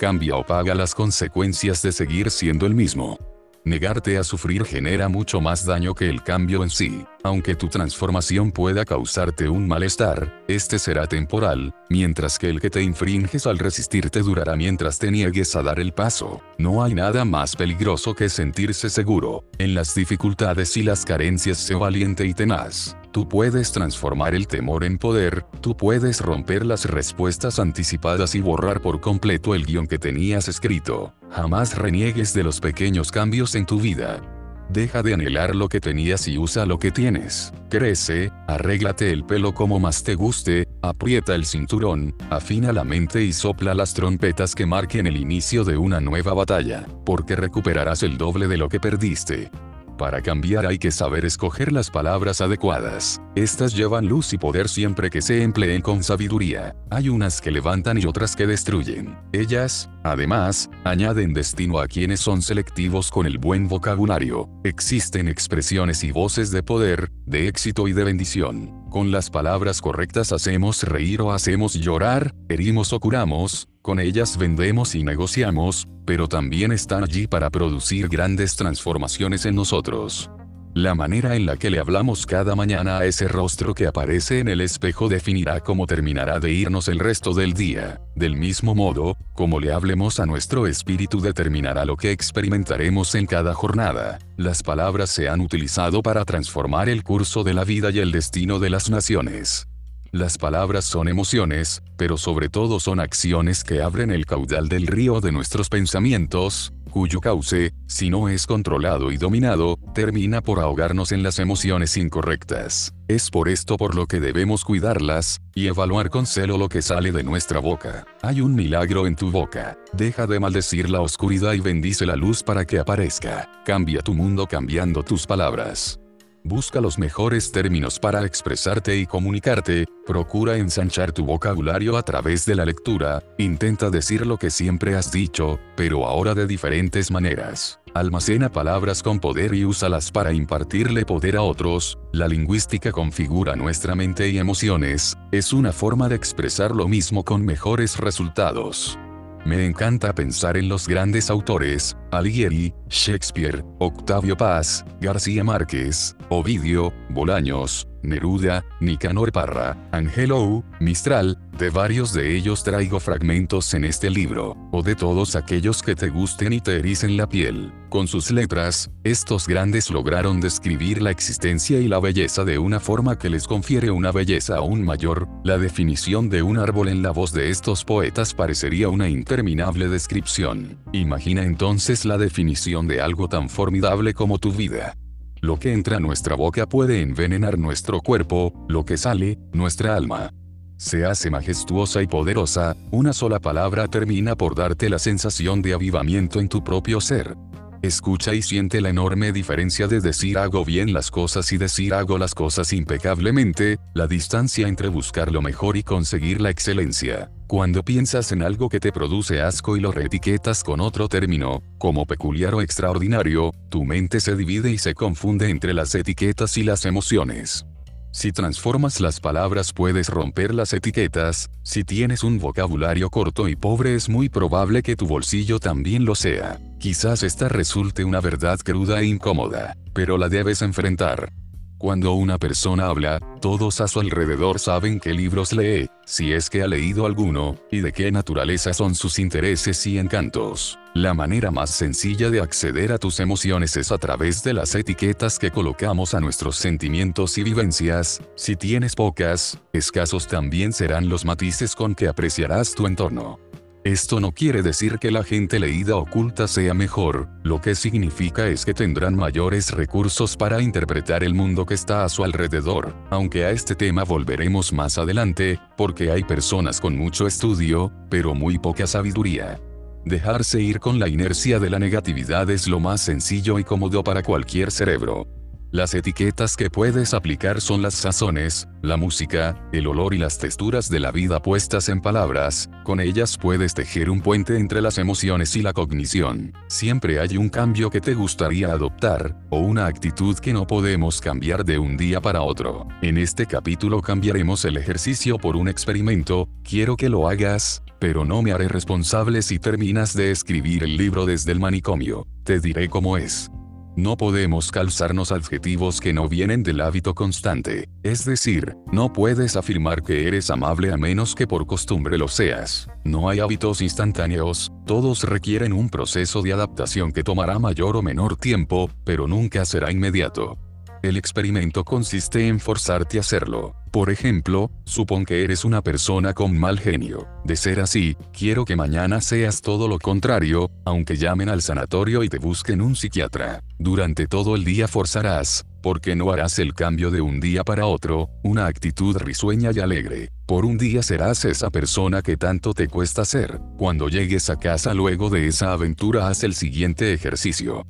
[0.03, 3.32] cambia o paga las consecuencias de seguir siendo el mismo.
[3.65, 7.05] Negarte a sufrir genera mucho más daño que el cambio en sí.
[7.23, 12.83] Aunque tu transformación pueda causarte un malestar, este será temporal, mientras que el que te
[12.83, 16.43] infringes al resistirte durará mientras te niegues a dar el paso.
[16.59, 19.45] No hay nada más peligroso que sentirse seguro.
[19.59, 22.97] En las dificultades y las carencias sé valiente y tenaz.
[23.13, 28.81] Tú puedes transformar el temor en poder, tú puedes romper las respuestas anticipadas y borrar
[28.81, 31.13] por completo el guion que tenías escrito.
[31.31, 34.23] Jamás reniegues de los pequeños cambios en tu vida.
[34.71, 37.53] Deja de anhelar lo que tenías y usa lo que tienes.
[37.69, 43.35] Crece, arréglate el pelo como más te guste, aprieta el cinturón, afina la mente y
[43.35, 48.49] sopla las trompetas que marquen el inicio de una nueva batalla, porque recuperarás el doble
[48.49, 49.51] de lo que perdiste.
[49.99, 53.21] Para cambiar hay que saber escoger las palabras adecuadas.
[53.35, 56.75] Estas llevan luz y poder siempre que se empleen con sabiduría.
[56.91, 59.17] Hay unas que levantan y otras que destruyen.
[59.33, 64.49] Ellas, además, añaden destino a quienes son selectivos con el buen vocabulario.
[64.65, 68.82] Existen expresiones y voces de poder, de éxito y de bendición.
[68.93, 74.95] Con las palabras correctas hacemos reír o hacemos llorar, herimos o curamos, con ellas vendemos
[74.95, 80.31] y negociamos, pero también están allí para producir grandes transformaciones en nosotros.
[80.75, 84.49] La manera en la que le hablamos cada mañana a ese rostro que aparece en
[84.49, 88.01] el espejo definirá cómo terminará de irnos el resto del día.
[88.17, 93.53] Del mismo modo, como le hablemos a nuestro espíritu determinará lo que experimentaremos en cada
[93.53, 94.19] jornada.
[94.39, 98.59] Las palabras se han utilizado para transformar el curso de la vida y el destino
[98.59, 99.69] de las naciones.
[100.11, 105.21] Las palabras son emociones, pero sobre todo son acciones que abren el caudal del río
[105.21, 111.23] de nuestros pensamientos, cuyo cauce, si no es controlado y dominado, termina por ahogarnos en
[111.23, 112.95] las emociones incorrectas.
[113.09, 117.11] Es por esto por lo que debemos cuidarlas, y evaluar con celo lo que sale
[117.11, 118.07] de nuestra boca.
[118.23, 119.77] Hay un milagro en tu boca.
[119.93, 123.51] Deja de maldecir la oscuridad y bendice la luz para que aparezca.
[123.65, 126.02] Cambia tu mundo cambiando tus palabras.
[126.45, 132.57] Busca los mejores términos para expresarte y comunicarte, procura ensanchar tu vocabulario a través de
[132.57, 137.79] la lectura, intenta decir lo que siempre has dicho, pero ahora de diferentes maneras.
[137.95, 143.95] Almacena palabras con poder y úsalas para impartirle poder a otros, la lingüística configura nuestra
[143.95, 148.99] mente y emociones, es una forma de expresar lo mismo con mejores resultados.
[149.45, 157.89] Me encanta pensar en los grandes autores, Alighieri, Shakespeare, Octavio Paz, García Márquez, Ovidio, Bolaños,
[158.03, 164.83] Neruda, Nicanor Parra, Angelo Mistral, de varios de ellos traigo fragmentos en este libro, o
[164.83, 167.73] de todos aquellos que te gusten y te ericen la piel.
[167.89, 173.19] Con sus letras, estos grandes lograron describir la existencia y la belleza de una forma
[173.19, 177.33] que les confiere una belleza aún mayor, la definición de un árbol en la voz
[177.33, 180.79] de estos poetas parecería una interminable descripción.
[180.93, 184.97] Imagina entonces la definición de algo tan formidable como tu vida.
[185.45, 190.33] Lo que entra a nuestra boca puede envenenar nuestro cuerpo, lo que sale, nuestra alma.
[190.77, 196.39] Se hace majestuosa y poderosa, una sola palabra termina por darte la sensación de avivamiento
[196.39, 197.37] en tu propio ser.
[197.83, 202.17] Escucha y siente la enorme diferencia de decir hago bien las cosas y decir hago
[202.17, 207.33] las cosas impecablemente, la distancia entre buscar lo mejor y conseguir la excelencia.
[207.49, 212.07] Cuando piensas en algo que te produce asco y lo reetiquetas con otro término, como
[212.07, 216.87] peculiar o extraordinario, tu mente se divide y se confunde entre las etiquetas y las
[216.87, 217.67] emociones.
[218.15, 223.95] Si transformas las palabras puedes romper las etiquetas, si tienes un vocabulario corto y pobre
[223.95, 226.61] es muy probable que tu bolsillo también lo sea.
[226.79, 231.33] Quizás esta resulte una verdad cruda e incómoda, pero la debes enfrentar.
[231.79, 236.63] Cuando una persona habla, todos a su alrededor saben qué libros lee, si es que
[236.63, 240.79] ha leído alguno, y de qué naturaleza son sus intereses y encantos.
[240.95, 245.39] La manera más sencilla de acceder a tus emociones es a través de las etiquetas
[245.39, 251.75] que colocamos a nuestros sentimientos y vivencias, si tienes pocas, escasos también serán los matices
[251.75, 253.41] con que apreciarás tu entorno.
[253.85, 258.67] Esto no quiere decir que la gente leída oculta sea mejor, lo que significa es
[258.67, 263.51] que tendrán mayores recursos para interpretar el mundo que está a su alrededor, aunque a
[263.51, 269.59] este tema volveremos más adelante, porque hay personas con mucho estudio, pero muy poca sabiduría.
[270.05, 274.23] Dejarse ir con la inercia de la negatividad es lo más sencillo y cómodo para
[274.23, 275.29] cualquier cerebro.
[275.73, 280.91] Las etiquetas que puedes aplicar son las sazones, la música, el olor y las texturas
[280.91, 285.57] de la vida puestas en palabras, con ellas puedes tejer un puente entre las emociones
[285.57, 286.53] y la cognición.
[286.67, 291.65] Siempre hay un cambio que te gustaría adoptar, o una actitud que no podemos cambiar
[291.65, 292.87] de un día para otro.
[293.01, 298.43] En este capítulo cambiaremos el ejercicio por un experimento, quiero que lo hagas, pero no
[298.43, 302.27] me haré responsable si terminas de escribir el libro desde el manicomio.
[302.43, 303.49] Te diré cómo es.
[303.95, 310.03] No podemos calzarnos adjetivos que no vienen del hábito constante, es decir, no puedes afirmar
[310.03, 312.89] que eres amable a menos que por costumbre lo seas.
[313.05, 318.35] No hay hábitos instantáneos, todos requieren un proceso de adaptación que tomará mayor o menor
[318.35, 320.59] tiempo, pero nunca será inmediato.
[321.03, 323.75] El experimento consiste en forzarte a hacerlo.
[323.91, 327.27] Por ejemplo, supón que eres una persona con mal genio.
[327.45, 332.29] De ser así, quiero que mañana seas todo lo contrario, aunque llamen al sanatorio y
[332.29, 333.65] te busquen un psiquiatra.
[333.81, 338.31] Durante todo el día forzarás, porque no harás el cambio de un día para otro,
[338.45, 340.29] una actitud risueña y alegre.
[340.47, 343.59] Por un día serás esa persona que tanto te cuesta ser.
[343.77, 347.85] Cuando llegues a casa luego de esa aventura haz el siguiente ejercicio.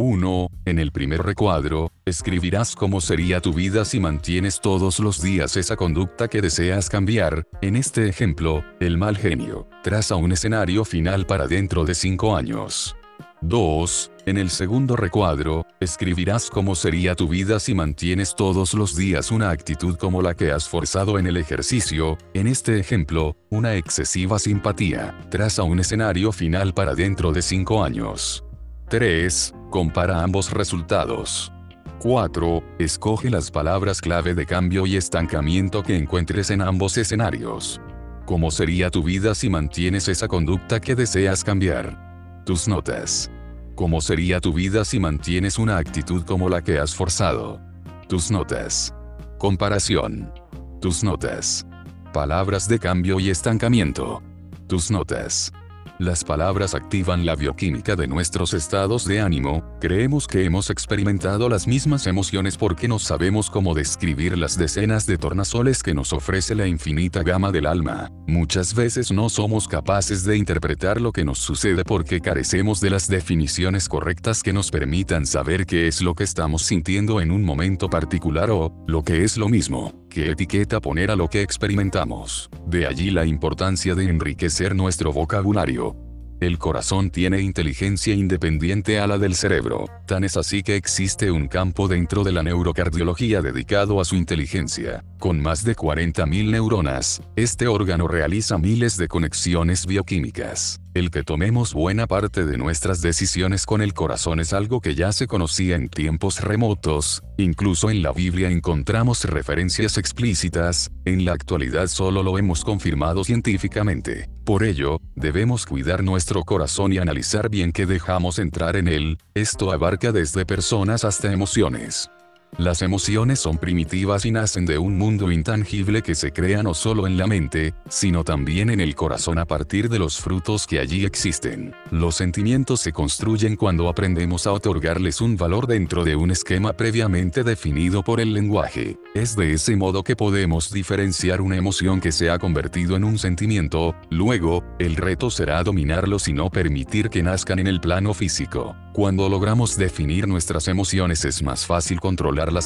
[0.00, 0.48] 1.
[0.64, 5.74] En el primer recuadro, escribirás cómo sería tu vida si mantienes todos los días esa
[5.74, 9.68] conducta que deseas cambiar, en este ejemplo, el mal genio.
[9.82, 12.94] Traza un escenario final para dentro de 5 años.
[13.40, 14.12] 2.
[14.26, 19.50] En el segundo recuadro, escribirás cómo sería tu vida si mantienes todos los días una
[19.50, 25.18] actitud como la que has forzado en el ejercicio, en este ejemplo, una excesiva simpatía.
[25.28, 28.44] Traza un escenario final para dentro de 5 años.
[28.88, 29.54] 3.
[29.70, 31.52] Compara ambos resultados.
[31.98, 32.62] 4.
[32.78, 37.80] Escoge las palabras clave de cambio y estancamiento que encuentres en ambos escenarios.
[38.24, 42.42] ¿Cómo sería tu vida si mantienes esa conducta que deseas cambiar?
[42.46, 43.30] Tus notas.
[43.74, 47.60] ¿Cómo sería tu vida si mantienes una actitud como la que has forzado?
[48.08, 48.94] Tus notas.
[49.38, 50.32] Comparación.
[50.80, 51.66] Tus notas.
[52.12, 54.22] Palabras de cambio y estancamiento.
[54.66, 55.52] Tus notas.
[55.98, 61.66] Las palabras activan la bioquímica de nuestros estados de ánimo, creemos que hemos experimentado las
[61.66, 66.68] mismas emociones porque no sabemos cómo describir las decenas de tornasoles que nos ofrece la
[66.68, 68.12] infinita gama del alma.
[68.28, 73.08] Muchas veces no somos capaces de interpretar lo que nos sucede porque carecemos de las
[73.08, 77.90] definiciones correctas que nos permitan saber qué es lo que estamos sintiendo en un momento
[77.90, 82.50] particular o, lo que es lo mismo, qué etiqueta poner a lo que experimentamos.
[82.66, 85.96] De allí la importancia de enriquecer nuestro vocabulario.
[86.40, 91.48] El corazón tiene inteligencia independiente a la del cerebro, tan es así que existe un
[91.48, 95.04] campo dentro de la neurocardiología dedicado a su inteligencia.
[95.18, 100.80] Con más de 40.000 neuronas, este órgano realiza miles de conexiones bioquímicas.
[100.94, 105.12] El que tomemos buena parte de nuestras decisiones con el corazón es algo que ya
[105.12, 111.88] se conocía en tiempos remotos, incluso en la Biblia encontramos referencias explícitas, en la actualidad
[111.88, 114.28] solo lo hemos confirmado científicamente.
[114.44, 119.70] Por ello, debemos cuidar nuestro corazón y analizar bien qué dejamos entrar en él, esto
[119.70, 122.10] abarca desde personas hasta emociones.
[122.56, 127.06] Las emociones son primitivas y nacen de un mundo intangible que se crea no solo
[127.06, 131.04] en la mente, sino también en el corazón a partir de los frutos que allí
[131.04, 131.74] existen.
[131.90, 137.44] Los sentimientos se construyen cuando aprendemos a otorgarles un valor dentro de un esquema previamente
[137.44, 138.96] definido por el lenguaje.
[139.14, 143.18] Es de ese modo que podemos diferenciar una emoción que se ha convertido en un
[143.18, 148.74] sentimiento, luego, el reto será dominarlos y no permitir que nazcan en el plano físico.
[148.92, 152.00] Cuando logramos definir nuestras emociones es más fácil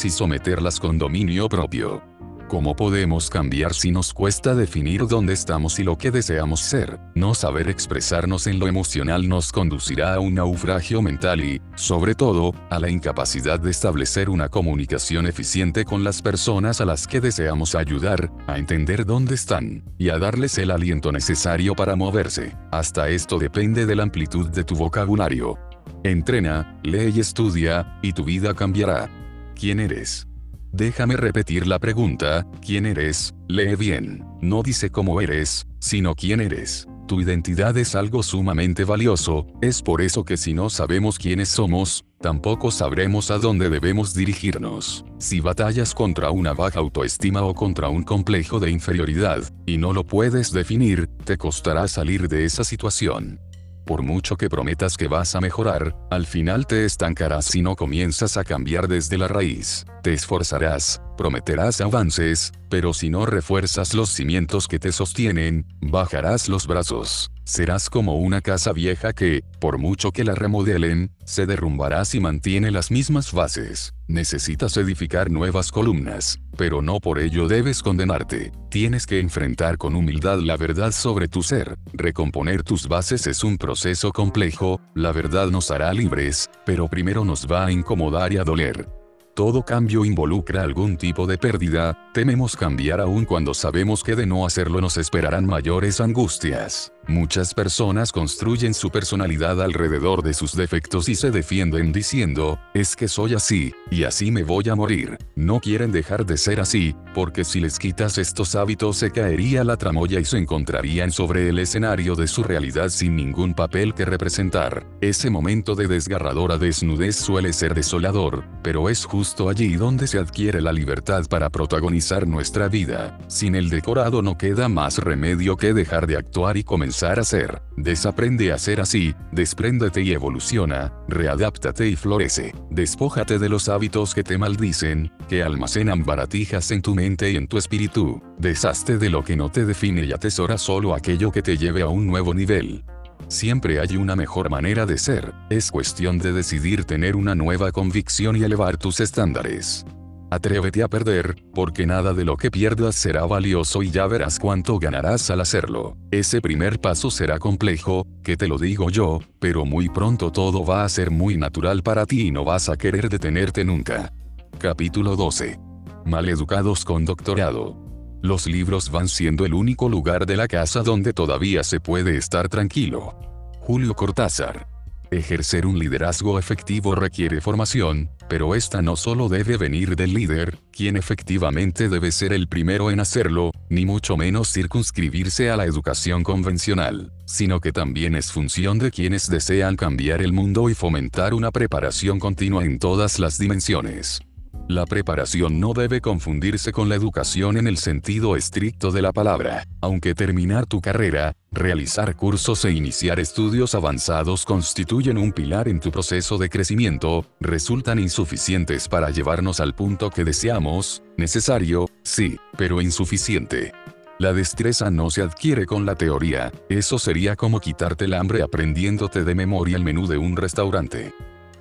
[0.04, 2.02] y someterlas con dominio propio.
[2.46, 7.00] ¿Cómo podemos cambiar si nos cuesta definir dónde estamos y lo que deseamos ser?
[7.14, 12.52] No saber expresarnos en lo emocional nos conducirá a un naufragio mental y, sobre todo,
[12.68, 17.74] a la incapacidad de establecer una comunicación eficiente con las personas a las que deseamos
[17.74, 22.54] ayudar, a entender dónde están, y a darles el aliento necesario para moverse.
[22.70, 25.58] Hasta esto depende de la amplitud de tu vocabulario.
[26.04, 29.21] Entrena, lee y estudia, y tu vida cambiará.
[29.62, 30.26] ¿Quién eres?
[30.72, 33.32] Déjame repetir la pregunta, ¿quién eres?
[33.46, 34.24] Lee bien.
[34.40, 36.88] No dice cómo eres, sino quién eres.
[37.06, 42.04] Tu identidad es algo sumamente valioso, es por eso que si no sabemos quiénes somos,
[42.20, 45.04] tampoco sabremos a dónde debemos dirigirnos.
[45.18, 50.02] Si batallas contra una baja autoestima o contra un complejo de inferioridad, y no lo
[50.02, 53.38] puedes definir, te costará salir de esa situación.
[53.84, 58.36] Por mucho que prometas que vas a mejorar, al final te estancarás si no comienzas
[58.36, 59.84] a cambiar desde la raíz.
[60.02, 66.66] Te esforzarás, prometerás avances, pero si no refuerzas los cimientos que te sostienen, bajarás los
[66.68, 67.31] brazos.
[67.44, 72.70] Serás como una casa vieja que, por mucho que la remodelen, se derrumbará si mantiene
[72.70, 73.94] las mismas bases.
[74.06, 78.52] Necesitas edificar nuevas columnas, pero no por ello debes condenarte.
[78.70, 81.76] Tienes que enfrentar con humildad la verdad sobre tu ser.
[81.92, 87.46] Recomponer tus bases es un proceso complejo, la verdad nos hará libres, pero primero nos
[87.50, 88.88] va a incomodar y a doler.
[89.34, 94.44] Todo cambio involucra algún tipo de pérdida, tememos cambiar aún cuando sabemos que de no
[94.46, 96.91] hacerlo nos esperarán mayores angustias.
[97.08, 103.08] Muchas personas construyen su personalidad alrededor de sus defectos y se defienden diciendo, es que
[103.08, 105.18] soy así, y así me voy a morir.
[105.34, 109.76] No quieren dejar de ser así, porque si les quitas estos hábitos se caería la
[109.76, 114.86] tramoya y se encontrarían sobre el escenario de su realidad sin ningún papel que representar.
[115.00, 120.60] Ese momento de desgarradora desnudez suele ser desolador, pero es justo allí donde se adquiere
[120.60, 123.18] la libertad para protagonizar nuestra vida.
[123.26, 127.62] Sin el decorado no queda más remedio que dejar de actuar y comenzar a ser.
[127.76, 132.54] Desaprende a ser así, despréndete y evoluciona, readáptate y florece.
[132.70, 137.48] Despójate de los hábitos que te maldicen, que almacenan baratijas en tu mente y en
[137.48, 138.22] tu espíritu.
[138.38, 141.88] Deshazte de lo que no te define y atesora solo aquello que te lleve a
[141.88, 142.84] un nuevo nivel.
[143.28, 148.36] Siempre hay una mejor manera de ser, es cuestión de decidir tener una nueva convicción
[148.36, 149.86] y elevar tus estándares.
[150.32, 154.78] Atrévete a perder, porque nada de lo que pierdas será valioso y ya verás cuánto
[154.78, 155.98] ganarás al hacerlo.
[156.10, 160.84] Ese primer paso será complejo, que te lo digo yo, pero muy pronto todo va
[160.84, 164.10] a ser muy natural para ti y no vas a querer detenerte nunca.
[164.58, 165.60] Capítulo 12.
[166.06, 167.76] Maleducados con doctorado.
[168.22, 172.48] Los libros van siendo el único lugar de la casa donde todavía se puede estar
[172.48, 173.18] tranquilo.
[173.60, 174.71] Julio Cortázar.
[175.12, 180.96] Ejercer un liderazgo efectivo requiere formación, pero esta no solo debe venir del líder, quien
[180.96, 187.12] efectivamente debe ser el primero en hacerlo, ni mucho menos circunscribirse a la educación convencional,
[187.26, 192.18] sino que también es función de quienes desean cambiar el mundo y fomentar una preparación
[192.18, 194.22] continua en todas las dimensiones.
[194.68, 199.66] La preparación no debe confundirse con la educación en el sentido estricto de la palabra,
[199.80, 205.90] aunque terminar tu carrera, realizar cursos e iniciar estudios avanzados constituyen un pilar en tu
[205.90, 213.72] proceso de crecimiento, resultan insuficientes para llevarnos al punto que deseamos, necesario, sí, pero insuficiente.
[214.18, 219.24] La destreza no se adquiere con la teoría, eso sería como quitarte el hambre aprendiéndote
[219.24, 221.12] de memoria el menú de un restaurante.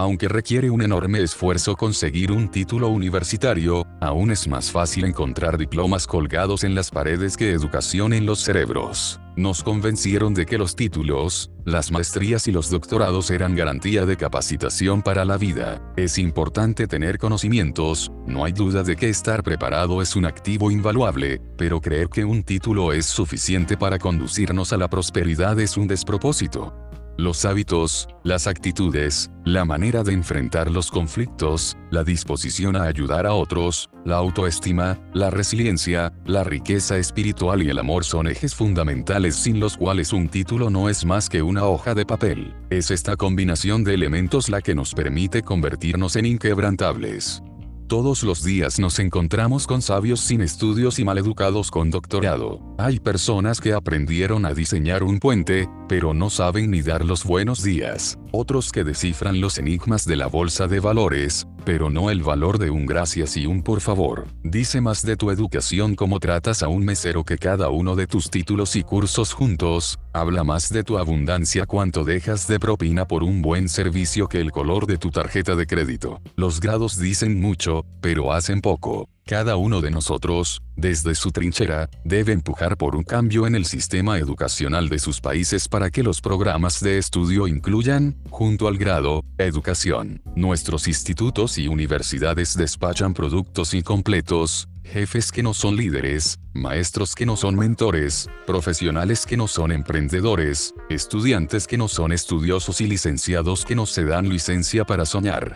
[0.02, 6.08] Aunque requiere un enorme esfuerzo conseguir un título universitario, aún es más fácil encontrar diplomas
[6.08, 9.20] colgados en las paredes que educación en los cerebros.
[9.36, 15.04] Nos convencieron de que los títulos, las maestrías y los doctorados eran garantía de capacitación
[15.04, 15.80] para la vida.
[15.96, 21.40] Es importante tener conocimientos, no hay duda de que estar preparado es un activo invaluable,
[21.60, 26.91] pero creer que un título es suficiente para conducirnos a la prosperidad es un despropósito
[27.22, 33.34] los hábitos, las actitudes, la manera de enfrentar los conflictos, la disposición a ayudar a
[33.34, 39.60] otros, la autoestima, la resiliencia, la riqueza espiritual y el amor son ejes fundamentales sin
[39.60, 42.56] los cuales un título no es más que una hoja de papel.
[42.70, 47.44] Es esta combinación de elementos la que nos permite convertirnos en inquebrantables.
[47.92, 52.62] Todos los días nos encontramos con sabios sin estudios y maleducados con doctorado.
[52.78, 57.64] Hay personas que aprendieron a diseñar un puente, pero no saben ni dar los buenos
[57.64, 58.18] días.
[58.32, 62.70] Otros que descifran los enigmas de la bolsa de valores, pero no el valor de
[62.70, 64.26] un gracias y un por favor.
[64.42, 68.30] Dice más de tu educación como tratas a un mesero que cada uno de tus
[68.30, 73.42] títulos y cursos juntos, habla más de tu abundancia cuanto dejas de propina por un
[73.42, 76.22] buen servicio que el color de tu tarjeta de crédito.
[76.36, 79.08] Los grados dicen mucho, pero hacen poco.
[79.26, 84.18] Cada uno de nosotros, desde su trinchera, debe empujar por un cambio en el sistema
[84.18, 90.22] educacional de sus países para que los programas de estudio incluyan, junto al grado, educación.
[90.36, 97.38] Nuestros institutos y universidades despachan productos incompletos, jefes que no son líderes, maestros que no
[97.38, 103.76] son mentores, profesionales que no son emprendedores, estudiantes que no son estudiosos y licenciados que
[103.76, 105.56] no se dan licencia para soñar.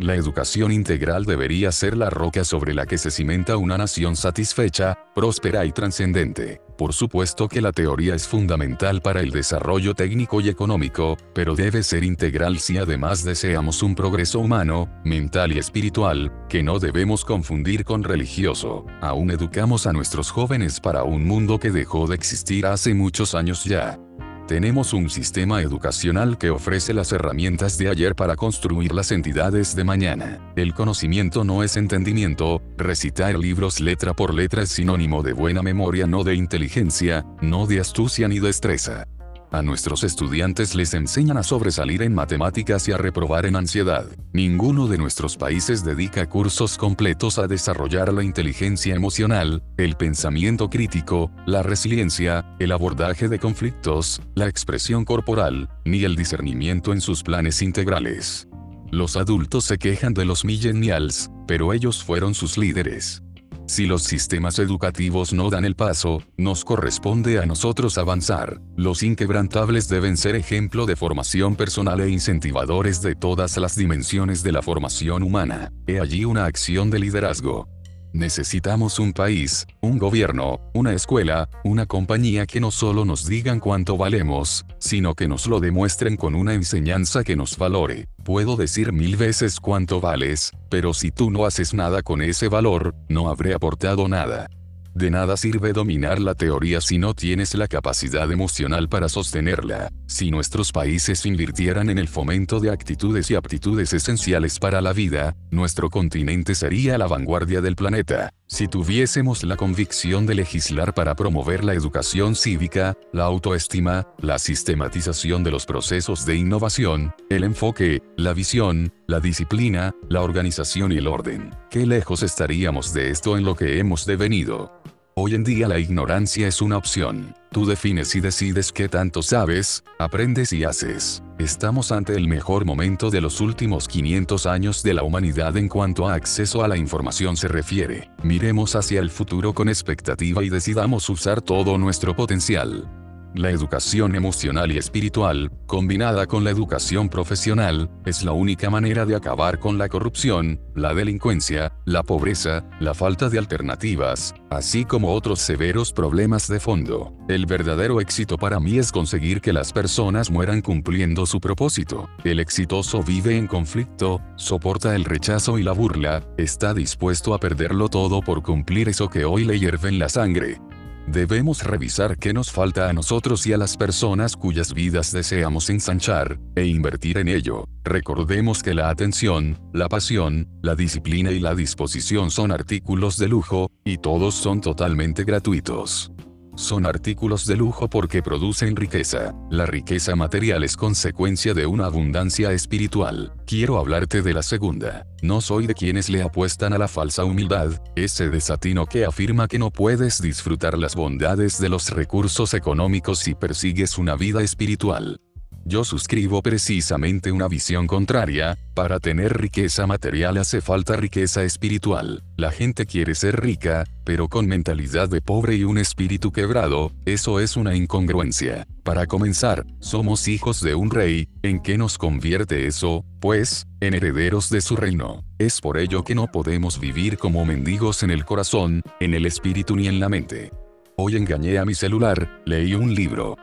[0.00, 4.98] La educación integral debería ser la roca sobre la que se cimenta una nación satisfecha,
[5.14, 6.60] próspera y trascendente.
[6.76, 11.84] Por supuesto que la teoría es fundamental para el desarrollo técnico y económico, pero debe
[11.84, 17.84] ser integral si además deseamos un progreso humano, mental y espiritual, que no debemos confundir
[17.84, 18.86] con religioso.
[19.00, 23.62] Aún educamos a nuestros jóvenes para un mundo que dejó de existir hace muchos años
[23.62, 24.00] ya.
[24.46, 29.84] Tenemos un sistema educacional que ofrece las herramientas de ayer para construir las entidades de
[29.84, 30.38] mañana.
[30.54, 36.06] El conocimiento no es entendimiento, recitar libros letra por letra es sinónimo de buena memoria
[36.06, 39.06] no de inteligencia, no de astucia ni destreza.
[39.54, 44.04] A nuestros estudiantes les enseñan a sobresalir en matemáticas y a reprobar en ansiedad.
[44.32, 51.30] Ninguno de nuestros países dedica cursos completos a desarrollar la inteligencia emocional, el pensamiento crítico,
[51.46, 57.62] la resiliencia, el abordaje de conflictos, la expresión corporal, ni el discernimiento en sus planes
[57.62, 58.48] integrales.
[58.90, 63.22] Los adultos se quejan de los millennials, pero ellos fueron sus líderes.
[63.66, 68.60] Si los sistemas educativos no dan el paso, nos corresponde a nosotros avanzar.
[68.76, 74.52] Los inquebrantables deben ser ejemplo de formación personal e incentivadores de todas las dimensiones de
[74.52, 75.72] la formación humana.
[75.86, 77.66] He allí una acción de liderazgo.
[78.14, 83.96] Necesitamos un país, un gobierno, una escuela, una compañía que no solo nos digan cuánto
[83.96, 88.06] valemos, sino que nos lo demuestren con una enseñanza que nos valore.
[88.22, 92.94] Puedo decir mil veces cuánto vales, pero si tú no haces nada con ese valor,
[93.08, 94.48] no habré aportado nada.
[94.94, 99.90] De nada sirve dominar la teoría si no tienes la capacidad emocional para sostenerla.
[100.06, 105.34] Si nuestros países invirtieran en el fomento de actitudes y aptitudes esenciales para la vida,
[105.50, 108.32] nuestro continente sería la vanguardia del planeta.
[108.46, 115.42] Si tuviésemos la convicción de legislar para promover la educación cívica, la autoestima, la sistematización
[115.42, 121.06] de los procesos de innovación, el enfoque, la visión, la disciplina, la organización y el
[121.06, 124.82] orden, qué lejos estaríamos de esto en lo que hemos devenido.
[125.16, 127.36] Hoy en día la ignorancia es una opción.
[127.52, 131.22] Tú defines y decides qué tanto sabes, aprendes y haces.
[131.38, 136.08] Estamos ante el mejor momento de los últimos 500 años de la humanidad en cuanto
[136.08, 138.10] a acceso a la información se refiere.
[138.24, 143.03] Miremos hacia el futuro con expectativa y decidamos usar todo nuestro potencial.
[143.34, 149.16] La educación emocional y espiritual, combinada con la educación profesional, es la única manera de
[149.16, 155.40] acabar con la corrupción, la delincuencia, la pobreza, la falta de alternativas, así como otros
[155.40, 157.12] severos problemas de fondo.
[157.28, 162.08] El verdadero éxito para mí es conseguir que las personas mueran cumpliendo su propósito.
[162.22, 167.88] El exitoso vive en conflicto, soporta el rechazo y la burla, está dispuesto a perderlo
[167.88, 170.60] todo por cumplir eso que hoy le hierve en la sangre.
[171.06, 176.38] Debemos revisar qué nos falta a nosotros y a las personas cuyas vidas deseamos ensanchar,
[176.56, 177.68] e invertir en ello.
[177.84, 183.70] Recordemos que la atención, la pasión, la disciplina y la disposición son artículos de lujo,
[183.84, 186.10] y todos son totalmente gratuitos.
[186.56, 189.34] Son artículos de lujo porque producen riqueza.
[189.50, 193.32] La riqueza material es consecuencia de una abundancia espiritual.
[193.44, 195.06] Quiero hablarte de la segunda.
[195.20, 199.58] No soy de quienes le apuestan a la falsa humildad, ese desatino que afirma que
[199.58, 205.20] no puedes disfrutar las bondades de los recursos económicos si persigues una vida espiritual.
[205.66, 212.22] Yo suscribo precisamente una visión contraria, para tener riqueza material hace falta riqueza espiritual.
[212.36, 217.40] La gente quiere ser rica, pero con mentalidad de pobre y un espíritu quebrado, eso
[217.40, 218.66] es una incongruencia.
[218.82, 223.02] Para comenzar, somos hijos de un rey, ¿en qué nos convierte eso?
[223.18, 225.24] Pues, en herederos de su reino.
[225.38, 229.76] Es por ello que no podemos vivir como mendigos en el corazón, en el espíritu
[229.76, 230.50] ni en la mente.
[230.98, 233.36] Hoy engañé a mi celular, leí un libro,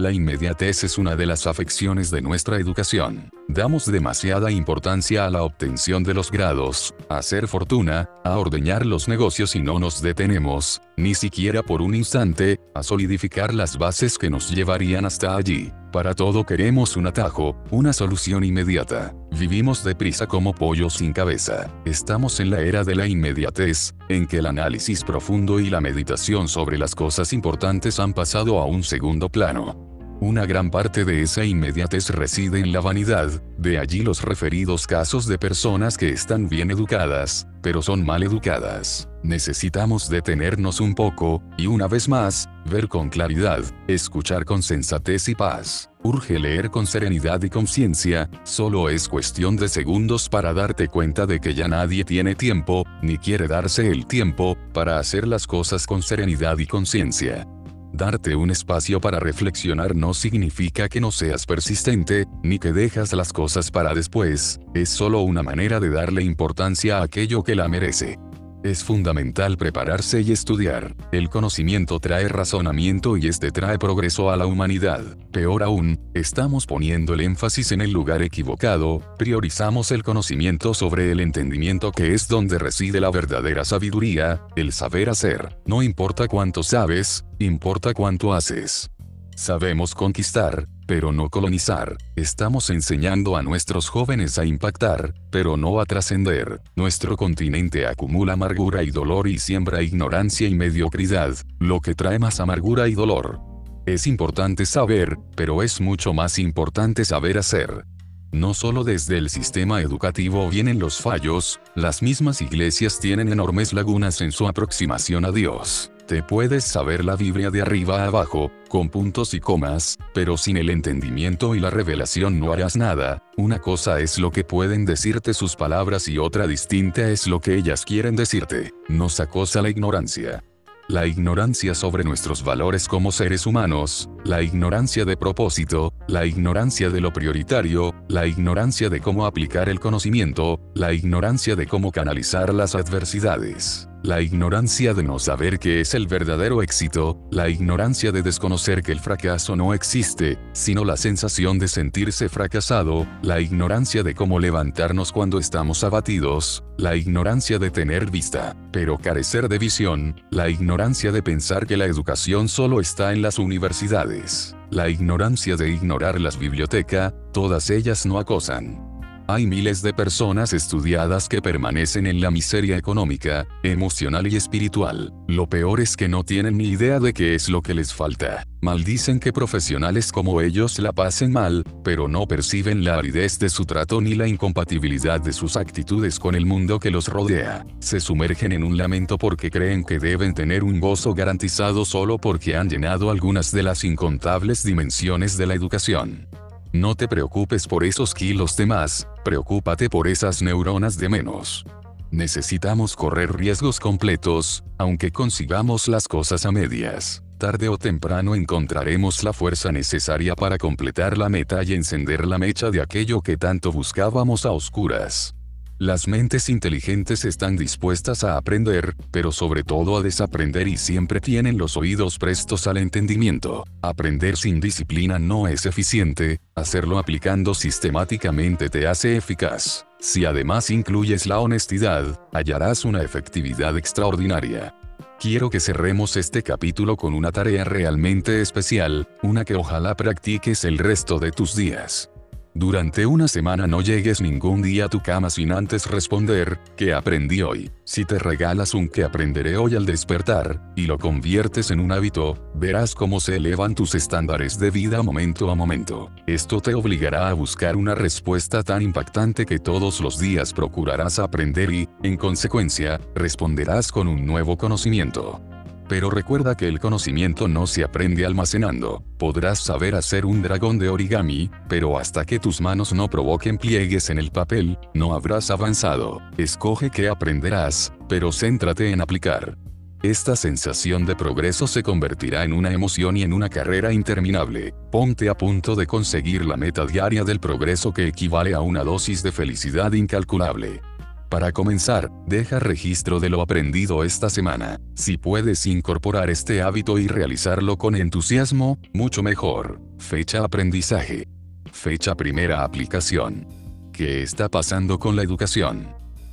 [0.00, 3.32] La inmediatez es una de las afecciones de nuestra educación.
[3.48, 9.08] Damos demasiada importancia a la obtención de los grados, a hacer fortuna, a ordeñar los
[9.08, 14.30] negocios y no nos detenemos, ni siquiera por un instante, a solidificar las bases que
[14.30, 15.72] nos llevarían hasta allí.
[15.92, 19.14] Para todo queremos un atajo, una solución inmediata.
[19.30, 21.70] Vivimos deprisa como pollos sin cabeza.
[21.86, 26.46] Estamos en la era de la inmediatez, en que el análisis profundo y la meditación
[26.46, 29.97] sobre las cosas importantes han pasado a un segundo plano.
[30.20, 35.28] Una gran parte de esa inmediatez reside en la vanidad, de allí los referidos casos
[35.28, 39.08] de personas que están bien educadas, pero son mal educadas.
[39.22, 45.36] Necesitamos detenernos un poco, y una vez más, ver con claridad, escuchar con sensatez y
[45.36, 45.88] paz.
[46.02, 51.38] Urge leer con serenidad y conciencia, solo es cuestión de segundos para darte cuenta de
[51.38, 56.02] que ya nadie tiene tiempo, ni quiere darse el tiempo, para hacer las cosas con
[56.02, 57.46] serenidad y conciencia.
[57.92, 63.32] Darte un espacio para reflexionar no significa que no seas persistente, ni que dejas las
[63.32, 68.18] cosas para después, es solo una manera de darle importancia a aquello que la merece.
[68.64, 70.96] Es fundamental prepararse y estudiar.
[71.12, 75.04] El conocimiento trae razonamiento y este trae progreso a la humanidad.
[75.30, 81.20] Peor aún, estamos poniendo el énfasis en el lugar equivocado, priorizamos el conocimiento sobre el
[81.20, 85.56] entendimiento que es donde reside la verdadera sabiduría, el saber hacer.
[85.64, 88.90] No importa cuánto sabes, importa cuánto haces.
[89.36, 91.98] Sabemos conquistar, pero no colonizar.
[92.16, 96.62] Estamos enseñando a nuestros jóvenes a impactar, pero no a trascender.
[96.76, 102.40] Nuestro continente acumula amargura y dolor y siembra ignorancia y mediocridad, lo que trae más
[102.40, 103.38] amargura y dolor.
[103.84, 107.84] Es importante saber, pero es mucho más importante saber hacer.
[108.32, 114.22] No solo desde el sistema educativo vienen los fallos, las mismas iglesias tienen enormes lagunas
[114.22, 115.90] en su aproximación a Dios.
[116.08, 120.56] Te puedes saber la Biblia de arriba a abajo, con puntos y comas, pero sin
[120.56, 123.22] el entendimiento y la revelación no harás nada.
[123.36, 127.56] Una cosa es lo que pueden decirte sus palabras y otra distinta es lo que
[127.56, 128.72] ellas quieren decirte.
[128.88, 130.42] Nos acosa la ignorancia.
[130.88, 137.02] La ignorancia sobre nuestros valores como seres humanos, la ignorancia de propósito, la ignorancia de
[137.02, 142.74] lo prioritario, la ignorancia de cómo aplicar el conocimiento, la ignorancia de cómo canalizar las
[142.74, 143.90] adversidades.
[144.04, 148.92] La ignorancia de no saber qué es el verdadero éxito, la ignorancia de desconocer que
[148.92, 155.10] el fracaso no existe, sino la sensación de sentirse fracasado, la ignorancia de cómo levantarnos
[155.10, 161.22] cuando estamos abatidos, la ignorancia de tener vista, pero carecer de visión, la ignorancia de
[161.24, 167.14] pensar que la educación solo está en las universidades, la ignorancia de ignorar las bibliotecas,
[167.32, 168.97] todas ellas no acosan.
[169.30, 175.12] Hay miles de personas estudiadas que permanecen en la miseria económica, emocional y espiritual.
[175.26, 178.46] Lo peor es que no tienen ni idea de qué es lo que les falta.
[178.62, 183.66] Maldicen que profesionales como ellos la pasen mal, pero no perciben la aridez de su
[183.66, 187.66] trato ni la incompatibilidad de sus actitudes con el mundo que los rodea.
[187.80, 192.56] Se sumergen en un lamento porque creen que deben tener un gozo garantizado solo porque
[192.56, 196.28] han llenado algunas de las incontables dimensiones de la educación.
[196.72, 201.64] No te preocupes por esos kilos de más, preocúpate por esas neuronas de menos.
[202.10, 207.22] Necesitamos correr riesgos completos, aunque consigamos las cosas a medias.
[207.38, 212.70] Tarde o temprano encontraremos la fuerza necesaria para completar la meta y encender la mecha
[212.70, 215.37] de aquello que tanto buscábamos a oscuras.
[215.80, 221.56] Las mentes inteligentes están dispuestas a aprender, pero sobre todo a desaprender y siempre tienen
[221.56, 223.64] los oídos prestos al entendimiento.
[223.80, 229.86] Aprender sin disciplina no es eficiente, hacerlo aplicando sistemáticamente te hace eficaz.
[230.00, 234.74] Si además incluyes la honestidad, hallarás una efectividad extraordinaria.
[235.20, 240.78] Quiero que cerremos este capítulo con una tarea realmente especial, una que ojalá practiques el
[240.78, 242.10] resto de tus días.
[242.54, 247.42] Durante una semana no llegues ningún día a tu cama sin antes responder, ¿qué aprendí
[247.42, 247.70] hoy?
[247.84, 252.50] Si te regalas un que aprenderé hoy al despertar, y lo conviertes en un hábito,
[252.54, 256.10] verás cómo se elevan tus estándares de vida momento a momento.
[256.26, 261.70] Esto te obligará a buscar una respuesta tan impactante que todos los días procurarás aprender
[261.70, 265.40] y, en consecuencia, responderás con un nuevo conocimiento.
[265.88, 269.02] Pero recuerda que el conocimiento no se aprende almacenando.
[269.18, 274.10] Podrás saber hacer un dragón de origami, pero hasta que tus manos no provoquen pliegues
[274.10, 276.20] en el papel, no habrás avanzado.
[276.36, 279.56] Escoge qué aprenderás, pero céntrate en aplicar.
[280.02, 284.72] Esta sensación de progreso se convertirá en una emoción y en una carrera interminable.
[284.92, 289.24] Ponte a punto de conseguir la meta diaria del progreso que equivale a una dosis
[289.24, 290.82] de felicidad incalculable.
[291.28, 294.80] Para comenzar, deja registro de lo aprendido esta semana.
[294.94, 299.78] Si puedes incorporar este hábito y realizarlo con entusiasmo, mucho mejor.
[299.98, 301.28] Fecha aprendizaje.
[301.70, 303.46] Fecha primera aplicación.
[303.92, 305.88] ¿Qué está pasando con la educación?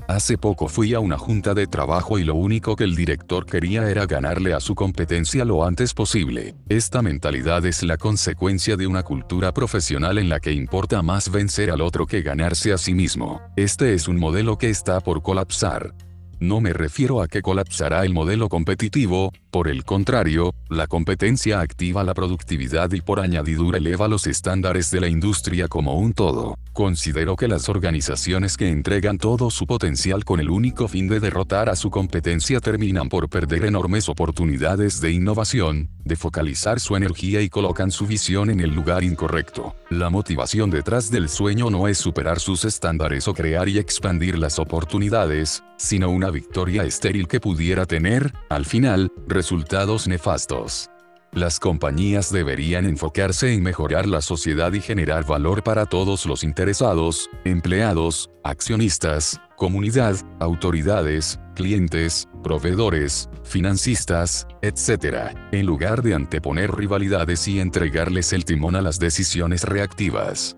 [0.08, 3.90] Hace poco fui a una junta de trabajo y lo único que el director quería
[3.90, 6.54] era ganarle a su competencia lo antes posible.
[6.70, 11.72] Esta mentalidad es la consecuencia de una cultura profesional en la que importa más vencer
[11.72, 13.42] al otro que ganarse a sí mismo.
[13.56, 15.96] Este es un modelo que está por colapsar.
[16.40, 22.04] No me refiero a que colapsará el modelo competitivo, por el contrario, la competencia activa
[22.04, 26.58] la productividad y por añadidura eleva los estándares de la industria como un todo.
[26.74, 31.70] Considero que las organizaciones que entregan todo su potencial con el único fin de derrotar
[31.70, 37.48] a su competencia terminan por perder enormes oportunidades de innovación, de focalizar su energía y
[37.48, 39.74] colocan su visión en el lugar incorrecto.
[39.90, 44.60] La motivación detrás del sueño no es superar sus estándares o crear y expandir las
[44.60, 49.14] oportunidades, sino una victoria estéril que pudiera tener, al final,
[49.46, 50.90] resultados nefastos.
[51.32, 57.30] Las compañías deberían enfocarse en mejorar la sociedad y generar valor para todos los interesados,
[57.44, 68.34] empleados, accionistas, comunidad, autoridades, clientes, proveedores, financistas, etc., en lugar de anteponer rivalidades y entregarles
[68.34, 70.58] el timón a las decisiones reactivas.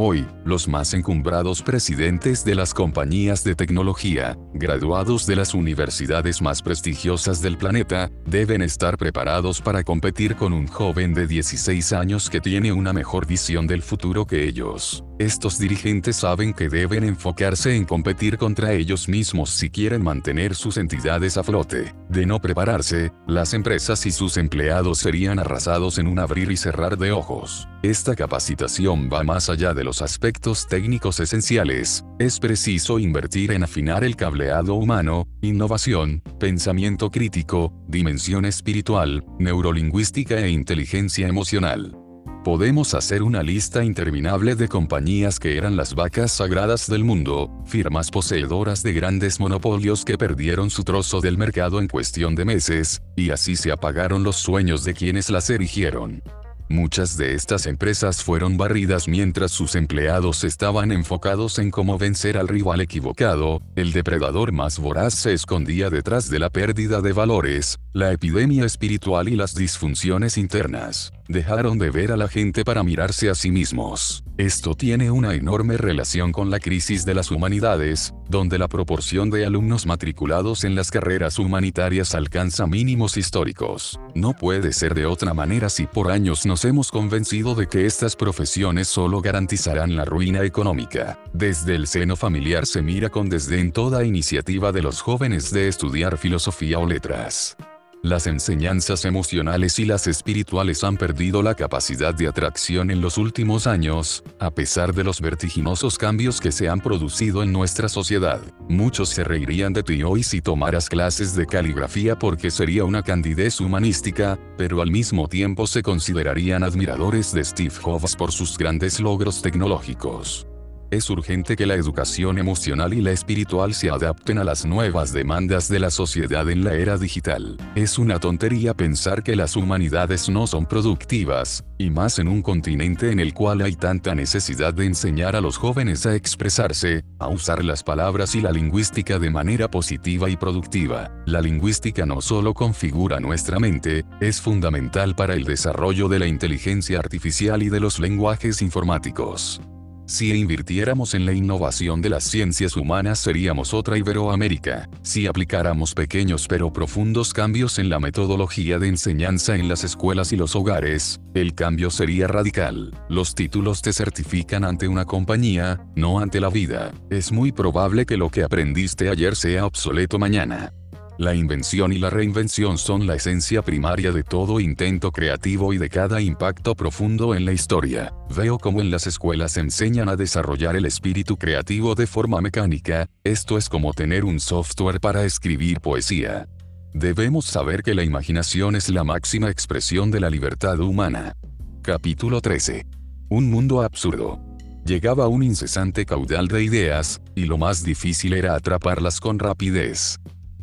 [0.00, 6.62] Hoy, los más encumbrados presidentes de las compañías de tecnología, graduados de las universidades más
[6.62, 12.40] prestigiosas del planeta, deben estar preparados para competir con un joven de 16 años que
[12.40, 15.02] tiene una mejor visión del futuro que ellos.
[15.18, 20.76] Estos dirigentes saben que deben enfocarse en competir contra ellos mismos si quieren mantener sus
[20.76, 21.92] entidades a flote.
[22.08, 26.96] De no prepararse, las empresas y sus empleados serían arrasados en un abrir y cerrar
[26.96, 27.66] de ojos.
[27.82, 32.04] Esta capacitación va más allá de los aspectos técnicos esenciales.
[32.18, 40.50] Es preciso invertir en afinar el cableado humano, innovación, pensamiento crítico, dimensión espiritual, neurolingüística e
[40.50, 41.96] inteligencia emocional.
[42.44, 48.10] Podemos hacer una lista interminable de compañías que eran las vacas sagradas del mundo, firmas
[48.10, 53.30] poseedoras de grandes monopolios que perdieron su trozo del mercado en cuestión de meses, y
[53.30, 56.22] así se apagaron los sueños de quienes las erigieron.
[56.70, 62.46] Muchas de estas empresas fueron barridas mientras sus empleados estaban enfocados en cómo vencer al
[62.46, 68.12] rival equivocado, el depredador más voraz se escondía detrás de la pérdida de valores, la
[68.12, 71.12] epidemia espiritual y las disfunciones internas.
[71.28, 74.24] Dejaron de ver a la gente para mirarse a sí mismos.
[74.38, 79.44] Esto tiene una enorme relación con la crisis de las humanidades, donde la proporción de
[79.44, 84.00] alumnos matriculados en las carreras humanitarias alcanza mínimos históricos.
[84.14, 88.16] No puede ser de otra manera si por años nos hemos convencido de que estas
[88.16, 91.18] profesiones solo garantizarán la ruina económica.
[91.34, 96.16] Desde el seno familiar se mira con desdén toda iniciativa de los jóvenes de estudiar
[96.16, 97.54] filosofía o letras.
[98.02, 103.66] Las enseñanzas emocionales y las espirituales han perdido la capacidad de atracción en los últimos
[103.66, 108.40] años, a pesar de los vertiginosos cambios que se han producido en nuestra sociedad.
[108.68, 113.60] Muchos se reirían de ti hoy si tomaras clases de caligrafía porque sería una candidez
[113.60, 119.42] humanística, pero al mismo tiempo se considerarían admiradores de Steve Jobs por sus grandes logros
[119.42, 120.46] tecnológicos.
[120.90, 125.68] Es urgente que la educación emocional y la espiritual se adapten a las nuevas demandas
[125.68, 127.58] de la sociedad en la era digital.
[127.74, 133.12] Es una tontería pensar que las humanidades no son productivas, y más en un continente
[133.12, 137.62] en el cual hay tanta necesidad de enseñar a los jóvenes a expresarse, a usar
[137.62, 141.10] las palabras y la lingüística de manera positiva y productiva.
[141.26, 146.98] La lingüística no solo configura nuestra mente, es fundamental para el desarrollo de la inteligencia
[146.98, 149.60] artificial y de los lenguajes informáticos.
[150.08, 154.88] Si invirtiéramos en la innovación de las ciencias humanas seríamos otra Iberoamérica.
[155.02, 160.36] Si aplicáramos pequeños pero profundos cambios en la metodología de enseñanza en las escuelas y
[160.38, 162.98] los hogares, el cambio sería radical.
[163.10, 166.90] Los títulos te certifican ante una compañía, no ante la vida.
[167.10, 170.72] Es muy probable que lo que aprendiste ayer sea obsoleto mañana.
[171.18, 175.88] La invención y la reinvención son la esencia primaria de todo intento creativo y de
[175.88, 178.12] cada impacto profundo en la historia.
[178.36, 183.58] Veo como en las escuelas enseñan a desarrollar el espíritu creativo de forma mecánica, esto
[183.58, 186.46] es como tener un software para escribir poesía.
[186.94, 191.34] Debemos saber que la imaginación es la máxima expresión de la libertad humana.
[191.82, 192.86] Capítulo 13.
[193.28, 194.38] Un mundo absurdo.
[194.86, 200.20] Llegaba un incesante caudal de ideas, y lo más difícil era atraparlas con rapidez.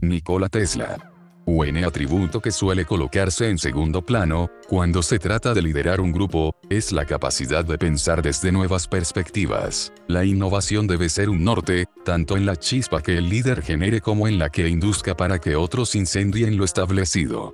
[0.09, 1.11] Nikola Tesla.
[1.47, 6.55] Un atributo que suele colocarse en segundo plano, cuando se trata de liderar un grupo,
[6.71, 9.93] es la capacidad de pensar desde nuevas perspectivas.
[10.07, 14.27] La innovación debe ser un norte, tanto en la chispa que el líder genere como
[14.27, 17.53] en la que induzca para que otros incendien lo establecido.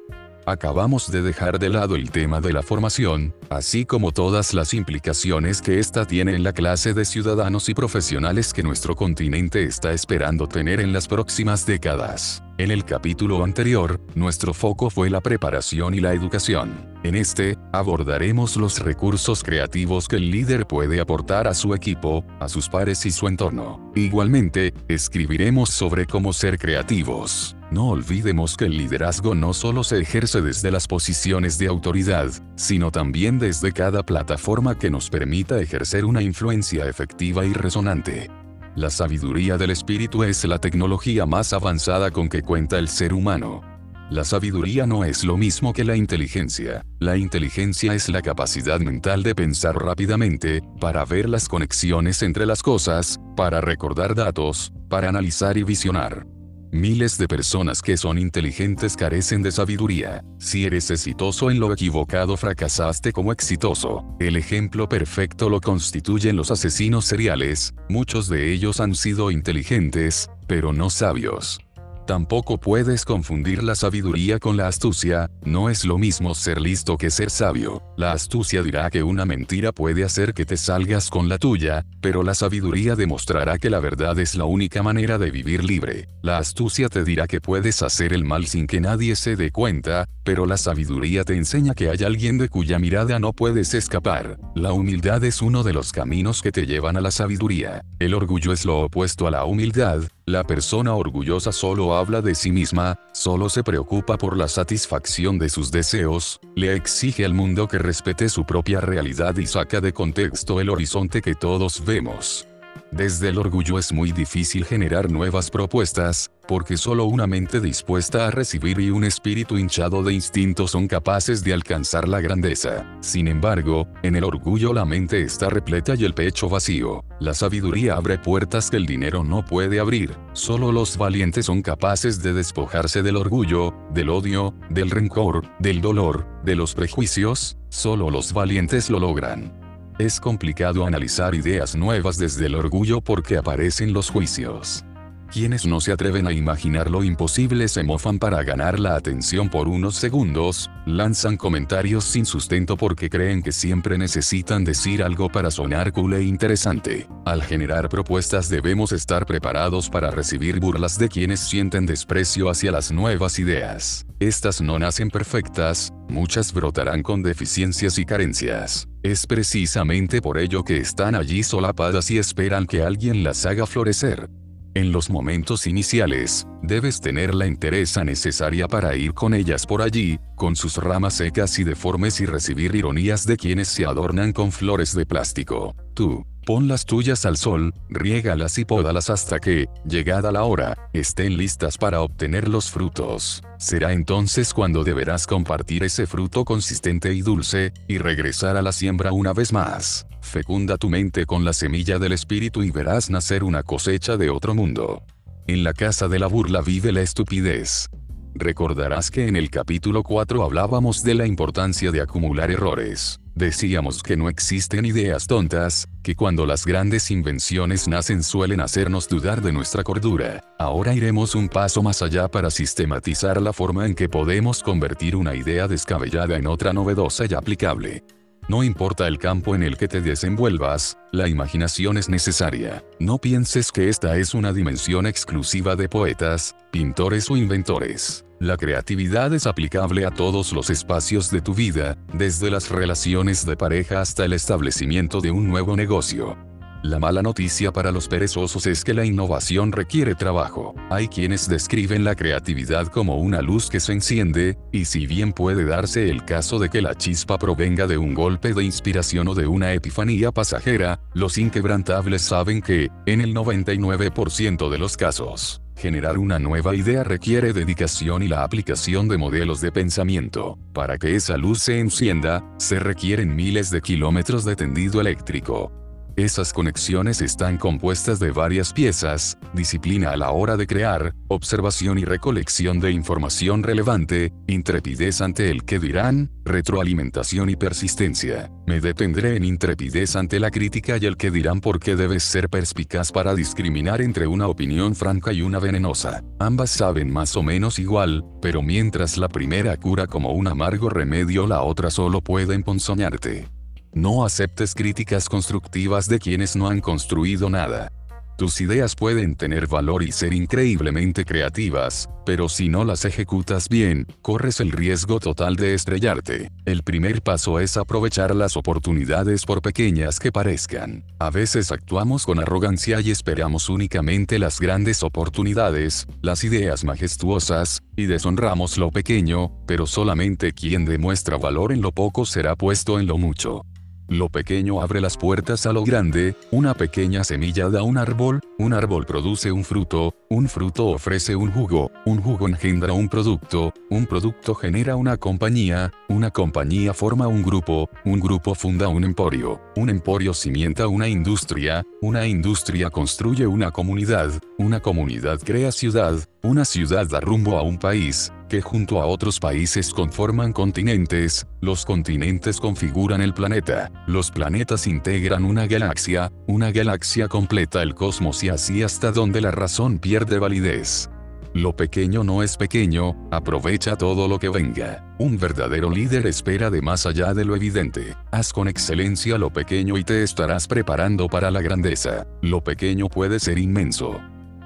[0.51, 5.61] Acabamos de dejar de lado el tema de la formación, así como todas las implicaciones
[5.61, 10.47] que ésta tiene en la clase de ciudadanos y profesionales que nuestro continente está esperando
[10.47, 12.43] tener en las próximas décadas.
[12.57, 16.91] En el capítulo anterior, nuestro foco fue la preparación y la educación.
[17.03, 22.49] En este, abordaremos los recursos creativos que el líder puede aportar a su equipo, a
[22.49, 23.89] sus pares y su entorno.
[23.95, 27.55] Igualmente, escribiremos sobre cómo ser creativos.
[27.72, 32.91] No olvidemos que el liderazgo no solo se ejerce desde las posiciones de autoridad, sino
[32.91, 38.30] también desde cada plataforma que nos permita ejercer una influencia efectiva y resonante.
[38.75, 43.61] La sabiduría del espíritu es la tecnología más avanzada con que cuenta el ser humano.
[44.09, 46.83] La sabiduría no es lo mismo que la inteligencia.
[47.00, 52.61] La inteligencia es la capacidad mental de pensar rápidamente, para ver las conexiones entre las
[52.64, 56.25] cosas, para recordar datos, para analizar y visionar.
[56.72, 60.24] Miles de personas que son inteligentes carecen de sabiduría.
[60.40, 64.06] Si eres exitoso en lo equivocado fracasaste como exitoso.
[64.22, 70.72] El ejemplo perfecto lo constituyen los asesinos seriales, muchos de ellos han sido inteligentes, pero
[70.72, 71.59] no sabios.
[72.07, 77.11] Tampoco puedes confundir la sabiduría con la astucia, no es lo mismo ser listo que
[77.11, 77.81] ser sabio.
[77.95, 82.23] La astucia dirá que una mentira puede hacer que te salgas con la tuya, pero
[82.23, 86.07] la sabiduría demostrará que la verdad es la única manera de vivir libre.
[86.21, 90.07] La astucia te dirá que puedes hacer el mal sin que nadie se dé cuenta,
[90.23, 94.38] pero la sabiduría te enseña que hay alguien de cuya mirada no puedes escapar.
[94.55, 97.81] La humildad es uno de los caminos que te llevan a la sabiduría.
[97.99, 102.51] El orgullo es lo opuesto a la humildad, la persona orgullosa solo habla de sí
[102.51, 107.77] misma, solo se preocupa por la satisfacción de sus deseos, le exige al mundo que
[107.77, 112.48] respete su propia realidad y saca de contexto el horizonte que todos vemos.
[112.92, 118.32] Desde el orgullo es muy difícil generar nuevas propuestas, porque solo una mente dispuesta a
[118.32, 122.86] recibir y un espíritu hinchado de instinto son capaces de alcanzar la grandeza.
[123.00, 127.06] Sin embargo, en el orgullo la mente está repleta y el pecho vacío.
[127.22, 130.18] La sabiduría abre puertas que el dinero no puede abrir.
[130.34, 136.28] Solo los valientes son capaces de despojarse del orgullo, del odio, del rencor, del dolor,
[136.44, 139.60] de los prejuicios, solo los valientes lo logran.
[140.00, 144.84] Es complicado analizar ideas nuevas desde el orgullo porque aparecen los juicios.
[145.32, 149.69] Quienes no se atreven a imaginar lo imposible se mofan para ganar la atención por
[149.69, 155.93] unos segundos, lanzan comentarios sin sustento porque creen que siempre necesitan decir algo para sonar
[155.93, 157.08] cool e interesante.
[157.24, 162.92] Al generar propuestas debemos estar preparados para recibir burlas de quienes sienten desprecio hacia las
[162.92, 164.06] nuevas ideas.
[164.19, 168.85] Estas no nacen perfectas, muchas brotarán con deficiencias y carencias.
[169.01, 174.30] Es precisamente por ello que están allí solapadas y esperan que alguien las haga florecer.
[174.74, 180.17] En los momentos iniciales, debes tener la entereza necesaria para ir con ellas por allí,
[180.35, 184.95] con sus ramas secas y deformes y recibir ironías de quienes se adornan con flores
[184.95, 185.75] de plástico.
[185.93, 191.38] Tú, Pon las tuyas al sol, riégalas y pódalas hasta que, llegada la hora, estén
[191.38, 193.43] listas para obtener los frutos.
[193.59, 199.11] Será entonces cuando deberás compartir ese fruto consistente y dulce, y regresar a la siembra
[199.11, 200.08] una vez más.
[200.22, 204.56] Fecunda tu mente con la semilla del espíritu y verás nacer una cosecha de otro
[204.56, 205.03] mundo.
[205.48, 207.90] En la casa de la burla vive la estupidez.
[208.33, 213.19] Recordarás que en el capítulo 4 hablábamos de la importancia de acumular errores.
[213.35, 219.41] Decíamos que no existen ideas tontas, que cuando las grandes invenciones nacen suelen hacernos dudar
[219.41, 220.43] de nuestra cordura.
[220.59, 225.35] Ahora iremos un paso más allá para sistematizar la forma en que podemos convertir una
[225.35, 228.03] idea descabellada en otra novedosa y aplicable.
[228.51, 232.83] No importa el campo en el que te desenvuelvas, la imaginación es necesaria.
[232.99, 238.25] No pienses que esta es una dimensión exclusiva de poetas, pintores o inventores.
[238.41, 243.55] La creatividad es aplicable a todos los espacios de tu vida, desde las relaciones de
[243.55, 246.50] pareja hasta el establecimiento de un nuevo negocio.
[246.84, 250.74] La mala noticia para los perezosos es que la innovación requiere trabajo.
[250.90, 255.64] Hay quienes describen la creatividad como una luz que se enciende, y si bien puede
[255.64, 259.45] darse el caso de que la chispa provenga de un golpe de inspiración o de
[259.45, 266.38] una epifanía pasajera, los inquebrantables saben que, en el 99% de los casos, Generar una
[266.38, 270.60] nueva idea requiere dedicación y la aplicación de modelos de pensamiento.
[270.74, 275.81] Para que esa luz se encienda, se requieren miles de kilómetros de tendido eléctrico.
[276.17, 282.03] Esas conexiones están compuestas de varias piezas, disciplina a la hora de crear, observación y
[282.03, 288.51] recolección de información relevante, intrepidez ante el que dirán, retroalimentación y persistencia.
[288.67, 293.14] Me detendré en intrepidez ante la crítica y el que dirán porque debes ser perspicaz
[293.14, 296.23] para discriminar entre una opinión franca y una venenosa.
[296.40, 301.48] Ambas saben más o menos igual, pero mientras la primera cura como un amargo remedio
[301.48, 303.60] la otra solo puede emponzoñarte.
[303.94, 307.92] No aceptes críticas constructivas de quienes no han construido nada.
[308.38, 314.08] Tus ideas pueden tener valor y ser increíblemente creativas, pero si no las ejecutas bien,
[314.22, 316.50] corres el riesgo total de estrellarte.
[316.66, 321.03] El primer paso es aprovechar las oportunidades por pequeñas que parezcan.
[321.20, 328.06] A veces actuamos con arrogancia y esperamos únicamente las grandes oportunidades, las ideas majestuosas, y
[328.06, 333.20] deshonramos lo pequeño, pero solamente quien demuestra valor en lo poco será puesto en lo
[333.20, 333.66] mucho.
[334.11, 338.73] Lo pequeño abre las puertas a lo grande, una pequeña semilla da un árbol, un
[338.73, 344.06] árbol produce un fruto, un fruto ofrece un jugo, un jugo engendra un producto, un
[344.06, 349.90] producto genera una compañía, una compañía forma un grupo, un grupo funda un emporio, un
[349.90, 357.08] emporio cimienta una industria, una industria construye una comunidad, una comunidad crea ciudad, una ciudad
[357.08, 363.22] da rumbo a un país, que junto a otros países conforman continentes, los continentes configuran
[363.22, 369.11] el planeta, los planetas integran una galaxia, una galaxia completa el cosmos y así hasta
[369.11, 371.10] donde la razón pierde validez.
[371.53, 375.14] Lo pequeño no es pequeño, aprovecha todo lo que venga.
[375.20, 378.16] Un verdadero líder espera de más allá de lo evidente.
[378.32, 382.26] Haz con excelencia lo pequeño y te estarás preparando para la grandeza.
[382.42, 384.22] Lo pequeño puede ser inmenso.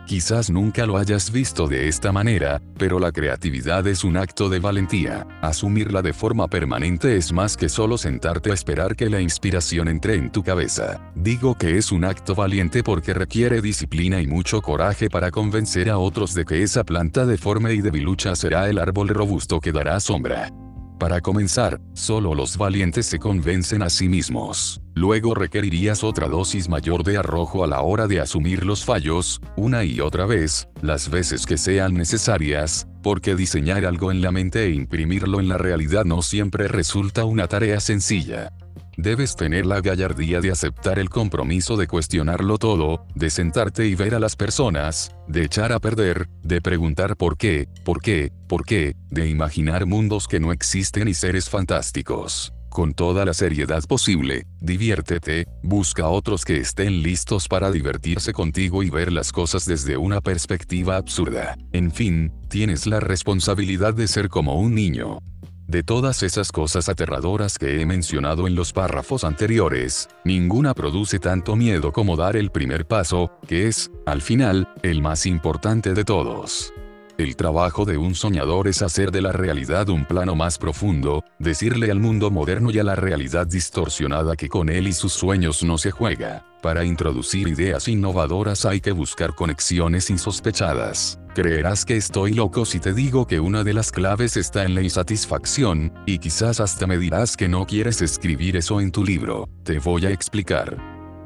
[0.05, 4.59] Quizás nunca lo hayas visto de esta manera, pero la creatividad es un acto de
[4.59, 5.25] valentía.
[5.41, 10.13] Asumirla de forma permanente es más que solo sentarte a esperar que la inspiración entre
[10.13, 11.01] en tu cabeza.
[11.15, 15.97] Digo que es un acto valiente porque requiere disciplina y mucho coraje para convencer a
[15.97, 20.51] otros de que esa planta deforme y debilucha será el árbol robusto que dará sombra.
[20.99, 24.81] Para comenzar, solo los valientes se convencen a sí mismos.
[24.93, 29.83] Luego requerirías otra dosis mayor de arrojo a la hora de asumir los fallos, una
[29.83, 34.71] y otra vez, las veces que sean necesarias, porque diseñar algo en la mente e
[34.71, 38.53] imprimirlo en la realidad no siempre resulta una tarea sencilla.
[38.97, 44.15] Debes tener la gallardía de aceptar el compromiso de cuestionarlo todo, de sentarte y ver
[44.15, 48.95] a las personas, de echar a perder, de preguntar por qué, por qué, por qué,
[49.09, 52.53] de imaginar mundos que no existen y seres fantásticos.
[52.69, 58.89] Con toda la seriedad posible, diviértete, busca otros que estén listos para divertirse contigo y
[58.89, 61.55] ver las cosas desde una perspectiva absurda.
[61.71, 65.19] En fin, tienes la responsabilidad de ser como un niño.
[65.67, 71.55] De todas esas cosas aterradoras que he mencionado en los párrafos anteriores, ninguna produce tanto
[71.55, 76.71] miedo como dar el primer paso, que es, al final, el más importante de todos.
[77.17, 81.89] El trabajo de un soñador es hacer de la realidad un plano más profundo, decirle
[81.89, 85.77] al mundo moderno y a la realidad distorsionada que con él y sus sueños no
[85.77, 86.45] se juega.
[86.61, 91.17] Para introducir ideas innovadoras hay que buscar conexiones insospechadas.
[91.33, 94.81] Creerás que estoy loco si te digo que una de las claves está en la
[94.81, 99.47] insatisfacción, y quizás hasta me dirás que no quieres escribir eso en tu libro.
[99.63, 100.77] Te voy a explicar.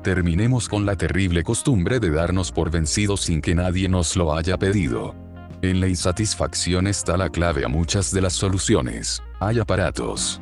[0.03, 4.57] Terminemos con la terrible costumbre de darnos por vencidos sin que nadie nos lo haya
[4.57, 5.28] pedido.
[5.61, 9.21] En la insatisfacción está la clave a muchas de las soluciones.
[9.41, 10.41] Hay aparatos,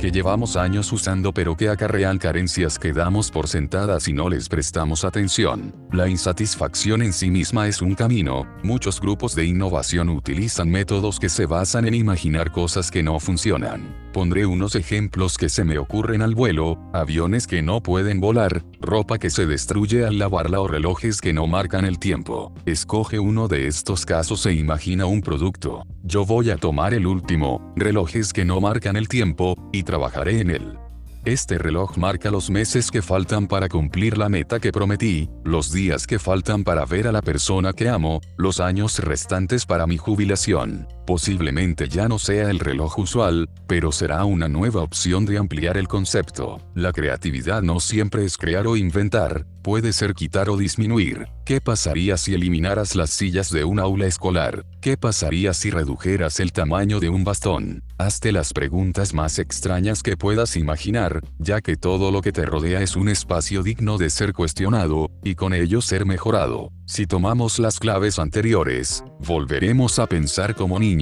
[0.00, 4.48] que llevamos años usando pero que acarrean carencias que damos por sentadas y no les
[4.48, 5.74] prestamos atención.
[5.92, 11.28] La insatisfacción en sí misma es un camino, muchos grupos de innovación utilizan métodos que
[11.28, 14.00] se basan en imaginar cosas que no funcionan.
[14.12, 19.18] Pondré unos ejemplos que se me ocurren al vuelo, aviones que no pueden volar, ropa
[19.18, 22.52] que se destruye al lavarla o relojes que no marcan el tiempo.
[22.66, 25.86] Escoge uno de estos casos e imagina un producto.
[26.02, 30.50] Yo voy a tomar el último, relojes que no marcan el tiempo, y trabajaré en
[30.50, 30.78] él.
[31.24, 36.06] Este reloj marca los meses que faltan para cumplir la meta que prometí, los días
[36.06, 40.86] que faltan para ver a la persona que amo, los años restantes para mi jubilación.
[41.10, 45.88] Posiblemente ya no sea el reloj usual, pero será una nueva opción de ampliar el
[45.88, 46.60] concepto.
[46.76, 51.26] La creatividad no siempre es crear o inventar, puede ser quitar o disminuir.
[51.44, 54.64] ¿Qué pasaría si eliminaras las sillas de un aula escolar?
[54.80, 57.82] ¿Qué pasaría si redujeras el tamaño de un bastón?
[57.98, 62.82] Hazte las preguntas más extrañas que puedas imaginar, ya que todo lo que te rodea
[62.82, 66.70] es un espacio digno de ser cuestionado, y con ello ser mejorado.
[66.86, 70.99] Si tomamos las claves anteriores, volveremos a pensar como niños,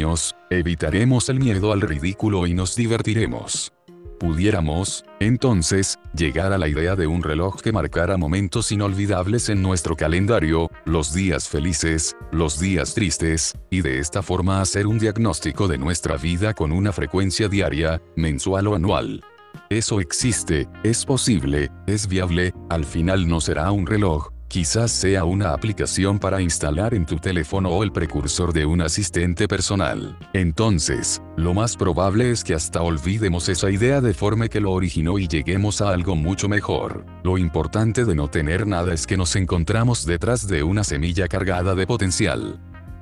[0.50, 3.72] evitaremos el miedo al ridículo y nos divertiremos
[4.18, 9.96] pudiéramos, entonces, llegar a la idea de un reloj que marcara momentos inolvidables en nuestro
[9.96, 15.78] calendario, los días felices, los días tristes, y de esta forma hacer un diagnóstico de
[15.78, 19.22] nuestra vida con una frecuencia diaria, mensual o anual.
[19.70, 25.52] Eso existe, es posible, es viable, al final no será un reloj, Quizás sea una
[25.52, 30.16] aplicación para instalar en tu teléfono o el precursor de un asistente personal.
[30.32, 35.18] Entonces, lo más probable es que hasta olvidemos esa idea de forma que lo originó
[35.18, 37.04] y lleguemos a algo mucho mejor.
[37.24, 41.74] Lo importante de no tener nada es que nos encontramos detrás de una semilla cargada
[41.74, 42.58] de potencial.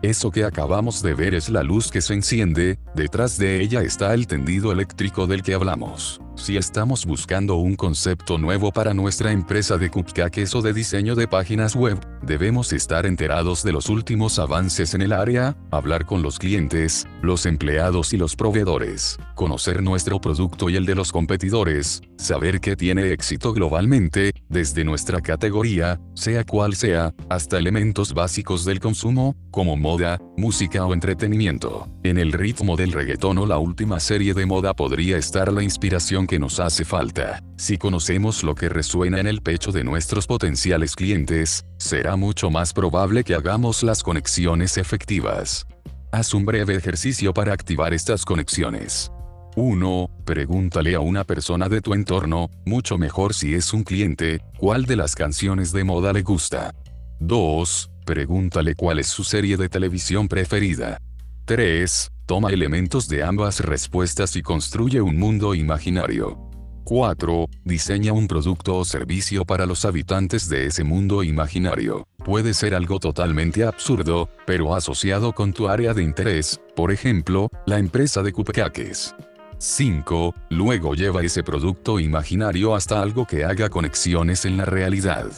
[0.06, 4.14] Eso que acabamos de ver es la luz que se enciende, detrás de ella está
[4.14, 6.20] el tendido eléctrico del que hablamos.
[6.36, 11.26] Si estamos buscando un concepto nuevo para nuestra empresa de cupcakes o de diseño de
[11.26, 16.38] páginas web, debemos estar enterados de los últimos avances en el área, hablar con los
[16.38, 22.60] clientes, los empleados y los proveedores, conocer nuestro producto y el de los competidores, saber
[22.60, 29.34] qué tiene éxito globalmente, desde nuestra categoría, sea cual sea, hasta elementos básicos del consumo,
[29.50, 31.88] como moda, música o entretenimiento.
[32.02, 36.26] En el ritmo del reggaetón o la última serie de moda podría estar la inspiración
[36.26, 37.42] que nos hace falta.
[37.56, 42.74] Si conocemos lo que resuena en el pecho de nuestros potenciales clientes, será mucho más
[42.74, 45.66] probable que hagamos las conexiones efectivas.
[46.12, 49.10] Haz un breve ejercicio para activar estas conexiones.
[49.56, 50.10] 1.
[50.26, 54.96] Pregúntale a una persona de tu entorno, mucho mejor si es un cliente, cuál de
[54.96, 56.74] las canciones de moda le gusta.
[57.20, 57.90] 2.
[58.06, 61.00] Pregúntale cuál es su serie de televisión preferida.
[61.44, 62.12] 3.
[62.24, 66.38] Toma elementos de ambas respuestas y construye un mundo imaginario.
[66.84, 67.46] 4.
[67.64, 72.06] Diseña un producto o servicio para los habitantes de ese mundo imaginario.
[72.24, 77.80] Puede ser algo totalmente absurdo, pero asociado con tu área de interés, por ejemplo, la
[77.80, 79.16] empresa de cupcakes.
[79.58, 80.32] 5.
[80.50, 85.32] Luego lleva ese producto imaginario hasta algo que haga conexiones en la realidad.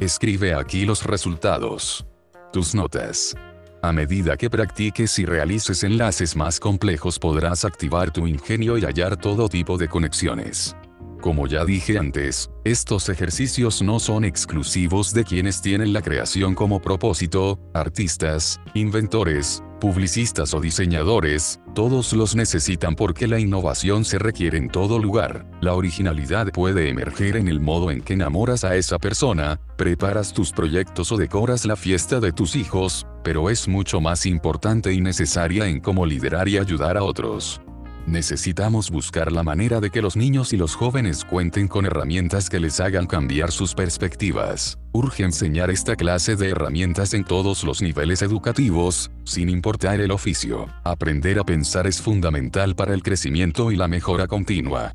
[0.00, 2.06] Escribe aquí los resultados.
[2.54, 3.36] Tus notas.
[3.82, 9.18] A medida que practiques y realices enlaces más complejos podrás activar tu ingenio y hallar
[9.18, 10.74] todo tipo de conexiones.
[11.20, 16.80] Como ya dije antes, estos ejercicios no son exclusivos de quienes tienen la creación como
[16.80, 24.68] propósito, artistas, inventores, publicistas o diseñadores, todos los necesitan porque la innovación se requiere en
[24.68, 25.44] todo lugar.
[25.60, 30.52] La originalidad puede emerger en el modo en que enamoras a esa persona, preparas tus
[30.52, 35.66] proyectos o decoras la fiesta de tus hijos, pero es mucho más importante y necesaria
[35.66, 37.60] en cómo liderar y ayudar a otros.
[38.06, 42.58] Necesitamos buscar la manera de que los niños y los jóvenes cuenten con herramientas que
[42.58, 44.78] les hagan cambiar sus perspectivas.
[44.92, 50.66] Urge enseñar esta clase de herramientas en todos los niveles educativos, sin importar el oficio.
[50.82, 54.92] Aprender a pensar es fundamental para el crecimiento y la mejora continua.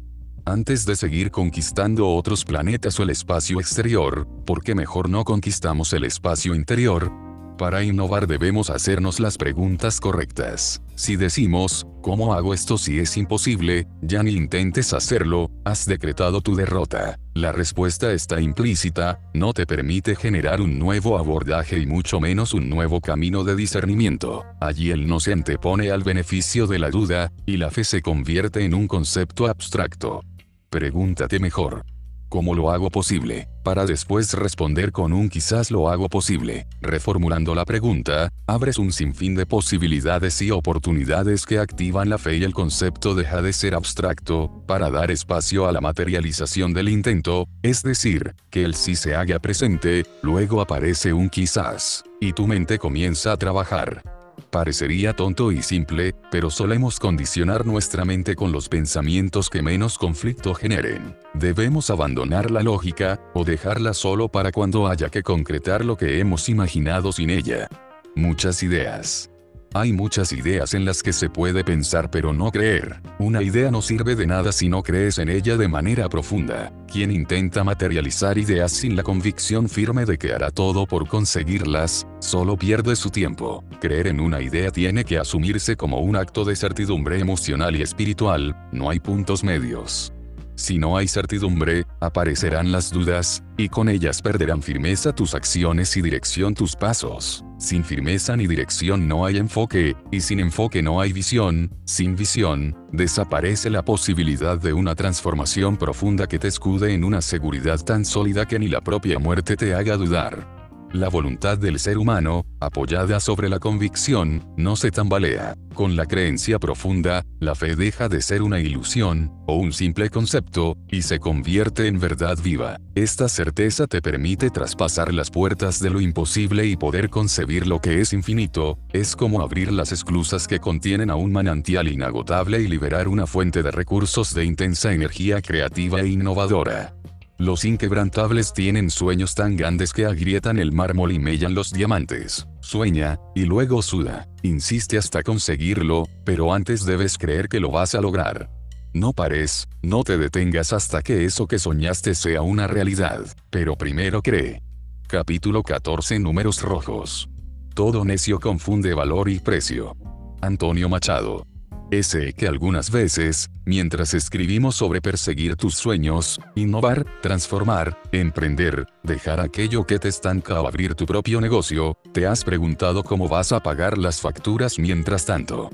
[0.48, 5.92] Antes de seguir conquistando otros planetas o el espacio exterior, ¿por qué mejor no conquistamos
[5.94, 7.12] el espacio interior?
[7.58, 10.82] Para innovar debemos hacernos las preguntas correctas.
[10.96, 13.88] Si decimos, ¿cómo hago esto si es imposible?
[14.02, 17.18] Ya ni intentes hacerlo, has decretado tu derrota.
[17.34, 22.70] La respuesta está implícita, no te permite generar un nuevo abordaje y mucho menos un
[22.70, 24.44] nuevo camino de discernimiento.
[24.60, 28.66] Allí el no se antepone al beneficio de la duda, y la fe se convierte
[28.66, 30.26] en un concepto abstracto.
[30.70, 31.86] Pregúntate mejor,
[32.30, 33.48] ¿Cómo lo hago posible?
[33.64, 36.68] Para después responder con un quizás lo hago posible.
[36.82, 42.44] Reformulando la pregunta, abres un sinfín de posibilidades y oportunidades que activan la fe y
[42.44, 47.84] el concepto deja de ser abstracto, para dar espacio a la materialización del intento, es
[47.84, 53.32] decir, que el sí se haga presente, luego aparece un quizás, y tu mente comienza
[53.32, 54.15] a trabajar.
[54.56, 60.54] Parecería tonto y simple, pero solemos condicionar nuestra mente con los pensamientos que menos conflicto
[60.54, 61.18] generen.
[61.34, 66.48] Debemos abandonar la lógica, o dejarla solo para cuando haya que concretar lo que hemos
[66.48, 67.68] imaginado sin ella.
[68.16, 69.30] Muchas ideas.
[69.76, 73.02] Hay muchas ideas en las que se puede pensar pero no creer.
[73.20, 76.72] Una idea no sirve de nada si no crees en ella de manera profunda.
[76.88, 82.56] Quien intenta materializar ideas sin la convicción firme de que hará todo por conseguirlas, solo
[82.56, 83.66] pierde su tiempo.
[83.82, 88.56] Creer en una idea tiene que asumirse como un acto de certidumbre emocional y espiritual,
[88.72, 90.15] no hay puntos medios.
[90.56, 96.02] Si no hay certidumbre, aparecerán las dudas, y con ellas perderán firmeza tus acciones y
[96.02, 97.44] dirección tus pasos.
[97.58, 102.76] Sin firmeza ni dirección no hay enfoque, y sin enfoque no hay visión, sin visión,
[102.92, 108.46] desaparece la posibilidad de una transformación profunda que te escude en una seguridad tan sólida
[108.46, 110.65] que ni la propia muerte te haga dudar.
[110.96, 115.54] La voluntad del ser humano, apoyada sobre la convicción, no se tambalea.
[115.74, 120.78] Con la creencia profunda, la fe deja de ser una ilusión, o un simple concepto,
[120.88, 122.78] y se convierte en verdad viva.
[122.96, 128.00] Esta certeza te permite traspasar las puertas de lo imposible y poder concebir lo que
[128.00, 133.10] es infinito, es como abrir las esclusas que contienen a un manantial inagotable y liberar
[133.10, 136.96] una fuente de recursos de intensa energía creativa e innovadora.
[137.38, 142.48] Los inquebrantables tienen sueños tan grandes que agrietan el mármol y mellan los diamantes.
[142.62, 144.30] Sueña, y luego suda.
[144.42, 148.50] Insiste hasta conseguirlo, pero antes debes creer que lo vas a lograr.
[148.94, 154.22] No pares, no te detengas hasta que eso que soñaste sea una realidad, pero primero
[154.22, 154.62] cree.
[155.08, 157.30] Capítulo 14 Números rojos.
[157.74, 159.98] Todo necio confunde valor y precio.
[160.42, 161.46] Antonio Machado.
[161.92, 169.86] Ese que algunas veces, mientras escribimos sobre perseguir tus sueños, innovar, transformar, emprender, dejar aquello
[169.86, 174.00] que te estanca o abrir tu propio negocio, te has preguntado cómo vas a pagar
[174.00, 175.70] las facturas mientras tanto.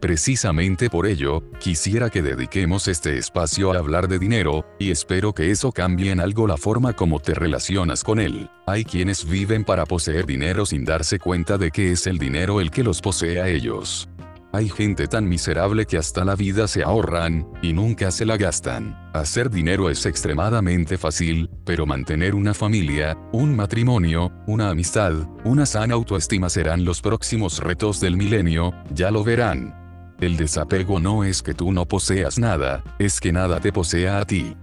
[0.00, 5.50] Precisamente por ello, quisiera que dediquemos este espacio a hablar de dinero, y espero que
[5.50, 8.48] eso cambie en algo la forma como te relacionas con él.
[8.66, 12.70] Hay quienes viven para poseer dinero sin darse cuenta de que es el dinero el
[12.70, 14.08] que los posee a ellos.
[14.56, 18.96] Hay gente tan miserable que hasta la vida se ahorran, y nunca se la gastan.
[19.12, 25.12] Hacer dinero es extremadamente fácil, pero mantener una familia, un matrimonio, una amistad,
[25.44, 30.14] una sana autoestima serán los próximos retos del milenio, ya lo verán.
[30.22, 34.24] El desapego no es que tú no poseas nada, es que nada te posea a
[34.24, 34.56] ti.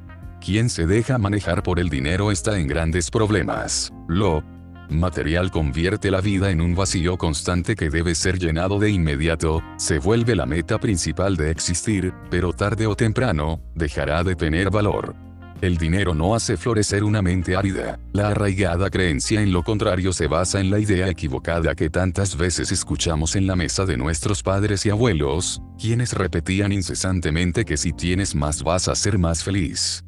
[0.43, 3.93] Quien se deja manejar por el dinero está en grandes problemas.
[4.07, 4.43] Lo
[4.89, 9.99] material convierte la vida en un vacío constante que debe ser llenado de inmediato, se
[9.99, 15.15] vuelve la meta principal de existir, pero tarde o temprano, dejará de tener valor.
[15.63, 17.97] El dinero no hace florecer una mente árida.
[18.11, 22.73] La arraigada creencia en lo contrario se basa en la idea equivocada que tantas veces
[22.73, 28.35] escuchamos en la mesa de nuestros padres y abuelos, quienes repetían incesantemente que si tienes
[28.35, 30.03] más vas a ser más feliz.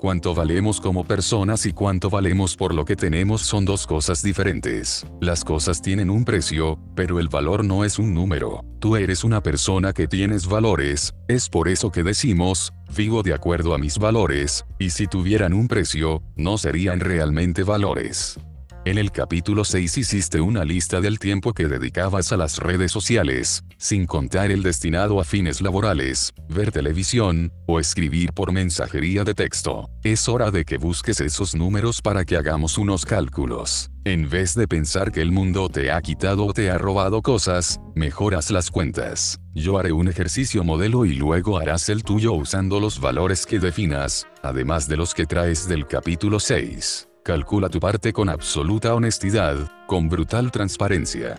[0.00, 5.04] Cuánto valemos como personas y cuánto valemos por lo que tenemos son dos cosas diferentes.
[5.20, 8.64] Las cosas tienen un precio, pero el valor no es un número.
[8.78, 13.74] Tú eres una persona que tienes valores, es por eso que decimos, vivo de acuerdo
[13.74, 18.40] a mis valores, y si tuvieran un precio, no serían realmente valores.
[18.86, 23.62] En el capítulo 6 hiciste una lista del tiempo que dedicabas a las redes sociales,
[23.76, 29.90] sin contar el destinado a fines laborales, ver televisión, o escribir por mensajería de texto.
[30.02, 33.90] Es hora de que busques esos números para que hagamos unos cálculos.
[34.06, 37.80] En vez de pensar que el mundo te ha quitado o te ha robado cosas,
[37.94, 39.38] mejoras las cuentas.
[39.52, 44.26] Yo haré un ejercicio modelo y luego harás el tuyo usando los valores que definas,
[44.42, 47.09] además de los que traes del capítulo 6.
[47.22, 51.36] Calcula tu parte con absoluta honestidad, con brutal transparencia.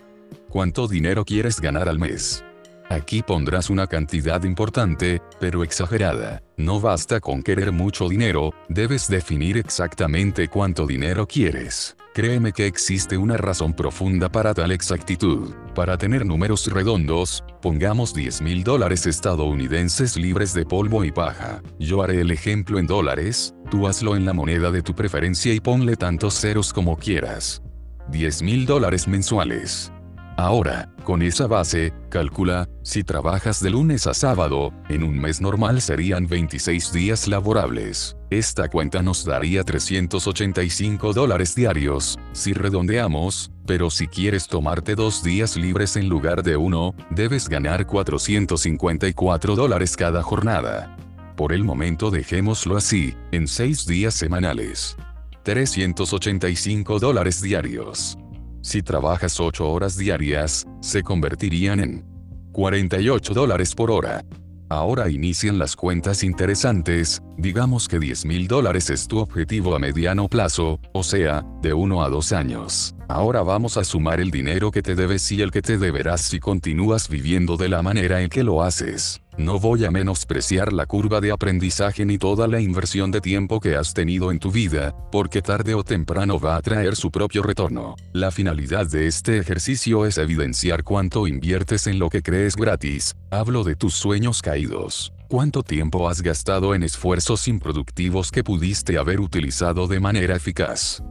[0.48, 2.44] ¿Cuánto dinero quieres ganar al mes?
[2.88, 6.42] Aquí pondrás una cantidad importante, pero exagerada.
[6.56, 11.96] No basta con querer mucho dinero, debes definir exactamente cuánto dinero quieres.
[12.14, 15.54] Créeme que existe una razón profunda para tal exactitud.
[15.74, 21.62] Para tener números redondos, pongamos 10 mil dólares estadounidenses libres de polvo y paja.
[21.78, 25.60] Yo haré el ejemplo en dólares, tú hazlo en la moneda de tu preferencia y
[25.60, 27.62] ponle tantos ceros como quieras.
[28.10, 29.91] 10 mil dólares mensuales.
[30.36, 35.80] Ahora, con esa base, calcula, si trabajas de lunes a sábado, en un mes normal
[35.80, 38.16] serían 26 días laborables.
[38.30, 45.56] Esta cuenta nos daría 385 dólares diarios, si redondeamos, pero si quieres tomarte dos días
[45.56, 50.96] libres en lugar de uno, debes ganar 454 dólares cada jornada.
[51.36, 54.96] Por el momento dejémoslo así, en 6 días semanales.
[55.42, 58.16] 385 dólares diarios.
[58.62, 62.04] Si trabajas 8 horas diarias, se convertirían en
[62.52, 64.24] 48 dólares por hora.
[64.68, 70.28] Ahora inician las cuentas interesantes, digamos que 10 mil dólares es tu objetivo a mediano
[70.28, 72.94] plazo, o sea, de 1 a 2 años.
[73.12, 76.40] Ahora vamos a sumar el dinero que te debes y el que te deberás si
[76.40, 79.20] continúas viviendo de la manera en que lo haces.
[79.36, 83.76] No voy a menospreciar la curva de aprendizaje ni toda la inversión de tiempo que
[83.76, 87.96] has tenido en tu vida, porque tarde o temprano va a traer su propio retorno.
[88.14, 93.62] La finalidad de este ejercicio es evidenciar cuánto inviertes en lo que crees gratis, hablo
[93.62, 95.12] de tus sueños caídos.
[95.28, 101.02] ¿Cuánto tiempo has gastado en esfuerzos improductivos que pudiste haber utilizado de manera eficaz?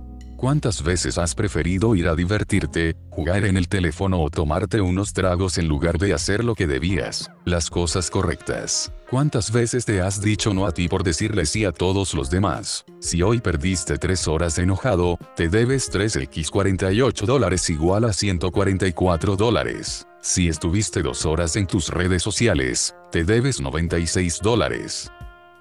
[0.42, 5.60] ¿Cuántas veces has preferido ir a divertirte, jugar en el teléfono o tomarte unos tragos
[5.60, 8.92] en lugar de hacer lo que debías, las cosas correctas?
[9.08, 12.86] ¿Cuántas veces te has dicho no a ti por decirle sí a todos los demás?
[13.02, 20.08] Si hoy perdiste 3 horas enojado, te debes 3x48 dólares igual a 144 dólares.
[20.22, 25.12] Si estuviste 2 horas en tus redes sociales, te debes 96 dólares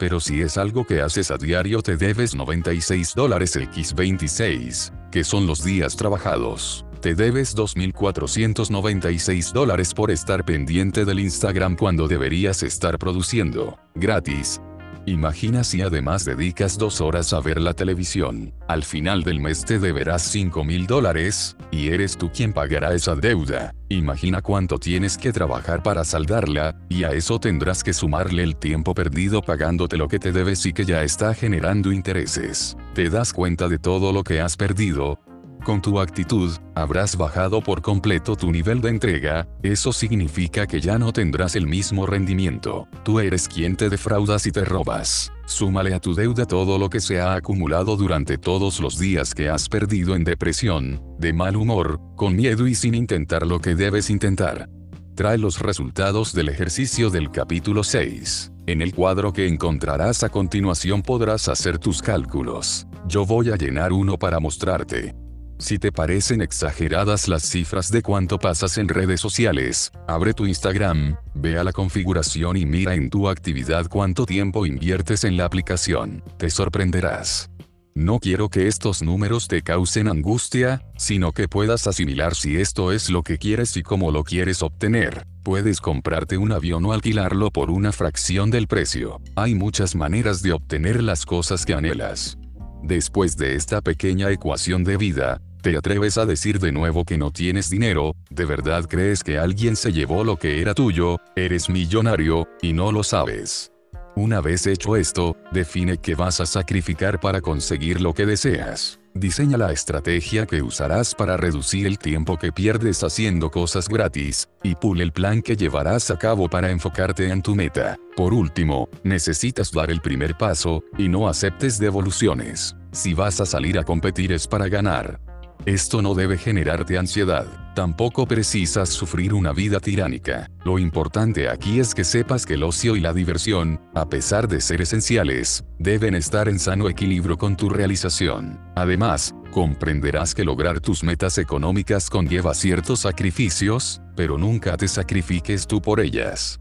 [0.00, 5.46] pero si es algo que haces a diario te debes 96 dólares X26, que son
[5.46, 6.86] los días trabajados.
[7.02, 14.62] Te debes 2.496 dólares por estar pendiente del Instagram cuando deberías estar produciendo, gratis,
[15.10, 18.54] Imagina si además dedicas dos horas a ver la televisión.
[18.68, 23.16] Al final del mes te deberás 5 mil dólares, y eres tú quien pagará esa
[23.16, 23.74] deuda.
[23.88, 28.94] Imagina cuánto tienes que trabajar para saldarla, y a eso tendrás que sumarle el tiempo
[28.94, 32.76] perdido pagándote lo que te debes y que ya está generando intereses.
[32.94, 35.18] ¿Te das cuenta de todo lo que has perdido?
[35.64, 40.98] Con tu actitud, habrás bajado por completo tu nivel de entrega, eso significa que ya
[40.98, 42.88] no tendrás el mismo rendimiento.
[43.04, 45.30] Tú eres quien te defraudas y te robas.
[45.44, 49.50] Súmale a tu deuda todo lo que se ha acumulado durante todos los días que
[49.50, 54.08] has perdido en depresión, de mal humor, con miedo y sin intentar lo que debes
[54.08, 54.68] intentar.
[55.14, 58.52] Trae los resultados del ejercicio del capítulo 6.
[58.66, 62.86] En el cuadro que encontrarás a continuación podrás hacer tus cálculos.
[63.06, 65.14] Yo voy a llenar uno para mostrarte.
[65.60, 71.16] Si te parecen exageradas las cifras de cuánto pasas en redes sociales, abre tu Instagram,
[71.34, 76.24] ve a la configuración y mira en tu actividad cuánto tiempo inviertes en la aplicación.
[76.38, 77.50] Te sorprenderás.
[77.94, 83.10] No quiero que estos números te causen angustia, sino que puedas asimilar si esto es
[83.10, 85.26] lo que quieres y cómo lo quieres obtener.
[85.42, 89.20] Puedes comprarte un avión o alquilarlo por una fracción del precio.
[89.36, 92.38] Hay muchas maneras de obtener las cosas que anhelas.
[92.82, 97.30] Después de esta pequeña ecuación de vida, ¿Te atreves a decir de nuevo que no
[97.30, 98.14] tienes dinero?
[98.30, 101.18] ¿De verdad crees que alguien se llevó lo que era tuyo?
[101.36, 103.70] Eres millonario, y no lo sabes.
[104.16, 109.00] Una vez hecho esto, define qué vas a sacrificar para conseguir lo que deseas.
[109.12, 114.76] Diseña la estrategia que usarás para reducir el tiempo que pierdes haciendo cosas gratis, y
[114.76, 117.98] pule el plan que llevarás a cabo para enfocarte en tu meta.
[118.16, 122.74] Por último, necesitas dar el primer paso, y no aceptes devoluciones.
[122.92, 125.29] Si vas a salir a competir es para ganar.
[125.66, 130.50] Esto no debe generarte ansiedad, tampoco precisas sufrir una vida tiránica.
[130.64, 134.62] Lo importante aquí es que sepas que el ocio y la diversión, a pesar de
[134.62, 138.58] ser esenciales, deben estar en sano equilibrio con tu realización.
[138.74, 145.82] Además, comprenderás que lograr tus metas económicas conlleva ciertos sacrificios, pero nunca te sacrifiques tú
[145.82, 146.58] por ellas.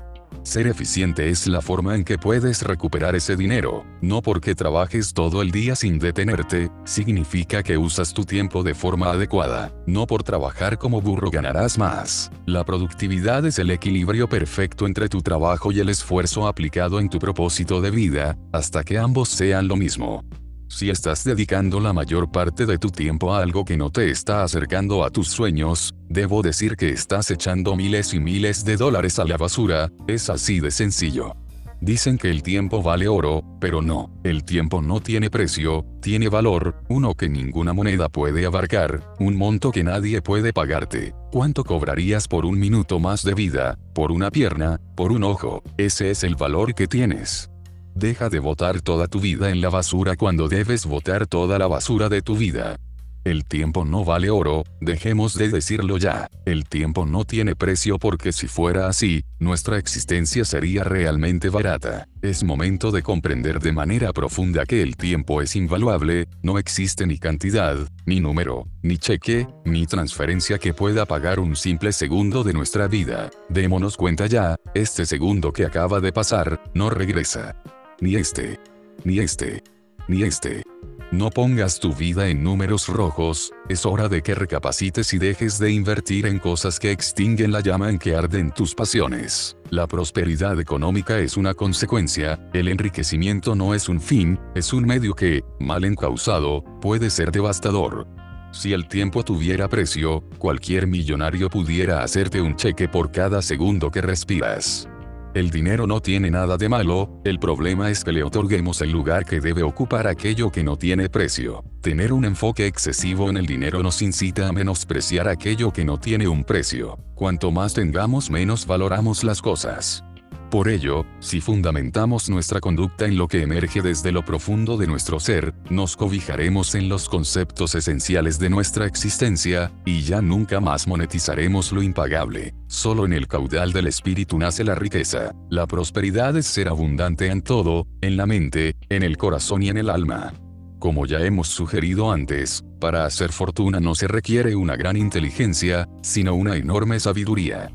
[0.49, 3.85] Ser eficiente es la forma en que puedes recuperar ese dinero.
[4.01, 9.11] No porque trabajes todo el día sin detenerte, significa que usas tu tiempo de forma
[9.11, 9.71] adecuada.
[9.85, 12.31] No por trabajar como burro ganarás más.
[12.47, 17.19] La productividad es el equilibrio perfecto entre tu trabajo y el esfuerzo aplicado en tu
[17.19, 20.25] propósito de vida, hasta que ambos sean lo mismo.
[20.69, 24.43] Si estás dedicando la mayor parte de tu tiempo a algo que no te está
[24.43, 29.25] acercando a tus sueños, debo decir que estás echando miles y miles de dólares a
[29.25, 31.35] la basura, es así de sencillo.
[31.81, 36.75] Dicen que el tiempo vale oro, pero no, el tiempo no tiene precio, tiene valor,
[36.88, 41.15] uno que ninguna moneda puede abarcar, un monto que nadie puede pagarte.
[41.31, 45.64] ¿Cuánto cobrarías por un minuto más de vida, por una pierna, por un ojo?
[45.77, 47.49] Ese es el valor que tienes.
[47.95, 52.09] Deja de botar toda tu vida en la basura cuando debes botar toda la basura
[52.09, 52.77] de tu vida.
[53.26, 56.30] El tiempo no vale oro, dejemos de decirlo ya.
[56.45, 62.08] El tiempo no tiene precio porque si fuera así, nuestra existencia sería realmente barata.
[62.22, 67.18] Es momento de comprender de manera profunda que el tiempo es invaluable, no existe ni
[67.18, 72.88] cantidad, ni número, ni cheque, ni transferencia que pueda pagar un simple segundo de nuestra
[72.88, 73.30] vida.
[73.50, 77.53] Démonos cuenta ya, este segundo que acaba de pasar, no regresa
[78.01, 78.59] ni este,
[79.03, 79.63] ni este,
[80.07, 80.63] ni este.
[81.11, 85.71] No pongas tu vida en números rojos, es hora de que recapacites y dejes de
[85.71, 89.57] invertir en cosas que extinguen la llama en que arden tus pasiones.
[89.71, 95.15] La prosperidad económica es una consecuencia, el enriquecimiento no es un fin, es un medio
[95.15, 98.07] que, mal encausado, puede ser devastador.
[98.51, 104.01] Si el tiempo tuviera precio, cualquier millonario pudiera hacerte un cheque por cada segundo que
[104.01, 104.87] respiras.
[105.35, 109.25] El dinero no tiene nada de malo, el problema es que le otorguemos el lugar
[109.25, 111.64] que debe ocupar aquello que no tiene precio.
[111.82, 116.27] Tener un enfoque excesivo en el dinero nos incita a menospreciar aquello que no tiene
[116.27, 116.98] un precio.
[117.14, 120.03] Cuanto más tengamos menos valoramos las cosas.
[120.49, 125.19] Por ello, si fundamentamos nuestra conducta en lo que emerge desde lo profundo de nuestro
[125.19, 131.71] ser, nos cobijaremos en los conceptos esenciales de nuestra existencia, y ya nunca más monetizaremos
[131.71, 132.55] lo impagable.
[132.65, 135.35] Solo en el caudal del espíritu nace la riqueza.
[135.51, 139.77] La prosperidad es ser abundante en todo, en la mente, en el corazón y en
[139.77, 140.33] el alma.
[140.79, 146.33] Como ya hemos sugerido antes, para hacer fortuna no se requiere una gran inteligencia, sino
[146.33, 147.69] una enorme sabiduría.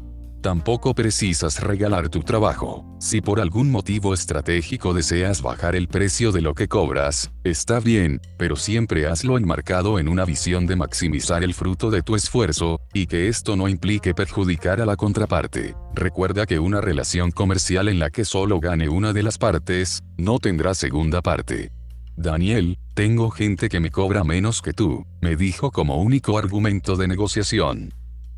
[0.44, 2.84] Tampoco precisas regalar tu trabajo.
[3.00, 8.20] Si por algún motivo estratégico deseas bajar el precio de lo que cobras, está bien,
[8.36, 13.06] pero siempre hazlo enmarcado en una visión de maximizar el fruto de tu esfuerzo, y
[13.06, 15.76] que esto no implique perjudicar a la contraparte.
[15.94, 20.40] Recuerda que una relación comercial en la que solo gane una de las partes, no
[20.40, 21.70] tendrá segunda parte.
[22.18, 27.08] Daniel, tengo gente que me cobra menos que tú, me dijo como único argumento de
[27.08, 27.94] negociación.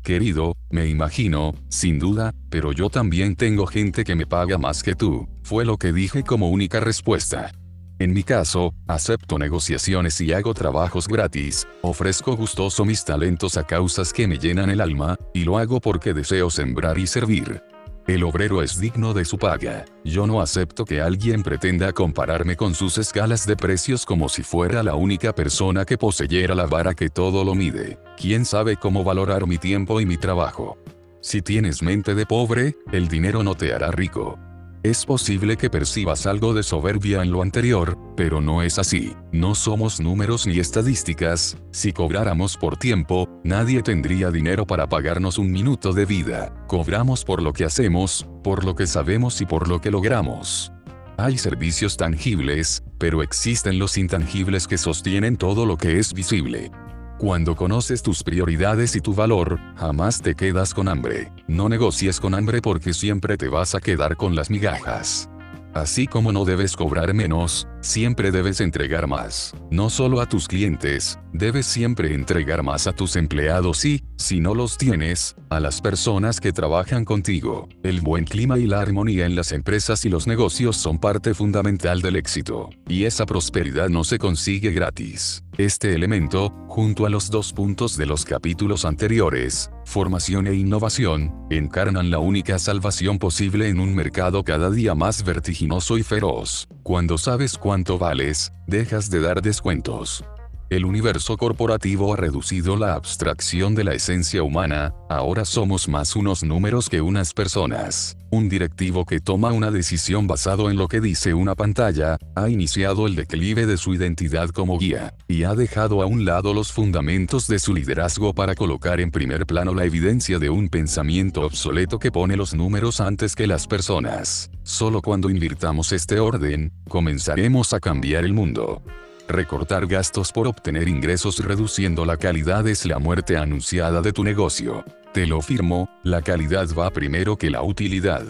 [0.07, 4.95] Querido, me imagino, sin duda, pero yo también tengo gente que me paga más que
[4.95, 7.51] tú, fue lo que dije como única respuesta.
[7.99, 14.13] En mi caso, acepto negociaciones y hago trabajos gratis, ofrezco gustoso mis talentos a causas
[14.13, 17.61] que me llenan el alma, y lo hago porque deseo sembrar y servir.
[18.07, 19.83] El obrero es digno de su paga.
[20.05, 24.81] Yo no acepto que alguien pretenda compararme con sus escalas de precios como si fuera
[24.81, 27.99] la única persona que poseyera la vara que todo lo mide.
[28.15, 30.77] ¿Quién sabe cómo valorar mi tiempo y mi trabajo?
[31.19, 34.39] Si tienes mente de pobre, el dinero no te hará rico.
[34.87, 39.13] Es posible que percibas algo de soberbia en lo anterior, pero no es así.
[39.33, 45.51] No somos números ni estadísticas, si cobráramos por tiempo, nadie tendría dinero para pagarnos un
[45.51, 46.53] minuto de vida.
[46.67, 50.71] Cobramos por lo que hacemos, por lo que sabemos y por lo que logramos.
[51.17, 56.71] Hay servicios tangibles, pero existen los intangibles que sostienen todo lo que es visible.
[57.17, 61.31] Cuando conoces tus prioridades y tu valor, jamás te quedas con hambre.
[61.47, 65.27] No negocies con hambre porque siempre te vas a quedar con las migajas.
[65.73, 69.53] Así como no debes cobrar menos, siempre debes entregar más.
[69.71, 74.55] No solo a tus clientes, debes siempre entregar más a tus empleados y, si no
[74.55, 77.67] los tienes, a las personas que trabajan contigo.
[77.83, 82.01] El buen clima y la armonía en las empresas y los negocios son parte fundamental
[82.01, 82.69] del éxito.
[82.87, 85.43] Y esa prosperidad no se consigue gratis.
[85.57, 92.11] Este elemento, junto a los dos puntos de los capítulos anteriores, formación e innovación, encarnan
[92.11, 96.67] la única salvación posible en un mercado cada día más vertiginoso y feroz.
[96.83, 100.23] Cuando sabes cuánto vales, dejas de dar descuentos.
[100.69, 106.43] El universo corporativo ha reducido la abstracción de la esencia humana, ahora somos más unos
[106.43, 108.17] números que unas personas.
[108.31, 113.07] Un directivo que toma una decisión basado en lo que dice una pantalla, ha iniciado
[113.07, 117.47] el declive de su identidad como guía, y ha dejado a un lado los fundamentos
[117.47, 122.11] de su liderazgo para colocar en primer plano la evidencia de un pensamiento obsoleto que
[122.11, 124.51] pone los números antes que las personas.
[124.63, 128.81] Solo cuando invirtamos este orden, comenzaremos a cambiar el mundo.
[129.27, 134.85] Recortar gastos por obtener ingresos reduciendo la calidad es la muerte anunciada de tu negocio.
[135.13, 138.25] Te lo firmo, la calidad va primero que la utilidad.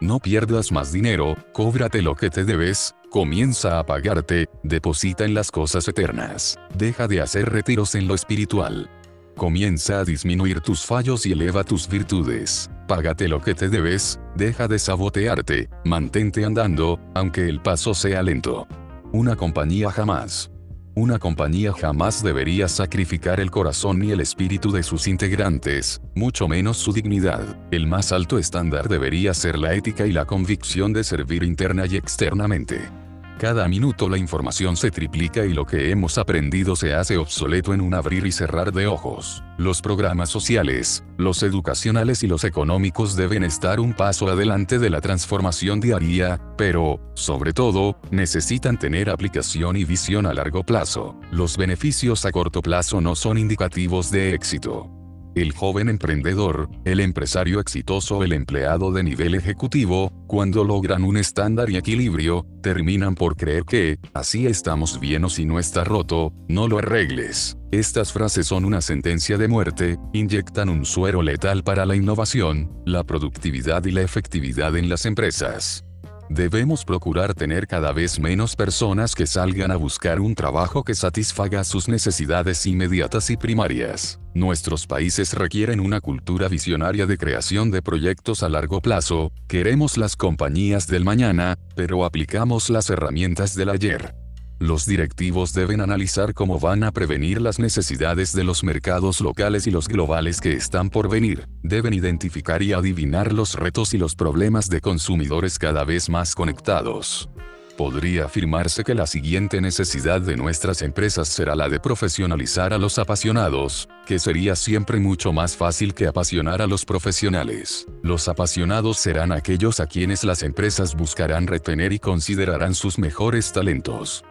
[0.00, 5.50] No pierdas más dinero, cóbrate lo que te debes, comienza a pagarte, deposita en las
[5.50, 6.58] cosas eternas.
[6.76, 8.90] Deja de hacer retiros en lo espiritual.
[9.36, 12.70] Comienza a disminuir tus fallos y eleva tus virtudes.
[12.86, 18.68] Págate lo que te debes, deja de sabotearte, mantente andando, aunque el paso sea lento.
[19.14, 20.50] Una compañía jamás.
[20.96, 26.78] Una compañía jamás debería sacrificar el corazón ni el espíritu de sus integrantes, mucho menos
[26.78, 27.56] su dignidad.
[27.70, 31.94] El más alto estándar debería ser la ética y la convicción de servir interna y
[31.94, 33.03] externamente.
[33.44, 37.82] Cada minuto la información se triplica y lo que hemos aprendido se hace obsoleto en
[37.82, 39.44] un abrir y cerrar de ojos.
[39.58, 45.02] Los programas sociales, los educacionales y los económicos deben estar un paso adelante de la
[45.02, 51.14] transformación diaria, pero, sobre todo, necesitan tener aplicación y visión a largo plazo.
[51.30, 55.03] Los beneficios a corto plazo no son indicativos de éxito.
[55.34, 61.70] El joven emprendedor, el empresario exitoso el empleado de nivel ejecutivo, cuando logran un estándar
[61.70, 66.68] y equilibrio, terminan por creer que, así estamos bien o si no está roto, no
[66.68, 67.56] lo arregles.
[67.72, 73.02] Estas frases son una sentencia de muerte, inyectan un suero letal para la innovación, la
[73.02, 75.84] productividad y la efectividad en las empresas.
[76.30, 81.64] Debemos procurar tener cada vez menos personas que salgan a buscar un trabajo que satisfaga
[81.64, 84.18] sus necesidades inmediatas y primarias.
[84.32, 90.16] Nuestros países requieren una cultura visionaria de creación de proyectos a largo plazo, queremos las
[90.16, 94.23] compañías del mañana, pero aplicamos las herramientas del ayer.
[94.60, 99.72] Los directivos deben analizar cómo van a prevenir las necesidades de los mercados locales y
[99.72, 101.48] los globales que están por venir.
[101.62, 107.28] Deben identificar y adivinar los retos y los problemas de consumidores cada vez más conectados.
[107.76, 113.00] Podría afirmarse que la siguiente necesidad de nuestras empresas será la de profesionalizar a los
[113.00, 117.88] apasionados, que sería siempre mucho más fácil que apasionar a los profesionales.
[118.02, 124.24] Los apasionados serán aquellos a quienes las empresas buscarán retener y considerarán sus mejores talentos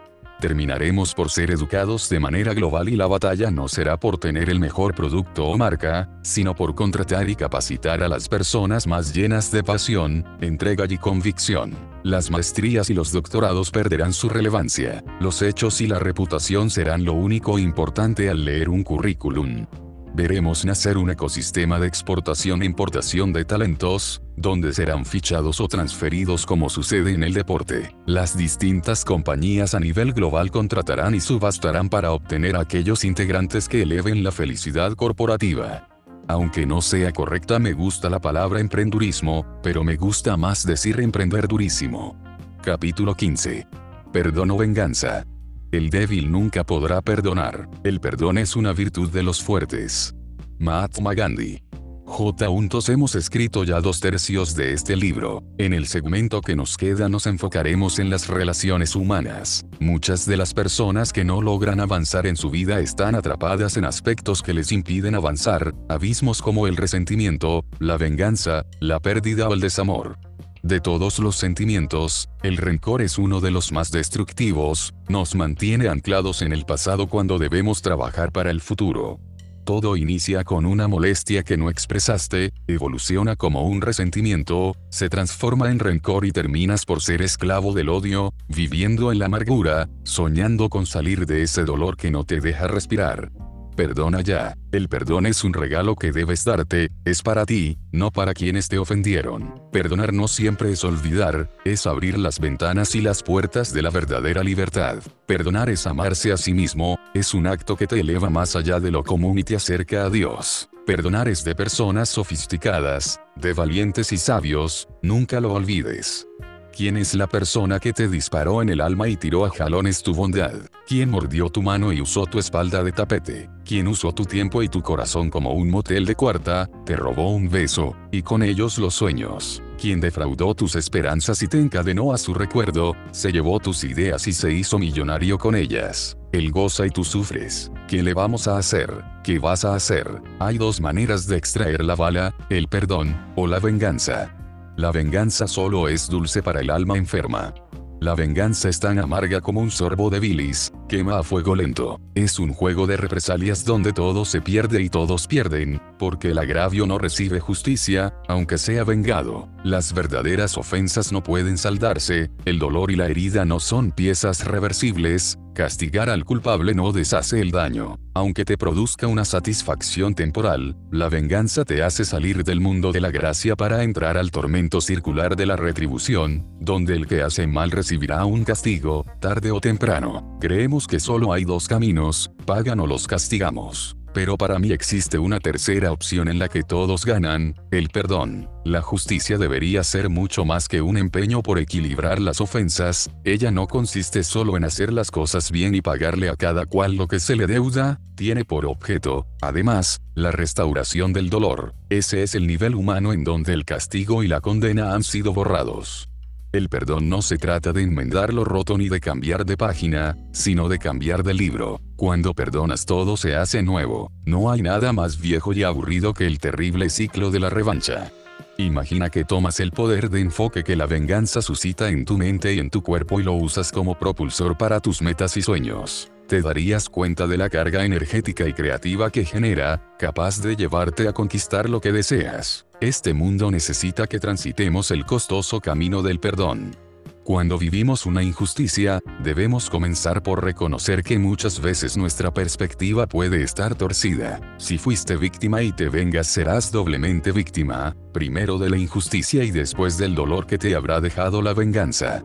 [0.43, 4.59] terminaremos por ser educados de manera global y la batalla no será por tener el
[4.59, 9.63] mejor producto o marca, sino por contratar y capacitar a las personas más llenas de
[9.63, 11.71] pasión, entrega y convicción.
[12.03, 17.13] Las maestrías y los doctorados perderán su relevancia, los hechos y la reputación serán lo
[17.13, 19.65] único importante al leer un currículum
[20.13, 26.45] veremos nacer un ecosistema de exportación e importación de talentos, donde serán fichados o transferidos
[26.45, 27.95] como sucede en el deporte.
[28.05, 34.23] Las distintas compañías a nivel global contratarán y subastarán para obtener aquellos integrantes que eleven
[34.23, 35.87] la felicidad corporativa.
[36.27, 41.47] Aunque no sea correcta me gusta la palabra emprendurismo, pero me gusta más decir emprender
[41.47, 42.15] durísimo.
[42.63, 43.67] Capítulo 15.
[44.13, 45.25] Perdón o venganza.
[45.73, 47.67] El débil nunca podrá perdonar.
[47.83, 50.13] El perdón es una virtud de los fuertes.
[50.59, 51.63] Mahatma Gandhi.
[52.05, 52.45] J.
[52.89, 55.41] hemos escrito ya dos tercios de este libro.
[55.57, 59.65] En el segmento que nos queda nos enfocaremos en las relaciones humanas.
[59.79, 64.43] Muchas de las personas que no logran avanzar en su vida están atrapadas en aspectos
[64.43, 70.19] que les impiden avanzar, abismos como el resentimiento, la venganza, la pérdida o el desamor.
[70.63, 76.41] De todos los sentimientos, el rencor es uno de los más destructivos, nos mantiene anclados
[76.41, 79.19] en el pasado cuando debemos trabajar para el futuro.
[79.65, 85.79] Todo inicia con una molestia que no expresaste, evoluciona como un resentimiento, se transforma en
[85.79, 91.25] rencor y terminas por ser esclavo del odio, viviendo en la amargura, soñando con salir
[91.25, 93.33] de ese dolor que no te deja respirar.
[93.75, 94.55] Perdona ya.
[94.71, 98.77] El perdón es un regalo que debes darte, es para ti, no para quienes te
[98.77, 99.53] ofendieron.
[99.71, 104.43] Perdonar no siempre es olvidar, es abrir las ventanas y las puertas de la verdadera
[104.43, 104.99] libertad.
[105.25, 108.91] Perdonar es amarse a sí mismo, es un acto que te eleva más allá de
[108.91, 110.69] lo común y te acerca a Dios.
[110.85, 116.27] Perdonar es de personas sofisticadas, de valientes y sabios, nunca lo olvides.
[116.75, 120.11] ¿Quién es la persona que te disparó en el alma y tiró a jalones tu
[120.11, 120.53] bondad?
[120.87, 123.47] ¿Quién mordió tu mano y usó tu espalda de tapete?
[123.63, 127.47] ¿Quién usó tu tiempo y tu corazón como un motel de cuarta, te robó un
[127.47, 129.61] beso, y con ellos los sueños?
[129.79, 134.33] ¿Quién defraudó tus esperanzas y te encadenó a su recuerdo, se llevó tus ideas y
[134.33, 136.17] se hizo millonario con ellas?
[136.31, 137.71] Él goza y tú sufres.
[137.87, 138.91] ¿Qué le vamos a hacer?
[139.23, 140.23] ¿Qué vas a hacer?
[140.39, 144.35] Hay dos maneras de extraer la bala, el perdón, o la venganza.
[144.75, 147.53] La venganza solo es dulce para el alma enferma.
[147.99, 152.01] La venganza es tan amarga como un sorbo de bilis, quema a fuego lento.
[152.15, 156.85] Es un juego de represalias donde todo se pierde y todos pierden, porque el agravio
[156.85, 159.47] no recibe justicia, aunque sea vengado.
[159.63, 165.37] Las verdaderas ofensas no pueden saldarse, el dolor y la herida no son piezas reversibles,
[165.53, 167.99] Castigar al culpable no deshace el daño.
[168.15, 173.11] Aunque te produzca una satisfacción temporal, la venganza te hace salir del mundo de la
[173.11, 178.25] gracia para entrar al tormento circular de la retribución, donde el que hace mal recibirá
[178.25, 180.37] un castigo, tarde o temprano.
[180.41, 183.95] Creemos que solo hay dos caminos, pagan o los castigamos.
[184.13, 188.49] Pero para mí existe una tercera opción en la que todos ganan, el perdón.
[188.63, 193.67] La justicia debería ser mucho más que un empeño por equilibrar las ofensas, ella no
[193.67, 197.35] consiste solo en hacer las cosas bien y pagarle a cada cual lo que se
[197.35, 201.73] le deuda, tiene por objeto, además, la restauración del dolor.
[201.89, 206.12] Ese es el nivel humano en donde el castigo y la condena han sido borrados.
[206.53, 210.69] El perdón no se trata de enmendar lo roto ni de cambiar de página, sino
[210.69, 211.81] de cambiar de libro.
[211.95, 214.11] Cuando perdonas todo se hace nuevo.
[214.23, 218.11] No hay nada más viejo y aburrido que el terrible ciclo de la revancha.
[218.59, 222.59] Imagina que tomas el poder de enfoque que la venganza suscita en tu mente y
[222.59, 226.12] en tu cuerpo y lo usas como propulsor para tus metas y sueños.
[226.27, 231.13] Te darías cuenta de la carga energética y creativa que genera, capaz de llevarte a
[231.13, 232.65] conquistar lo que deseas.
[232.79, 236.75] Este mundo necesita que transitemos el costoso camino del perdón.
[237.23, 243.75] Cuando vivimos una injusticia, debemos comenzar por reconocer que muchas veces nuestra perspectiva puede estar
[243.75, 244.41] torcida.
[244.57, 249.97] Si fuiste víctima y te vengas serás doblemente víctima, primero de la injusticia y después
[249.97, 252.23] del dolor que te habrá dejado la venganza.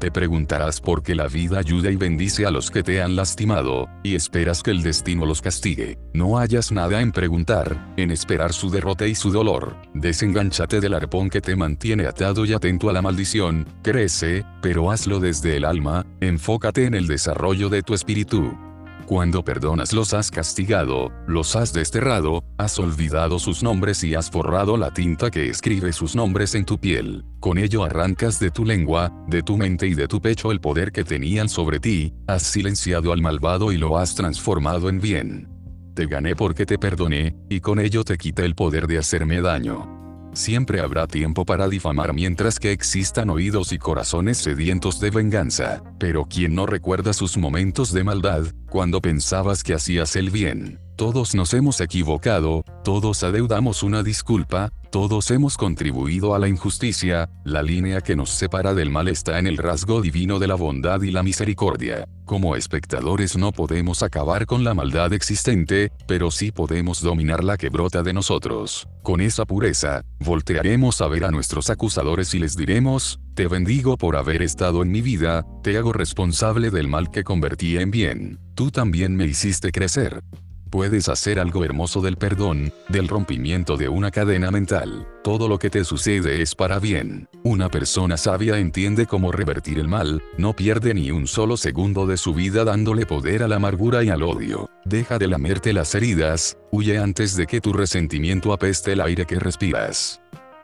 [0.00, 3.86] Te preguntarás por qué la vida ayuda y bendice a los que te han lastimado,
[4.02, 5.98] y esperas que el destino los castigue.
[6.14, 9.76] No hayas nada en preguntar, en esperar su derrota y su dolor.
[9.92, 15.20] Desengánchate del arpón que te mantiene atado y atento a la maldición, crece, pero hazlo
[15.20, 18.69] desde el alma, enfócate en el desarrollo de tu espíritu.
[19.10, 24.76] Cuando perdonas los has castigado, los has desterrado, has olvidado sus nombres y has forrado
[24.76, 27.24] la tinta que escribe sus nombres en tu piel.
[27.40, 30.92] Con ello arrancas de tu lengua, de tu mente y de tu pecho el poder
[30.92, 35.48] que tenían sobre ti, has silenciado al malvado y lo has transformado en bien.
[35.96, 39.99] Te gané porque te perdoné, y con ello te quité el poder de hacerme daño.
[40.32, 46.24] Siempre habrá tiempo para difamar mientras que existan oídos y corazones sedientos de venganza, pero
[46.24, 50.78] quien no recuerda sus momentos de maldad, cuando pensabas que hacías el bien.
[50.96, 57.62] Todos nos hemos equivocado, todos adeudamos una disculpa, todos hemos contribuido a la injusticia, la
[57.62, 61.12] línea que nos separa del mal está en el rasgo divino de la bondad y
[61.12, 62.08] la misericordia.
[62.24, 67.68] Como espectadores no podemos acabar con la maldad existente, pero sí podemos dominar la que
[67.68, 68.88] brota de nosotros.
[69.02, 74.16] Con esa pureza, voltearemos a ver a nuestros acusadores y les diremos, te bendigo por
[74.16, 78.40] haber estado en mi vida, te hago responsable del mal que convertí en bien.
[78.54, 80.22] Tú también me hiciste crecer
[80.70, 85.06] puedes hacer algo hermoso del perdón, del rompimiento de una cadena mental.
[85.22, 87.28] Todo lo que te sucede es para bien.
[87.42, 92.16] Una persona sabia entiende cómo revertir el mal, no pierde ni un solo segundo de
[92.16, 94.70] su vida dándole poder a la amargura y al odio.
[94.84, 99.38] Deja de lamerte las heridas, huye antes de que tu resentimiento apeste el aire que
[99.38, 100.20] respiras.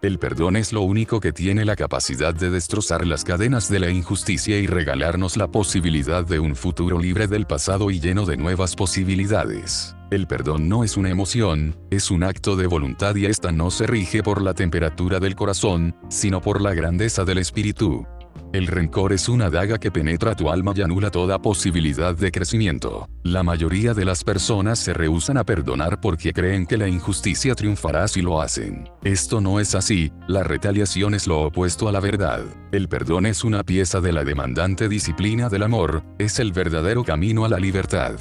[0.07, 3.91] El perdón es lo único que tiene la capacidad de destrozar las cadenas de la
[3.91, 8.76] injusticia y regalarnos la posibilidad de un futuro libre del pasado y lleno de nuevas
[8.76, 9.97] posibilidades.
[10.12, 13.89] El perdón no es una emoción, es un acto de voluntad y esta no se
[13.89, 18.07] rige por la temperatura del corazón, sino por la grandeza del espíritu.
[18.52, 23.08] El rencor es una daga que penetra tu alma y anula toda posibilidad de crecimiento.
[23.23, 28.08] La mayoría de las personas se rehusan a perdonar porque creen que la injusticia triunfará
[28.08, 28.89] si lo hacen.
[29.05, 32.44] Esto no es así, la retaliación es lo opuesto a la verdad.
[32.73, 37.44] El perdón es una pieza de la demandante disciplina del amor, es el verdadero camino
[37.44, 38.15] a la libertad.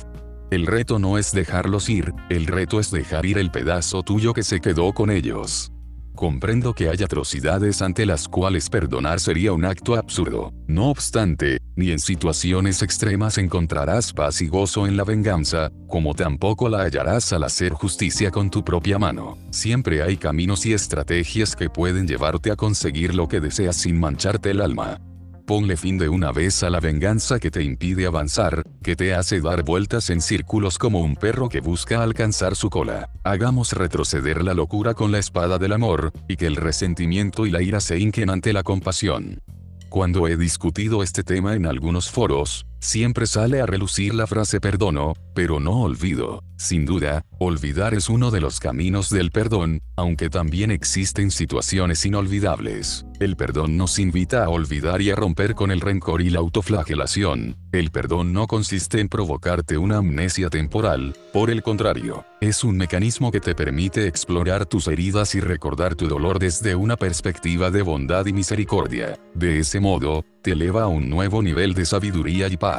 [0.51, 4.43] El reto no es dejarlos ir, el reto es dejar ir el pedazo tuyo que
[4.43, 5.71] se quedó con ellos.
[6.15, 10.53] Comprendo que hay atrocidades ante las cuales perdonar sería un acto absurdo.
[10.65, 16.69] No obstante, ni en situaciones extremas encontrarás paz y gozo en la venganza, como tampoco
[16.69, 19.37] la hallarás al hacer justicia con tu propia mano.
[19.51, 24.51] Siempre hay caminos y estrategias que pueden llevarte a conseguir lo que deseas sin mancharte
[24.51, 25.01] el alma.
[25.45, 29.41] Ponle fin de una vez a la venganza que te impide avanzar, que te hace
[29.41, 33.11] dar vueltas en círculos como un perro que busca alcanzar su cola.
[33.23, 37.61] Hagamos retroceder la locura con la espada del amor, y que el resentimiento y la
[37.61, 39.43] ira se hinquen ante la compasión.
[39.87, 45.13] Cuando he discutido este tema en algunos foros, siempre sale a relucir la frase perdono,
[45.33, 46.43] pero no olvido.
[46.57, 53.05] Sin duda, olvidar es uno de los caminos del perdón, aunque también existen situaciones inolvidables.
[53.19, 57.57] El perdón nos invita a olvidar y a romper con el rencor y la autoflagelación.
[57.73, 63.31] El perdón no consiste en provocarte una amnesia temporal, por el contrario, es un mecanismo
[63.31, 68.25] que te permite explorar tus heridas y recordar tu dolor desde una perspectiva de bondad
[68.27, 69.17] y misericordia.
[69.33, 72.74] De ese modo, te eleva a un nuevo nivel de sabiduría y paz.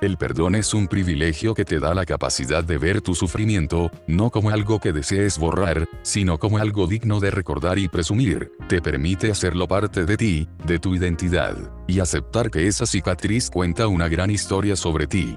[0.00, 4.30] El perdón es un privilegio que te da la capacidad de ver tu sufrimiento, no
[4.30, 8.50] como algo que desees borrar, sino como algo digno de recordar y presumir.
[8.68, 13.88] Te permite hacerlo parte de ti, de tu identidad, y aceptar que esa cicatriz cuenta
[13.88, 15.36] una gran historia sobre ti.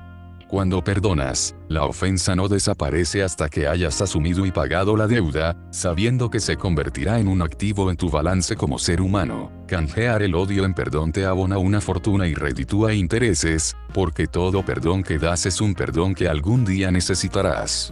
[0.53, 6.30] Cuando perdonas, la ofensa no desaparece hasta que hayas asumido y pagado la deuda, sabiendo
[6.30, 9.51] que se convertirá en un activo en tu balance como ser humano.
[9.67, 15.01] Canjear el odio en perdón te abona una fortuna y reditúa intereses, porque todo perdón
[15.01, 17.91] que das es un perdón que algún día necesitarás.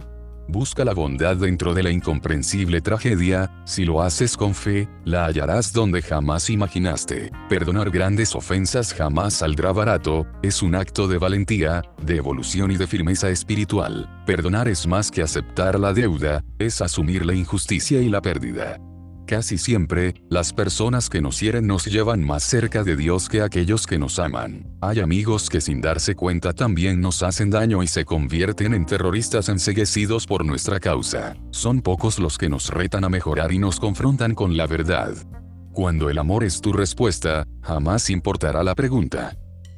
[0.52, 5.72] Busca la bondad dentro de la incomprensible tragedia, si lo haces con fe, la hallarás
[5.72, 7.30] donde jamás imaginaste.
[7.48, 12.86] Perdonar grandes ofensas jamás saldrá barato, es un acto de valentía, de evolución y de
[12.86, 14.22] firmeza espiritual.
[14.26, 18.76] Perdonar es más que aceptar la deuda, es asumir la injusticia y la pérdida.
[19.32, 23.86] Casi siempre, las personas que nos hieren nos llevan más cerca de Dios que aquellos
[23.86, 24.76] que nos aman.
[24.82, 29.48] Hay amigos que sin darse cuenta también nos hacen daño y se convierten en terroristas
[29.48, 31.34] enseguecidos por nuestra causa.
[31.50, 35.14] Son pocos los que nos retan a mejorar y nos confrontan con la verdad.
[35.72, 39.34] Cuando el amor es tu respuesta, jamás importará la pregunta.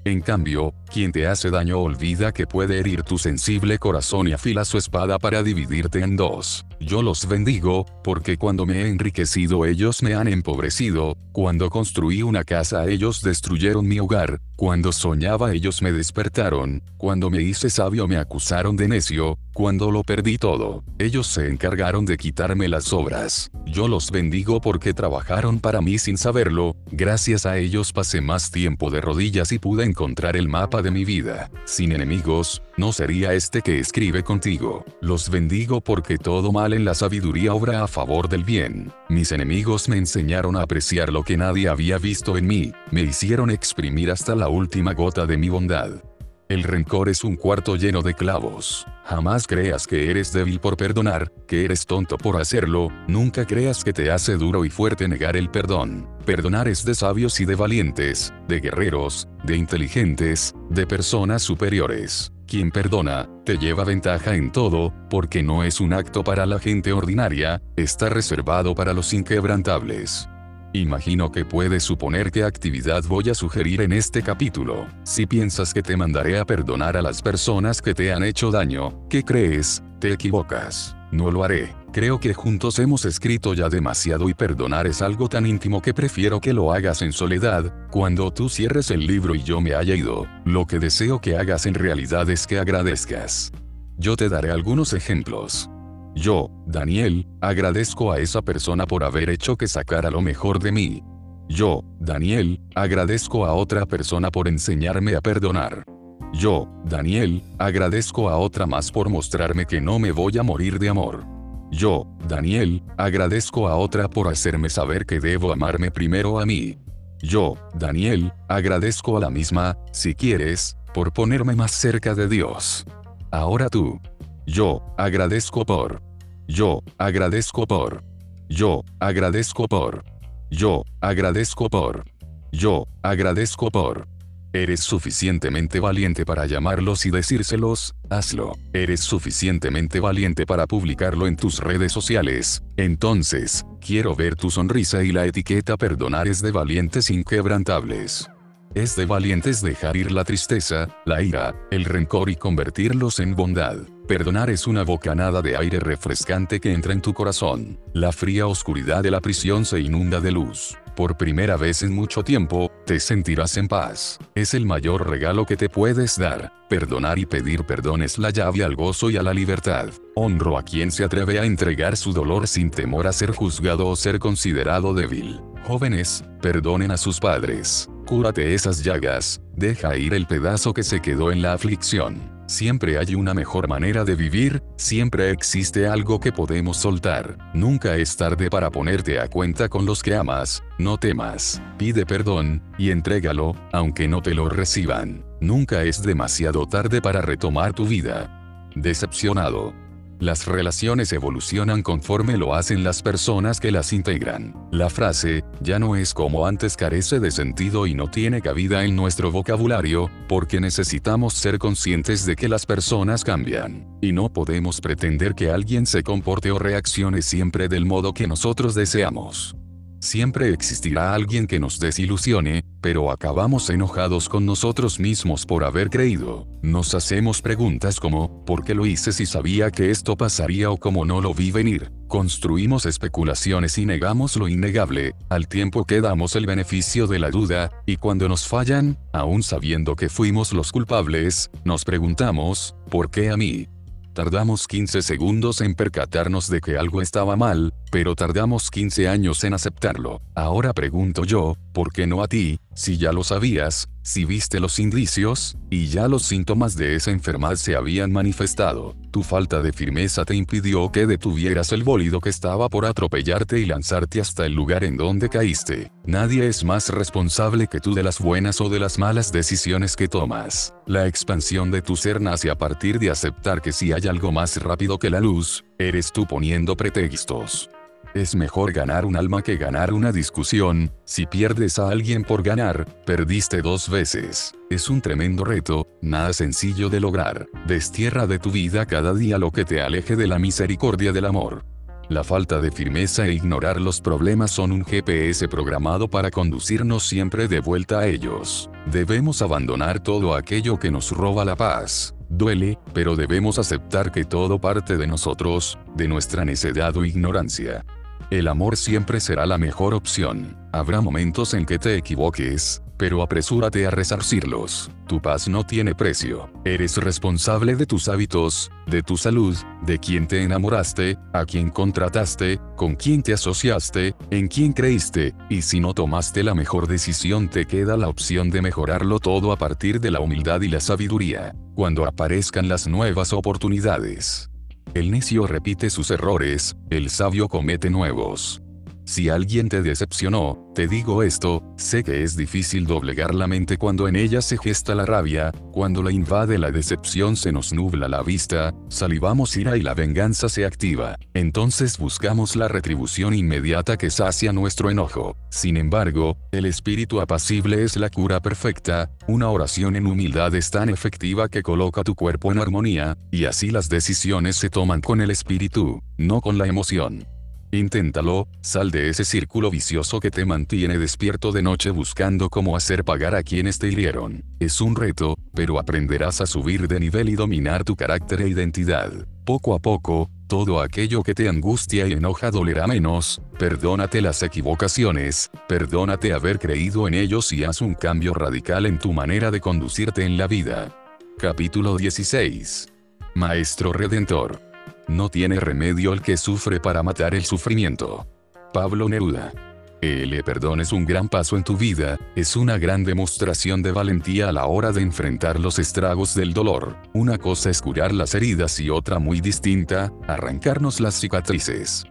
[0.06, 4.66] En cambio, quien te hace daño olvida que puede herir tu sensible corazón y afila
[4.66, 6.66] su espada para dividirte en dos.
[6.78, 12.44] Yo los bendigo, porque cuando me he enriquecido ellos me han empobrecido, cuando construí una
[12.44, 18.18] casa ellos destruyeron mi hogar, cuando soñaba ellos me despertaron, cuando me hice sabio me
[18.18, 23.50] acusaron de necio, cuando lo perdí todo, ellos se encargaron de quitarme las obras.
[23.66, 28.90] Yo los bendigo porque trabajaron para mí sin saberlo, gracias a ellos pasé más tiempo
[28.90, 31.52] de rodillas y pude encontrar el mapa de mi vida.
[31.66, 34.84] Sin enemigos, no sería este que escribe contigo.
[35.00, 38.92] Los bendigo porque todo mal en la sabiduría obra a favor del bien.
[39.08, 43.50] Mis enemigos me enseñaron a apreciar lo que nadie había visto en mí, me hicieron
[43.50, 46.02] exprimir hasta la última gota de mi bondad.
[46.48, 48.86] El rencor es un cuarto lleno de clavos.
[49.06, 53.94] Jamás creas que eres débil por perdonar, que eres tonto por hacerlo, nunca creas que
[53.94, 56.06] te hace duro y fuerte negar el perdón.
[56.26, 62.30] Perdonar es de sabios y de valientes, de guerreros, de inteligentes, de personas superiores.
[62.46, 66.92] Quien perdona, te lleva ventaja en todo, porque no es un acto para la gente
[66.92, 70.28] ordinaria, está reservado para los inquebrantables.
[70.76, 74.88] Imagino que puedes suponer qué actividad voy a sugerir en este capítulo.
[75.04, 79.06] Si piensas que te mandaré a perdonar a las personas que te han hecho daño,
[79.08, 79.84] ¿qué crees?
[80.00, 80.96] Te equivocas.
[81.12, 81.72] No lo haré.
[81.92, 86.40] Creo que juntos hemos escrito ya demasiado y perdonar es algo tan íntimo que prefiero
[86.40, 90.26] que lo hagas en soledad, cuando tú cierres el libro y yo me haya ido.
[90.44, 93.52] Lo que deseo que hagas en realidad es que agradezcas.
[93.96, 95.70] Yo te daré algunos ejemplos.
[96.14, 101.02] Yo, Daniel, agradezco a esa persona por haber hecho que sacara lo mejor de mí.
[101.48, 105.84] Yo, Daniel, agradezco a otra persona por enseñarme a perdonar.
[106.32, 110.88] Yo, Daniel, agradezco a otra más por mostrarme que no me voy a morir de
[110.88, 111.24] amor.
[111.70, 116.78] Yo, Daniel, agradezco a otra por hacerme saber que debo amarme primero a mí.
[117.20, 122.84] Yo, Daniel, agradezco a la misma, si quieres, por ponerme más cerca de Dios.
[123.30, 124.00] Ahora tú.
[124.46, 126.02] Yo, agradezco por.
[126.46, 128.04] Yo, agradezco por.
[128.48, 130.04] Yo, agradezco por.
[130.50, 132.04] Yo, agradezco por.
[132.52, 134.06] Yo, agradezco por.
[134.52, 138.52] Eres suficientemente valiente para llamarlos y decírselos, hazlo.
[138.72, 142.62] Eres suficientemente valiente para publicarlo en tus redes sociales.
[142.76, 148.30] Entonces, quiero ver tu sonrisa y la etiqueta perdonar es de valientes inquebrantables.
[148.74, 153.78] Es de valientes dejar ir la tristeza, la ira, el rencor y convertirlos en bondad.
[154.06, 157.80] Perdonar es una bocanada de aire refrescante que entra en tu corazón.
[157.94, 160.76] La fría oscuridad de la prisión se inunda de luz.
[160.94, 164.18] Por primera vez en mucho tiempo, te sentirás en paz.
[164.34, 166.52] Es el mayor regalo que te puedes dar.
[166.68, 169.88] Perdonar y pedir perdón es la llave al gozo y a la libertad.
[170.14, 173.96] Honro a quien se atreve a entregar su dolor sin temor a ser juzgado o
[173.96, 175.40] ser considerado débil.
[175.66, 177.88] Jóvenes, perdonen a sus padres.
[178.06, 182.33] Cúrate esas llagas, deja ir el pedazo que se quedó en la aflicción.
[182.46, 187.38] Siempre hay una mejor manera de vivir, siempre existe algo que podemos soltar.
[187.54, 192.62] Nunca es tarde para ponerte a cuenta con los que amas, no temas, pide perdón,
[192.76, 195.24] y entrégalo, aunque no te lo reciban.
[195.40, 198.70] Nunca es demasiado tarde para retomar tu vida.
[198.74, 199.83] Decepcionado.
[200.20, 204.54] Las relaciones evolucionan conforme lo hacen las personas que las integran.
[204.70, 208.94] La frase, ya no es como antes carece de sentido y no tiene cabida en
[208.96, 213.86] nuestro vocabulario, porque necesitamos ser conscientes de que las personas cambian.
[214.00, 218.74] Y no podemos pretender que alguien se comporte o reaccione siempre del modo que nosotros
[218.74, 219.56] deseamos.
[220.04, 226.46] Siempre existirá alguien que nos desilusione, pero acabamos enojados con nosotros mismos por haber creído.
[226.60, 231.06] Nos hacemos preguntas como, ¿por qué lo hice si sabía que esto pasaría o cómo
[231.06, 231.90] no lo vi venir?
[232.06, 237.70] Construimos especulaciones y negamos lo innegable, al tiempo que damos el beneficio de la duda,
[237.86, 243.38] y cuando nos fallan, aún sabiendo que fuimos los culpables, nos preguntamos, ¿por qué a
[243.38, 243.68] mí?
[244.14, 249.54] Tardamos 15 segundos en percatarnos de que algo estaba mal, pero tardamos 15 años en
[249.54, 250.22] aceptarlo.
[250.36, 254.78] Ahora pregunto yo, ¿por qué no a ti, si ya lo sabías, si viste los
[254.78, 258.96] indicios, y ya los síntomas de esa enfermedad se habían manifestado?
[259.10, 263.66] Tu falta de firmeza te impidió que detuvieras el bólido que estaba por atropellarte y
[263.66, 265.90] lanzarte hasta el lugar en donde caíste.
[266.06, 270.08] Nadie es más responsable que tú de las buenas o de las malas decisiones que
[270.08, 270.72] tomas.
[270.86, 274.56] La expansión de tu ser nace a partir de aceptar que si hay algo más
[274.62, 277.68] rápido que la luz, eres tú poniendo pretextos.
[278.14, 282.86] Es mejor ganar un alma que ganar una discusión, si pierdes a alguien por ganar,
[283.04, 284.54] perdiste dos veces.
[284.70, 287.48] Es un tremendo reto, nada sencillo de lograr.
[287.66, 291.64] Destierra de tu vida cada día lo que te aleje de la misericordia del amor.
[292.08, 297.48] La falta de firmeza e ignorar los problemas son un GPS programado para conducirnos siempre
[297.48, 298.70] de vuelta a ellos.
[298.92, 302.14] Debemos abandonar todo aquello que nos roba la paz.
[302.28, 307.84] Duele, pero debemos aceptar que todo parte de nosotros, de nuestra necedad o ignorancia.
[308.30, 310.56] El amor siempre será la mejor opción.
[310.72, 314.90] Habrá momentos en que te equivoques, pero apresúrate a resarcirlos.
[315.06, 316.50] Tu paz no tiene precio.
[316.64, 322.60] Eres responsable de tus hábitos, de tu salud, de quién te enamoraste, a quién contrataste,
[322.76, 327.66] con quién te asociaste, en quién creíste, y si no tomaste la mejor decisión te
[327.66, 332.06] queda la opción de mejorarlo todo a partir de la humildad y la sabiduría, cuando
[332.06, 334.50] aparezcan las nuevas oportunidades.
[334.94, 338.63] El necio repite sus errores, el sabio comete nuevos.
[339.06, 344.08] Si alguien te decepcionó, te digo esto, sé que es difícil doblegar la mente cuando
[344.08, 348.22] en ella se gesta la rabia, cuando la invade la decepción se nos nubla la
[348.22, 354.54] vista, salivamos ira y la venganza se activa, entonces buscamos la retribución inmediata que sacia
[354.54, 355.36] nuestro enojo.
[355.50, 360.88] Sin embargo, el espíritu apacible es la cura perfecta, una oración en humildad es tan
[360.88, 365.30] efectiva que coloca tu cuerpo en armonía, y así las decisiones se toman con el
[365.30, 367.33] espíritu, no con la emoción.
[367.78, 373.04] Inténtalo, sal de ese círculo vicioso que te mantiene despierto de noche buscando cómo hacer
[373.04, 374.44] pagar a quienes te hirieron.
[374.60, 379.10] Es un reto, pero aprenderás a subir de nivel y dominar tu carácter e identidad.
[379.44, 385.50] Poco a poco, todo aquello que te angustia y enoja dolerá menos, perdónate las equivocaciones,
[385.68, 390.24] perdónate haber creído en ellos y haz un cambio radical en tu manera de conducirte
[390.24, 390.94] en la vida.
[391.38, 392.88] Capítulo 16.
[393.34, 394.73] Maestro Redentor.
[395.08, 398.26] No tiene remedio el que sufre para matar el sufrimiento.
[398.72, 399.52] Pablo Neruda.
[400.00, 404.50] El perdón es un gran paso en tu vida, es una gran demostración de valentía
[404.50, 406.96] a la hora de enfrentar los estragos del dolor.
[407.14, 412.04] Una cosa es curar las heridas y otra muy distinta, arrancarnos las cicatrices.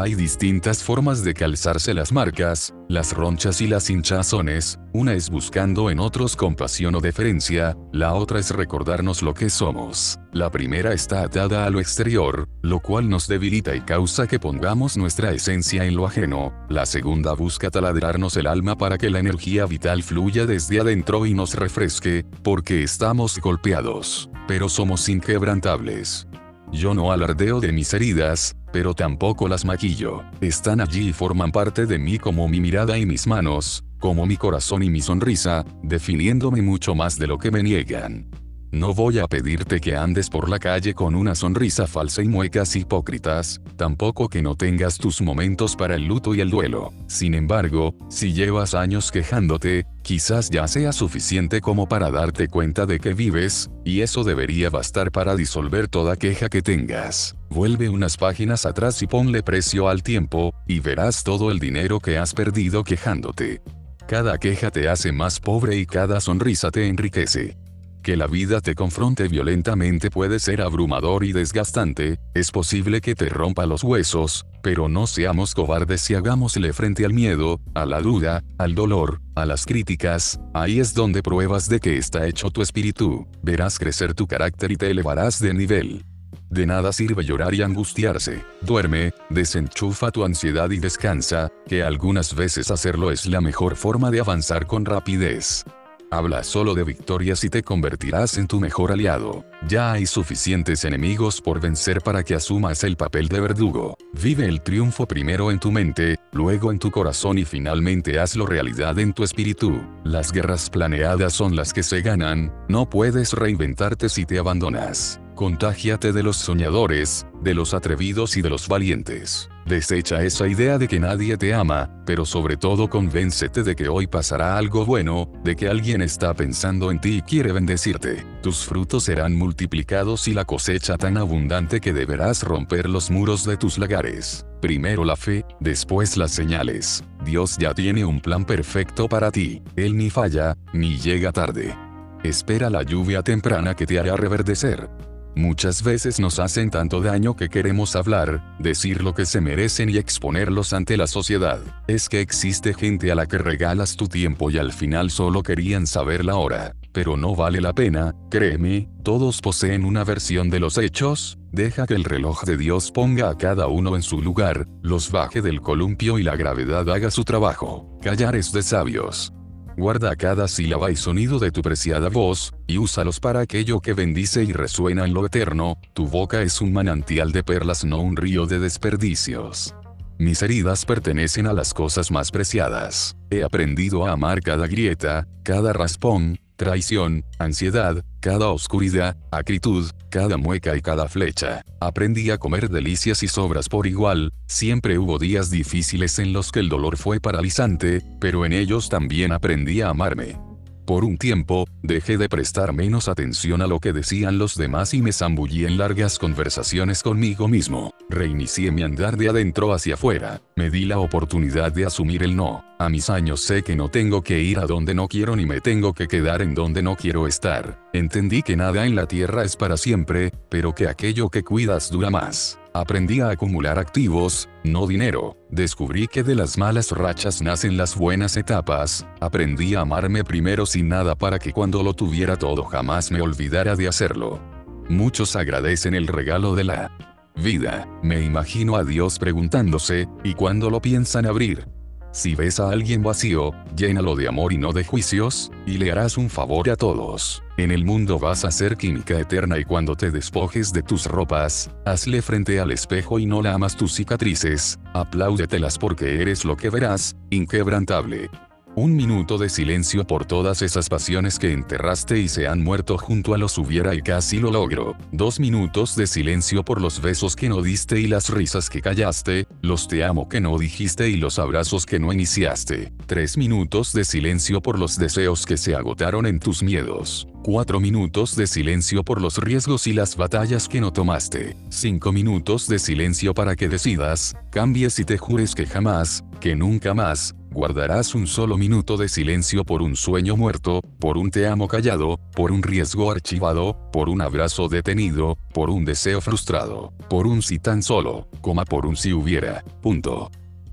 [0.00, 5.90] Hay distintas formas de calzarse las marcas, las ronchas y las hinchazones, una es buscando
[5.90, 10.18] en otros compasión o deferencia, la otra es recordarnos lo que somos.
[10.32, 14.96] La primera está atada a lo exterior, lo cual nos debilita y causa que pongamos
[14.96, 19.66] nuestra esencia en lo ajeno, la segunda busca taladrarnos el alma para que la energía
[19.66, 26.26] vital fluya desde adentro y nos refresque, porque estamos golpeados, pero somos inquebrantables.
[26.72, 30.22] Yo no alardeo de mis heridas, pero tampoco las maquillo.
[30.40, 34.36] Están allí y forman parte de mí como mi mirada y mis manos, como mi
[34.36, 38.30] corazón y mi sonrisa, definiéndome mucho más de lo que me niegan.
[38.72, 42.76] No voy a pedirte que andes por la calle con una sonrisa falsa y muecas
[42.76, 46.92] hipócritas, tampoco que no tengas tus momentos para el luto y el duelo.
[47.08, 53.00] Sin embargo, si llevas años quejándote, quizás ya sea suficiente como para darte cuenta de
[53.00, 57.34] que vives, y eso debería bastar para disolver toda queja que tengas.
[57.48, 62.18] Vuelve unas páginas atrás y ponle precio al tiempo, y verás todo el dinero que
[62.18, 63.62] has perdido quejándote.
[64.06, 67.56] Cada queja te hace más pobre y cada sonrisa te enriquece.
[68.02, 73.28] Que la vida te confronte violentamente puede ser abrumador y desgastante, es posible que te
[73.28, 78.42] rompa los huesos, pero no seamos cobardes y hagámosle frente al miedo, a la duda,
[78.56, 83.28] al dolor, a las críticas, ahí es donde pruebas de que está hecho tu espíritu,
[83.42, 86.04] verás crecer tu carácter y te elevarás de nivel.
[86.48, 88.44] De nada sirve llorar y angustiarse.
[88.62, 94.20] Duerme, desenchufa tu ansiedad y descansa, que algunas veces hacerlo es la mejor forma de
[94.20, 95.64] avanzar con rapidez.
[96.12, 99.44] Habla solo de victorias y te convertirás en tu mejor aliado.
[99.68, 103.96] Ya hay suficientes enemigos por vencer para que asumas el papel de verdugo.
[104.20, 108.98] Vive el triunfo primero en tu mente, luego en tu corazón y finalmente hazlo realidad
[108.98, 109.80] en tu espíritu.
[110.02, 115.20] Las guerras planeadas son las que se ganan, no puedes reinventarte si te abandonas.
[115.34, 119.49] Contágiate de los soñadores, de los atrevidos y de los valientes.
[119.66, 124.06] Desecha esa idea de que nadie te ama, pero sobre todo convéncete de que hoy
[124.06, 128.24] pasará algo bueno, de que alguien está pensando en ti y quiere bendecirte.
[128.42, 133.56] Tus frutos serán multiplicados y la cosecha tan abundante que deberás romper los muros de
[133.56, 134.46] tus lagares.
[134.60, 137.04] Primero la fe, después las señales.
[137.24, 139.62] Dios ya tiene un plan perfecto para ti.
[139.76, 141.74] Él ni falla, ni llega tarde.
[142.22, 144.90] Espera la lluvia temprana que te hará reverdecer.
[145.34, 149.96] Muchas veces nos hacen tanto daño que queremos hablar, decir lo que se merecen y
[149.96, 151.60] exponerlos ante la sociedad.
[151.86, 155.86] Es que existe gente a la que regalas tu tiempo y al final solo querían
[155.86, 156.74] saber la hora.
[156.92, 161.94] Pero no vale la pena, créeme, todos poseen una versión de los hechos, deja que
[161.94, 166.18] el reloj de Dios ponga a cada uno en su lugar, los baje del columpio
[166.18, 167.98] y la gravedad haga su trabajo.
[168.02, 169.32] Callar es de sabios.
[169.80, 174.44] Guarda cada sílaba y sonido de tu preciada voz, y úsalos para aquello que bendice
[174.44, 178.44] y resuena en lo eterno, tu boca es un manantial de perlas no un río
[178.44, 179.74] de desperdicios.
[180.18, 183.16] Mis heridas pertenecen a las cosas más preciadas.
[183.30, 190.76] He aprendido a amar cada grieta, cada raspón, traición, ansiedad, cada oscuridad, acritud, cada mueca
[190.76, 191.64] y cada flecha.
[191.80, 196.60] Aprendí a comer delicias y sobras por igual, siempre hubo días difíciles en los que
[196.60, 200.49] el dolor fue paralizante, pero en ellos también aprendí a amarme.
[200.90, 205.00] Por un tiempo, dejé de prestar menos atención a lo que decían los demás y
[205.00, 207.94] me zambullí en largas conversaciones conmigo mismo.
[208.08, 210.42] Reinicié mi andar de adentro hacia afuera.
[210.56, 212.64] Me di la oportunidad de asumir el no.
[212.80, 215.60] A mis años sé que no tengo que ir a donde no quiero ni me
[215.60, 217.78] tengo que quedar en donde no quiero estar.
[217.92, 222.10] Entendí que nada en la tierra es para siempre, pero que aquello que cuidas dura
[222.10, 222.59] más.
[222.72, 225.36] Aprendí a acumular activos, no dinero.
[225.50, 229.04] Descubrí que de las malas rachas nacen las buenas etapas.
[229.20, 233.74] Aprendí a amarme primero sin nada para que cuando lo tuviera todo jamás me olvidara
[233.74, 234.40] de hacerlo.
[234.88, 236.96] Muchos agradecen el regalo de la
[237.34, 237.88] vida.
[238.04, 241.66] Me imagino a Dios preguntándose, ¿y cuándo lo piensan abrir?
[242.12, 246.16] Si ves a alguien vacío, llénalo de amor y no de juicios, y le harás
[246.16, 247.42] un favor a todos.
[247.60, 251.70] En el mundo vas a ser química eterna y cuando te despojes de tus ropas,
[251.84, 256.70] hazle frente al espejo y no la amas tus cicatrices, apláudetelas porque eres lo que
[256.70, 258.30] verás, inquebrantable.
[258.76, 263.34] Un minuto de silencio por todas esas pasiones que enterraste y se han muerto junto
[263.34, 264.96] a los hubiera y casi lo logro.
[265.10, 269.48] Dos minutos de silencio por los besos que no diste y las risas que callaste,
[269.60, 272.92] los te amo que no dijiste y los abrazos que no iniciaste.
[273.06, 277.26] Tres minutos de silencio por los deseos que se agotaron en tus miedos.
[277.42, 281.56] Cuatro minutos de silencio por los riesgos y las batallas que no tomaste.
[281.70, 286.94] Cinco minutos de silencio para que decidas, cambies y te jures que jamás, que nunca
[286.94, 291.68] más, guardarás un solo minuto de silencio por un sueño muerto, por un te amo
[291.68, 297.42] callado, por un riesgo archivado, por un abrazo detenido, por un deseo frustrado, por un
[297.42, 299.64] si tan solo, coma por un si hubiera.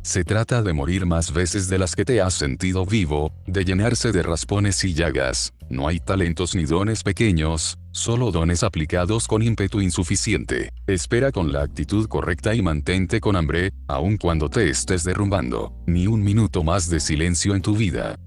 [0.01, 4.13] Se trata de morir más veces de las que te has sentido vivo, de llenarse
[4.13, 5.53] de raspones y llagas.
[5.69, 10.71] No hay talentos ni dones pequeños, solo dones aplicados con ímpetu insuficiente.
[10.85, 15.73] Espera con la actitud correcta y mantente con hambre, aun cuando te estés derrumbando.
[15.87, 18.17] Ni un minuto más de silencio en tu vida.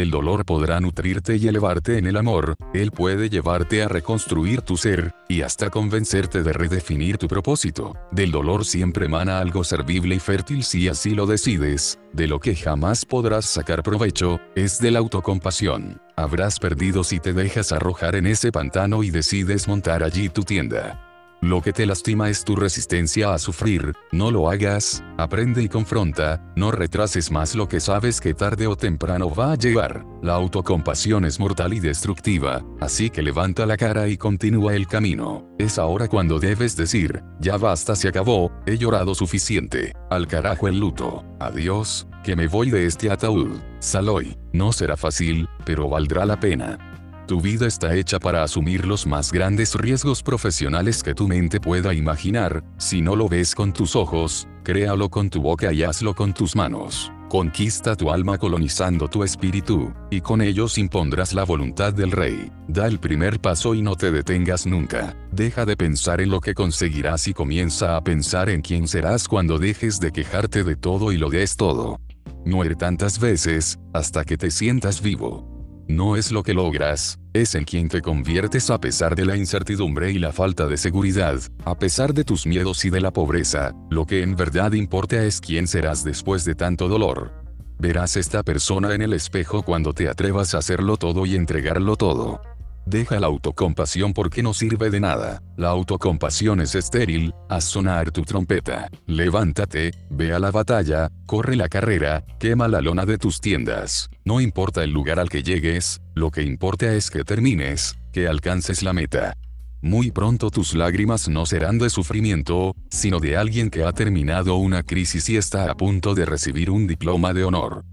[0.00, 4.78] El dolor podrá nutrirte y elevarte en el amor, él puede llevarte a reconstruir tu
[4.78, 7.94] ser, y hasta convencerte de redefinir tu propósito.
[8.10, 12.56] Del dolor siempre emana algo servible y fértil si así lo decides, de lo que
[12.56, 16.00] jamás podrás sacar provecho, es de la autocompasión.
[16.16, 21.09] Habrás perdido si te dejas arrojar en ese pantano y decides montar allí tu tienda.
[21.42, 26.52] Lo que te lastima es tu resistencia a sufrir, no lo hagas, aprende y confronta,
[26.54, 30.04] no retrases más lo que sabes que tarde o temprano va a llegar.
[30.20, 35.48] La autocompasión es mortal y destructiva, así que levanta la cara y continúa el camino.
[35.58, 40.78] Es ahora cuando debes decir, ya basta se acabó, he llorado suficiente, al carajo el
[40.78, 43.60] luto, adiós, que me voy de este ataúd.
[43.78, 46.89] Saloy, no será fácil, pero valdrá la pena.
[47.30, 51.94] Tu vida está hecha para asumir los más grandes riesgos profesionales que tu mente pueda
[51.94, 56.34] imaginar, si no lo ves con tus ojos, créalo con tu boca y hazlo con
[56.34, 57.12] tus manos.
[57.28, 62.50] Conquista tu alma colonizando tu espíritu, y con ellos impondrás la voluntad del rey.
[62.66, 65.14] Da el primer paso y no te detengas nunca.
[65.30, 69.60] Deja de pensar en lo que conseguirás y comienza a pensar en quién serás cuando
[69.60, 72.00] dejes de quejarte de todo y lo des todo.
[72.44, 75.59] Muere tantas veces, hasta que te sientas vivo.
[75.90, 80.12] No es lo que logras, es en quien te conviertes a pesar de la incertidumbre
[80.12, 84.06] y la falta de seguridad, a pesar de tus miedos y de la pobreza, lo
[84.06, 87.32] que en verdad importa es quién serás después de tanto dolor.
[87.80, 92.40] Verás esta persona en el espejo cuando te atrevas a hacerlo todo y entregarlo todo.
[92.86, 95.42] Deja la autocompasión porque no sirve de nada.
[95.56, 98.88] La autocompasión es estéril, haz sonar tu trompeta.
[99.06, 104.10] Levántate, ve a la batalla, corre la carrera, quema la lona de tus tiendas.
[104.24, 108.82] No importa el lugar al que llegues, lo que importa es que termines, que alcances
[108.82, 109.36] la meta.
[109.82, 114.82] Muy pronto tus lágrimas no serán de sufrimiento, sino de alguien que ha terminado una
[114.82, 117.84] crisis y está a punto de recibir un diploma de honor.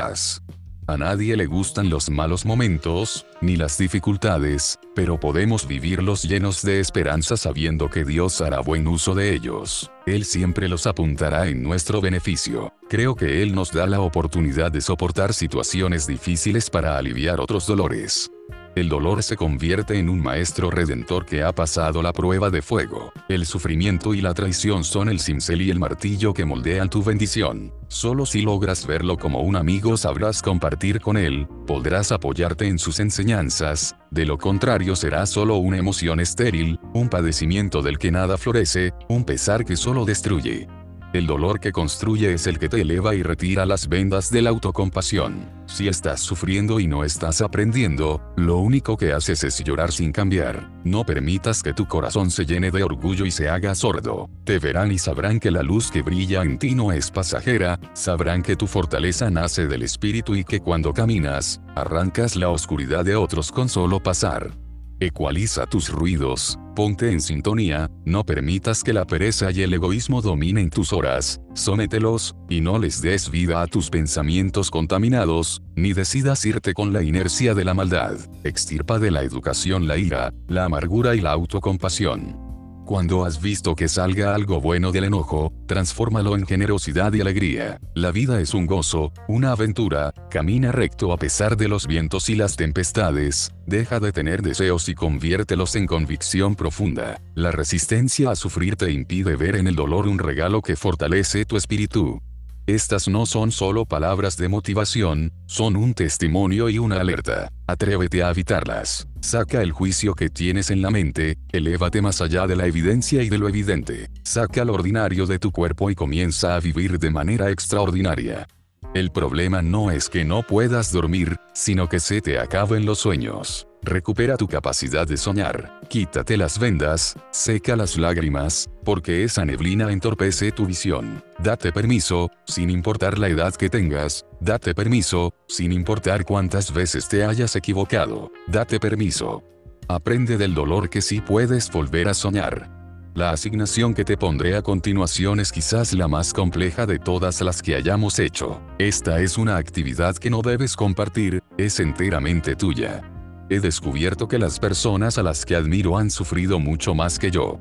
[0.00, 0.42] Haz.
[0.88, 6.78] A nadie le gustan los malos momentos, ni las dificultades, pero podemos vivirlos llenos de
[6.78, 9.90] esperanza sabiendo que Dios hará buen uso de ellos.
[10.06, 12.72] Él siempre los apuntará en nuestro beneficio.
[12.88, 18.30] Creo que Él nos da la oportunidad de soportar situaciones difíciles para aliviar otros dolores.
[18.76, 23.10] El dolor se convierte en un maestro redentor que ha pasado la prueba de fuego.
[23.26, 27.72] El sufrimiento y la traición son el cincel y el martillo que moldean tu bendición.
[27.88, 33.00] Solo si logras verlo como un amigo sabrás compartir con él, podrás apoyarte en sus
[33.00, 38.92] enseñanzas, de lo contrario será solo una emoción estéril, un padecimiento del que nada florece,
[39.08, 40.68] un pesar que solo destruye.
[41.16, 44.50] El dolor que construye es el que te eleva y retira las vendas de la
[44.50, 45.48] autocompasión.
[45.64, 50.70] Si estás sufriendo y no estás aprendiendo, lo único que haces es llorar sin cambiar.
[50.84, 54.28] No permitas que tu corazón se llene de orgullo y se haga sordo.
[54.44, 58.42] Te verán y sabrán que la luz que brilla en ti no es pasajera, sabrán
[58.42, 63.50] que tu fortaleza nace del espíritu y que cuando caminas, arrancas la oscuridad de otros
[63.50, 64.65] con solo pasar.
[64.98, 70.70] Ecualiza tus ruidos, ponte en sintonía, no permitas que la pereza y el egoísmo dominen
[70.70, 76.72] tus horas, somételos, y no les des vida a tus pensamientos contaminados, ni decidas irte
[76.72, 78.16] con la inercia de la maldad.
[78.42, 82.45] Extirpa de la educación la ira, la amargura y la autocompasión.
[82.86, 87.80] Cuando has visto que salga algo bueno del enojo, transfórmalo en generosidad y alegría.
[87.96, 92.36] La vida es un gozo, una aventura, camina recto a pesar de los vientos y
[92.36, 97.20] las tempestades, deja de tener deseos y conviértelos en convicción profunda.
[97.34, 101.56] La resistencia a sufrir te impide ver en el dolor un regalo que fortalece tu
[101.56, 102.22] espíritu.
[102.66, 107.52] Estas no son solo palabras de motivación, son un testimonio y una alerta.
[107.68, 109.06] Atrévete a evitarlas.
[109.20, 113.28] Saca el juicio que tienes en la mente, elévate más allá de la evidencia y
[113.28, 114.10] de lo evidente.
[114.24, 118.48] Saca lo ordinario de tu cuerpo y comienza a vivir de manera extraordinaria.
[118.94, 123.68] El problema no es que no puedas dormir, sino que se te acaben los sueños.
[123.86, 130.50] Recupera tu capacidad de soñar, quítate las vendas, seca las lágrimas, porque esa neblina entorpece
[130.50, 131.22] tu visión.
[131.38, 137.24] Date permiso, sin importar la edad que tengas, date permiso, sin importar cuántas veces te
[137.24, 139.44] hayas equivocado, date permiso.
[139.86, 142.68] Aprende del dolor que sí puedes volver a soñar.
[143.14, 147.62] La asignación que te pondré a continuación es quizás la más compleja de todas las
[147.62, 148.60] que hayamos hecho.
[148.78, 153.12] Esta es una actividad que no debes compartir, es enteramente tuya.
[153.48, 157.60] He descubierto que las personas a las que admiro han sufrido mucho más que yo.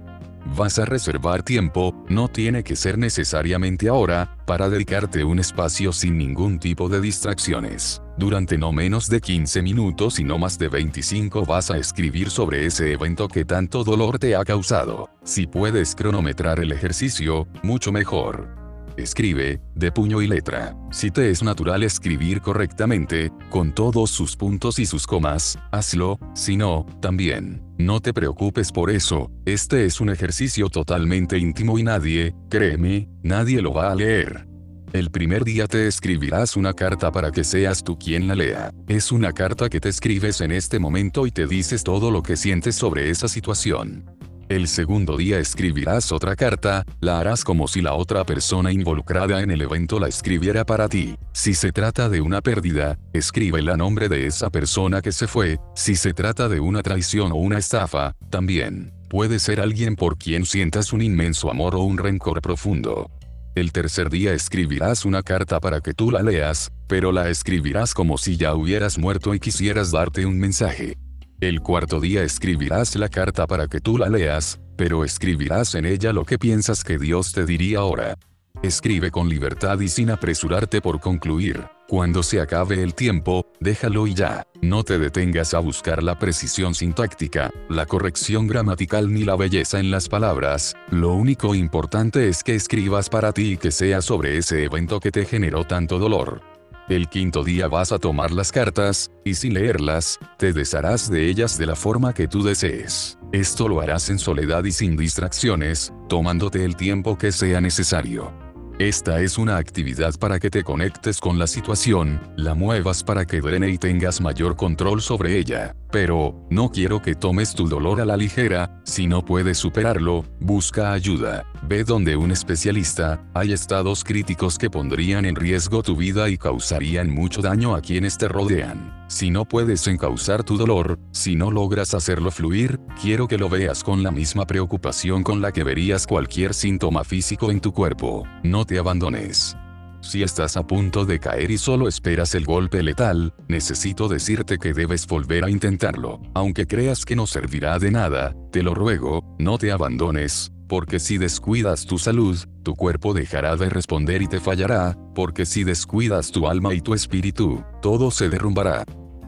[0.55, 6.17] Vas a reservar tiempo, no tiene que ser necesariamente ahora, para dedicarte un espacio sin
[6.17, 8.01] ningún tipo de distracciones.
[8.17, 12.65] Durante no menos de 15 minutos y no más de 25 vas a escribir sobre
[12.65, 15.09] ese evento que tanto dolor te ha causado.
[15.23, 18.64] Si puedes cronometrar el ejercicio, mucho mejor.
[18.97, 20.75] Escribe, de puño y letra.
[20.89, 26.55] Si te es natural escribir correctamente, con todos sus puntos y sus comas, hazlo, si
[26.55, 27.61] no, también.
[27.77, 33.61] No te preocupes por eso, este es un ejercicio totalmente íntimo y nadie, créeme, nadie
[33.61, 34.47] lo va a leer.
[34.93, 38.71] El primer día te escribirás una carta para que seas tú quien la lea.
[38.87, 42.37] Es una carta que te escribes en este momento y te dices todo lo que
[42.37, 44.05] sientes sobre esa situación.
[44.47, 49.49] El segundo día escribirás otra carta, la harás como si la otra persona involucrada en
[49.49, 51.15] el evento la escribiera para ti.
[51.33, 55.57] Si se trata de una pérdida, escribe el nombre de esa persona que se fue,
[55.73, 58.93] si se trata de una traición o una estafa, también.
[59.09, 63.09] Puede ser alguien por quien sientas un inmenso amor o un rencor profundo.
[63.55, 68.19] El tercer día escribirás una carta para que tú la leas, pero la escribirás como
[68.19, 70.97] si ya hubieras muerto y quisieras darte un mensaje.
[71.41, 76.13] El cuarto día escribirás la carta para que tú la leas, pero escribirás en ella
[76.13, 78.15] lo que piensas que Dios te diría ahora.
[78.63, 81.65] Escribe con libertad y sin apresurarte por concluir.
[81.89, 84.47] Cuando se acabe el tiempo, déjalo y ya.
[84.61, 89.91] No te detengas a buscar la precisión sintáctica, la corrección gramatical ni la belleza en
[89.91, 90.73] las palabras.
[90.89, 95.11] Lo único importante es que escribas para ti y que sea sobre ese evento que
[95.11, 96.54] te generó tanto dolor.
[96.87, 101.57] El quinto día vas a tomar las cartas, y sin leerlas, te desharás de ellas
[101.57, 103.17] de la forma que tú desees.
[103.31, 108.44] Esto lo harás en soledad y sin distracciones, tomándote el tiempo que sea necesario.
[108.79, 113.39] Esta es una actividad para que te conectes con la situación, la muevas para que
[113.39, 115.73] drene y tengas mayor control sobre ella.
[115.91, 120.91] Pero, no quiero que tomes tu dolor a la ligera, si no puedes superarlo, busca
[120.91, 121.45] ayuda.
[121.63, 127.09] Ve donde un especialista, hay estados críticos que pondrían en riesgo tu vida y causarían
[127.09, 129.04] mucho daño a quienes te rodean.
[129.07, 133.83] Si no puedes encauzar tu dolor, si no logras hacerlo fluir, quiero que lo veas
[133.83, 138.23] con la misma preocupación con la que verías cualquier síntoma físico en tu cuerpo.
[138.43, 139.55] No te abandones.
[140.01, 144.73] Si estás a punto de caer y solo esperas el golpe letal, necesito decirte que
[144.73, 146.21] debes volver a intentarlo.
[146.33, 151.17] Aunque creas que no servirá de nada, te lo ruego, no te abandones, porque si
[151.17, 156.47] descuidas tu salud, tu cuerpo dejará de responder y te fallará, porque si descuidas tu
[156.47, 158.83] alma y tu espíritu, todo se derrumbará.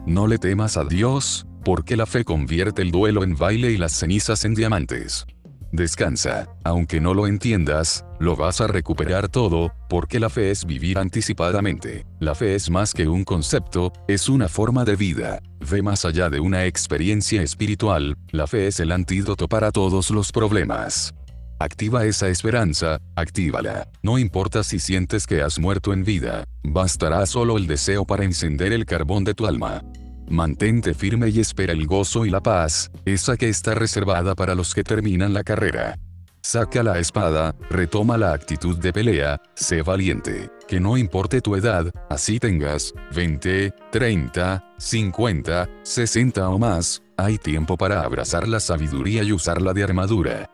[0.06, 3.92] No le temas a Dios, porque la fe convierte el duelo en baile y las
[3.92, 5.26] cenizas en diamantes.
[5.70, 10.98] Descansa, aunque no lo entiendas, lo vas a recuperar todo, porque la fe es vivir
[10.98, 12.06] anticipadamente.
[12.20, 15.40] La fe es más que un concepto, es una forma de vida.
[15.60, 20.32] Ve más allá de una experiencia espiritual, la fe es el antídoto para todos los
[20.32, 21.12] problemas.
[21.60, 23.88] Activa esa esperanza, actívala.
[24.00, 28.72] No importa si sientes que has muerto en vida, bastará solo el deseo para encender
[28.72, 29.82] el carbón de tu alma.
[30.28, 34.72] Mantente firme y espera el gozo y la paz, esa que está reservada para los
[34.72, 35.98] que terminan la carrera.
[36.42, 41.92] Saca la espada, retoma la actitud de pelea, sé valiente, que no importe tu edad,
[42.08, 49.32] así tengas 20, 30, 50, 60 o más, hay tiempo para abrazar la sabiduría y
[49.32, 50.48] usarla de armadura.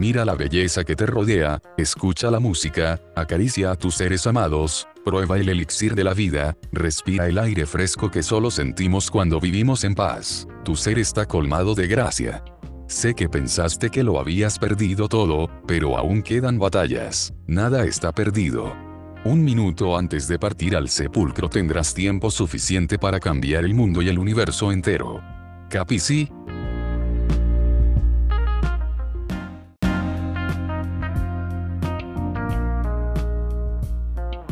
[0.00, 5.38] Mira la belleza que te rodea, escucha la música, acaricia a tus seres amados, Prueba
[5.38, 9.94] el elixir de la vida, respira el aire fresco que solo sentimos cuando vivimos en
[9.94, 10.48] paz.
[10.64, 12.42] Tu ser está colmado de gracia.
[12.86, 17.34] Sé que pensaste que lo habías perdido todo, pero aún quedan batallas.
[17.46, 18.74] Nada está perdido.
[19.26, 24.08] Un minuto antes de partir al sepulcro tendrás tiempo suficiente para cambiar el mundo y
[24.08, 25.20] el universo entero.
[25.68, 26.28] ¿Capisci?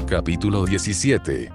[0.08, 1.52] Capítulo 17.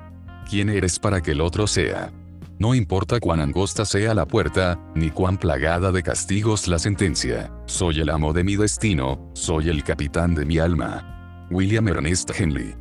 [0.48, 2.12] ¿Quién eres para que el otro sea?
[2.60, 8.02] No importa cuán angosta sea la puerta, ni cuán plagada de castigos la sentencia, soy
[8.02, 11.48] el amo de mi destino, soy el capitán de mi alma.
[11.50, 12.76] William Ernest Henley.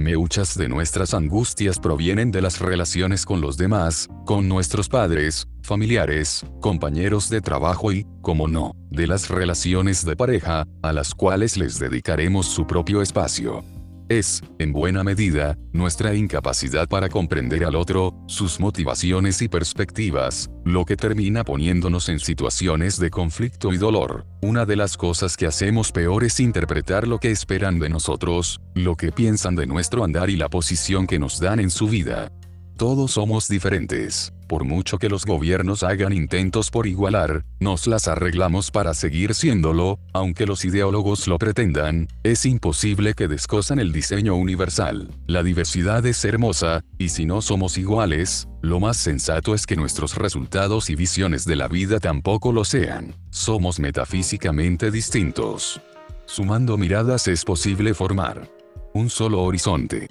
[0.00, 6.46] Muchas de nuestras angustias provienen de las relaciones con los demás, con nuestros padres, familiares,
[6.62, 11.78] compañeros de trabajo y, como no, de las relaciones de pareja, a las cuales les
[11.78, 13.62] dedicaremos su propio espacio
[14.10, 20.84] es, en buena medida, nuestra incapacidad para comprender al otro, sus motivaciones y perspectivas, lo
[20.84, 24.26] que termina poniéndonos en situaciones de conflicto y dolor.
[24.42, 28.96] Una de las cosas que hacemos peor es interpretar lo que esperan de nosotros, lo
[28.96, 32.32] que piensan de nuestro andar y la posición que nos dan en su vida.
[32.76, 34.32] Todos somos diferentes.
[34.50, 40.00] Por mucho que los gobiernos hagan intentos por igualar, nos las arreglamos para seguir siéndolo,
[40.12, 45.08] aunque los ideólogos lo pretendan, es imposible que descosan el diseño universal.
[45.28, 50.16] La diversidad es hermosa, y si no somos iguales, lo más sensato es que nuestros
[50.16, 53.14] resultados y visiones de la vida tampoco lo sean.
[53.30, 55.80] Somos metafísicamente distintos.
[56.26, 58.50] Sumando miradas es posible formar
[58.92, 60.08] un solo horizonte.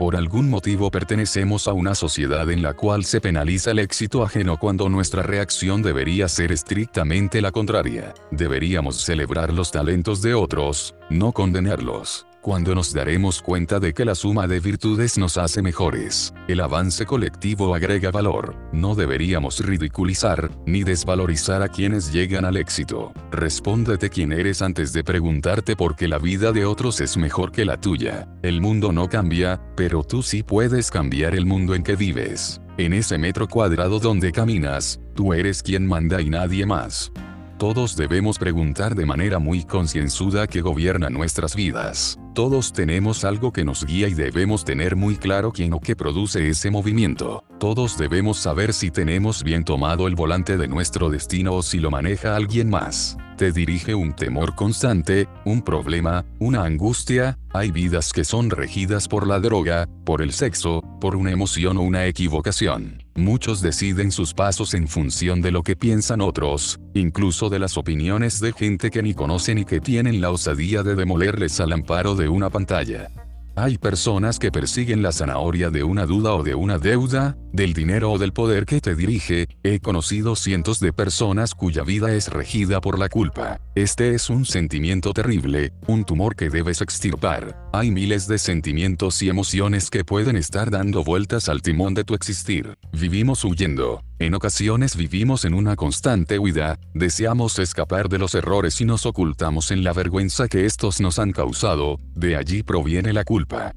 [0.00, 4.56] Por algún motivo pertenecemos a una sociedad en la cual se penaliza el éxito ajeno
[4.56, 8.14] cuando nuestra reacción debería ser estrictamente la contraria.
[8.30, 14.14] Deberíamos celebrar los talentos de otros, no condenarlos cuando nos daremos cuenta de que la
[14.14, 16.32] suma de virtudes nos hace mejores.
[16.48, 18.56] El avance colectivo agrega valor.
[18.72, 23.12] No deberíamos ridiculizar, ni desvalorizar a quienes llegan al éxito.
[23.30, 27.64] Respóndete quién eres antes de preguntarte por qué la vida de otros es mejor que
[27.64, 28.28] la tuya.
[28.42, 32.60] El mundo no cambia, pero tú sí puedes cambiar el mundo en que vives.
[32.78, 37.12] En ese metro cuadrado donde caminas, tú eres quien manda y nadie más.
[37.58, 42.18] Todos debemos preguntar de manera muy concienzuda que gobierna nuestras vidas.
[42.34, 46.48] Todos tenemos algo que nos guía y debemos tener muy claro quién o qué produce
[46.48, 47.42] ese movimiento.
[47.58, 51.90] Todos debemos saber si tenemos bien tomado el volante de nuestro destino o si lo
[51.90, 58.22] maneja alguien más te dirige un temor constante, un problema, una angustia, hay vidas que
[58.22, 63.02] son regidas por la droga, por el sexo, por una emoción o una equivocación.
[63.14, 68.40] Muchos deciden sus pasos en función de lo que piensan otros, incluso de las opiniones
[68.40, 72.28] de gente que ni conocen y que tienen la osadía de demolerles al amparo de
[72.28, 73.08] una pantalla.
[73.56, 78.12] Hay personas que persiguen la zanahoria de una duda o de una deuda, del dinero
[78.12, 82.80] o del poder que te dirige, he conocido cientos de personas cuya vida es regida
[82.80, 83.60] por la culpa.
[83.74, 87.68] Este es un sentimiento terrible, un tumor que debes extirpar.
[87.72, 92.14] Hay miles de sentimientos y emociones que pueden estar dando vueltas al timón de tu
[92.14, 92.78] existir.
[92.92, 98.84] Vivimos huyendo, en ocasiones vivimos en una constante huida, deseamos escapar de los errores y
[98.84, 103.72] nos ocultamos en la vergüenza que estos nos han causado, de allí proviene la culpa.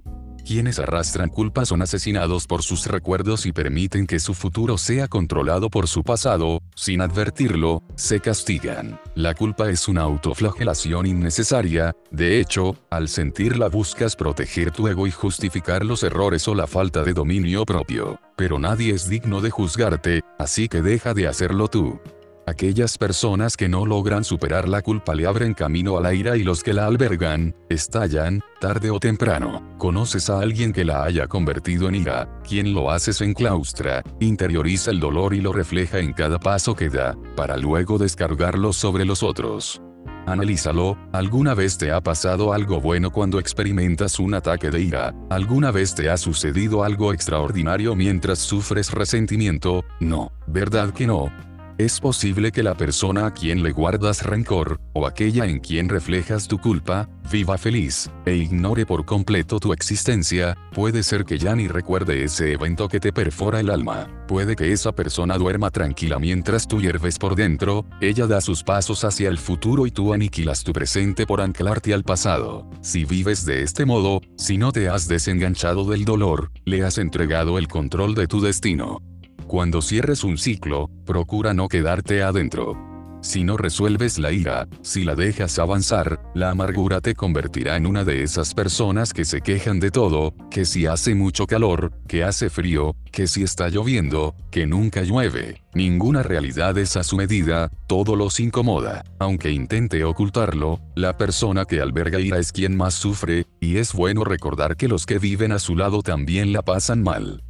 [0.46, 5.70] Quienes arrastran culpa son asesinados por sus recuerdos y permiten que su futuro sea controlado
[5.70, 9.00] por su pasado, sin advertirlo, se castigan.
[9.16, 15.12] La culpa es una autoflagelación innecesaria, de hecho, al sentirla buscas proteger tu ego y
[15.12, 18.20] justificar los errores o la falta de dominio propio.
[18.36, 22.02] Pero nadie es digno de juzgarte, así que deja de hacerlo tú.
[22.46, 26.44] Aquellas personas que no logran superar la culpa le abren camino a la ira y
[26.44, 29.76] los que la albergan, estallan, tarde o temprano.
[29.78, 32.42] ¿Conoces a alguien que la haya convertido en ira?
[32.48, 36.90] Quien lo hace se enclaustra, interioriza el dolor y lo refleja en cada paso que
[36.90, 39.82] da, para luego descargarlo sobre los otros.
[40.26, 45.14] Analízalo, ¿alguna vez te ha pasado algo bueno cuando experimentas un ataque de ira?
[45.30, 49.86] ¿Alguna vez te ha sucedido algo extraordinario mientras sufres resentimiento?
[50.00, 51.32] No, ¿verdad que no?
[51.80, 56.48] Es posible que la persona a quien le guardas rencor, o aquella en quien reflejas
[56.48, 61.68] tu culpa, viva feliz, e ignore por completo tu existencia, puede ser que ya ni
[61.68, 66.68] recuerde ese evento que te perfora el alma, puede que esa persona duerma tranquila mientras
[66.68, 70.74] tú hierves por dentro, ella da sus pasos hacia el futuro y tú aniquilas tu
[70.74, 72.70] presente por anclarte al pasado.
[72.82, 77.58] Si vives de este modo, si no te has desenganchado del dolor, le has entregado
[77.58, 79.02] el control de tu destino.
[79.48, 82.76] Cuando cierres un ciclo, procura no quedarte adentro.
[83.24, 88.04] Si no resuelves la ira, si la dejas avanzar, la amargura te convertirá en una
[88.04, 92.50] de esas personas que se quejan de todo, que si hace mucho calor, que hace
[92.50, 95.62] frío, que si está lloviendo, que nunca llueve.
[95.74, 99.06] Ninguna realidad es a su medida, todo los incomoda.
[99.20, 104.26] Aunque intente ocultarlo, la persona que alberga ira es quien más sufre, y es bueno
[104.26, 107.42] recordar que los que viven a su lado también la pasan mal.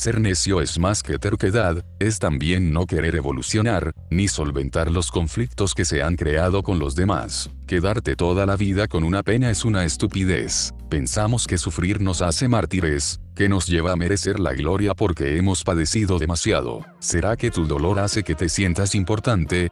[0.00, 5.74] Ser necio es más que terquedad, es también no querer evolucionar, ni solventar los conflictos
[5.74, 7.50] que se han creado con los demás.
[7.66, 10.72] Quedarte toda la vida con una pena es una estupidez.
[10.88, 15.64] Pensamos que sufrir nos hace mártires, que nos lleva a merecer la gloria porque hemos
[15.64, 16.80] padecido demasiado.
[16.98, 19.68] ¿Será que tu dolor hace que te sientas importante?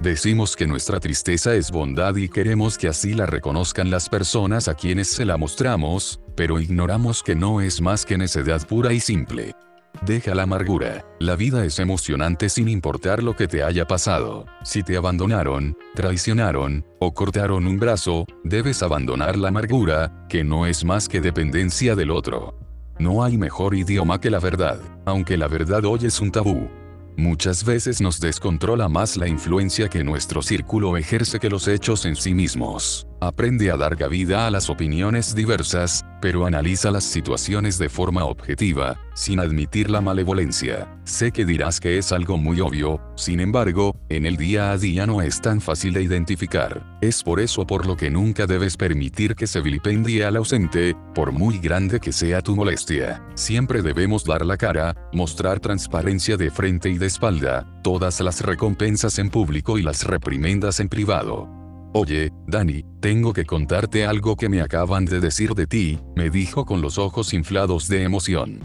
[0.00, 4.74] Decimos que nuestra tristeza es bondad y queremos que así la reconozcan las personas a
[4.74, 9.56] quienes se la mostramos, pero ignoramos que no es más que necedad pura y simple.
[10.00, 11.04] Deja la amargura.
[11.20, 14.46] La vida es emocionante sin importar lo que te haya pasado.
[14.64, 20.84] Si te abandonaron, traicionaron, o cortaron un brazo, debes abandonar la amargura, que no es
[20.84, 22.58] más que dependencia del otro.
[22.98, 26.68] No hay mejor idioma que la verdad, aunque la verdad hoy es un tabú.
[27.16, 32.16] Muchas veces nos descontrola más la influencia que nuestro círculo ejerce que los hechos en
[32.16, 33.06] sí mismos.
[33.22, 38.98] Aprende a dar cabida a las opiniones diversas, pero analiza las situaciones de forma objetiva,
[39.14, 40.92] sin admitir la malevolencia.
[41.04, 45.06] Sé que dirás que es algo muy obvio, sin embargo, en el día a día
[45.06, 46.98] no es tan fácil de identificar.
[47.00, 51.30] Es por eso por lo que nunca debes permitir que se vilipendie al ausente, por
[51.30, 53.22] muy grande que sea tu molestia.
[53.36, 59.20] Siempre debemos dar la cara, mostrar transparencia de frente y de espalda, todas las recompensas
[59.20, 61.61] en público y las reprimendas en privado.
[61.94, 66.64] Oye, Dani, tengo que contarte algo que me acaban de decir de ti, me dijo
[66.64, 68.60] con los ojos inflados de emoción.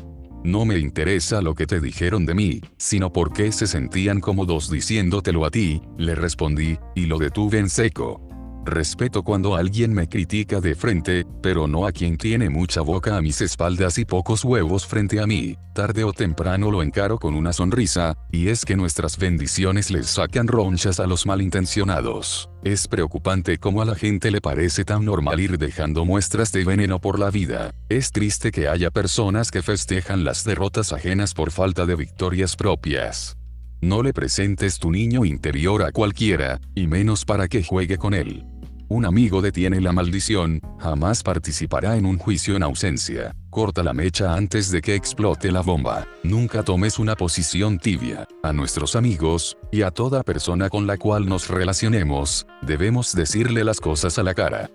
[0.45, 4.71] No me interesa lo que te dijeron de mí, sino por qué se sentían cómodos
[4.71, 8.26] diciéndotelo a ti, le respondí, y lo detuve en seco.
[8.67, 13.21] Respeto cuando alguien me critica de frente, pero no a quien tiene mucha boca a
[13.21, 15.55] mis espaldas y pocos huevos frente a mí.
[15.73, 20.49] Tarde o temprano lo encaro con una sonrisa, y es que nuestras bendiciones les sacan
[20.49, 22.49] ronchas a los malintencionados.
[22.61, 26.99] Es preocupante cómo a la gente le parece tan normal ir dejando muestras de veneno
[26.99, 27.71] por la vida.
[27.87, 33.37] Es triste que haya personas que festejan las derrotas ajenas por falta de victorias propias.
[33.79, 38.43] No le presentes tu niño interior a cualquiera, y menos para que juegue con él.
[38.89, 43.35] Un amigo detiene la maldición, jamás participará en un juicio en ausencia.
[43.49, 46.07] Corta la mecha antes de que explote la bomba.
[46.23, 48.25] Nunca tomes una posición tibia.
[48.43, 53.81] A nuestros amigos, y a toda persona con la cual nos relacionemos, debemos decirle las
[53.81, 54.69] cosas a la cara.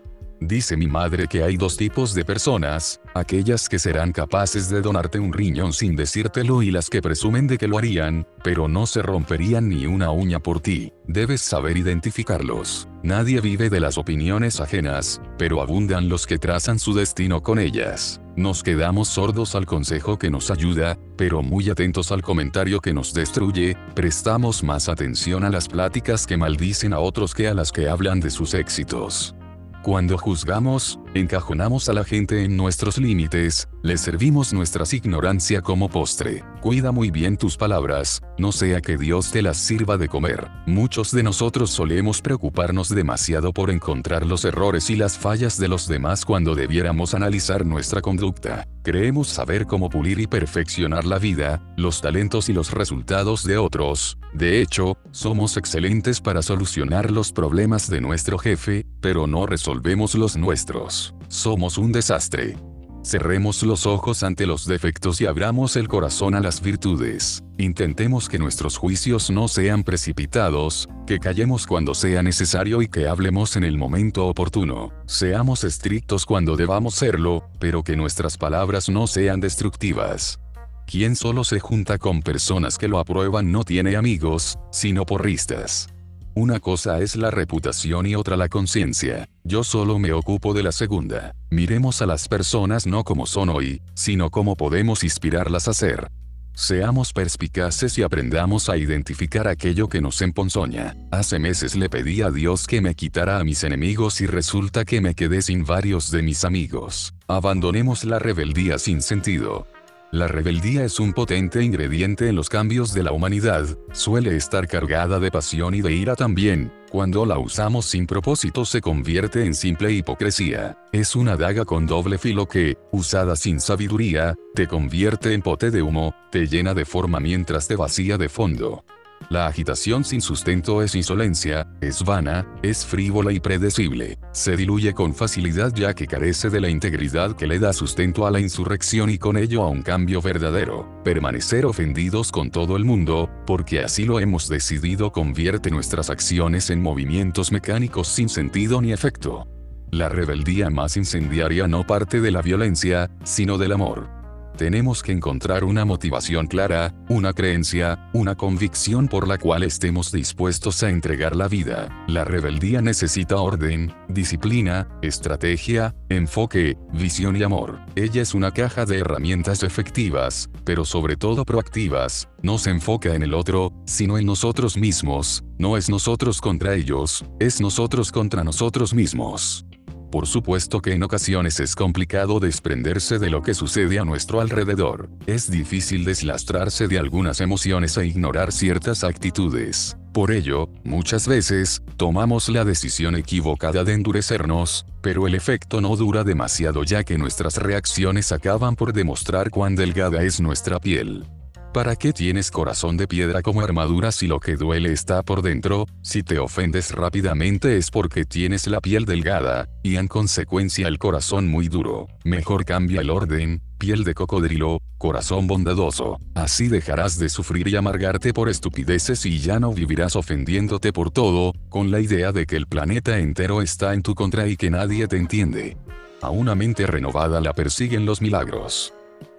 [0.45, 5.21] Dice mi madre que hay dos tipos de personas, aquellas que serán capaces de donarte
[5.21, 9.03] un riñón sin decírtelo y las que presumen de que lo harían, pero no se
[9.03, 10.93] romperían ni una uña por ti.
[11.07, 12.89] Debes saber identificarlos.
[13.05, 18.21] Nadie vive de las opiniones ajenas, pero abundan los que trazan su destino con ellas.
[18.35, 23.15] Nos quedamos sordos al consejo que nos ayuda, pero muy atentos al comentario que nos
[23.15, 27.89] destruye, prestamos más atención a las pláticas que maldicen a otros que a las que
[27.89, 29.37] hablan de sus éxitos.
[29.83, 36.45] Cuando juzgamos, encajonamos a la gente en nuestros límites, le servimos nuestra ignorancia como postre.
[36.61, 40.49] Cuida muy bien tus palabras, no sea que Dios te las sirva de comer.
[40.67, 45.89] Muchos de nosotros solemos preocuparnos demasiado por encontrar los errores y las fallas de los
[45.89, 48.67] demás cuando debiéramos analizar nuestra conducta.
[48.83, 54.19] Creemos saber cómo pulir y perfeccionar la vida, los talentos y los resultados de otros.
[54.33, 60.37] De hecho, somos excelentes para solucionar los problemas de nuestro jefe, pero no resolvemos los
[60.37, 61.15] nuestros.
[61.29, 62.57] Somos un desastre.
[63.05, 67.43] Cerremos los ojos ante los defectos y abramos el corazón a las virtudes.
[67.59, 73.57] Intentemos que nuestros juicios no sean precipitados, que callemos cuando sea necesario y que hablemos
[73.57, 74.93] en el momento oportuno.
[75.07, 80.39] Seamos estrictos cuando debamos serlo, pero que nuestras palabras no sean destructivas.
[80.87, 85.89] Quien solo se junta con personas que lo aprueban no tiene amigos, sino porristas.
[86.35, 89.29] Una cosa es la reputación y otra la conciencia.
[89.45, 91.35] Yo solo me ocupo de la segunda.
[91.51, 96.09] Miremos a las personas no como son hoy, sino como podemos inspirarlas a ser.
[96.55, 100.97] Seamos perspicaces y aprendamos a identificar aquello que nos emponzoña.
[101.11, 105.03] Hace meses le pedí a Dios que me quitara a mis enemigos y resulta que
[105.03, 107.15] me quedé sin varios de mis amigos.
[107.29, 109.67] Abandonemos la rebeldía sin sentido.
[110.13, 115.19] La rebeldía es un potente ingrediente en los cambios de la humanidad, suele estar cargada
[115.19, 119.91] de pasión y de ira también, cuando la usamos sin propósito se convierte en simple
[119.91, 120.77] hipocresía.
[120.93, 125.81] Es una daga con doble filo que, usada sin sabiduría, te convierte en pote de
[125.81, 128.85] humo, te llena de forma mientras te vacía de fondo.
[129.33, 134.19] La agitación sin sustento es insolencia, es vana, es frívola y predecible.
[134.33, 138.31] Se diluye con facilidad ya que carece de la integridad que le da sustento a
[138.31, 140.87] la insurrección y con ello a un cambio verdadero.
[141.03, 146.83] Permanecer ofendidos con todo el mundo, porque así lo hemos decidido convierte nuestras acciones en
[146.83, 149.49] movimientos mecánicos sin sentido ni efecto.
[149.91, 154.22] La rebeldía más incendiaria no parte de la violencia, sino del amor.
[154.57, 160.83] Tenemos que encontrar una motivación clara, una creencia, una convicción por la cual estemos dispuestos
[160.83, 162.05] a entregar la vida.
[162.07, 167.81] La rebeldía necesita orden, disciplina, estrategia, enfoque, visión y amor.
[167.95, 172.29] Ella es una caja de herramientas efectivas, pero sobre todo proactivas.
[172.43, 175.45] No se enfoca en el otro, sino en nosotros mismos.
[175.59, 179.65] No es nosotros contra ellos, es nosotros contra nosotros mismos.
[180.13, 185.09] Por supuesto que en ocasiones es complicado desprenderse de lo que sucede a nuestro alrededor.
[185.27, 189.97] Es difícil deslastrarse de algunas emociones e ignorar ciertas actitudes.
[190.13, 196.25] Por ello, muchas veces, tomamos la decisión equivocada de endurecernos, pero el efecto no dura
[196.25, 201.25] demasiado ya que nuestras reacciones acaban por demostrar cuán delgada es nuestra piel.
[201.73, 205.87] ¿Para qué tienes corazón de piedra como armadura si lo que duele está por dentro?
[206.03, 211.49] Si te ofendes rápidamente es porque tienes la piel delgada, y en consecuencia el corazón
[211.49, 212.09] muy duro.
[212.25, 216.21] Mejor cambia el orden, piel de cocodrilo, corazón bondadoso.
[216.35, 221.55] Así dejarás de sufrir y amargarte por estupideces y ya no vivirás ofendiéndote por todo,
[221.71, 225.09] con la idea de que el planeta entero está en tu contra y que nadie
[225.09, 225.79] te entiende.
[226.21, 228.93] A una mente renovada la persiguen los milagros.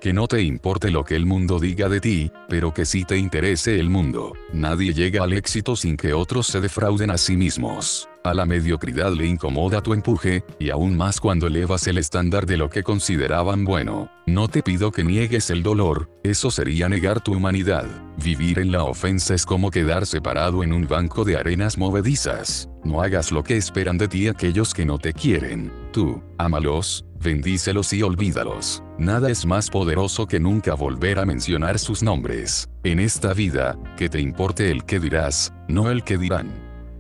[0.04, 3.18] Que no te importe lo que el mundo diga de ti, pero que sí te
[3.18, 4.34] interese el mundo.
[4.52, 8.10] Nadie llega al éxito sin que otros se defrauden a sí mismos.
[8.26, 12.58] A la mediocridad le incomoda tu empuje, y aún más cuando elevas el estándar de
[12.58, 14.12] lo que consideraban bueno.
[14.26, 17.86] No te pido que niegues el dolor, eso sería negar tu humanidad.
[18.22, 22.70] Vivir en la ofensa es como quedar separado en un banco de arenas movedizas.
[22.84, 25.72] No hagas lo que esperan de ti aquellos que no te quieren.
[25.94, 28.84] Tú, ámalos, bendícelos y olvídalos.
[28.98, 32.70] Nada es más poderoso que nunca volver a mencionar sus nombres.
[32.84, 36.52] En esta vida, que te importe el que dirás, no el que dirán.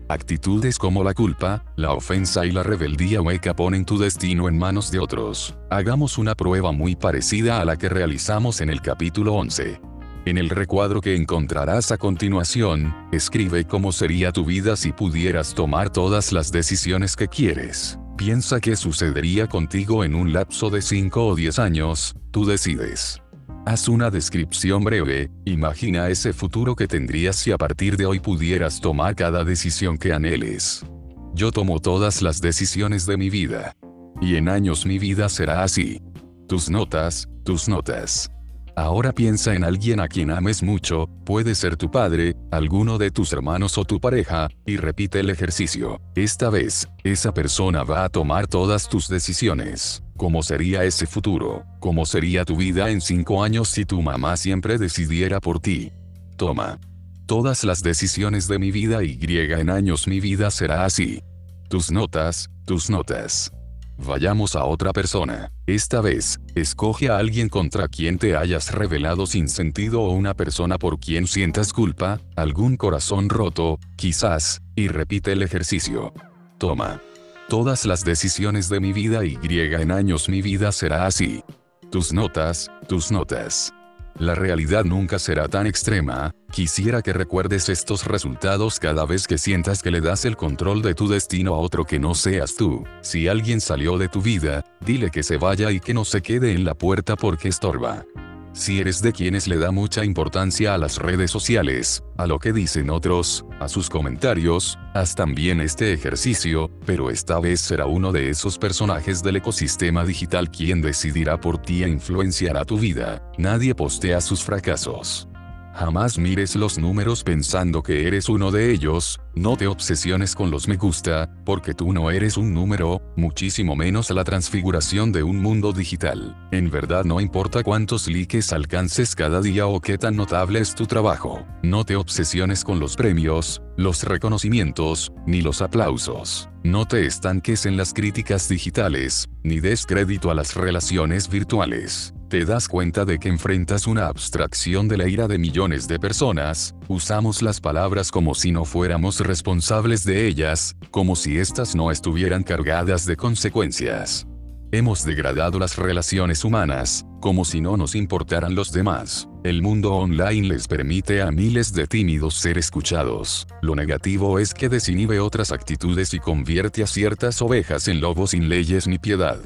[0.10, 4.92] Actitudes como la culpa, la ofensa y la rebeldía hueca ponen tu destino en manos
[4.92, 5.56] de otros.
[5.69, 9.80] Hagamos una prueba muy parecida a la que realizamos en el capítulo 11.
[10.26, 15.90] En el recuadro que encontrarás a continuación, escribe cómo sería tu vida si pudieras tomar
[15.90, 18.00] todas las decisiones que quieres.
[18.17, 23.19] Piensa qué sucedería contigo en un lapso de 5 o 10 años, tú decides.
[23.66, 28.80] Haz una descripción breve, imagina ese futuro que tendrías si a partir de hoy pudieras
[28.82, 30.85] tomar cada decisión que anheles.
[31.33, 33.74] Yo tomo todas las decisiones de mi vida.
[34.22, 36.00] Y en años mi vida será así.
[36.48, 38.33] Tus notas, tus notas.
[38.76, 43.32] Ahora piensa en alguien a quien ames mucho, puede ser tu padre, alguno de tus
[43.32, 46.02] hermanos o tu pareja, y repite el ejercicio.
[46.16, 50.03] Esta vez, esa persona va a tomar todas tus decisiones.
[50.18, 51.66] ¿Cómo sería ese futuro?
[51.80, 55.92] ¿Cómo sería tu vida en cinco años si tu mamá siempre decidiera por ti?
[56.35, 56.80] Toma.
[57.27, 61.22] Todas las decisiones de mi vida y en años mi vida será así.
[61.69, 63.52] Tus notas, tus notas.
[63.98, 65.52] Vayamos a otra persona.
[65.68, 70.78] Esta vez, escoge a alguien contra quien te hayas revelado sin sentido o una persona
[70.78, 76.14] por quien sientas culpa, algún corazón roto, quizás, y repite el ejercicio.
[76.58, 77.02] Toma.
[77.50, 79.38] Todas las decisiones de mi vida y
[79.82, 81.44] en años mi vida será así.
[81.92, 83.74] Tus notas, tus notas.
[84.19, 89.82] La realidad nunca será tan extrema, quisiera que recuerdes estos resultados cada vez que sientas
[89.82, 92.83] que le das el control de tu destino a otro que no seas tú.
[93.01, 96.53] Si alguien salió de tu vida, dile que se vaya y que no se quede
[96.53, 98.06] en la puerta porque estorba.
[98.54, 102.54] Si eres de quienes le da mucha importancia a las redes sociales, a lo que
[102.54, 108.30] dicen otros, a sus comentarios, haz también este ejercicio, pero esta vez será uno de
[108.30, 113.28] esos personajes del ecosistema digital quien decidirá por ti e influenciará tu vida.
[113.40, 115.28] Nadie postea sus fracasos.
[115.74, 120.68] Jamás mires los números pensando que eres uno de ellos, no te obsesiones con los
[120.68, 125.74] me gusta, porque tú no eres un número, muchísimo menos la transfiguración de un mundo
[125.74, 126.38] digital.
[126.52, 130.85] En verdad no importa cuántos likes alcances cada día o qué tan notable es tu
[130.85, 131.43] trabajo.
[131.64, 136.50] No te obsesiones con los premios, los reconocimientos, ni los aplausos.
[136.64, 142.45] No te estanques en las críticas digitales, ni des crédito a las relaciones virtuales te
[142.45, 147.44] das cuenta de que enfrentas una abstracción de la ira de millones de personas, usamos
[147.44, 153.06] las palabras como si no fuéramos responsables de ellas, como si éstas no estuvieran cargadas
[153.06, 154.26] de consecuencias.
[154.72, 159.30] Hemos degradado las relaciones humanas, como si no nos importaran los demás.
[159.44, 163.45] El mundo online les permite a miles de tímidos ser escuchados.
[163.62, 168.50] Lo negativo es que desinhibe otras actitudes y convierte a ciertas ovejas en lobos sin
[168.50, 169.38] leyes ni piedad.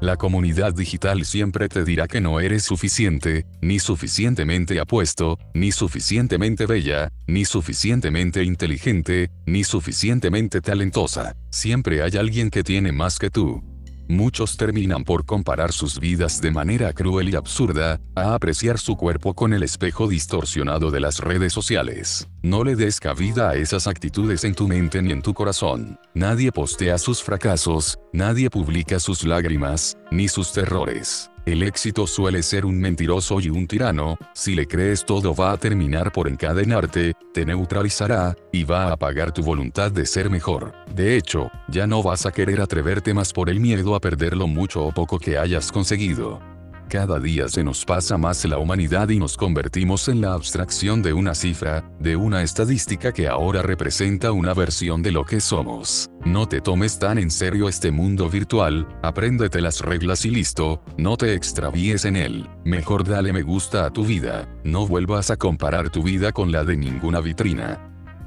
[0.00, 6.66] La comunidad digital siempre te dirá que no eres suficiente, ni suficientemente apuesto, ni suficientemente
[6.66, 11.34] bella, ni suficientemente inteligente, ni suficientemente talentosa.
[11.50, 13.67] Siempre hay alguien que tiene más que tú.
[14.10, 19.34] Muchos terminan por comparar sus vidas de manera cruel y absurda, a apreciar su cuerpo
[19.34, 22.26] con el espejo distorsionado de las redes sociales.
[22.42, 26.00] No le des cabida a esas actitudes en tu mente ni en tu corazón.
[26.14, 31.30] Nadie postea sus fracasos, nadie publica sus lágrimas, ni sus terrores.
[31.48, 35.56] El éxito suele ser un mentiroso y un tirano, si le crees todo va a
[35.56, 40.74] terminar por encadenarte, te neutralizará, y va a apagar tu voluntad de ser mejor.
[40.94, 44.46] De hecho, ya no vas a querer atreverte más por el miedo a perder lo
[44.46, 46.57] mucho o poco que hayas conseguido.
[46.88, 51.12] Cada día se nos pasa más la humanidad y nos convertimos en la abstracción de
[51.12, 56.08] una cifra, de una estadística que ahora representa una versión de lo que somos.
[56.24, 61.18] No te tomes tan en serio este mundo virtual, apréndete las reglas y listo, no
[61.18, 62.48] te extravíes en él.
[62.64, 66.64] Mejor dale me gusta a tu vida, no vuelvas a comparar tu vida con la
[66.64, 67.78] de ninguna vitrina.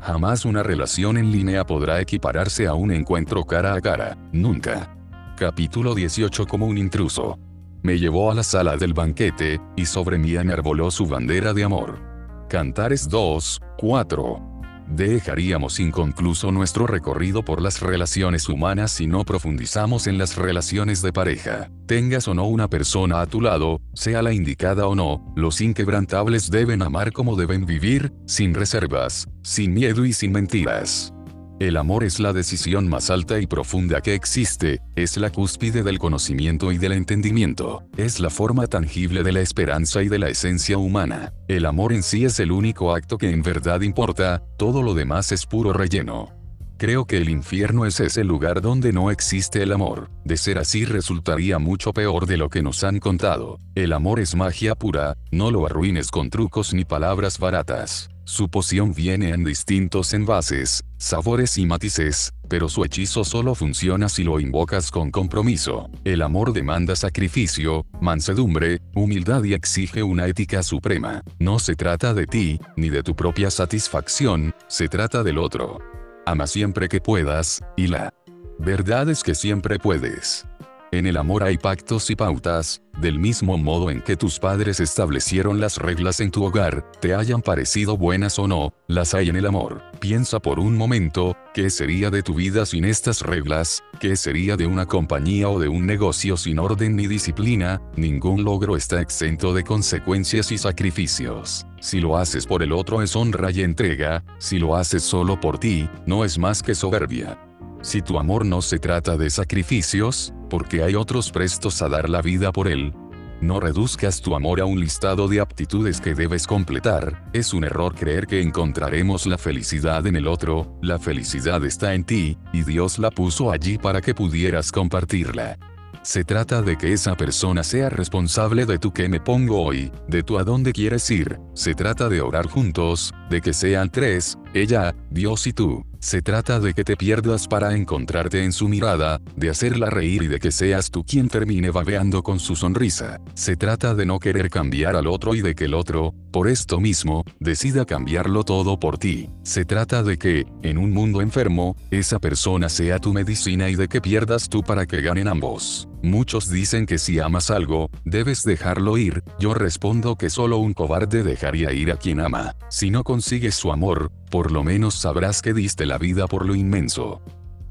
[0.01, 4.95] Jamás una relación en línea podrá equipararse a un encuentro cara a cara, nunca.
[5.35, 7.39] Capítulo 18 como un intruso.
[7.83, 11.99] Me llevó a la sala del banquete, y sobre mí enarboló su bandera de amor.
[12.47, 14.51] Cantares 2, 4.
[14.87, 21.13] Dejaríamos inconcluso nuestro recorrido por las relaciones humanas si no profundizamos en las relaciones de
[21.13, 21.71] pareja.
[21.87, 26.51] Tengas o no una persona a tu lado, sea la indicada o no, los inquebrantables
[26.51, 31.13] deben amar como deben vivir, sin reservas, sin miedo y sin mentiras.
[31.61, 35.99] El amor es la decisión más alta y profunda que existe, es la cúspide del
[35.99, 40.79] conocimiento y del entendimiento, es la forma tangible de la esperanza y de la esencia
[40.79, 41.33] humana.
[41.47, 45.31] El amor en sí es el único acto que en verdad importa, todo lo demás
[45.31, 46.31] es puro relleno.
[46.79, 50.09] Creo que el infierno es ese lugar donde no existe el amor.
[50.25, 53.59] De ser así resultaría mucho peor de lo que nos han contado.
[53.75, 58.10] El amor es magia pura, no lo arruines con trucos ni palabras baratas.
[58.23, 64.23] Su poción viene en distintos envases, sabores y matices, pero su hechizo solo funciona si
[64.23, 65.89] lo invocas con compromiso.
[66.03, 71.23] El amor demanda sacrificio, mansedumbre, humildad y exige una ética suprema.
[71.39, 75.79] No se trata de ti, ni de tu propia satisfacción, se trata del otro.
[76.25, 78.13] Ama siempre que puedas, y la
[78.59, 80.45] verdad es que siempre puedes.
[80.93, 85.61] En el amor hay pactos y pautas, del mismo modo en que tus padres establecieron
[85.61, 89.45] las reglas en tu hogar, te hayan parecido buenas o no, las hay en el
[89.45, 89.81] amor.
[90.01, 93.81] Piensa por un momento, ¿qué sería de tu vida sin estas reglas?
[94.01, 97.81] ¿Qué sería de una compañía o de un negocio sin orden ni disciplina?
[97.95, 101.65] Ningún logro está exento de consecuencias y sacrificios.
[101.79, 105.57] Si lo haces por el otro es honra y entrega, si lo haces solo por
[105.57, 107.39] ti, no es más que soberbia.
[107.81, 112.21] Si tu amor no se trata de sacrificios, porque hay otros prestos a dar la
[112.21, 112.93] vida por él,
[113.41, 117.95] no reduzcas tu amor a un listado de aptitudes que debes completar, es un error
[117.95, 122.99] creer que encontraremos la felicidad en el otro, la felicidad está en ti, y Dios
[122.99, 125.57] la puso allí para que pudieras compartirla.
[126.03, 130.21] Se trata de que esa persona sea responsable de tu que me pongo hoy, de
[130.21, 134.95] tu a dónde quieres ir, se trata de orar juntos, de que sean tres, ella,
[135.09, 135.90] Dios y tú.
[136.01, 140.27] Se trata de que te pierdas para encontrarte en su mirada, de hacerla reír y
[140.27, 143.21] de que seas tú quien termine babeando con su sonrisa.
[143.35, 146.79] Se trata de no querer cambiar al otro y de que el otro, por esto
[146.79, 149.29] mismo, decida cambiarlo todo por ti.
[149.43, 153.87] Se trata de que, en un mundo enfermo, esa persona sea tu medicina y de
[153.87, 155.87] que pierdas tú para que ganen ambos.
[156.03, 161.21] Muchos dicen que si amas algo, debes dejarlo ir, yo respondo que solo un cobarde
[161.23, 162.55] dejaría ir a quien ama.
[162.69, 166.55] Si no consigues su amor, por lo menos sabrás que diste la vida por lo
[166.55, 167.21] inmenso.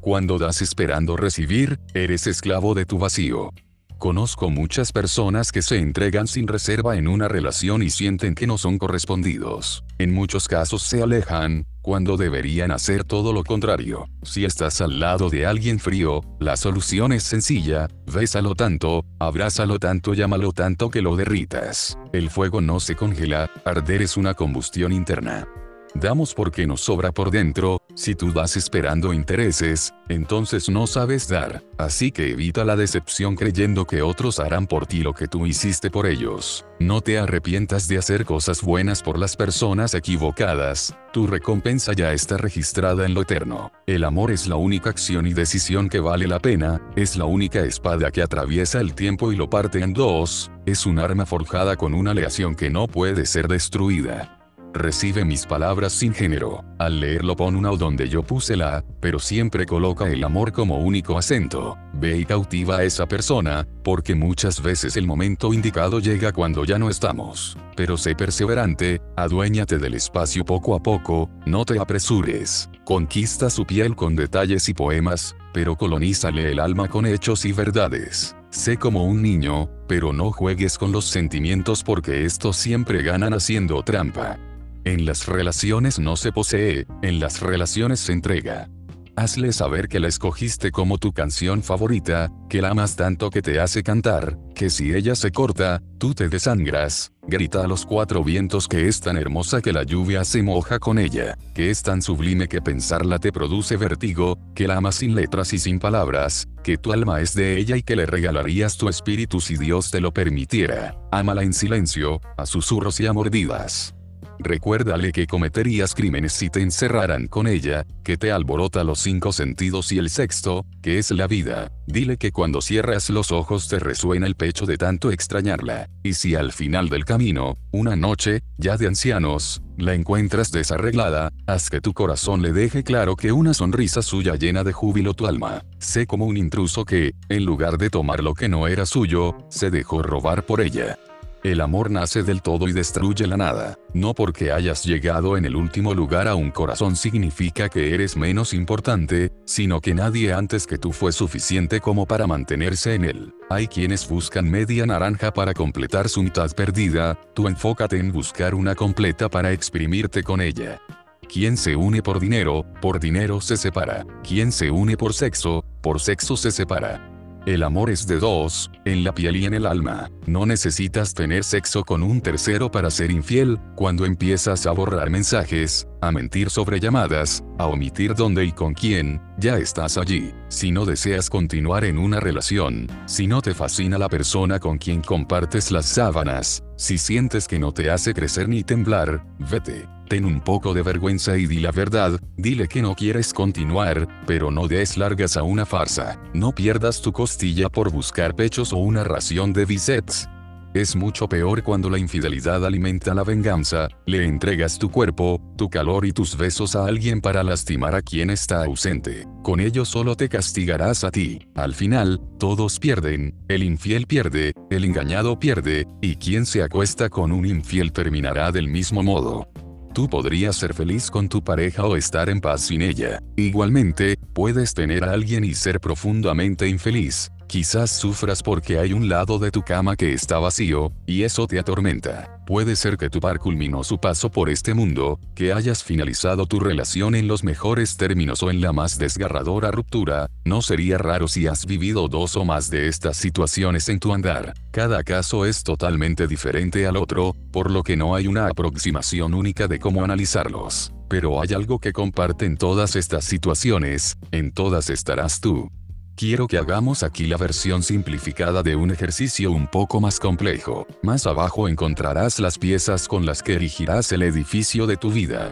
[0.01, 3.51] Cuando das esperando recibir, eres esclavo de tu vacío.
[4.01, 8.57] Conozco muchas personas que se entregan sin reserva en una relación y sienten que no
[8.57, 9.85] son correspondidos.
[9.99, 14.09] En muchos casos se alejan, cuando deberían hacer todo lo contrario.
[14.23, 20.15] Si estás al lado de alguien frío, la solución es sencilla, bésalo tanto, abrázalo tanto
[20.15, 21.99] llámalo tanto que lo derritas.
[22.15, 25.47] El fuego no se congela, arder es una combustión interna.
[25.95, 31.65] Damos porque nos sobra por dentro, si tú das esperando intereses, entonces no sabes dar,
[31.79, 35.91] así que evita la decepción creyendo que otros harán por ti lo que tú hiciste
[35.91, 36.65] por ellos.
[36.79, 42.37] No te arrepientas de hacer cosas buenas por las personas equivocadas, tu recompensa ya está
[42.37, 43.73] registrada en lo eterno.
[43.87, 47.61] El amor es la única acción y decisión que vale la pena, es la única
[47.61, 51.95] espada que atraviesa el tiempo y lo parte en dos, es un arma forjada con
[51.95, 54.40] una aleación que no puede ser destruida.
[54.73, 56.65] Recibe mis palabras sin género.
[56.79, 60.79] Al leerlo pon una o donde yo puse la, pero siempre coloca el amor como
[60.79, 61.77] único acento.
[61.93, 66.79] Ve y cautiva a esa persona, porque muchas veces el momento indicado llega cuando ya
[66.79, 67.59] no estamos.
[67.75, 72.71] Pero sé perseverante, aduéñate del espacio poco a poco, no te apresures.
[72.85, 78.37] Conquista su piel con detalles y poemas, pero colonízale el alma con hechos y verdades.
[78.51, 83.83] Sé como un niño, pero no juegues con los sentimientos porque estos siempre ganan haciendo
[83.83, 84.39] trampa.
[84.85, 88.69] En las relaciones no se posee, en las relaciones se entrega.
[89.15, 93.61] Hazle saber que la escogiste como tu canción favorita, que la amas tanto que te
[93.61, 97.13] hace cantar, que si ella se corta, tú te desangras.
[97.27, 100.99] Grita a los cuatro vientos que es tan hermosa que la lluvia se moja con
[100.99, 105.53] ella, que es tan sublime que pensarla te produce vértigo, que la amas sin letras
[105.53, 109.43] y sin palabras, que tu alma es de ella y que le regalarías tu espíritu
[109.43, 110.97] si Dios te lo permitiera.
[111.13, 113.95] Ámala en silencio, a susurros y a mordidas.
[114.43, 119.93] Recuérdale que cometerías crímenes si te encerraran con ella, que te alborota los cinco sentidos
[119.93, 121.71] y el sexto, que es la vida.
[121.87, 125.91] Dile que cuando cierras los ojos te resuena el pecho de tanto extrañarla.
[126.03, 131.69] Y si al final del camino, una noche, ya de ancianos, la encuentras desarreglada, haz
[131.69, 135.65] que tu corazón le deje claro que una sonrisa suya llena de júbilo tu alma.
[135.79, 139.71] Sé como un intruso que, en lugar de tomar lo que no era suyo, se
[139.71, 140.99] dejó robar por ella.
[141.43, 143.79] El amor nace del todo y destruye la nada.
[143.95, 148.53] No porque hayas llegado en el último lugar a un corazón significa que eres menos
[148.53, 153.35] importante, sino que nadie antes que tú fue suficiente como para mantenerse en él.
[153.49, 158.75] Hay quienes buscan media naranja para completar su mitad perdida, tú enfócate en buscar una
[158.75, 160.83] completa para exprimirte con ella.
[161.27, 164.05] Quien se une por dinero, por dinero se separa.
[164.23, 167.10] Quien se une por sexo, por sexo se separa.
[167.47, 170.11] El amor es de dos, en la piel y en el alma.
[170.27, 175.89] No necesitas tener sexo con un tercero para ser infiel, cuando empiezas a borrar mensajes,
[176.03, 180.35] a mentir sobre llamadas, a omitir dónde y con quién, ya estás allí.
[180.49, 185.01] Si no deseas continuar en una relación, si no te fascina la persona con quien
[185.01, 190.00] compartes las sábanas, si sientes que no te hace crecer ni temblar, vete.
[190.11, 194.51] Ten un poco de vergüenza y di la verdad, dile que no quieres continuar, pero
[194.51, 196.21] no des largas a una farsa.
[196.35, 200.29] No pierdas tu costilla por buscar pechos o una ración de bisets.
[200.75, 206.05] Es mucho peor cuando la infidelidad alimenta la venganza, le entregas tu cuerpo, tu calor
[206.05, 209.29] y tus besos a alguien para lastimar a quien está ausente.
[209.45, 211.47] Con ello solo te castigarás a ti.
[211.55, 217.31] Al final, todos pierden, el infiel pierde, el engañado pierde, y quien se acuesta con
[217.31, 219.47] un infiel terminará del mismo modo.
[219.93, 223.21] Tú podrías ser feliz con tu pareja o estar en paz sin ella.
[223.37, 227.33] Igualmente, puedes tener a alguien y ser profundamente infeliz.
[227.51, 231.59] Quizás sufras porque hay un lado de tu cama que está vacío, y eso te
[231.59, 232.41] atormenta.
[232.47, 236.61] Puede ser que tu par culminó su paso por este mundo, que hayas finalizado tu
[236.61, 241.49] relación en los mejores términos o en la más desgarradora ruptura, no sería raro si
[241.49, 244.55] has vivido dos o más de estas situaciones en tu andar.
[244.71, 249.67] Cada caso es totalmente diferente al otro, por lo que no hay una aproximación única
[249.67, 250.93] de cómo analizarlos.
[251.09, 255.69] Pero hay algo que comparten todas estas situaciones, en todas estarás tú.
[256.17, 260.87] Quiero que hagamos aquí la versión simplificada de un ejercicio un poco más complejo.
[261.03, 265.51] Más abajo encontrarás las piezas con las que erigirás el edificio de tu vida.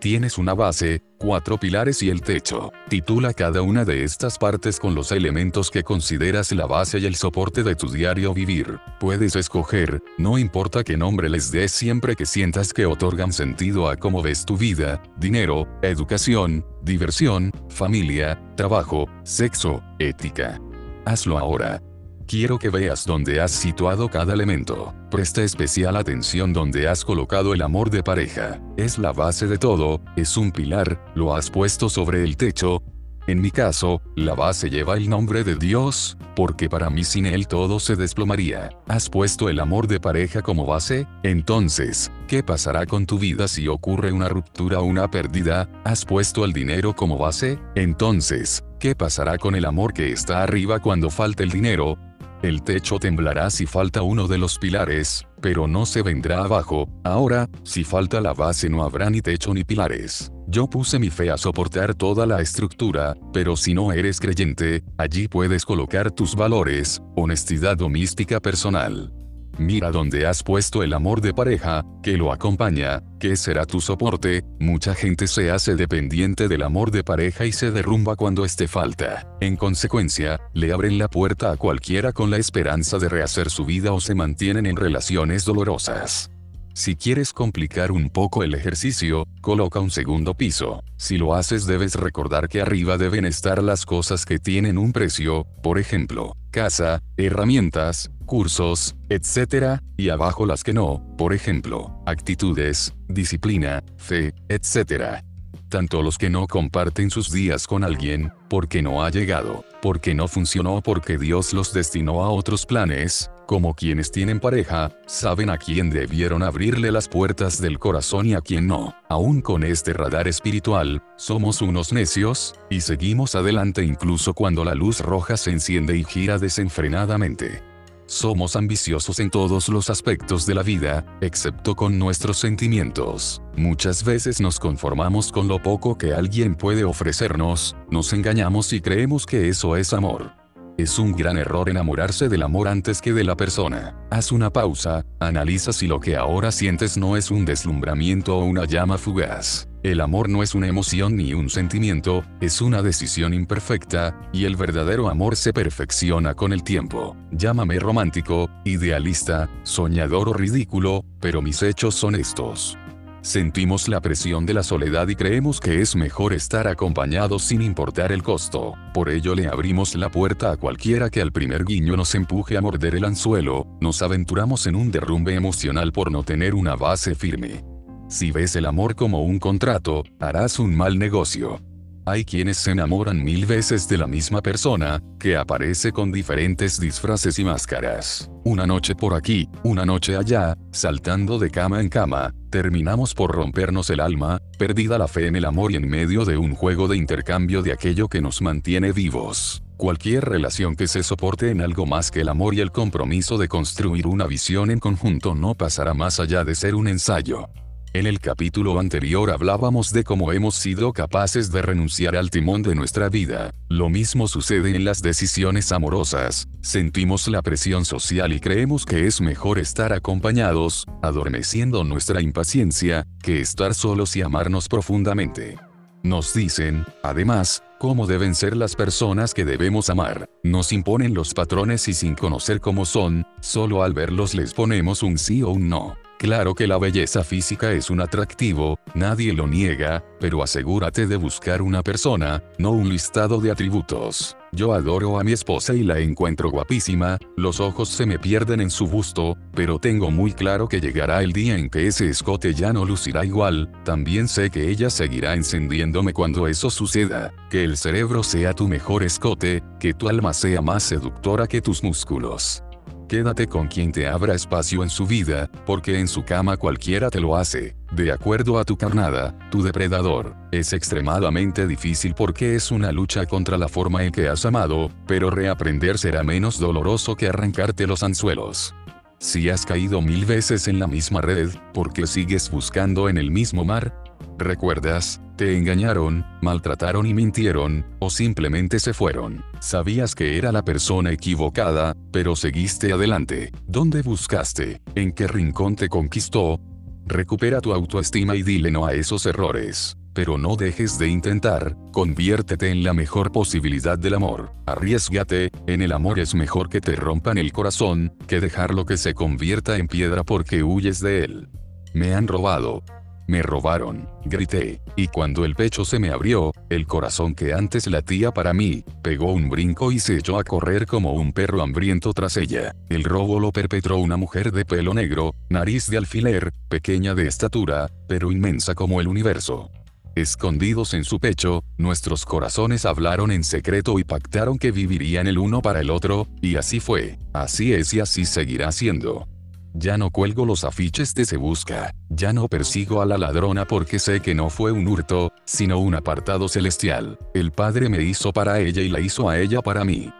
[0.00, 2.72] Tienes una base, cuatro pilares y el techo.
[2.88, 7.16] Titula cada una de estas partes con los elementos que consideras la base y el
[7.16, 8.78] soporte de tu diario vivir.
[9.00, 13.96] Puedes escoger, no importa qué nombre les des siempre que sientas que otorgan sentido a
[13.96, 20.60] cómo ves tu vida, dinero, educación, diversión, familia, trabajo, sexo, ética.
[21.06, 21.82] Hazlo ahora.
[22.28, 24.94] Quiero que veas dónde has situado cada elemento.
[25.10, 28.60] Presta especial atención donde has colocado el amor de pareja.
[28.76, 32.82] Es la base de todo, es un pilar, lo has puesto sobre el techo.
[33.26, 37.48] En mi caso, la base lleva el nombre de Dios, porque para mí sin él
[37.48, 38.68] todo se desplomaría.
[38.88, 41.06] ¿Has puesto el amor de pareja como base?
[41.22, 45.66] Entonces, ¿qué pasará con tu vida si ocurre una ruptura o una pérdida?
[45.82, 47.58] ¿Has puesto el dinero como base?
[47.74, 51.96] Entonces, ¿qué pasará con el amor que está arriba cuando falta el dinero?
[52.40, 56.88] El techo temblará si falta uno de los pilares, pero no se vendrá abajo.
[57.02, 60.30] Ahora, si falta la base no habrá ni techo ni pilares.
[60.46, 65.26] Yo puse mi fe a soportar toda la estructura, pero si no eres creyente, allí
[65.26, 69.12] puedes colocar tus valores, honestidad o mística personal.
[69.58, 74.44] Mira dónde has puesto el amor de pareja, que lo acompaña, que será tu soporte,
[74.60, 79.26] mucha gente se hace dependiente del amor de pareja y se derrumba cuando esté falta.
[79.40, 83.92] En consecuencia, le abren la puerta a cualquiera con la esperanza de rehacer su vida
[83.92, 86.30] o se mantienen en relaciones dolorosas.
[86.72, 90.84] Si quieres complicar un poco el ejercicio, coloca un segundo piso.
[90.96, 95.44] Si lo haces debes recordar que arriba deben estar las cosas que tienen un precio,
[95.60, 103.82] por ejemplo, casa, herramientas, cursos, etc., y abajo las que no, por ejemplo, actitudes, disciplina,
[103.96, 105.24] fe, etc.
[105.68, 110.28] Tanto los que no comparten sus días con alguien, porque no ha llegado, porque no
[110.28, 115.88] funcionó porque Dios los destinó a otros planes, como quienes tienen pareja, saben a quién
[115.88, 118.94] debieron abrirle las puertas del corazón y a quién no.
[119.08, 125.00] Aún con este radar espiritual, somos unos necios, y seguimos adelante incluso cuando la luz
[125.00, 127.67] roja se enciende y gira desenfrenadamente.
[128.08, 133.42] Somos ambiciosos en todos los aspectos de la vida, excepto con nuestros sentimientos.
[133.54, 139.26] Muchas veces nos conformamos con lo poco que alguien puede ofrecernos, nos engañamos y creemos
[139.26, 140.32] que eso es amor.
[140.78, 143.94] Es un gran error enamorarse del amor antes que de la persona.
[144.10, 148.64] Haz una pausa, analiza si lo que ahora sientes no es un deslumbramiento o una
[148.64, 149.67] llama fugaz.
[149.84, 154.56] El amor no es una emoción ni un sentimiento, es una decisión imperfecta, y el
[154.56, 157.16] verdadero amor se perfecciona con el tiempo.
[157.30, 162.76] Llámame romántico, idealista, soñador o ridículo, pero mis hechos son estos.
[163.20, 168.10] Sentimos la presión de la soledad y creemos que es mejor estar acompañados sin importar
[168.10, 168.74] el costo.
[168.92, 172.60] Por ello le abrimos la puerta a cualquiera que al primer guiño nos empuje a
[172.60, 177.77] morder el anzuelo, nos aventuramos en un derrumbe emocional por no tener una base firme.
[178.08, 181.60] Si ves el amor como un contrato, harás un mal negocio.
[182.06, 187.38] Hay quienes se enamoran mil veces de la misma persona, que aparece con diferentes disfraces
[187.38, 188.30] y máscaras.
[188.44, 193.90] Una noche por aquí, una noche allá, saltando de cama en cama, terminamos por rompernos
[193.90, 196.96] el alma, perdida la fe en el amor y en medio de un juego de
[196.96, 199.62] intercambio de aquello que nos mantiene vivos.
[199.76, 203.48] Cualquier relación que se soporte en algo más que el amor y el compromiso de
[203.48, 207.50] construir una visión en conjunto no pasará más allá de ser un ensayo.
[207.94, 212.74] En el capítulo anterior hablábamos de cómo hemos sido capaces de renunciar al timón de
[212.74, 213.54] nuestra vida.
[213.68, 216.48] Lo mismo sucede en las decisiones amorosas.
[216.60, 223.40] Sentimos la presión social y creemos que es mejor estar acompañados, adormeciendo nuestra impaciencia, que
[223.40, 225.56] estar solos y amarnos profundamente.
[226.02, 230.26] Nos dicen, además, cómo deben ser las personas que debemos amar.
[230.42, 235.16] Nos imponen los patrones y sin conocer cómo son, solo al verlos les ponemos un
[235.16, 235.96] sí o un no.
[236.18, 241.62] Claro que la belleza física es un atractivo, nadie lo niega, pero asegúrate de buscar
[241.62, 244.36] una persona, no un listado de atributos.
[244.50, 248.70] Yo adoro a mi esposa y la encuentro guapísima, los ojos se me pierden en
[248.70, 252.72] su busto, pero tengo muy claro que llegará el día en que ese escote ya
[252.72, 258.24] no lucirá igual, también sé que ella seguirá encendiéndome cuando eso suceda, que el cerebro
[258.24, 262.64] sea tu mejor escote, que tu alma sea más seductora que tus músculos.
[263.08, 267.20] Quédate con quien te abra espacio en su vida, porque en su cama cualquiera te
[267.20, 267.74] lo hace.
[267.90, 273.56] De acuerdo a tu carnada, tu depredador, es extremadamente difícil porque es una lucha contra
[273.56, 278.74] la forma en que has amado, pero reaprender será menos doloroso que arrancarte los anzuelos.
[279.20, 283.30] Si has caído mil veces en la misma red, ¿por qué sigues buscando en el
[283.30, 284.07] mismo mar?
[284.38, 285.20] ¿Recuerdas?
[285.36, 289.44] Te engañaron, maltrataron y mintieron, o simplemente se fueron.
[289.60, 293.50] Sabías que era la persona equivocada, pero seguiste adelante.
[293.66, 294.80] ¿Dónde buscaste?
[294.94, 296.60] ¿En qué rincón te conquistó?
[297.04, 299.96] Recupera tu autoestima y dile no a esos errores.
[300.14, 304.52] Pero no dejes de intentar, conviértete en la mejor posibilidad del amor.
[304.66, 309.14] Arriesgate, en el amor es mejor que te rompan el corazón, que dejarlo que se
[309.14, 311.48] convierta en piedra porque huyes de él.
[311.94, 312.82] Me han robado,
[313.28, 318.32] me robaron, grité, y cuando el pecho se me abrió, el corazón que antes latía
[318.32, 322.38] para mí, pegó un brinco y se echó a correr como un perro hambriento tras
[322.38, 322.74] ella.
[322.88, 327.90] El robo lo perpetró una mujer de pelo negro, nariz de alfiler, pequeña de estatura,
[328.08, 329.70] pero inmensa como el universo.
[330.14, 335.60] Escondidos en su pecho, nuestros corazones hablaron en secreto y pactaron que vivirían el uno
[335.60, 339.28] para el otro, y así fue, así es y así seguirá siendo.
[339.74, 343.98] Ya no cuelgo los afiches de Se Busca, ya no persigo a la ladrona porque
[343.98, 347.18] sé que no fue un hurto, sino un apartado celestial.
[347.34, 350.10] El Padre me hizo para ella y la hizo a ella para mí.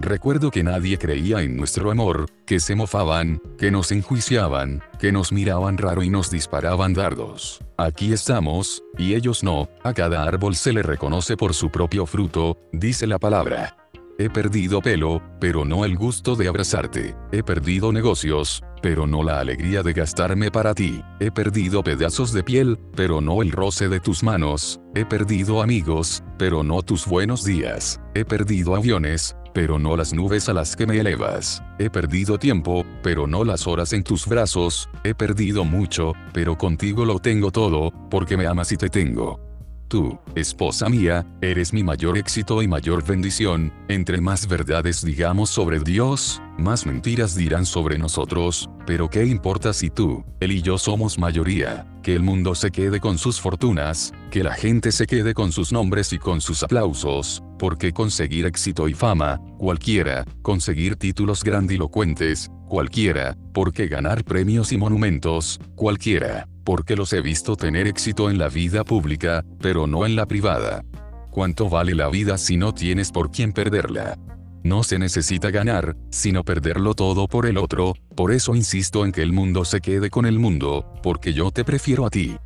[0.00, 5.32] Recuerdo que nadie creía en nuestro amor, que se mofaban, que nos enjuiciaban, que nos
[5.32, 7.60] miraban raro y nos disparaban dardos.
[7.76, 12.56] Aquí estamos, y ellos no, a cada árbol se le reconoce por su propio fruto,
[12.72, 13.77] dice la palabra.
[14.20, 17.14] He perdido pelo, pero no el gusto de abrazarte.
[17.30, 21.04] He perdido negocios, pero no la alegría de gastarme para ti.
[21.20, 24.80] He perdido pedazos de piel, pero no el roce de tus manos.
[24.96, 28.00] He perdido amigos, pero no tus buenos días.
[28.16, 31.62] He perdido aviones, pero no las nubes a las que me elevas.
[31.78, 34.90] He perdido tiempo, pero no las horas en tus brazos.
[35.04, 39.47] He perdido mucho, pero contigo lo tengo todo, porque me amas y te tengo.
[39.88, 45.80] Tú, esposa mía, eres mi mayor éxito y mayor bendición, entre más verdades digamos sobre
[45.80, 51.18] Dios, más mentiras dirán sobre nosotros, pero ¿qué importa si tú, él y yo somos
[51.18, 51.86] mayoría?
[52.02, 55.72] Que el mundo se quede con sus fortunas, que la gente se quede con sus
[55.72, 63.36] nombres y con sus aplausos, porque conseguir éxito y fama, cualquiera, conseguir títulos grandilocuentes, cualquiera,
[63.52, 68.84] porque ganar premios y monumentos, cualquiera porque los he visto tener éxito en la vida
[68.84, 70.84] pública, pero no en la privada.
[71.30, 74.18] ¿Cuánto vale la vida si no tienes por quién perderla?
[74.64, 79.22] No se necesita ganar, sino perderlo todo por el otro, por eso insisto en que
[79.22, 82.36] el mundo se quede con el mundo, porque yo te prefiero a ti.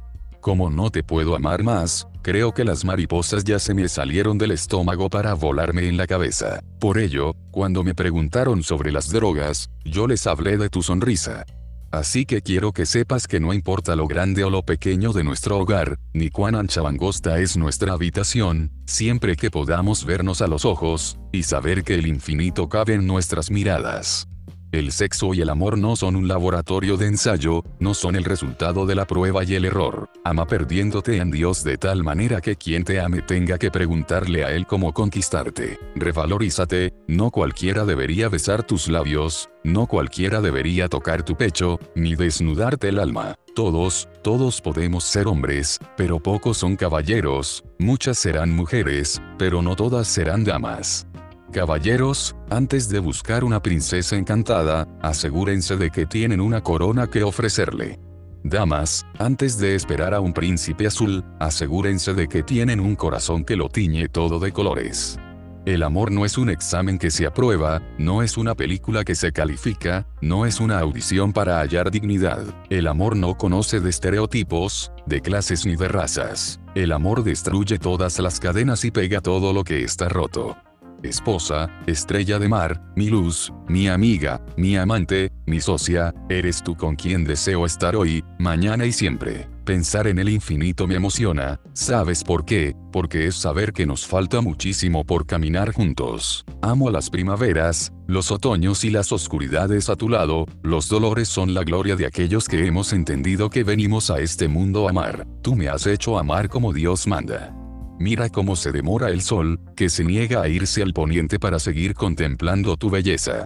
[0.42, 4.50] Como no te puedo amar más, creo que las mariposas ya se me salieron del
[4.50, 6.64] estómago para volarme en la cabeza.
[6.80, 11.46] Por ello, cuando me preguntaron sobre las drogas, yo les hablé de tu sonrisa.
[11.92, 15.58] Así que quiero que sepas que no importa lo grande o lo pequeño de nuestro
[15.58, 20.64] hogar, ni cuán ancha o angosta es nuestra habitación, siempre que podamos vernos a los
[20.64, 24.26] ojos, y saber que el infinito cabe en nuestras miradas.
[24.72, 28.86] El sexo y el amor no son un laboratorio de ensayo, no son el resultado
[28.86, 30.08] de la prueba y el error.
[30.24, 34.50] Ama perdiéndote en Dios de tal manera que quien te ame tenga que preguntarle a
[34.52, 35.78] Él cómo conquistarte.
[35.94, 42.88] Revalorízate, no cualquiera debería besar tus labios, no cualquiera debería tocar tu pecho, ni desnudarte
[42.88, 43.34] el alma.
[43.54, 50.08] Todos, todos podemos ser hombres, pero pocos son caballeros, muchas serán mujeres, pero no todas
[50.08, 51.06] serán damas.
[51.52, 58.00] Caballeros, antes de buscar una princesa encantada, asegúrense de que tienen una corona que ofrecerle.
[58.42, 63.56] Damas, antes de esperar a un príncipe azul, asegúrense de que tienen un corazón que
[63.56, 65.18] lo tiñe todo de colores.
[65.66, 69.30] El amor no es un examen que se aprueba, no es una película que se
[69.30, 72.42] califica, no es una audición para hallar dignidad.
[72.70, 76.60] El amor no conoce de estereotipos, de clases ni de razas.
[76.74, 80.56] El amor destruye todas las cadenas y pega todo lo que está roto
[81.02, 86.96] esposa, estrella de mar, mi luz, mi amiga, mi amante, mi socia, eres tú con
[86.96, 89.48] quien deseo estar hoy, mañana y siempre.
[89.64, 92.74] Pensar en el infinito me emociona, ¿sabes por qué?
[92.90, 96.44] Porque es saber que nos falta muchísimo por caminar juntos.
[96.62, 101.62] Amo las primaveras, los otoños y las oscuridades a tu lado, los dolores son la
[101.62, 105.28] gloria de aquellos que hemos entendido que venimos a este mundo a amar.
[105.42, 107.61] Tú me has hecho amar como Dios manda.
[108.02, 111.94] Mira cómo se demora el sol, que se niega a irse al poniente para seguir
[111.94, 113.44] contemplando tu belleza.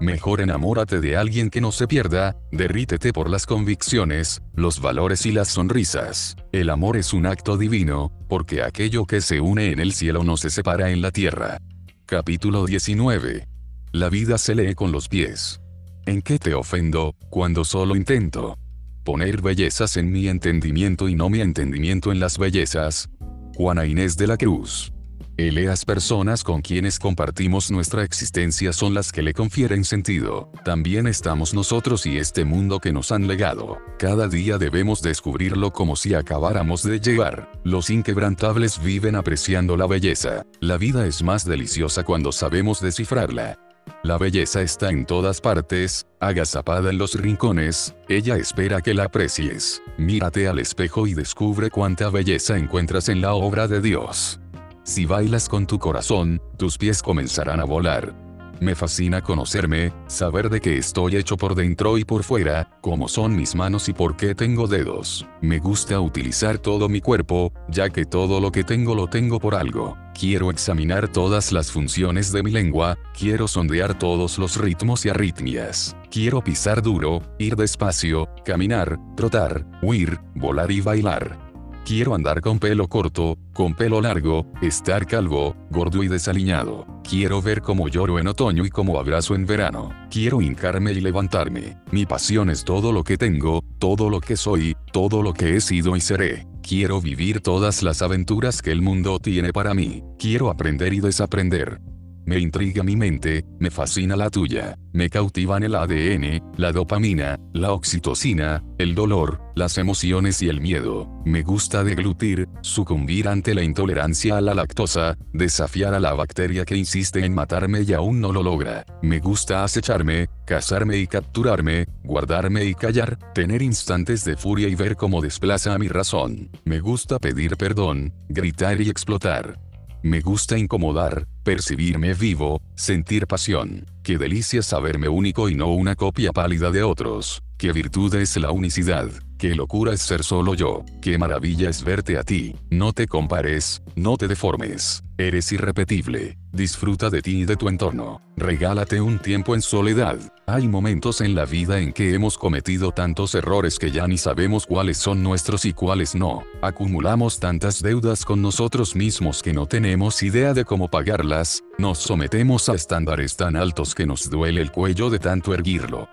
[0.00, 5.32] Mejor enamórate de alguien que no se pierda, derrítete por las convicciones, los valores y
[5.32, 6.36] las sonrisas.
[6.52, 10.38] El amor es un acto divino, porque aquello que se une en el cielo no
[10.38, 11.58] se separa en la tierra.
[12.06, 13.46] Capítulo 19.
[13.92, 15.60] La vida se lee con los pies.
[16.06, 18.56] ¿En qué te ofendo, cuando solo intento?
[19.04, 23.10] Poner bellezas en mi entendimiento y no mi entendimiento en las bellezas,
[23.58, 24.92] Juana Inés de la Cruz.
[25.36, 30.52] Eleas personas con quienes compartimos nuestra existencia son las que le confieren sentido.
[30.64, 33.78] También estamos nosotros y este mundo que nos han legado.
[33.98, 37.50] Cada día debemos descubrirlo como si acabáramos de llegar.
[37.64, 40.44] Los inquebrantables viven apreciando la belleza.
[40.60, 43.58] La vida es más deliciosa cuando sabemos descifrarla.
[44.04, 49.82] La belleza está en todas partes, agazapada en los rincones, ella espera que la aprecies.
[49.96, 54.38] Mírate al espejo y descubre cuánta belleza encuentras en la obra de Dios.
[54.84, 58.27] Si bailas con tu corazón, tus pies comenzarán a volar.
[58.60, 63.36] Me fascina conocerme, saber de qué estoy hecho por dentro y por fuera, cómo son
[63.36, 65.26] mis manos y por qué tengo dedos.
[65.40, 69.54] Me gusta utilizar todo mi cuerpo, ya que todo lo que tengo lo tengo por
[69.54, 69.96] algo.
[70.18, 75.96] Quiero examinar todas las funciones de mi lengua, quiero sondear todos los ritmos y arritmias.
[76.10, 81.47] Quiero pisar duro, ir despacio, caminar, trotar, huir, volar y bailar.
[81.88, 86.86] Quiero andar con pelo corto, con pelo largo, estar calvo, gordo y desaliñado.
[87.02, 89.88] Quiero ver cómo lloro en otoño y cómo abrazo en verano.
[90.10, 91.78] Quiero hincarme y levantarme.
[91.90, 95.62] Mi pasión es todo lo que tengo, todo lo que soy, todo lo que he
[95.62, 96.46] sido y seré.
[96.60, 100.02] Quiero vivir todas las aventuras que el mundo tiene para mí.
[100.18, 101.80] Quiero aprender y desaprender.
[102.28, 104.76] Me intriga mi mente, me fascina la tuya.
[104.92, 111.08] Me cautivan el ADN, la dopamina, la oxitocina, el dolor, las emociones y el miedo.
[111.24, 116.76] Me gusta deglutir, sucumbir ante la intolerancia a la lactosa, desafiar a la bacteria que
[116.76, 118.84] insiste en matarme y aún no lo logra.
[119.00, 124.96] Me gusta acecharme, cazarme y capturarme, guardarme y callar, tener instantes de furia y ver
[124.96, 126.50] cómo desplaza a mi razón.
[126.66, 129.58] Me gusta pedir perdón, gritar y explotar.
[130.02, 133.86] Me gusta incomodar, percibirme vivo, sentir pasión.
[134.02, 137.42] Qué delicia saberme único y no una copia pálida de otros.
[137.56, 139.08] Qué virtud es la unicidad.
[139.38, 140.84] Qué locura es ser solo yo.
[141.00, 142.54] Qué maravilla es verte a ti.
[142.68, 145.02] No te compares, no te deformes.
[145.20, 146.38] Eres irrepetible.
[146.52, 148.22] Disfruta de ti y de tu entorno.
[148.36, 150.16] Regálate un tiempo en soledad.
[150.46, 154.64] Hay momentos en la vida en que hemos cometido tantos errores que ya ni sabemos
[154.64, 156.44] cuáles son nuestros y cuáles no.
[156.62, 162.68] Acumulamos tantas deudas con nosotros mismos que no tenemos idea de cómo pagarlas, nos sometemos
[162.68, 166.08] a estándares tan altos que nos duele el cuello de tanto erguirlo.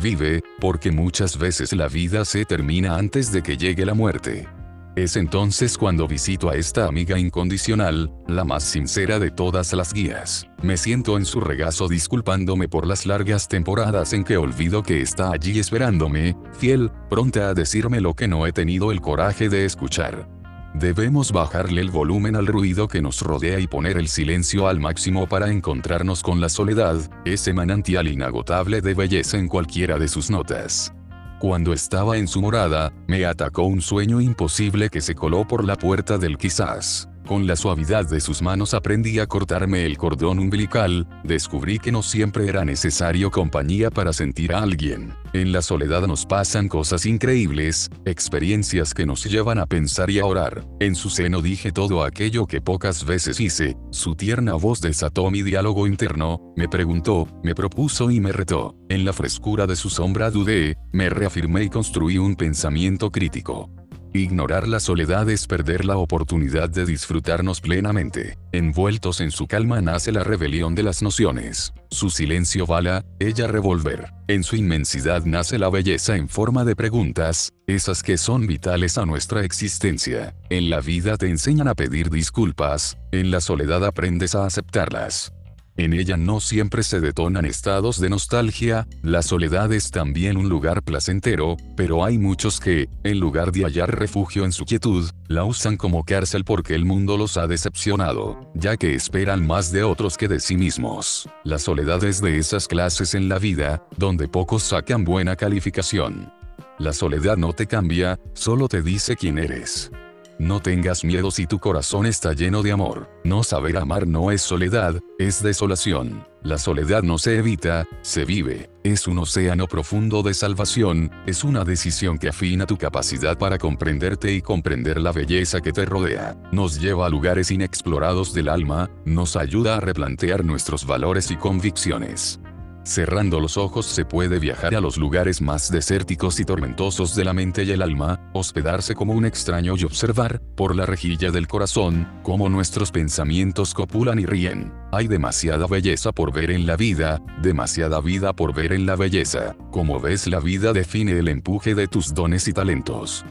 [0.00, 4.48] Vive, porque muchas veces la vida se termina antes de que llegue la muerte.
[4.96, 10.48] Es entonces cuando visito a esta amiga incondicional, la más sincera de todas las guías.
[10.62, 15.32] Me siento en su regazo disculpándome por las largas temporadas en que olvido que está
[15.32, 20.30] allí esperándome, fiel, pronta a decirme lo que no he tenido el coraje de escuchar.
[20.72, 25.26] Debemos bajarle el volumen al ruido que nos rodea y poner el silencio al máximo
[25.26, 26.96] para encontrarnos con la soledad,
[27.26, 30.95] ese manantial inagotable de belleza en cualquiera de sus notas.
[31.38, 35.76] Cuando estaba en su morada, me atacó un sueño imposible que se coló por la
[35.76, 37.10] puerta del quizás.
[37.26, 42.04] Con la suavidad de sus manos aprendí a cortarme el cordón umbilical, descubrí que no
[42.04, 45.12] siempre era necesario compañía para sentir a alguien.
[45.32, 50.24] En la soledad nos pasan cosas increíbles, experiencias que nos llevan a pensar y a
[50.24, 50.64] orar.
[50.78, 55.42] En su seno dije todo aquello que pocas veces hice, su tierna voz desató mi
[55.42, 58.76] diálogo interno, me preguntó, me propuso y me retó.
[58.88, 63.68] En la frescura de su sombra dudé, me reafirmé y construí un pensamiento crítico.
[64.16, 68.38] Ignorar la soledad es perder la oportunidad de disfrutarnos plenamente.
[68.50, 71.74] Envueltos en su calma nace la rebelión de las nociones.
[71.90, 74.14] Su silencio bala, ella revolver.
[74.26, 79.04] En su inmensidad nace la belleza en forma de preguntas, esas que son vitales a
[79.04, 80.34] nuestra existencia.
[80.48, 85.35] En la vida te enseñan a pedir disculpas, en la soledad aprendes a aceptarlas.
[85.78, 90.82] En ella no siempre se detonan estados de nostalgia, la soledad es también un lugar
[90.82, 95.76] placentero, pero hay muchos que, en lugar de hallar refugio en su quietud, la usan
[95.76, 100.28] como cárcel porque el mundo los ha decepcionado, ya que esperan más de otros que
[100.28, 101.28] de sí mismos.
[101.44, 106.32] La soledad es de esas clases en la vida, donde pocos sacan buena calificación.
[106.78, 109.90] La soledad no te cambia, solo te dice quién eres.
[110.38, 113.08] No tengas miedo si tu corazón está lleno de amor.
[113.24, 116.26] No saber amar no es soledad, es desolación.
[116.42, 118.68] La soledad no se evita, se vive.
[118.84, 124.32] Es un océano profundo de salvación, es una decisión que afina tu capacidad para comprenderte
[124.32, 126.36] y comprender la belleza que te rodea.
[126.52, 132.38] Nos lleva a lugares inexplorados del alma, nos ayuda a replantear nuestros valores y convicciones.
[132.86, 137.32] Cerrando los ojos se puede viajar a los lugares más desérticos y tormentosos de la
[137.32, 142.08] mente y el alma, hospedarse como un extraño y observar, por la rejilla del corazón,
[142.22, 144.72] cómo nuestros pensamientos copulan y ríen.
[144.92, 149.56] Hay demasiada belleza por ver en la vida, demasiada vida por ver en la belleza.
[149.72, 153.24] Como ves la vida define el empuje de tus dones y talentos.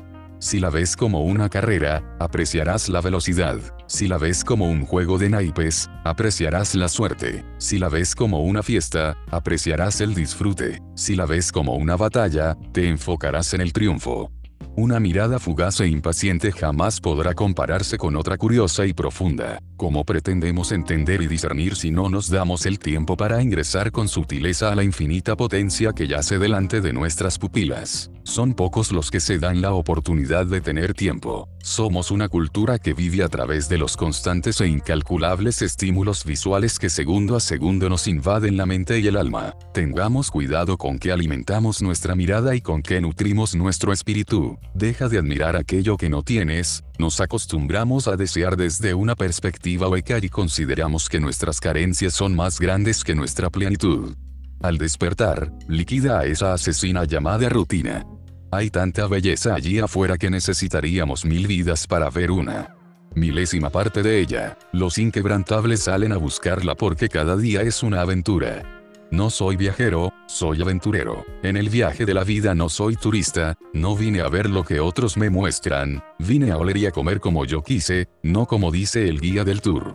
[0.45, 3.57] Si la ves como una carrera, apreciarás la velocidad.
[3.87, 7.43] Si la ves como un juego de naipes, apreciarás la suerte.
[7.57, 10.83] Si la ves como una fiesta, apreciarás el disfrute.
[10.93, 14.29] Si la ves como una batalla, te enfocarás en el triunfo.
[14.75, 19.57] Una mirada fugaz e impaciente jamás podrá compararse con otra curiosa y profunda.
[19.77, 24.71] ¿Cómo pretendemos entender y discernir si no nos damos el tiempo para ingresar con sutileza
[24.71, 28.11] a la infinita potencia que yace delante de nuestras pupilas?
[28.25, 31.47] Son pocos los que se dan la oportunidad de tener tiempo.
[31.61, 36.89] Somos una cultura que vive a través de los constantes e incalculables estímulos visuales que
[36.89, 39.55] segundo a segundo nos invaden la mente y el alma.
[39.75, 44.57] Tengamos cuidado con que alimentamos nuestra mirada y con que nutrimos nuestro espíritu.
[44.73, 50.17] Deja de admirar aquello que no tienes, nos acostumbramos a desear desde una perspectiva hueca
[50.17, 54.15] y consideramos que nuestras carencias son más grandes que nuestra plenitud.
[54.61, 58.05] Al despertar, liquida a esa asesina llamada rutina.
[58.51, 62.75] Hay tanta belleza allí afuera que necesitaríamos mil vidas para ver una
[63.15, 64.57] milésima parte de ella.
[64.71, 68.63] Los inquebrantables salen a buscarla porque cada día es una aventura.
[69.11, 71.25] No soy viajero, soy aventurero.
[71.43, 74.79] En el viaje de la vida no soy turista, no vine a ver lo que
[74.79, 79.07] otros me muestran, vine a oler y a comer como yo quise, no como dice
[79.07, 79.93] el guía del tour.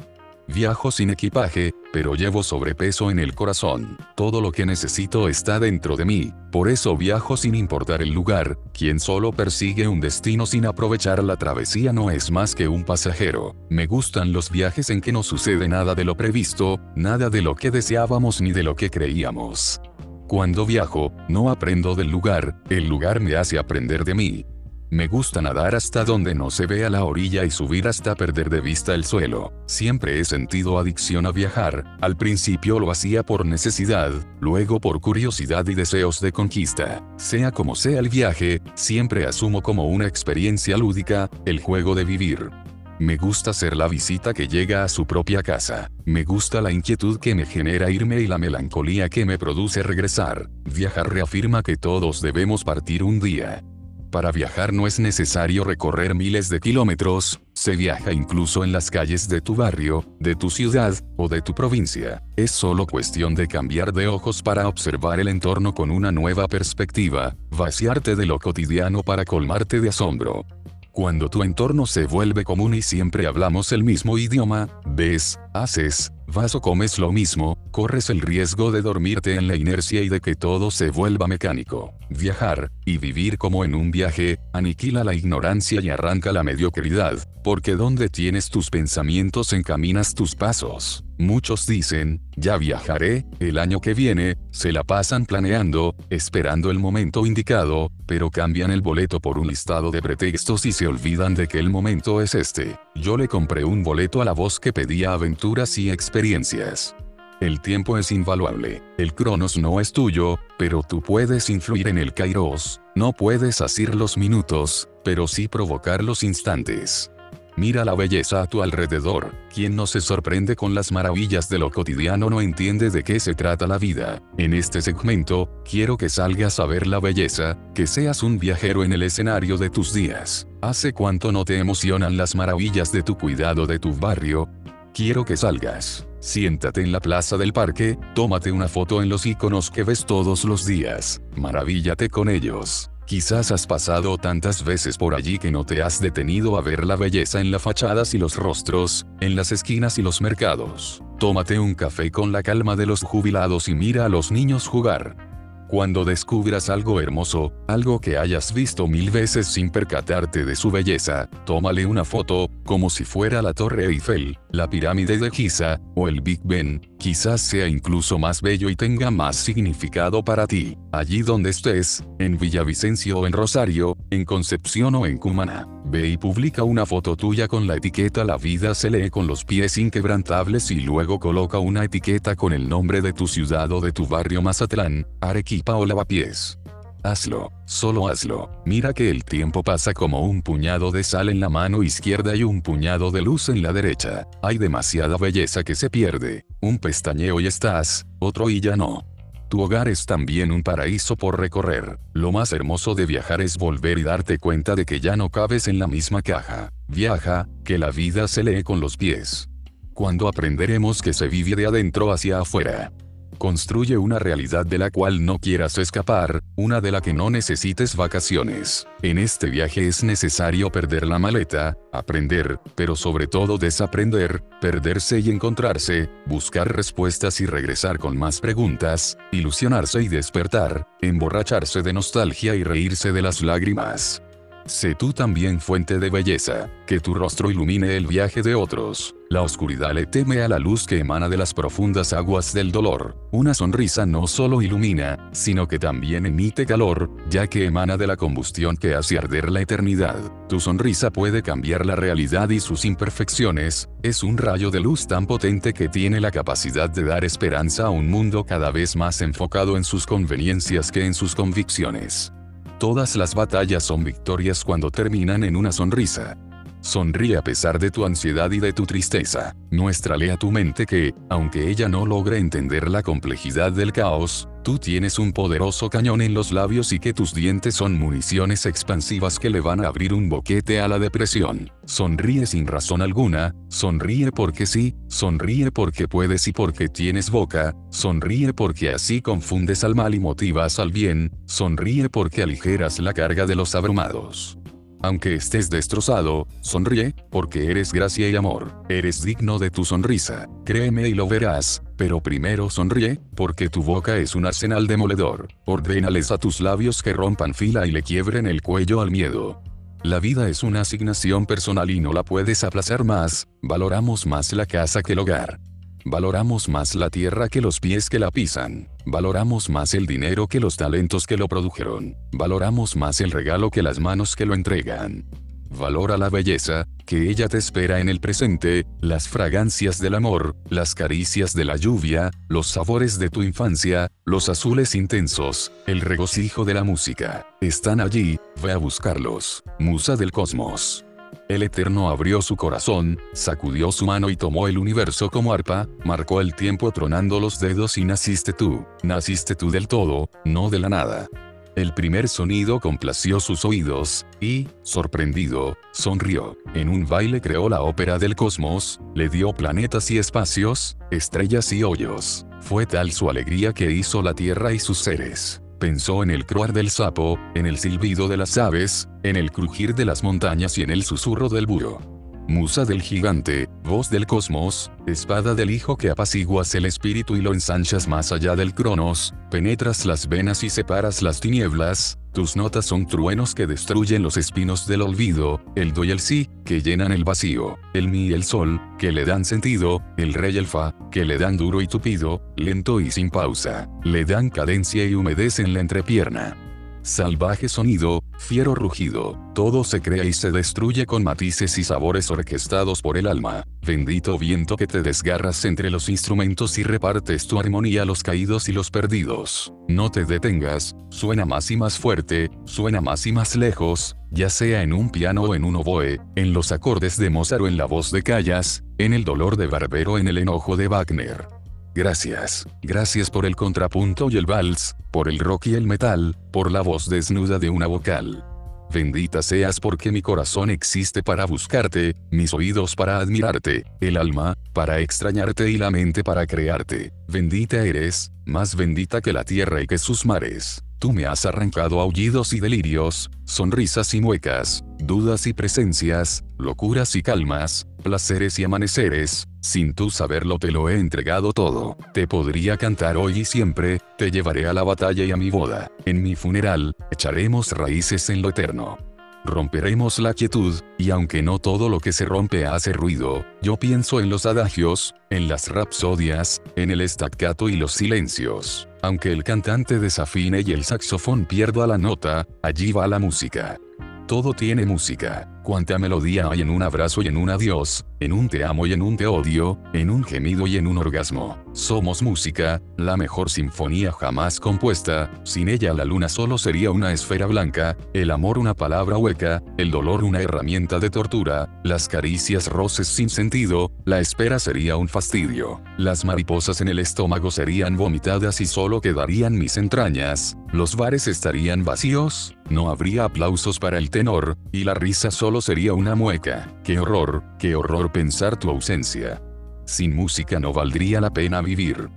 [0.53, 3.97] Viajo sin equipaje, pero llevo sobrepeso en el corazón.
[4.17, 8.59] Todo lo que necesito está dentro de mí, por eso viajo sin importar el lugar,
[8.73, 13.55] quien solo persigue un destino sin aprovechar la travesía no es más que un pasajero.
[13.69, 17.55] Me gustan los viajes en que no sucede nada de lo previsto, nada de lo
[17.55, 19.81] que deseábamos ni de lo que creíamos.
[20.27, 24.47] Cuando viajo, no aprendo del lugar, el lugar me hace aprender de mí.
[24.93, 28.61] Me gusta nadar hasta donde no se vea la orilla y subir hasta perder de
[28.61, 29.53] vista el suelo.
[29.67, 35.65] Siempre he sentido adicción a viajar, al principio lo hacía por necesidad, luego por curiosidad
[35.69, 37.05] y deseos de conquista.
[37.19, 42.51] Sea como sea el viaje, siempre asumo como una experiencia lúdica, el juego de vivir.
[42.99, 45.89] Me gusta ser la visita que llega a su propia casa.
[46.05, 50.51] Me gusta la inquietud que me genera irme y la melancolía que me produce regresar.
[50.65, 53.63] Viajar reafirma que todos debemos partir un día.
[54.11, 59.29] Para viajar no es necesario recorrer miles de kilómetros, se viaja incluso en las calles
[59.29, 62.21] de tu barrio, de tu ciudad, o de tu provincia.
[62.35, 67.37] Es solo cuestión de cambiar de ojos para observar el entorno con una nueva perspectiva,
[67.51, 70.45] vaciarte de lo cotidiano para colmarte de asombro.
[70.91, 76.55] Cuando tu entorno se vuelve común y siempre hablamos el mismo idioma, ves, haces, vas
[76.55, 80.35] o comes lo mismo, corres el riesgo de dormirte en la inercia y de que
[80.35, 81.93] todo se vuelva mecánico.
[82.09, 87.75] Viajar, y vivir como en un viaje, aniquila la ignorancia y arranca la mediocridad, porque
[87.75, 91.05] donde tienes tus pensamientos encaminas tus pasos.
[91.21, 97.27] Muchos dicen, ya viajaré, el año que viene, se la pasan planeando, esperando el momento
[97.27, 101.59] indicado, pero cambian el boleto por un listado de pretextos y se olvidan de que
[101.59, 102.79] el momento es este.
[102.95, 106.97] Yo le compré un boleto a la voz que pedía aventuras y experiencias.
[107.43, 112.15] El tiempo es invaluable, el cronos no es tuyo, pero tú puedes influir en el
[112.15, 117.11] kairos, no puedes asir los minutos, pero sí provocar los instantes.
[117.61, 121.71] Mira la belleza a tu alrededor, quien no se sorprende con las maravillas de lo
[121.71, 124.23] cotidiano no entiende de qué se trata la vida.
[124.39, 128.95] En este segmento, quiero que salgas a ver la belleza, que seas un viajero en
[128.95, 130.49] el escenario de tus días.
[130.63, 134.49] ¿Hace cuánto no te emocionan las maravillas de tu cuidado de tu barrio?
[134.95, 136.07] Quiero que salgas.
[136.19, 140.47] Siéntate en la plaza del parque, tómate una foto en los iconos que ves todos
[140.47, 142.91] los días, maravíllate con ellos.
[143.11, 146.95] Quizás has pasado tantas veces por allí que no te has detenido a ver la
[146.95, 151.03] belleza en las fachadas y los rostros, en las esquinas y los mercados.
[151.19, 155.30] Tómate un café con la calma de los jubilados y mira a los niños jugar.
[155.71, 161.31] Cuando descubras algo hermoso, algo que hayas visto mil veces sin percatarte de su belleza,
[161.47, 166.23] tómale una foto, como si fuera la Torre Eiffel, la pirámide de Giza, o el
[166.23, 171.51] Big Ben, quizás sea incluso más bello y tenga más significado para ti, allí donde
[171.51, 175.69] estés, en Villavicencio o en Rosario, en Concepción o en Cumaná.
[175.85, 179.45] Ve y publica una foto tuya con la etiqueta La vida se lee con los
[179.45, 183.91] pies inquebrantables y luego coloca una etiqueta con el nombre de tu ciudad o de
[183.91, 186.59] tu barrio Mazatlán, Arequipa o Lavapiés.
[187.03, 188.51] Hazlo, solo hazlo.
[188.67, 192.43] Mira que el tiempo pasa como un puñado de sal en la mano izquierda y
[192.43, 194.27] un puñado de luz en la derecha.
[194.43, 196.45] Hay demasiada belleza que se pierde.
[196.61, 199.05] Un pestañeo y estás, otro y ya no.
[199.49, 201.99] Tu hogar es también un paraíso por recorrer.
[202.13, 205.69] Lo más hermoso de viajar es volver y darte cuenta de que ya no cabes
[205.69, 206.71] en la misma caja.
[206.87, 209.49] Viaja, que la vida se lee con los pies.
[209.95, 212.93] Cuando aprenderemos que se vive de adentro hacia afuera.
[213.41, 217.97] Construye una realidad de la cual no quieras escapar, una de la que no necesites
[217.97, 218.87] vacaciones.
[219.01, 225.31] En este viaje es necesario perder la maleta, aprender, pero sobre todo desaprender, perderse y
[225.31, 232.63] encontrarse, buscar respuestas y regresar con más preguntas, ilusionarse y despertar, emborracharse de nostalgia y
[232.63, 234.23] reírse de las lágrimas.
[234.67, 239.15] Sé tú también fuente de belleza, que tu rostro ilumine el viaje de otros.
[239.29, 243.17] La oscuridad le teme a la luz que emana de las profundas aguas del dolor.
[243.31, 248.17] Una sonrisa no solo ilumina, sino que también emite calor, ya que emana de la
[248.17, 250.17] combustión que hace arder la eternidad.
[250.49, 255.27] Tu sonrisa puede cambiar la realidad y sus imperfecciones, es un rayo de luz tan
[255.27, 259.77] potente que tiene la capacidad de dar esperanza a un mundo cada vez más enfocado
[259.77, 262.33] en sus conveniencias que en sus convicciones.
[262.81, 266.39] Todas las batallas son victorias cuando terminan en una sonrisa.
[266.81, 269.55] Sonríe a pesar de tu ansiedad y de tu tristeza.
[269.71, 274.79] Muéstrale a tu mente que, aunque ella no logre entender la complejidad del caos, tú
[274.79, 279.51] tienes un poderoso cañón en los labios y que tus dientes son municiones expansivas que
[279.51, 281.71] le van a abrir un boquete a la depresión.
[281.85, 288.55] Sonríe sin razón alguna, sonríe porque sí, sonríe porque puedes y porque tienes boca, sonríe
[288.55, 293.55] porque así confundes al mal y motivas al bien, sonríe porque aligeras la carga de
[293.55, 294.60] los abrumados.
[295.03, 301.09] Aunque estés destrozado, sonríe, porque eres gracia y amor, eres digno de tu sonrisa, créeme
[301.09, 306.39] y lo verás, pero primero sonríe, porque tu boca es un arsenal demoledor, ordénales a
[306.39, 309.63] tus labios que rompan fila y le quiebren el cuello al miedo.
[310.03, 314.67] La vida es una asignación personal y no la puedes aplazar más, valoramos más la
[314.67, 315.61] casa que el hogar.
[316.05, 318.89] Valoramos más la tierra que los pies que la pisan.
[319.05, 322.17] Valoramos más el dinero que los talentos que lo produjeron.
[322.33, 325.25] Valoramos más el regalo que las manos que lo entregan.
[325.71, 330.97] Valora la belleza, que ella te espera en el presente, las fragancias del amor, las
[330.97, 336.75] caricias de la lluvia, los sabores de tu infancia, los azules intensos, el regocijo de
[336.75, 337.47] la música.
[337.61, 339.63] Están allí, ve a buscarlos.
[339.79, 341.05] Musa del cosmos.
[341.51, 346.41] El Eterno abrió su corazón, sacudió su mano y tomó el universo como arpa, marcó
[346.41, 350.89] el tiempo tronando los dedos y naciste tú, naciste tú del todo, no de la
[350.89, 351.27] nada.
[351.75, 356.57] El primer sonido complació sus oídos, y, sorprendido, sonrió.
[356.73, 361.83] En un baile creó la ópera del cosmos, le dio planetas y espacios, estrellas y
[361.83, 362.47] hoyos.
[362.61, 365.61] Fue tal su alegría que hizo la tierra y sus seres.
[365.81, 369.95] Pensó en el croar del sapo, en el silbido de las aves, en el crujir
[369.95, 372.20] de las montañas y en el susurro del búho.
[372.51, 377.55] Musa del gigante, voz del cosmos, espada del hijo que apaciguas el espíritu y lo
[377.55, 383.07] ensanchas más allá del cronos, penetras las venas y separas las tinieblas, tus notas son
[383.07, 387.23] truenos que destruyen los espinos del olvido, el do y el sí, que llenan el
[387.23, 390.93] vacío, el mi y el sol, que le dan sentido, el re y el fa,
[391.13, 395.73] que le dan duro y tupido, lento y sin pausa, le dan cadencia y humedecen
[395.73, 396.70] la entrepierna.
[397.03, 403.01] Salvaje sonido, fiero rugido, todo se crea y se destruye con matices y sabores orquestados
[403.01, 403.65] por el alma.
[403.81, 408.69] Bendito viento que te desgarras entre los instrumentos y repartes tu armonía a los caídos
[408.69, 409.73] y los perdidos.
[409.89, 414.83] No te detengas, suena más y más fuerte, suena más y más lejos, ya sea
[414.83, 417.87] en un piano o en un oboe, en los acordes de Mozart o en la
[417.87, 421.60] voz de Callas, en el dolor de Barbero en el enojo de Wagner.
[421.95, 426.71] Gracias, gracias por el contrapunto y el vals, por el rock y el metal, por
[426.71, 428.45] la voz desnuda de una vocal.
[428.93, 435.01] Bendita seas porque mi corazón existe para buscarte, mis oídos para admirarte, el alma, para
[435.01, 437.13] extrañarte y la mente para crearte.
[437.29, 440.83] Bendita eres, más bendita que la tierra y que sus mares.
[440.99, 447.23] Tú me has arrancado aullidos y delirios, sonrisas y muecas, dudas y presencias, locuras y
[447.23, 451.97] calmas, placeres y amaneceres, sin tú saberlo te lo he entregado todo.
[452.13, 455.91] Te podría cantar hoy y siempre, te llevaré a la batalla y a mi boda.
[456.05, 458.99] En mi funeral, echaremos raíces en lo eterno.
[459.45, 464.21] Romperemos la quietud, y aunque no todo lo que se rompe hace ruido, yo pienso
[464.21, 468.87] en los adagios, en las rapsodias, en el staccato y los silencios.
[469.03, 473.79] Aunque el cantante desafine y el saxofón pierda la nota, allí va la música.
[474.27, 475.49] Todo tiene música.
[475.63, 478.95] Cuánta melodía hay en un abrazo y en un adiós, en un te amo y
[478.95, 481.59] en un te odio, en un gemido y en un orgasmo.
[481.73, 487.45] Somos música, la mejor sinfonía jamás compuesta, sin ella la luna solo sería una esfera
[487.47, 493.09] blanca, el amor una palabra hueca, el dolor una herramienta de tortura, las caricias roces
[493.09, 498.67] sin sentido, la espera sería un fastidio, las mariposas en el estómago serían vomitadas y
[498.67, 504.85] solo quedarían mis entrañas, los bares estarían vacíos, no habría aplausos para el tenor, y
[504.85, 506.73] la risa solo sería una mueca.
[506.85, 509.43] Qué horror, qué horror pensar tu ausencia.
[509.85, 512.09] Sin música no valdría la pena vivir.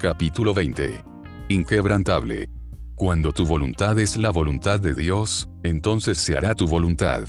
[0.00, 1.04] Capítulo 20.
[1.50, 2.48] Inquebrantable.
[2.96, 7.28] Cuando tu voluntad es la voluntad de Dios, entonces se hará tu voluntad.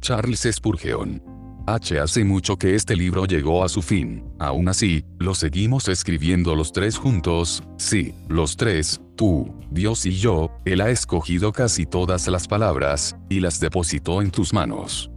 [0.00, 1.29] Charles Spurgeon.
[1.74, 1.98] H.
[1.98, 4.24] Hace mucho que este libro llegó a su fin.
[4.38, 10.50] Aún así, lo seguimos escribiendo los tres juntos, sí, los tres, tú, Dios y yo,
[10.64, 15.10] Él ha escogido casi todas las palabras, y las depositó en tus manos.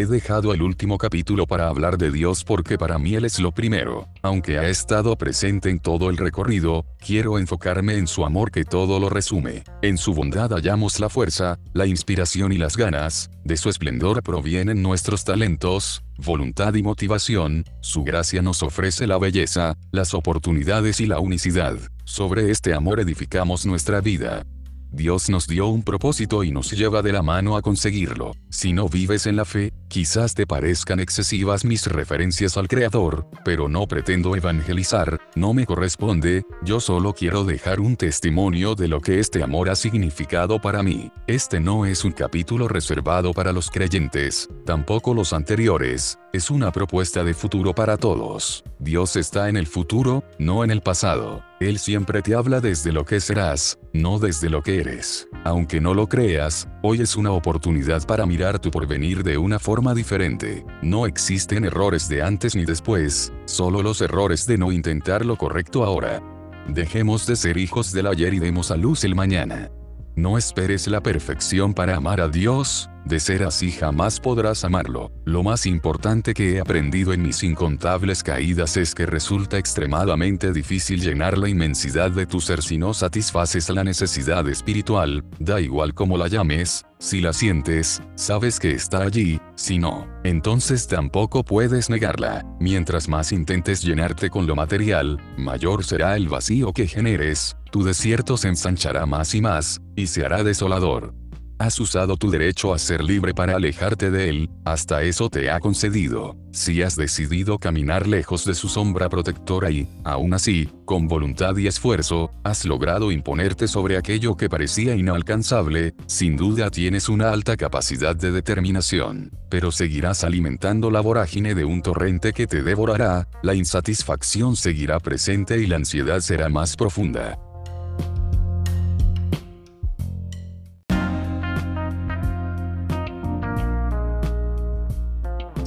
[0.00, 3.52] He dejado el último capítulo para hablar de Dios porque para mí Él es lo
[3.52, 4.08] primero.
[4.22, 8.98] Aunque ha estado presente en todo el recorrido, quiero enfocarme en su amor que todo
[8.98, 9.62] lo resume.
[9.82, 14.80] En su bondad hallamos la fuerza, la inspiración y las ganas, de su esplendor provienen
[14.80, 21.20] nuestros talentos, voluntad y motivación, su gracia nos ofrece la belleza, las oportunidades y la
[21.20, 21.76] unicidad.
[22.04, 24.46] Sobre este amor edificamos nuestra vida.
[24.92, 28.32] Dios nos dio un propósito y nos lleva de la mano a conseguirlo.
[28.48, 33.68] Si no vives en la fe, quizás te parezcan excesivas mis referencias al Creador, pero
[33.68, 39.18] no pretendo evangelizar, no me corresponde, yo solo quiero dejar un testimonio de lo que
[39.18, 41.10] este amor ha significado para mí.
[41.26, 47.24] Este no es un capítulo reservado para los creyentes, tampoco los anteriores, es una propuesta
[47.24, 48.62] de futuro para todos.
[48.78, 51.42] Dios está en el futuro, no en el pasado.
[51.58, 55.28] Él siempre te habla desde lo que serás, no desde lo que eres.
[55.44, 59.79] Aunque no lo creas, hoy es una oportunidad para mirar tu porvenir de una forma
[59.94, 60.64] diferente.
[60.82, 65.84] No existen errores de antes ni después, solo los errores de no intentar lo correcto
[65.84, 66.22] ahora.
[66.68, 69.70] Dejemos de ser hijos del ayer y demos a luz el mañana.
[70.14, 75.10] No esperes la perfección para amar a Dios, de ser así jamás podrás amarlo.
[75.24, 81.00] Lo más importante que he aprendido en mis incontables caídas es que resulta extremadamente difícil
[81.00, 86.16] llenar la inmensidad de tu ser si no satisfaces la necesidad espiritual, da igual como
[86.16, 92.44] la llames, si la sientes, sabes que está allí, si no, entonces tampoco puedes negarla.
[92.60, 98.36] Mientras más intentes llenarte con lo material, mayor será el vacío que generes, tu desierto
[98.36, 101.14] se ensanchará más y más, y se hará desolador.
[101.60, 105.60] Has usado tu derecho a ser libre para alejarte de él, hasta eso te ha
[105.60, 106.34] concedido.
[106.52, 111.66] Si has decidido caminar lejos de su sombra protectora y, aún así, con voluntad y
[111.66, 118.16] esfuerzo, has logrado imponerte sobre aquello que parecía inalcanzable, sin duda tienes una alta capacidad
[118.16, 119.30] de determinación.
[119.50, 125.58] Pero seguirás alimentando la vorágine de un torrente que te devorará, la insatisfacción seguirá presente
[125.58, 127.38] y la ansiedad será más profunda.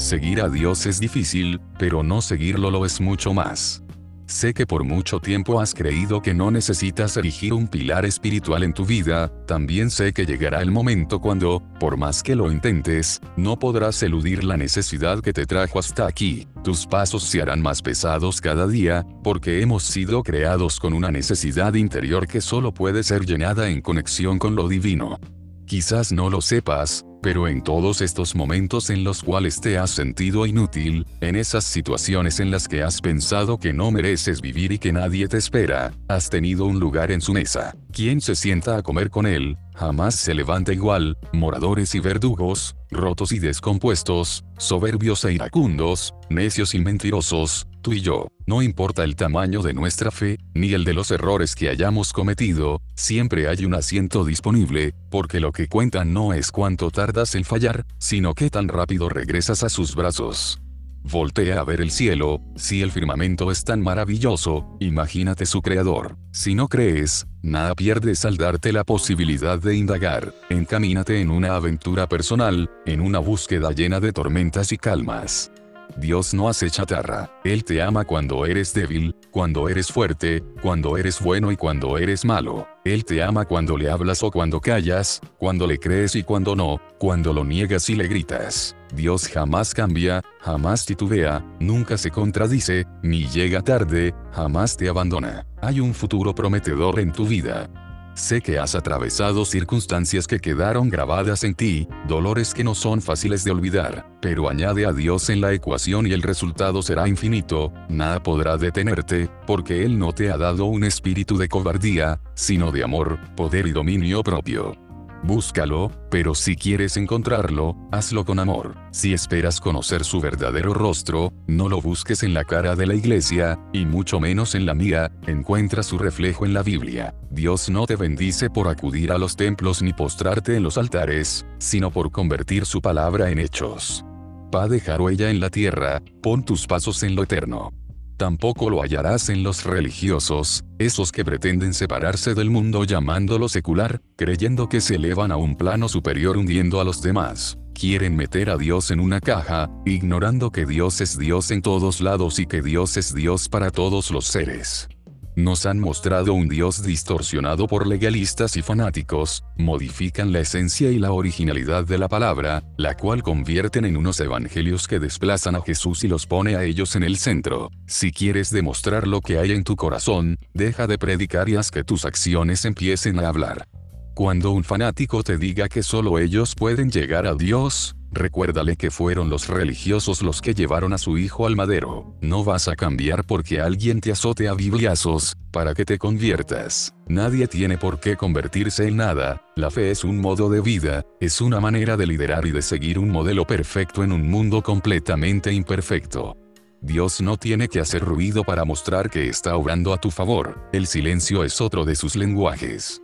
[0.04, 3.84] Seguir a Dios es difícil, pero no seguirlo lo es mucho más.
[4.26, 8.74] Sé que por mucho tiempo has creído que no necesitas erigir un pilar espiritual en
[8.74, 13.58] tu vida, también sé que llegará el momento cuando, por más que lo intentes, no
[13.58, 16.50] podrás eludir la necesidad que te trajo hasta aquí.
[16.66, 21.76] Tus pasos se harán más pesados cada día, porque hemos sido creados con una necesidad
[21.76, 25.18] interior que solo puede ser llenada en conexión con lo divino.
[25.66, 30.46] Quizás no lo sepas, pero en todos estos momentos en los cuales te has sentido
[30.46, 34.92] inútil, en esas situaciones en las que has pensado que no mereces vivir y que
[34.92, 37.76] nadie te espera, has tenido un lugar en su mesa.
[37.94, 43.32] Quien se sienta a comer con él, jamás se levanta igual, moradores y verdugos, rotos
[43.32, 49.62] y descompuestos, soberbios e iracundos, necios y mentirosos, tú y yo, no importa el tamaño
[49.62, 54.26] de nuestra fe, ni el de los errores que hayamos cometido, siempre hay un asiento
[54.26, 59.10] disponible, porque lo que cuenta no es cuánto tardas en fallar, sino qué tan rápido
[59.10, 60.60] regresas a sus brazos.
[61.04, 66.18] Voltea a ver el cielo, si el firmamento es tan maravilloso, imagínate su creador.
[66.32, 72.08] Si no crees, nada pierdes al darte la posibilidad de indagar, encamínate en una aventura
[72.08, 75.52] personal, en una búsqueda llena de tormentas y calmas.
[75.98, 77.30] Dios no hace chatarra.
[77.44, 82.26] Él te ama cuando eres débil, cuando eres fuerte, cuando eres bueno y cuando eres
[82.26, 82.68] malo.
[82.84, 86.80] Él te ama cuando le hablas o cuando callas, cuando le crees y cuando no,
[86.98, 88.76] cuando lo niegas y le gritas.
[88.94, 95.46] Dios jamás cambia, jamás titubea, nunca se contradice, ni llega tarde, jamás te abandona.
[95.62, 97.70] Hay un futuro prometedor en tu vida.
[98.16, 103.44] Sé que has atravesado circunstancias que quedaron grabadas en ti, dolores que no son fáciles
[103.44, 108.22] de olvidar, pero añade a Dios en la ecuación y el resultado será infinito, nada
[108.22, 113.18] podrá detenerte, porque Él no te ha dado un espíritu de cobardía, sino de amor,
[113.36, 114.83] poder y dominio propio.
[115.24, 118.76] Búscalo, pero si quieres encontrarlo, hazlo con amor.
[118.92, 123.58] Si esperas conocer su verdadero rostro, no lo busques en la cara de la iglesia,
[123.72, 127.16] y mucho menos en la mía, encuentra su reflejo en la Biblia.
[127.32, 131.90] Dios no te bendice por acudir a los templos ni postrarte en los altares, sino
[131.90, 134.04] por convertir su palabra en hechos.
[134.52, 137.72] Pa dejar huella en la tierra, pon tus pasos en lo eterno.
[138.18, 144.70] Tampoco lo hallarás en los religiosos, esos que pretenden separarse del mundo llamándolo secular, creyendo
[144.70, 147.58] que se elevan a un plano superior hundiendo a los demás.
[147.74, 152.38] Quieren meter a Dios en una caja, ignorando que Dios es Dios en todos lados
[152.38, 154.88] y que Dios es Dios para todos los seres.
[155.36, 161.12] Nos han mostrado un Dios distorsionado por legalistas y fanáticos, modifican la esencia y la
[161.12, 166.08] originalidad de la palabra, la cual convierten en unos evangelios que desplazan a Jesús y
[166.08, 167.72] los pone a ellos en el centro.
[167.88, 171.84] Si quieres demostrar lo que hay en tu corazón, deja de predicar y haz que
[171.84, 173.68] tus acciones empiecen a hablar.
[174.14, 179.30] Cuando un fanático te diga que solo ellos pueden llegar a Dios, Recuérdale que fueron
[179.30, 182.16] los religiosos los que llevaron a su hijo al madero.
[182.22, 186.94] No vas a cambiar porque alguien te azote a bibliazos, para que te conviertas.
[187.08, 191.42] Nadie tiene por qué convertirse en nada, la fe es un modo de vida, es
[191.42, 196.38] una manera de liderar y de seguir un modelo perfecto en un mundo completamente imperfecto.
[196.82, 200.86] Dios no tiene que hacer ruido para mostrar que está obrando a tu favor, el
[200.86, 203.03] silencio es otro de sus lenguajes.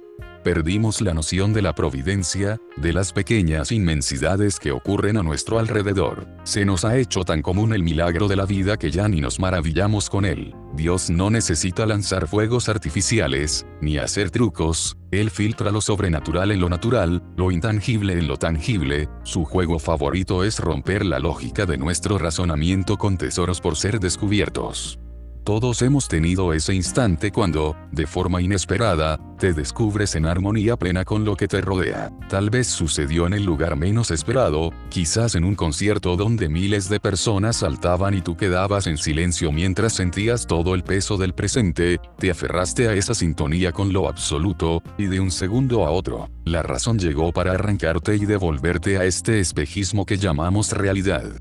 [0.49, 6.25] Perdimos la noción de la providencia, de las pequeñas inmensidades que ocurren a nuestro alrededor.
[6.43, 9.39] Se nos ha hecho tan común el milagro de la vida que ya ni nos
[9.39, 10.55] maravillamos con él.
[10.73, 16.69] Dios no necesita lanzar fuegos artificiales, ni hacer trucos, Él filtra lo sobrenatural en lo
[16.69, 22.17] natural, lo intangible en lo tangible, su juego favorito es romper la lógica de nuestro
[22.17, 24.97] razonamiento con tesoros por ser descubiertos.
[25.43, 31.25] Todos hemos tenido ese instante cuando, de forma inesperada, te descubres en armonía plena con
[31.25, 32.11] lo que te rodea.
[32.29, 36.99] Tal vez sucedió en el lugar menos esperado, quizás en un concierto donde miles de
[36.99, 42.29] personas saltaban y tú quedabas en silencio mientras sentías todo el peso del presente, te
[42.29, 46.99] aferraste a esa sintonía con lo absoluto, y de un segundo a otro, la razón
[46.99, 51.31] llegó para arrancarte y devolverte a este espejismo que llamamos realidad.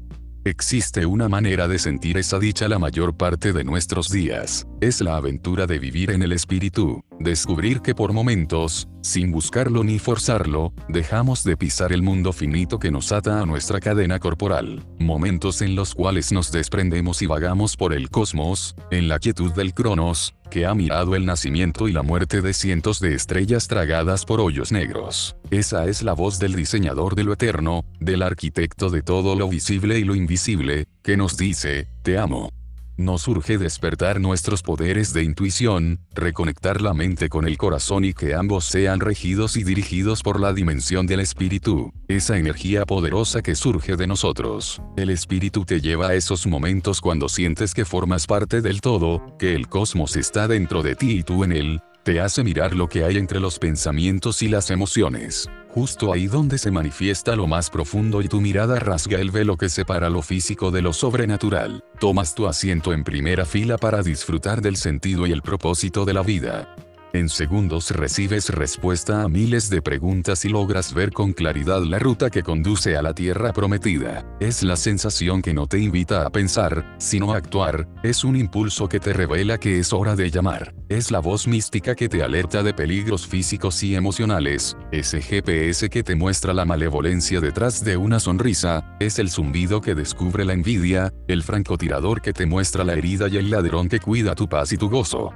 [0.45, 4.67] Existe una manera de sentir esa dicha la mayor parte de nuestros días.
[4.81, 9.99] Es la aventura de vivir en el espíritu, descubrir que por momentos, sin buscarlo ni
[9.99, 14.85] forzarlo, dejamos de pisar el mundo finito que nos ata a nuestra cadena corporal.
[14.99, 19.75] Momentos en los cuales nos desprendemos y vagamos por el cosmos, en la quietud del
[19.75, 24.41] cronos, que ha mirado el nacimiento y la muerte de cientos de estrellas tragadas por
[24.41, 25.37] hoyos negros.
[25.51, 29.99] Esa es la voz del diseñador de lo eterno, del arquitecto de todo lo visible
[29.99, 32.51] y lo invisible, que nos dice, te amo.
[32.99, 38.35] Nos urge despertar nuestros poderes de intuición, reconectar la mente con el corazón y que
[38.35, 43.95] ambos sean regidos y dirigidos por la dimensión del espíritu, esa energía poderosa que surge
[43.95, 44.83] de nosotros.
[44.97, 49.55] El espíritu te lleva a esos momentos cuando sientes que formas parte del todo, que
[49.55, 53.05] el cosmos está dentro de ti y tú en él, te hace mirar lo que
[53.05, 55.47] hay entre los pensamientos y las emociones
[55.79, 59.69] justo ahí donde se manifiesta lo más profundo y tu mirada rasga el velo que
[59.69, 61.85] separa lo físico de lo sobrenatural.
[62.01, 66.23] Tomas tu asiento en primera fila para disfrutar del sentido y el propósito de la
[66.23, 66.75] vida.
[67.15, 72.29] En segundos recibes respuesta a miles de preguntas y logras ver con claridad la ruta
[72.29, 74.27] que conduce a la tierra prometida.
[74.41, 78.91] Es la sensación que no te invita a pensar, sino a actuar, es un impulso
[78.91, 80.75] que te revela que es hora de llamar.
[80.91, 86.03] Es la voz mística que te alerta de peligros físicos y emocionales, ese GPS que
[86.03, 91.15] te muestra la malevolencia detrás de una sonrisa, es el zumbido que descubre la envidia,
[91.27, 94.77] el francotirador que te muestra la herida y el ladrón que cuida tu paz y
[94.77, 95.33] tu gozo.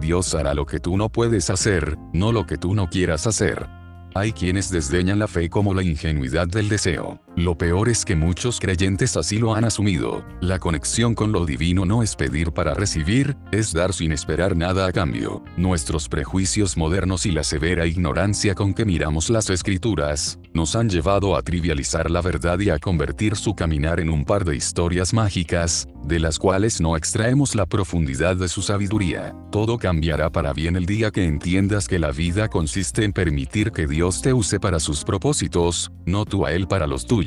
[0.00, 3.66] Dios hará lo que tú no puedes hacer, no lo que tú no quieras hacer.
[4.14, 7.23] Hay quienes desdeñan la fe como la ingenuidad del deseo.
[7.36, 10.24] Lo peor es que muchos creyentes así lo han asumido.
[10.40, 14.86] La conexión con lo divino no es pedir para recibir, es dar sin esperar nada
[14.86, 15.42] a cambio.
[15.56, 21.34] Nuestros prejuicios modernos y la severa ignorancia con que miramos las escrituras, nos han llevado
[21.34, 25.88] a trivializar la verdad y a convertir su caminar en un par de historias mágicas,
[26.04, 29.34] de las cuales no extraemos la profundidad de su sabiduría.
[29.50, 33.88] Todo cambiará para bien el día que entiendas que la vida consiste en permitir que
[33.88, 37.23] Dios te use para sus propósitos, no tú a Él para los tuyos.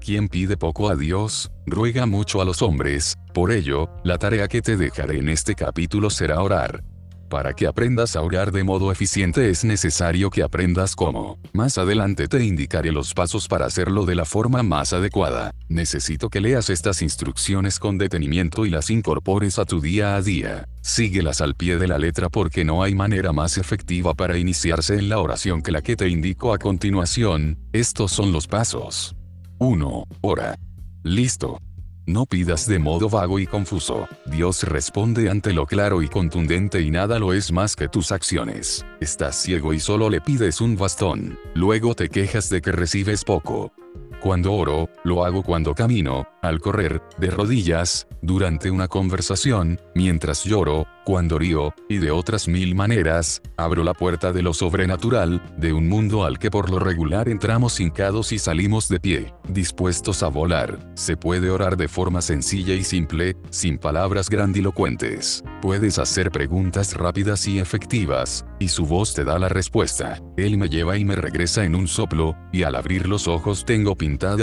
[0.00, 4.60] Quien pide poco a Dios, ruega mucho a los hombres, por ello, la tarea que
[4.60, 6.82] te dejaré en este capítulo será orar.
[7.28, 11.38] Para que aprendas a orar de modo eficiente es necesario que aprendas cómo.
[11.52, 15.52] Más adelante te indicaré los pasos para hacerlo de la forma más adecuada.
[15.68, 20.66] Necesito que leas estas instrucciones con detenimiento y las incorpores a tu día a día.
[20.80, 25.10] Síguelas al pie de la letra porque no hay manera más efectiva para iniciarse en
[25.10, 27.58] la oración que la que te indico a continuación.
[27.74, 29.14] Estos son los pasos.
[29.58, 30.04] 1.
[30.22, 30.54] Ora.
[31.02, 31.58] Listo.
[32.08, 34.08] No pidas de modo vago y confuso.
[34.24, 38.86] Dios responde ante lo claro y contundente y nada lo es más que tus acciones.
[38.98, 41.38] Estás ciego y solo le pides un bastón.
[41.52, 43.72] Luego te quejas de que recibes poco.
[44.20, 50.86] Cuando oro, lo hago cuando camino, al correr, de rodillas, durante una conversación, mientras lloro,
[51.04, 55.88] cuando río, y de otras mil maneras, abro la puerta de lo sobrenatural, de un
[55.88, 60.78] mundo al que por lo regular entramos hincados y salimos de pie, dispuestos a volar.
[60.94, 65.42] Se puede orar de forma sencilla y simple, sin palabras grandilocuentes.
[65.62, 70.20] Puedes hacer preguntas rápidas y efectivas, y su voz te da la respuesta.
[70.36, 73.96] Él me lleva y me regresa en un soplo, y al abrir los ojos tengo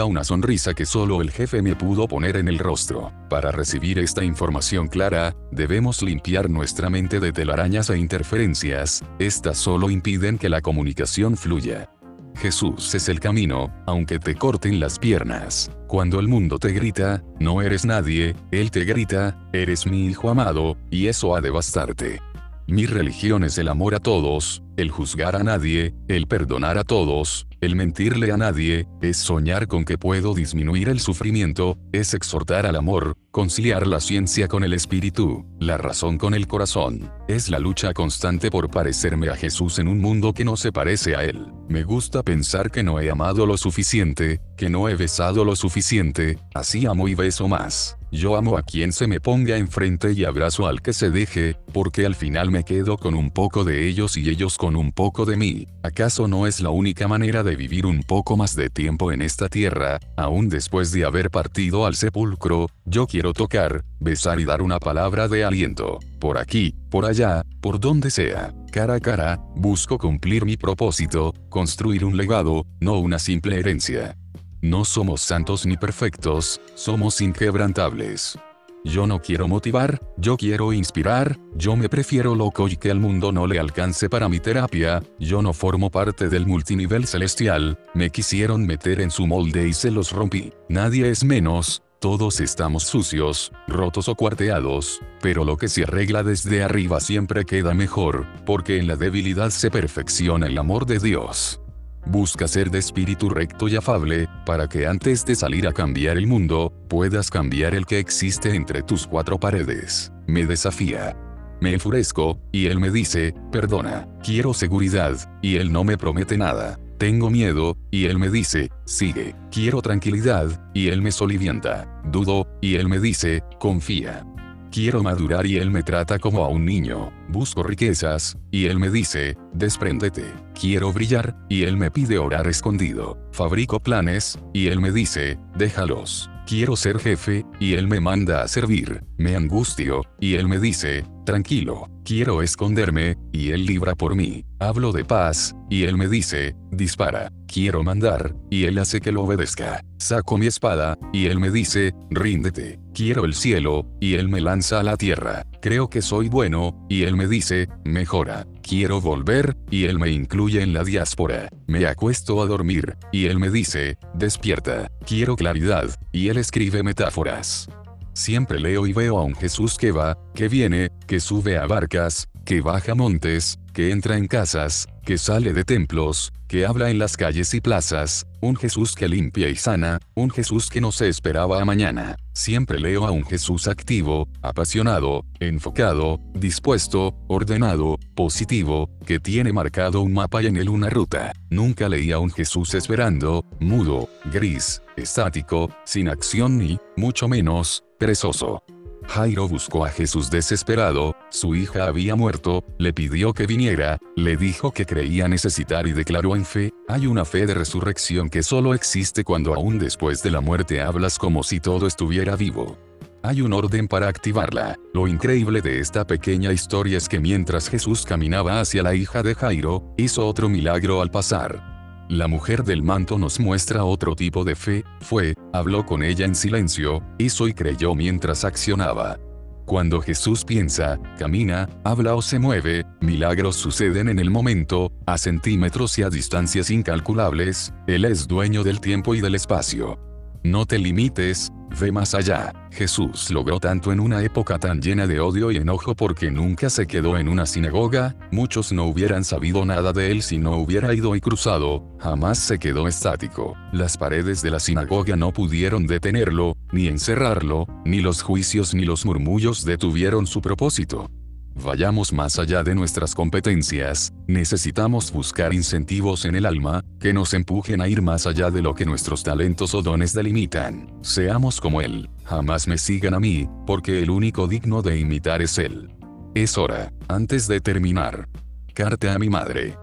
[0.06, 3.12] una sonrisa que solo el jefe me pudo poner en el rostro.
[3.30, 9.90] Para recibir esta información clara, debemos limpiar nuestra mente de telarañas e interferencias, estas solo
[9.90, 11.90] impiden que la comunicación fluya.
[12.36, 15.72] Jesús es el camino, aunque te corten las piernas.
[15.88, 20.78] Cuando el mundo te grita, no eres nadie, Él te grita, eres mi hijo amado,
[20.92, 22.22] y eso ha de bastarte.
[22.68, 27.48] Mi religión es el amor a todos, el juzgar a nadie, el perdonar a todos,
[27.66, 32.76] el mentirle a nadie, es soñar con que puedo disminuir el sufrimiento, es exhortar al
[32.76, 37.12] amor, conciliar la ciencia con el espíritu, la razón con el corazón.
[37.28, 41.18] Es la lucha constante por parecerme a Jesús en un mundo que no se parece
[41.18, 41.46] a Él.
[41.68, 46.40] Me gusta pensar que no he amado lo suficiente, que no he besado lo suficiente,
[46.54, 47.98] así amo y beso más.
[48.16, 52.06] Yo amo a quien se me ponga enfrente y abrazo al que se deje, porque
[52.06, 55.36] al final me quedo con un poco de ellos y ellos con un poco de
[55.36, 55.68] mí.
[55.84, 59.50] ¿Acaso no es la única manera de vivir un poco más de tiempo en esta
[59.50, 62.70] tierra, aún después de haber partido al sepulcro?
[62.86, 66.00] Yo quiero tocar, besar y dar una palabra de aliento.
[66.20, 72.06] Por aquí, por allá, por donde sea, cara a cara, busco cumplir mi propósito, construir
[72.06, 74.16] un legado, no una simple herencia.
[74.62, 78.38] No somos santos ni perfectos, somos inquebrantables.
[78.86, 83.32] Yo no quiero motivar, yo quiero inspirar, yo me prefiero loco y que al mundo
[83.32, 88.64] no le alcance para mi terapia, yo no formo parte del multinivel celestial, me quisieron
[88.68, 90.54] meter en su molde y se los rompí.
[90.70, 96.64] Nadie es menos, todos estamos sucios, rotos o cuarteados, pero lo que se arregla desde
[96.64, 101.62] arriba siempre queda mejor, porque en la debilidad se perfecciona el amor de Dios.
[102.06, 106.28] Busca ser de espíritu recto y afable, para que antes de salir a cambiar el
[106.28, 110.12] mundo, puedas cambiar el que existe entre tus cuatro paredes.
[110.28, 111.18] Me desafía.
[111.60, 116.78] Me enfurezco, y él me dice, perdona, quiero seguridad, y él no me promete nada.
[116.98, 119.36] Tengo miedo, y él me dice, sigue.
[119.52, 122.02] Quiero tranquilidad, y él me solivianta.
[122.06, 124.26] Dudo, y él me dice, confía.
[124.72, 127.12] Quiero madurar y él me trata como a un niño.
[127.30, 130.26] Busco riquezas, y él me dice, despréndete.
[130.60, 133.18] Quiero brillar, y él me pide orar escondido.
[133.32, 136.30] Fabrico planes, y él me dice, déjalos.
[136.46, 139.04] Quiero ser jefe, y él me manda a servir.
[139.18, 141.90] Me angustio, y él me dice, tranquilo.
[142.04, 144.46] Quiero esconderme, y él libra por mí.
[144.60, 147.32] Hablo de paz, y él me dice, dispara.
[147.48, 149.84] Quiero mandar, y él hace que lo obedezca.
[149.98, 152.80] Saco mi espada, y él me dice, ríndete.
[152.94, 155.48] Quiero el cielo, y él me lanza a la tierra.
[155.64, 158.46] Creo que soy bueno, y él me dice, mejora.
[158.68, 161.50] Quiero volver, y él me incluye en la diáspora.
[161.68, 164.90] Me acuesto a dormir, y él me dice, despierta.
[165.06, 167.70] Quiero claridad, y él escribe metáforas.
[168.14, 172.28] Siempre leo y veo a un Jesús que va, que viene, que sube a barcas,
[172.44, 177.18] que baja montes, que entra en casas, que sale de templos, que habla en las
[177.18, 181.62] calles y plazas, un Jesús que limpia y sana, un Jesús que no se esperaba
[181.62, 182.16] a mañana.
[182.32, 190.14] Siempre leo a un Jesús activo, apasionado, enfocado, dispuesto, ordenado, positivo, que tiene marcado un
[190.14, 191.34] mapa y en él una ruta.
[191.50, 198.64] Nunca leí a un Jesús esperando, mudo, gris, estático, sin acción ni, mucho menos, perezoso.
[199.08, 204.72] Jairo buscó a Jesús desesperado, su hija había muerto, le pidió que viniera, le dijo
[204.72, 209.24] que creía necesitar y declaró en fe, hay una fe de resurrección que solo existe
[209.24, 212.78] cuando aún después de la muerte hablas como si todo estuviera vivo.
[213.24, 214.78] Hay un orden para activarla.
[214.94, 219.34] Lo increíble de esta pequeña historia es que mientras Jesús caminaba hacia la hija de
[219.34, 221.75] Jairo, hizo otro milagro al pasar.
[222.10, 226.36] La mujer del manto nos muestra otro tipo de fe, fue, habló con ella en
[226.36, 229.18] silencio, hizo y creyó mientras accionaba.
[229.66, 235.98] Cuando Jesús piensa, camina, habla o se mueve, milagros suceden en el momento, a centímetros
[235.98, 239.98] y a distancias incalculables, Él es dueño del tiempo y del espacio.
[240.44, 242.54] No te limites, ve más allá.
[242.72, 246.88] Jesús logró tanto en una época tan llena de odio y enojo porque nunca se
[246.88, 251.16] quedó en una sinagoga, muchos no hubieran sabido nada de él si no hubiera ido
[251.16, 253.56] y cruzado, jamás se quedó estático.
[253.72, 259.06] Las paredes de la sinagoga no pudieron detenerlo, ni encerrarlo, ni los juicios ni los
[259.06, 261.10] murmullos detuvieron su propósito.
[261.56, 267.82] Vayamos más allá de nuestras competencias, necesitamos buscar incentivos en el alma, que nos empujen
[267.82, 270.94] a ir más allá de lo que nuestros talentos o dones delimitan.
[271.02, 275.58] Seamos como Él, jamás me sigan a mí, porque el único digno de imitar es
[275.58, 275.96] Él.
[276.36, 278.28] Es hora, antes de terminar.
[278.74, 279.78] Carta a mi madre.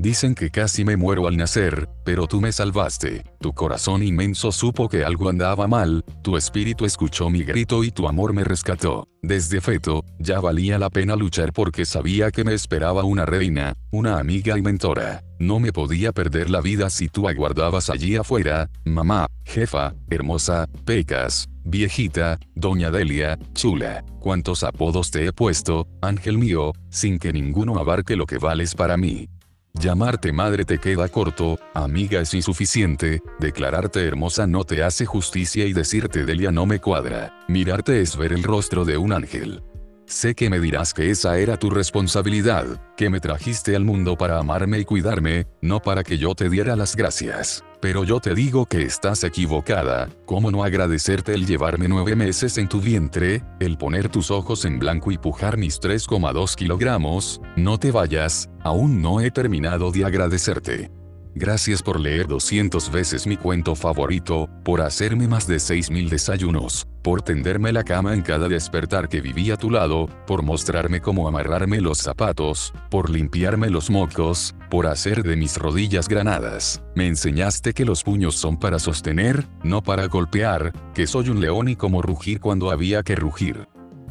[0.00, 3.24] Dicen que casi me muero al nacer, pero tú me salvaste.
[3.40, 8.06] Tu corazón inmenso supo que algo andaba mal, tu espíritu escuchó mi grito y tu
[8.06, 9.08] amor me rescató.
[9.22, 14.20] Desde feto, ya valía la pena luchar porque sabía que me esperaba una reina, una
[14.20, 15.24] amiga y mentora.
[15.40, 21.48] No me podía perder la vida si tú aguardabas allí afuera, mamá, jefa, hermosa, pecas,
[21.64, 24.04] viejita, doña Delia, chula.
[24.20, 28.96] Cuántos apodos te he puesto, ángel mío, sin que ninguno abarque lo que vales para
[28.96, 29.28] mí.
[29.78, 35.72] Llamarte madre te queda corto, amiga es insuficiente, declararte hermosa no te hace justicia y
[35.72, 37.44] decirte Delia no me cuadra.
[37.46, 39.62] Mirarte es ver el rostro de un ángel.
[40.08, 42.64] Sé que me dirás que esa era tu responsabilidad,
[42.96, 46.76] que me trajiste al mundo para amarme y cuidarme, no para que yo te diera
[46.76, 47.62] las gracias.
[47.82, 52.70] Pero yo te digo que estás equivocada, ¿cómo no agradecerte el llevarme nueve meses en
[52.70, 57.42] tu vientre, el poner tus ojos en blanco y pujar mis 3,2 kilogramos?
[57.56, 60.90] No te vayas, aún no he terminado de agradecerte.
[61.34, 67.22] Gracias por leer 200 veces mi cuento favorito, por hacerme más de 6.000 desayunos, por
[67.22, 71.80] tenderme la cama en cada despertar que viví a tu lado, por mostrarme cómo amarrarme
[71.80, 76.82] los zapatos, por limpiarme los mocos, por hacer de mis rodillas granadas.
[76.94, 81.68] Me enseñaste que los puños son para sostener, no para golpear, que soy un león
[81.68, 83.68] y como rugir cuando había que rugir.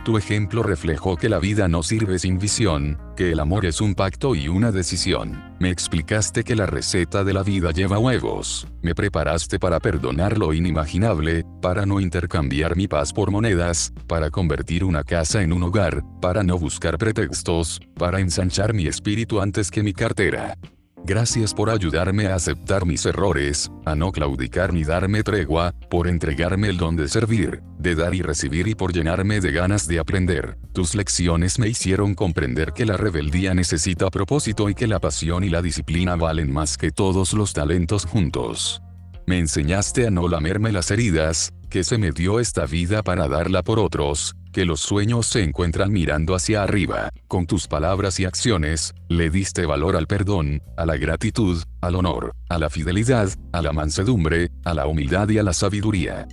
[0.07, 3.93] Tu ejemplo reflejó que la vida no sirve sin visión, que el amor es un
[3.93, 5.53] pacto y una decisión.
[5.59, 8.69] Me explicaste que la receta de la vida lleva huevos.
[8.81, 14.85] Me preparaste para perdonar lo inimaginable, para no intercambiar mi paz por monedas, para convertir
[14.85, 19.83] una casa en un hogar, para no buscar pretextos, para ensanchar mi espíritu antes que
[19.83, 20.57] mi cartera.
[21.07, 26.67] Gracias por ayudarme a aceptar mis errores, a no claudicar ni darme tregua, por entregarme
[26.67, 30.57] el don de servir, de dar y recibir y por llenarme de ganas de aprender.
[30.73, 35.49] Tus lecciones me hicieron comprender que la rebeldía necesita propósito y que la pasión y
[35.49, 38.81] la disciplina valen más que todos los talentos juntos.
[39.25, 43.63] Me enseñaste a no lamerme las heridas, que se me dio esta vida para darla
[43.63, 47.09] por otros, que los sueños se encuentran mirando hacia arriba.
[47.27, 52.33] Con tus palabras y acciones, le diste valor al perdón, a la gratitud, al honor,
[52.49, 56.27] a la fidelidad, a la mansedumbre, a la humildad y a la sabiduría.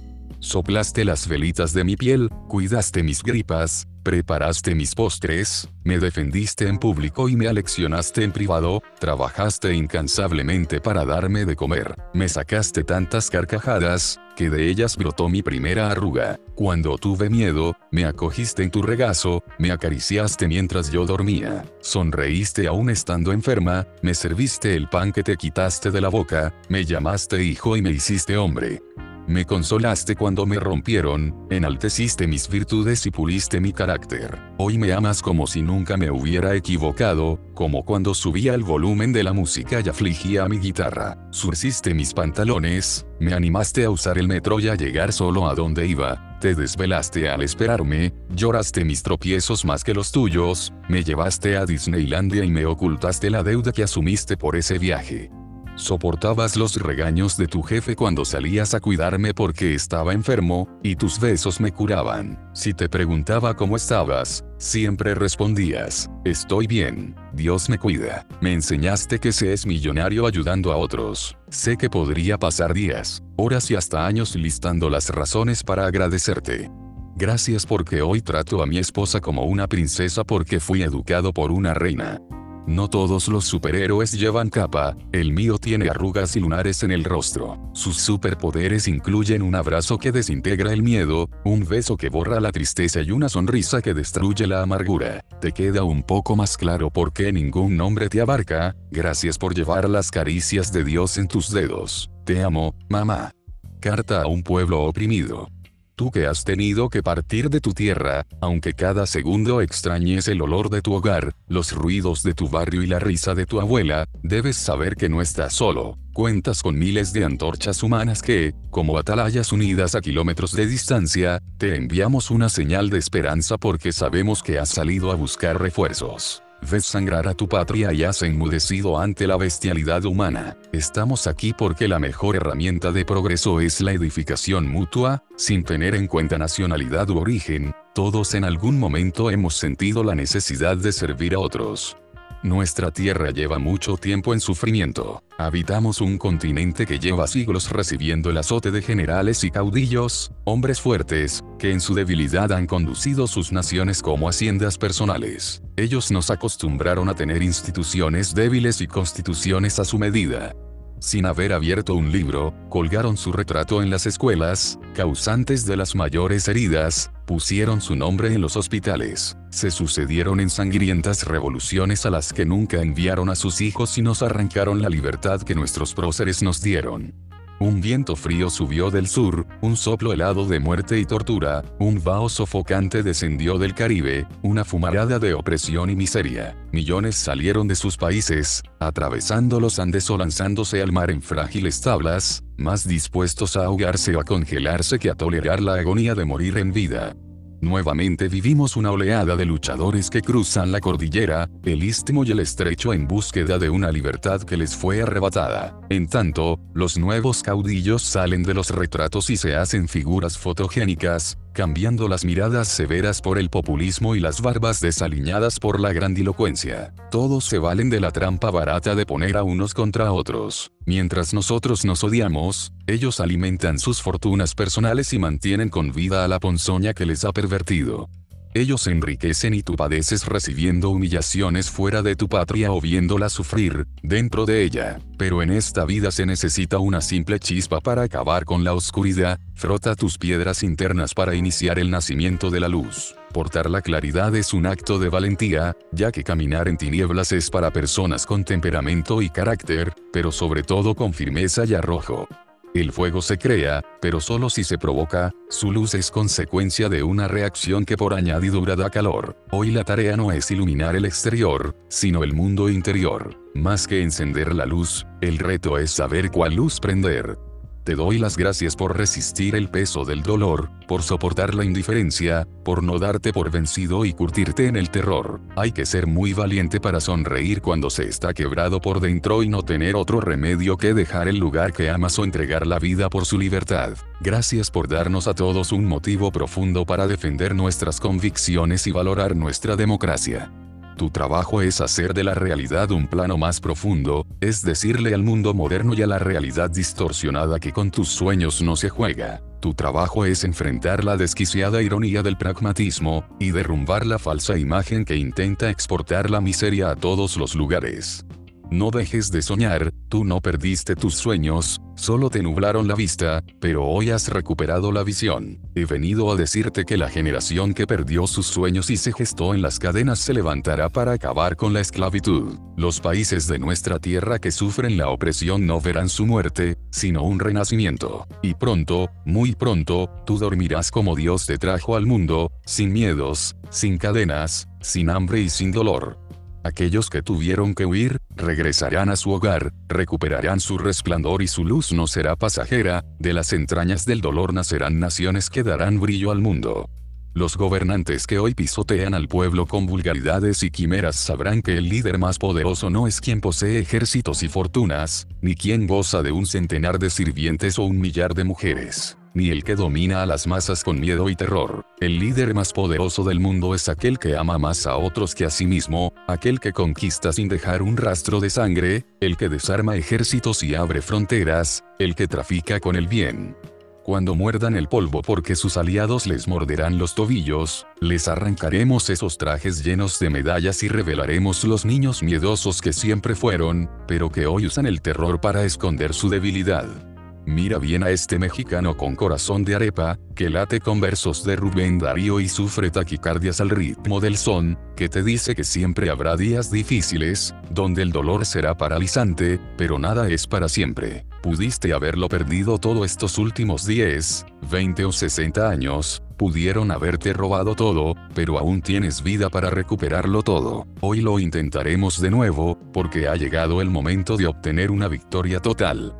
[0.44, 6.76] Soplaste las velitas de mi piel, cuidaste mis gripas, preparaste mis postres, me defendiste en
[6.76, 13.30] público y me aleccionaste en privado, trabajaste incansablemente para darme de comer, me sacaste tantas
[13.30, 16.38] carcajadas, que de ellas brotó mi primera arruga.
[16.54, 22.90] Cuando tuve miedo, me acogiste en tu regazo, me acariciaste mientras yo dormía, sonreíste aún
[22.90, 27.78] estando enferma, me serviste el pan que te quitaste de la boca, me llamaste hijo
[27.78, 28.82] y me hiciste hombre.
[29.26, 34.38] Me consolaste cuando me rompieron, enalteciste mis virtudes y puliste mi carácter.
[34.58, 39.24] Hoy me amas como si nunca me hubiera equivocado, como cuando subía el volumen de
[39.24, 41.16] la música y afligía a mi guitarra.
[41.30, 45.86] Surciste mis pantalones, me animaste a usar el metro y a llegar solo a donde
[45.86, 51.64] iba, te desvelaste al esperarme, lloraste mis tropiezos más que los tuyos, me llevaste a
[51.64, 55.30] Disneylandia y me ocultaste la deuda que asumiste por ese viaje.
[55.76, 61.18] Soportabas los regaños de tu jefe cuando salías a cuidarme porque estaba enfermo, y tus
[61.18, 62.38] besos me curaban.
[62.54, 68.24] Si te preguntaba cómo estabas, siempre respondías, estoy bien, Dios me cuida.
[68.40, 71.36] Me enseñaste que se es millonario ayudando a otros.
[71.48, 76.70] Sé que podría pasar días, horas y hasta años listando las razones para agradecerte.
[77.16, 81.74] Gracias porque hoy trato a mi esposa como una princesa porque fui educado por una
[81.74, 82.20] reina.
[82.66, 87.58] No todos los superhéroes llevan capa, el mío tiene arrugas y lunares en el rostro.
[87.74, 93.02] Sus superpoderes incluyen un abrazo que desintegra el miedo, un beso que borra la tristeza
[93.02, 95.20] y una sonrisa que destruye la amargura.
[95.42, 99.88] Te queda un poco más claro por qué ningún nombre te abarca, gracias por llevar
[99.90, 102.10] las caricias de Dios en tus dedos.
[102.24, 103.32] Te amo, mamá.
[103.80, 105.53] Carta a un pueblo oprimido.
[105.96, 110.68] Tú que has tenido que partir de tu tierra, aunque cada segundo extrañes el olor
[110.68, 114.56] de tu hogar, los ruidos de tu barrio y la risa de tu abuela, debes
[114.56, 115.96] saber que no estás solo.
[116.12, 121.76] Cuentas con miles de antorchas humanas que, como atalayas unidas a kilómetros de distancia, te
[121.76, 126.43] enviamos una señal de esperanza porque sabemos que has salido a buscar refuerzos.
[126.70, 130.56] Ves sangrar a tu patria y has enmudecido ante la bestialidad humana.
[130.72, 136.06] Estamos aquí porque la mejor herramienta de progreso es la edificación mutua, sin tener en
[136.06, 141.38] cuenta nacionalidad u origen, todos en algún momento hemos sentido la necesidad de servir a
[141.38, 141.96] otros.
[142.44, 145.22] Nuestra Tierra lleva mucho tiempo en sufrimiento.
[145.38, 151.42] Habitamos un continente que lleva siglos recibiendo el azote de generales y caudillos, hombres fuertes,
[151.58, 155.62] que en su debilidad han conducido sus naciones como haciendas personales.
[155.76, 160.54] Ellos nos acostumbraron a tener instituciones débiles y constituciones a su medida
[160.98, 166.48] sin haber abierto un libro, colgaron su retrato en las escuelas, causantes de las mayores
[166.48, 172.46] heridas, pusieron su nombre en los hospitales, se sucedieron en sangrientas revoluciones a las que
[172.46, 177.14] nunca enviaron a sus hijos y nos arrancaron la libertad que nuestros próceres nos dieron.
[177.60, 182.28] Un viento frío subió del sur, un soplo helado de muerte y tortura, un vaho
[182.28, 186.56] sofocante descendió del Caribe, una fumarada de opresión y miseria.
[186.72, 192.42] Millones salieron de sus países, atravesando los Andes o lanzándose al mar en frágiles tablas,
[192.56, 196.72] más dispuestos a ahogarse o a congelarse que a tolerar la agonía de morir en
[196.72, 197.14] vida.
[197.60, 202.92] Nuevamente vivimos una oleada de luchadores que cruzan la cordillera, el istmo y el estrecho
[202.92, 205.78] en búsqueda de una libertad que les fue arrebatada.
[205.88, 212.08] En tanto, los nuevos caudillos salen de los retratos y se hacen figuras fotogénicas, cambiando
[212.08, 216.92] las miradas severas por el populismo y las barbas desaliñadas por la grandilocuencia.
[217.10, 220.72] Todos se valen de la trampa barata de poner a unos contra otros.
[220.84, 226.40] Mientras nosotros nos odiamos, ellos alimentan sus fortunas personales y mantienen con vida a la
[226.40, 228.10] ponzoña que les ha pervertido.
[228.56, 234.46] Ellos enriquecen y tú padeces recibiendo humillaciones fuera de tu patria o viéndola sufrir, dentro
[234.46, 235.00] de ella.
[235.18, 239.96] Pero en esta vida se necesita una simple chispa para acabar con la oscuridad, frota
[239.96, 243.16] tus piedras internas para iniciar el nacimiento de la luz.
[243.32, 247.72] Portar la claridad es un acto de valentía, ya que caminar en tinieblas es para
[247.72, 252.28] personas con temperamento y carácter, pero sobre todo con firmeza y arrojo.
[252.74, 257.28] El fuego se crea, pero solo si se provoca, su luz es consecuencia de una
[257.28, 259.36] reacción que por añadidura da calor.
[259.52, 263.38] Hoy la tarea no es iluminar el exterior, sino el mundo interior.
[263.54, 267.38] Más que encender la luz, el reto es saber cuál luz prender.
[267.84, 272.82] Te doy las gracias por resistir el peso del dolor, por soportar la indiferencia, por
[272.82, 275.42] no darte por vencido y curtirte en el terror.
[275.54, 279.62] Hay que ser muy valiente para sonreír cuando se está quebrado por dentro y no
[279.62, 283.38] tener otro remedio que dejar el lugar que amas o entregar la vida por su
[283.38, 283.98] libertad.
[284.22, 289.76] Gracias por darnos a todos un motivo profundo para defender nuestras convicciones y valorar nuestra
[289.76, 290.50] democracia.
[290.96, 295.52] Tu trabajo es hacer de la realidad un plano más profundo, es decirle al mundo
[295.52, 299.42] moderno y a la realidad distorsionada que con tus sueños no se juega.
[299.60, 305.16] Tu trabajo es enfrentar la desquiciada ironía del pragmatismo, y derrumbar la falsa imagen que
[305.16, 308.24] intenta exportar la miseria a todos los lugares.
[308.74, 313.84] No dejes de soñar, tú no perdiste tus sueños, solo te nublaron la vista, pero
[313.84, 315.60] hoy has recuperado la visión.
[315.76, 319.62] He venido a decirte que la generación que perdió sus sueños y se gestó en
[319.62, 322.58] las cadenas se levantará para acabar con la esclavitud.
[322.76, 327.38] Los países de nuestra tierra que sufren la opresión no verán su muerte, sino un
[327.38, 328.26] renacimiento.
[328.42, 333.98] Y pronto, muy pronto, tú dormirás como Dios te trajo al mundo, sin miedos, sin
[333.98, 336.23] cadenas, sin hambre y sin dolor.
[336.64, 341.92] Aquellos que tuvieron que huir, regresarán a su hogar, recuperarán su resplandor y su luz
[341.92, 346.88] no será pasajera, de las entrañas del dolor nacerán naciones que darán brillo al mundo.
[347.34, 352.16] Los gobernantes que hoy pisotean al pueblo con vulgaridades y quimeras sabrán que el líder
[352.16, 356.98] más poderoso no es quien posee ejércitos y fortunas, ni quien goza de un centenar
[356.98, 361.00] de sirvientes o un millar de mujeres ni el que domina a las masas con
[361.00, 361.84] miedo y terror.
[362.00, 365.50] El líder más poderoso del mundo es aquel que ama más a otros que a
[365.50, 370.62] sí mismo, aquel que conquista sin dejar un rastro de sangre, el que desarma ejércitos
[370.62, 373.56] y abre fronteras, el que trafica con el bien.
[374.04, 379.82] Cuando muerdan el polvo porque sus aliados les morderán los tobillos, les arrancaremos esos trajes
[379.82, 384.84] llenos de medallas y revelaremos los niños miedosos que siempre fueron, pero que hoy usan
[384.84, 387.13] el terror para esconder su debilidad.
[387.46, 391.98] Mira bien a este mexicano con corazón de arepa, que late con versos de Rubén
[391.98, 396.70] Darío y sufre taquicardias al ritmo del son, que te dice que siempre habrá días
[396.70, 401.26] difíciles, donde el dolor será paralizante, pero nada es para siempre.
[401.42, 408.14] Pudiste haberlo perdido todo estos últimos 10, 20 o 60 años, pudieron haberte robado todo,
[408.34, 410.86] pero aún tienes vida para recuperarlo todo.
[411.00, 416.14] Hoy lo intentaremos de nuevo, porque ha llegado el momento de obtener una victoria total.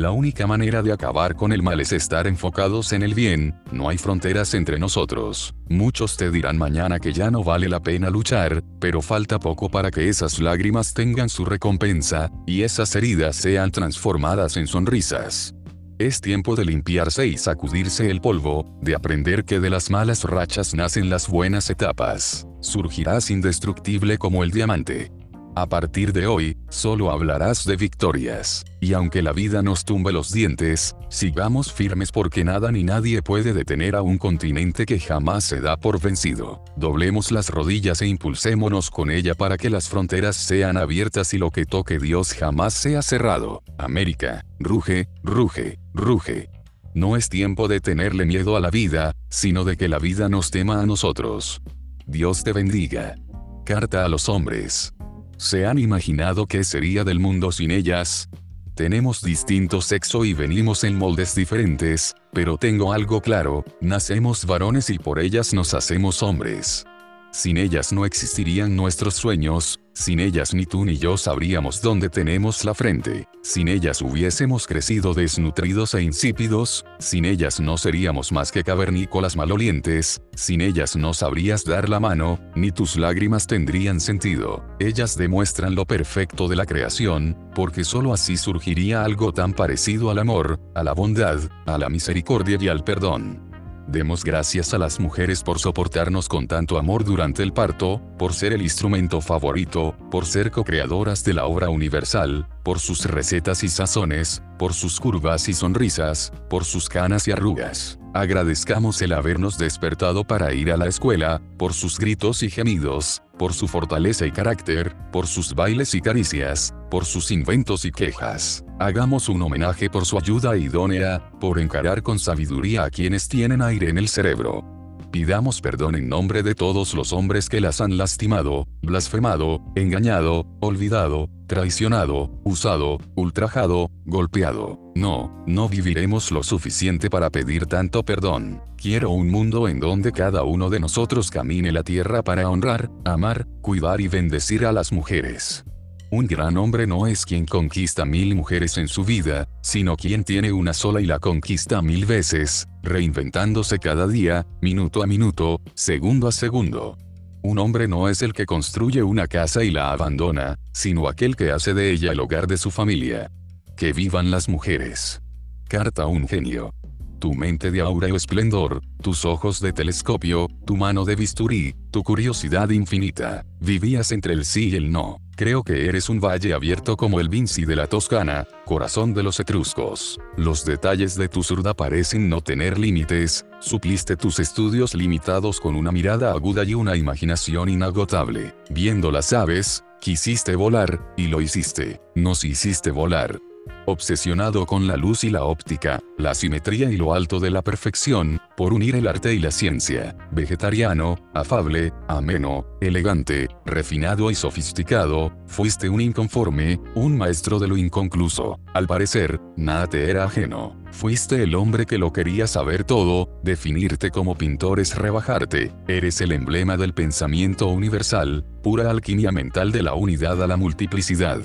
[0.00, 3.90] La única manera de acabar con el mal es estar enfocados en el bien, no
[3.90, 5.54] hay fronteras entre nosotros.
[5.68, 9.90] Muchos te dirán mañana que ya no vale la pena luchar, pero falta poco para
[9.90, 15.54] que esas lágrimas tengan su recompensa, y esas heridas sean transformadas en sonrisas.
[15.98, 20.72] Es tiempo de limpiarse y sacudirse el polvo, de aprender que de las malas rachas
[20.72, 22.46] nacen las buenas etapas.
[22.60, 25.12] Surgirás indestructible como el diamante.
[25.56, 28.64] A partir de hoy, solo hablarás de victorias.
[28.80, 33.52] Y aunque la vida nos tumbe los dientes, sigamos firmes porque nada ni nadie puede
[33.52, 36.62] detener a un continente que jamás se da por vencido.
[36.76, 41.50] Doblemos las rodillas e impulsémonos con ella para que las fronteras sean abiertas y lo
[41.50, 43.62] que toque Dios jamás sea cerrado.
[43.76, 46.48] América, ruge, ruge, ruge.
[46.94, 50.52] No es tiempo de tenerle miedo a la vida, sino de que la vida nos
[50.52, 51.60] tema a nosotros.
[52.06, 53.16] Dios te bendiga.
[53.64, 54.92] Carta a los hombres.
[55.40, 58.28] ¿Se han imaginado qué sería del mundo sin ellas?
[58.74, 64.98] Tenemos distinto sexo y venimos en moldes diferentes, pero tengo algo claro, nacemos varones y
[64.98, 66.84] por ellas nos hacemos hombres.
[67.32, 72.64] Sin ellas no existirían nuestros sueños, sin ellas ni tú ni yo sabríamos dónde tenemos
[72.64, 78.64] la frente, sin ellas hubiésemos crecido desnutridos e insípidos, sin ellas no seríamos más que
[78.64, 84.64] cavernícolas malolientes, sin ellas no sabrías dar la mano, ni tus lágrimas tendrían sentido.
[84.80, 90.18] Ellas demuestran lo perfecto de la creación, porque sólo así surgiría algo tan parecido al
[90.18, 93.49] amor, a la bondad, a la misericordia y al perdón.
[93.90, 98.52] Demos gracias a las mujeres por soportarnos con tanto amor durante el parto, por ser
[98.52, 104.42] el instrumento favorito, por ser co-creadoras de la obra universal, por sus recetas y sazones,
[104.58, 107.98] por sus curvas y sonrisas, por sus canas y arrugas.
[108.12, 113.54] Agradezcamos el habernos despertado para ir a la escuela, por sus gritos y gemidos, por
[113.54, 118.64] su fortaleza y carácter, por sus bailes y caricias, por sus inventos y quejas.
[118.80, 123.90] Hagamos un homenaje por su ayuda idónea, por encarar con sabiduría a quienes tienen aire
[123.90, 124.64] en el cerebro.
[125.10, 131.28] Pidamos perdón en nombre de todos los hombres que las han lastimado, blasfemado, engañado, olvidado,
[131.50, 134.78] traicionado, usado, ultrajado, golpeado.
[134.94, 138.62] No, no viviremos lo suficiente para pedir tanto perdón.
[138.76, 143.48] Quiero un mundo en donde cada uno de nosotros camine la tierra para honrar, amar,
[143.62, 145.64] cuidar y bendecir a las mujeres.
[146.12, 150.52] Un gran hombre no es quien conquista mil mujeres en su vida, sino quien tiene
[150.52, 156.32] una sola y la conquista mil veces, reinventándose cada día, minuto a minuto, segundo a
[156.32, 156.96] segundo.
[157.42, 161.52] Un hombre no es el que construye una casa y la abandona, sino aquel que
[161.52, 163.30] hace de ella el hogar de su familia.
[163.76, 165.22] Que vivan las mujeres.
[165.66, 166.74] Carta a un genio.
[167.20, 172.70] Tu mente de aura esplendor, tus ojos de telescopio, tu mano de bisturí, tu curiosidad
[172.70, 173.44] infinita.
[173.60, 175.20] Vivías entre el sí y el no.
[175.36, 179.38] Creo que eres un valle abierto como el Vinci de la Toscana, corazón de los
[179.38, 180.18] etruscos.
[180.38, 185.92] Los detalles de tu zurda parecen no tener límites, supliste tus estudios limitados con una
[185.92, 188.54] mirada aguda y una imaginación inagotable.
[188.70, 192.00] Viendo las aves, quisiste volar, y lo hiciste.
[192.14, 193.38] Nos hiciste volar.
[193.86, 198.38] Obsesionado con la luz y la óptica, la simetría y lo alto de la perfección,
[198.56, 200.16] por unir el arte y la ciencia.
[200.30, 208.60] Vegetariano, afable, ameno, elegante, refinado y sofisticado, fuiste un inconforme, un maestro de lo inconcluso.
[208.74, 210.76] Al parecer, nada te era ajeno.
[210.92, 216.32] Fuiste el hombre que lo quería saber todo, definirte como pintor es rebajarte, eres el
[216.32, 221.40] emblema del pensamiento universal, pura alquimia mental de la unidad a la multiplicidad.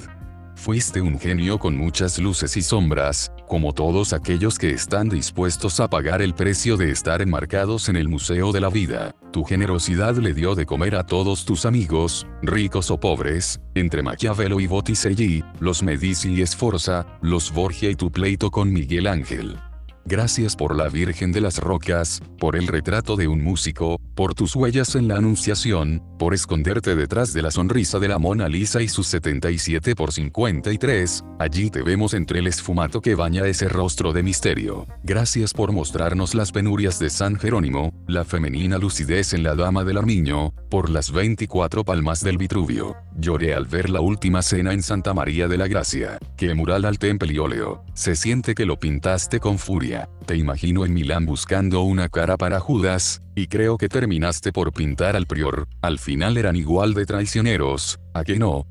[0.55, 5.89] Fuiste un genio con muchas luces y sombras, como todos aquellos que están dispuestos a
[5.89, 9.13] pagar el precio de estar enmarcados en el Museo de la Vida.
[9.31, 14.59] Tu generosidad le dio de comer a todos tus amigos, ricos o pobres, entre Maquiavelo
[14.59, 19.59] y Botticelli, los Medici y Esforza, los Borgia y tu pleito con Miguel Ángel.
[20.07, 24.55] Gracias por la Virgen de las Rocas, por el retrato de un músico, por tus
[24.55, 28.87] huellas en la Anunciación, por esconderte detrás de la sonrisa de la Mona Lisa y
[28.87, 34.21] sus 77 por 53, allí te vemos entre el esfumato que baña ese rostro de
[34.21, 34.85] misterio.
[35.03, 39.97] Gracias por mostrarnos las penurias de San Jerónimo, la femenina lucidez en la Dama del
[39.97, 42.95] Armiño, por las 24 palmas del Vitruvio.
[43.17, 46.99] Lloré al ver la última cena en Santa María de la Gracia, que mural al
[47.39, 47.83] óleo.
[47.95, 49.94] Se siente que lo pintaste con furia
[50.25, 55.15] te imagino en Milán buscando una cara para Judas, y creo que terminaste por pintar
[55.15, 58.65] al prior, al final eran igual de traicioneros, ¿a que no?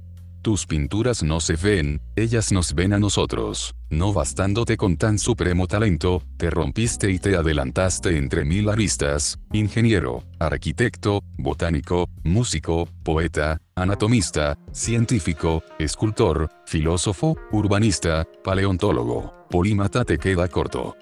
[0.45, 3.75] Tus pinturas no se ven, ellas nos ven a nosotros.
[3.89, 10.23] No bastándote con tan supremo talento, te rompiste y te adelantaste entre mil aristas, ingeniero,
[10.39, 19.47] arquitecto, botánico, músico, poeta, anatomista, científico, escultor, filósofo, urbanista, paleontólogo.
[19.49, 20.95] Polímata te queda corto.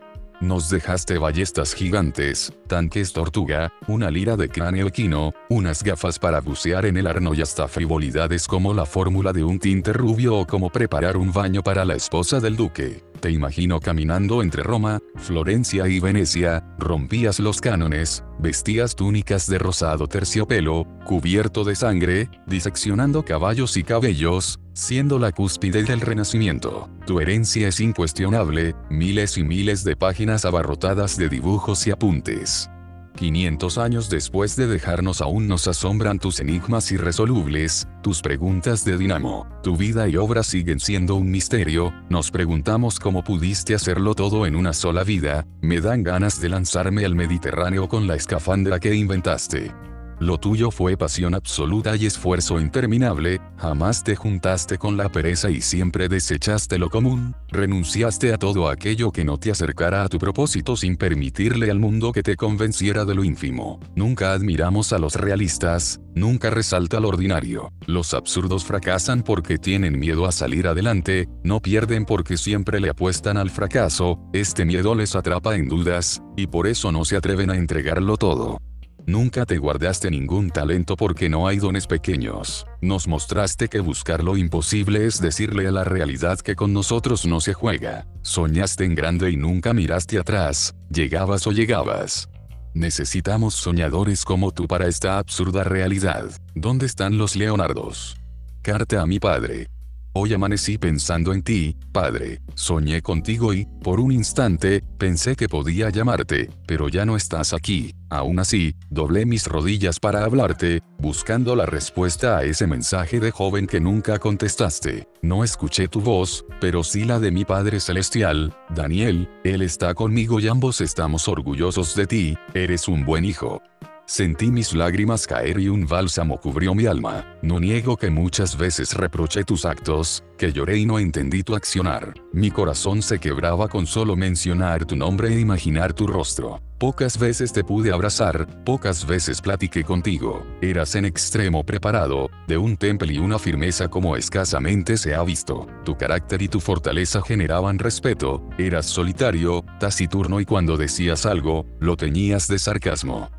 [0.43, 6.85] Nos dejaste ballestas gigantes, tanques tortuga, una lira de cráneo equino, unas gafas para bucear
[6.85, 10.69] en el arno y hasta frivolidades como la fórmula de un tinte rubio o como
[10.69, 13.12] preparar un baño para la esposa del duque.
[13.23, 20.09] Te imagino caminando entre Roma, Florencia y Venecia, rompías los cánones, vestías túnicas de rosado
[20.09, 26.91] terciopelo, cubierto de sangre, diseccionando caballos y cabellos, siendo la cúspide del renacimiento.
[27.07, 32.69] Tu herencia es incuestionable, miles y miles de páginas abarrotadas de dibujos y apuntes.
[33.17, 39.47] 500 años después de dejarnos aún nos asombran tus enigmas irresolubles, tus preguntas de dinamo.
[39.63, 44.57] Tu vida y obra siguen siendo un misterio, nos preguntamos cómo pudiste hacerlo todo en
[44.57, 49.92] una sola vida, me dan ganas de lanzarme al Mediterráneo con la escafandra que inventaste.
[50.21, 55.61] Lo tuyo fue pasión absoluta y esfuerzo interminable, jamás te juntaste con la pereza y
[55.61, 60.77] siempre desechaste lo común, renunciaste a todo aquello que no te acercara a tu propósito
[60.77, 63.81] sin permitirle al mundo que te convenciera de lo ínfimo.
[63.97, 67.73] Nunca admiramos a los realistas, nunca resalta lo ordinario.
[67.87, 73.37] Los absurdos fracasan porque tienen miedo a salir adelante, no pierden porque siempre le apuestan
[73.37, 77.57] al fracaso, este miedo les atrapa en dudas, y por eso no se atreven a
[77.57, 78.59] entregarlo todo.
[79.07, 82.67] Nunca te guardaste ningún talento porque no hay dones pequeños.
[82.81, 87.41] Nos mostraste que buscar lo imposible es decirle a la realidad que con nosotros no
[87.41, 88.07] se juega.
[88.23, 92.29] Soñaste en grande y nunca miraste atrás, llegabas o llegabas.
[92.75, 96.31] Necesitamos soñadores como tú para esta absurda realidad.
[96.55, 98.17] ¿Dónde están los Leonardos?
[98.63, 99.72] Carta a mi padre.
[100.15, 105.89] Hoy amanecí pensando en ti, Padre, soñé contigo y, por un instante, pensé que podía
[105.89, 107.95] llamarte, pero ya no estás aquí.
[108.11, 113.67] Aún así, doblé mis rodillas para hablarte, buscando la respuesta a ese mensaje de joven
[113.67, 115.09] que nunca contestaste.
[115.23, 120.41] No escuché tu voz, pero sí la de mi Padre Celestial, Daniel, Él está conmigo
[120.41, 123.63] y ambos estamos orgullosos de ti, eres un buen hijo.
[124.07, 127.25] Sentí mis lágrimas caer y un bálsamo cubrió mi alma.
[127.41, 132.13] No niego que muchas veces reproché tus actos, que lloré y no entendí tu accionar.
[132.33, 136.61] Mi corazón se quebraba con solo mencionar tu nombre e imaginar tu rostro.
[136.79, 140.45] Pocas veces te pude abrazar, pocas veces platiqué contigo.
[140.61, 145.69] Eras en extremo preparado, de un temple y una firmeza como escasamente se ha visto.
[145.85, 151.97] Tu carácter y tu fortaleza generaban respeto, eras solitario, taciturno y cuando decías algo, lo
[151.97, 153.31] teñías de sarcasmo.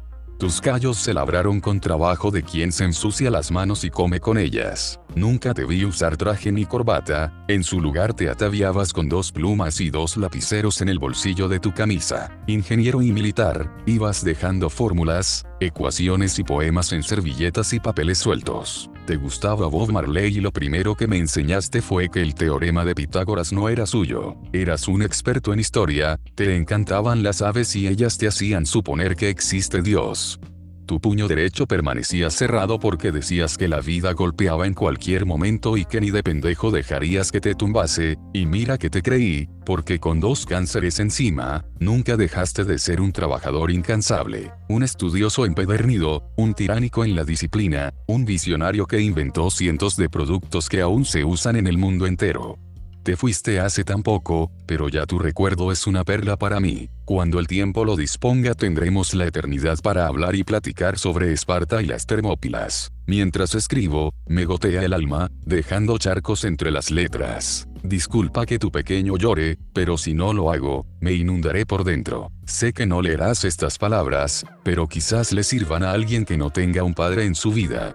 [0.44, 4.38] Tus callos se labraron con trabajo de quien se ensucia las manos y come con
[4.38, 5.00] ellas.
[5.16, 9.80] Nunca te vi usar traje ni corbata, en su lugar te ataviabas con dos plumas
[9.80, 12.30] y dos lapiceros en el bolsillo de tu camisa.
[12.46, 18.90] Ingeniero y militar, ibas dejando fórmulas, ecuaciones y poemas en servilletas y papeles sueltos.
[19.06, 22.96] Te gustaba Bob Marley y lo primero que me enseñaste fue que el teorema de
[22.96, 24.38] Pitágoras no era suyo.
[24.54, 29.28] Eras un experto en historia, te encantaban las aves y ellas te hacían suponer que
[29.28, 30.40] existe Dios.
[30.86, 35.86] Tu puño derecho permanecía cerrado porque decías que la vida golpeaba en cualquier momento y
[35.86, 40.20] que ni de pendejo dejarías que te tumbase, y mira que te creí, porque con
[40.20, 47.06] dos cánceres encima, nunca dejaste de ser un trabajador incansable, un estudioso empedernido, un tiránico
[47.06, 51.68] en la disciplina, un visionario que inventó cientos de productos que aún se usan en
[51.68, 52.60] el mundo entero.
[53.04, 56.90] Te fuiste hace tan poco, pero ya tu recuerdo es una perla para mí.
[57.04, 61.86] Cuando el tiempo lo disponga tendremos la eternidad para hablar y platicar sobre Esparta y
[61.86, 62.94] las Termópilas.
[63.06, 67.68] Mientras escribo, me gotea el alma, dejando charcos entre las letras.
[67.84, 72.32] Disculpa que tu pequeño llore, pero si no lo hago, me inundaré por dentro.
[72.46, 76.84] Sé que no leerás estas palabras, pero quizás le sirvan a alguien que no tenga
[76.84, 77.94] un padre en su vida.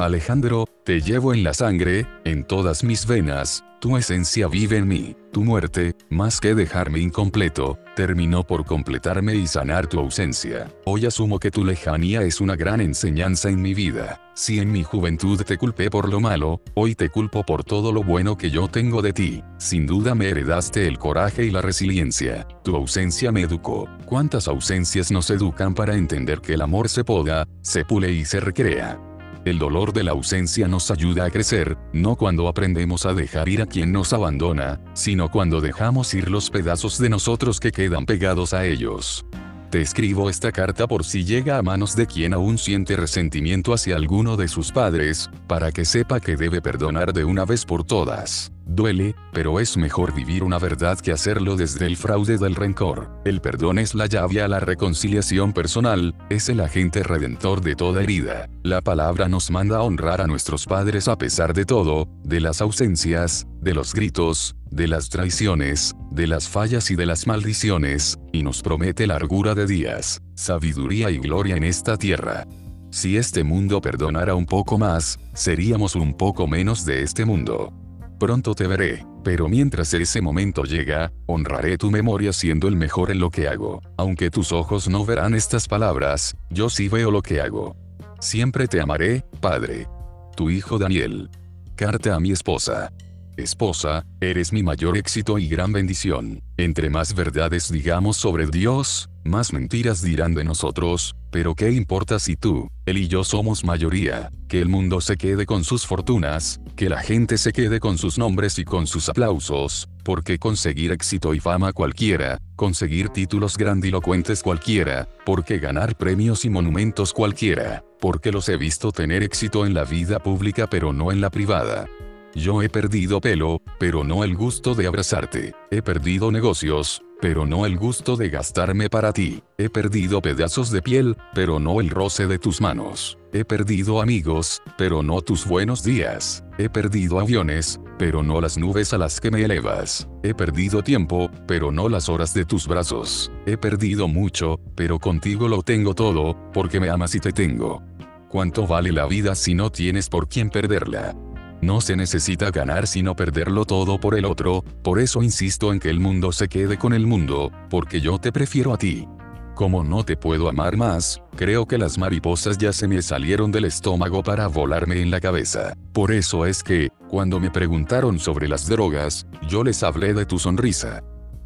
[0.00, 5.14] Alejandro, te llevo en la sangre, en todas mis venas, tu esencia vive en mí.
[5.30, 10.72] Tu muerte, más que dejarme incompleto, terminó por completarme y sanar tu ausencia.
[10.86, 14.20] Hoy asumo que tu lejanía es una gran enseñanza en mi vida.
[14.34, 18.02] Si en mi juventud te culpé por lo malo, hoy te culpo por todo lo
[18.02, 19.44] bueno que yo tengo de ti.
[19.58, 22.48] Sin duda me heredaste el coraje y la resiliencia.
[22.64, 23.86] Tu ausencia me educó.
[24.06, 28.40] ¿Cuántas ausencias nos educan para entender que el amor se poda, se pule y se
[28.40, 28.98] recrea?
[29.44, 33.62] El dolor de la ausencia nos ayuda a crecer, no cuando aprendemos a dejar ir
[33.62, 38.52] a quien nos abandona, sino cuando dejamos ir los pedazos de nosotros que quedan pegados
[38.52, 39.24] a ellos.
[39.70, 43.96] Te escribo esta carta por si llega a manos de quien aún siente resentimiento hacia
[43.96, 48.52] alguno de sus padres, para que sepa que debe perdonar de una vez por todas.
[48.72, 53.10] Duele, pero es mejor vivir una verdad que hacerlo desde el fraude del rencor.
[53.24, 58.00] El perdón es la llave a la reconciliación personal, es el agente redentor de toda
[58.00, 58.48] herida.
[58.62, 62.60] La palabra nos manda a honrar a nuestros padres a pesar de todo, de las
[62.60, 68.44] ausencias, de los gritos, de las traiciones, de las fallas y de las maldiciones, y
[68.44, 72.46] nos promete largura de días, sabiduría y gloria en esta tierra.
[72.92, 77.72] Si este mundo perdonara un poco más, seríamos un poco menos de este mundo
[78.20, 83.18] pronto te veré, pero mientras ese momento llega, honraré tu memoria siendo el mejor en
[83.18, 83.80] lo que hago.
[83.96, 87.74] Aunque tus ojos no verán estas palabras, yo sí veo lo que hago.
[88.20, 89.88] Siempre te amaré, Padre.
[90.36, 91.30] Tu hijo Daniel.
[91.74, 92.92] Carta a mi esposa.
[93.36, 96.42] Esposa, eres mi mayor éxito y gran bendición.
[96.58, 102.36] Entre más verdades digamos sobre Dios, más mentiras dirán de nosotros, pero ¿qué importa si
[102.36, 104.30] tú, él y yo somos mayoría?
[104.48, 108.18] Que el mundo se quede con sus fortunas, que la gente se quede con sus
[108.18, 115.08] nombres y con sus aplausos, porque conseguir éxito y fama cualquiera, conseguir títulos grandilocuentes cualquiera,
[115.24, 120.18] porque ganar premios y monumentos cualquiera, porque los he visto tener éxito en la vida
[120.18, 121.86] pública pero no en la privada.
[122.34, 125.52] Yo he perdido pelo, pero no el gusto de abrazarte.
[125.70, 129.42] He perdido negocios, pero no el gusto de gastarme para ti.
[129.58, 133.18] He perdido pedazos de piel, pero no el roce de tus manos.
[133.32, 136.44] He perdido amigos, pero no tus buenos días.
[136.56, 140.08] He perdido aviones, pero no las nubes a las que me elevas.
[140.22, 143.32] He perdido tiempo, pero no las horas de tus brazos.
[143.44, 147.82] He perdido mucho, pero contigo lo tengo todo, porque me amas y te tengo.
[148.28, 151.16] ¿Cuánto vale la vida si no tienes por quién perderla?
[151.62, 155.90] No se necesita ganar sino perderlo todo por el otro, por eso insisto en que
[155.90, 159.06] el mundo se quede con el mundo, porque yo te prefiero a ti.
[159.54, 163.66] Como no te puedo amar más, creo que las mariposas ya se me salieron del
[163.66, 165.74] estómago para volarme en la cabeza.
[165.92, 170.38] Por eso es que, cuando me preguntaron sobre las drogas, yo les hablé de tu
[170.38, 171.02] sonrisa.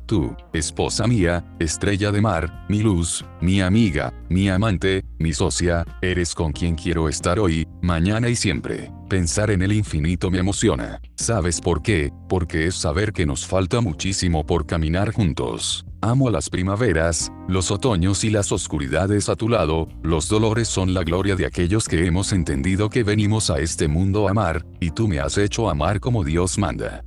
[0.06, 6.34] Tú, esposa mía, estrella de mar, mi luz, mi amiga, mi amante, mi socia, eres
[6.34, 8.92] con quien quiero estar hoy, mañana y siempre.
[9.08, 11.00] Pensar en el infinito me emociona.
[11.16, 12.12] ¿Sabes por qué?
[12.28, 15.86] Porque es saber que nos falta muchísimo por caminar juntos.
[16.02, 21.02] Amo las primaveras, los otoños y las oscuridades a tu lado, los dolores son la
[21.02, 25.08] gloria de aquellos que hemos entendido que venimos a este mundo a amar, y tú
[25.08, 27.02] me has hecho amar como Dios manda.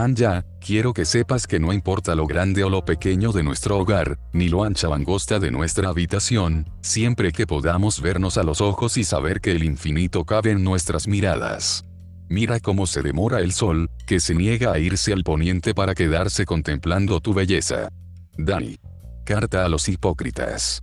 [0.00, 4.18] Anja, quiero que sepas que no importa lo grande o lo pequeño de nuestro hogar,
[4.32, 8.96] ni lo ancha o angosta de nuestra habitación, siempre que podamos vernos a los ojos
[8.96, 11.84] y saber que el infinito cabe en nuestras miradas.
[12.30, 16.46] Mira cómo se demora el sol, que se niega a irse al poniente para quedarse
[16.46, 17.90] contemplando tu belleza.
[18.38, 18.78] Dani.
[19.26, 20.80] Carta a los hipócritas.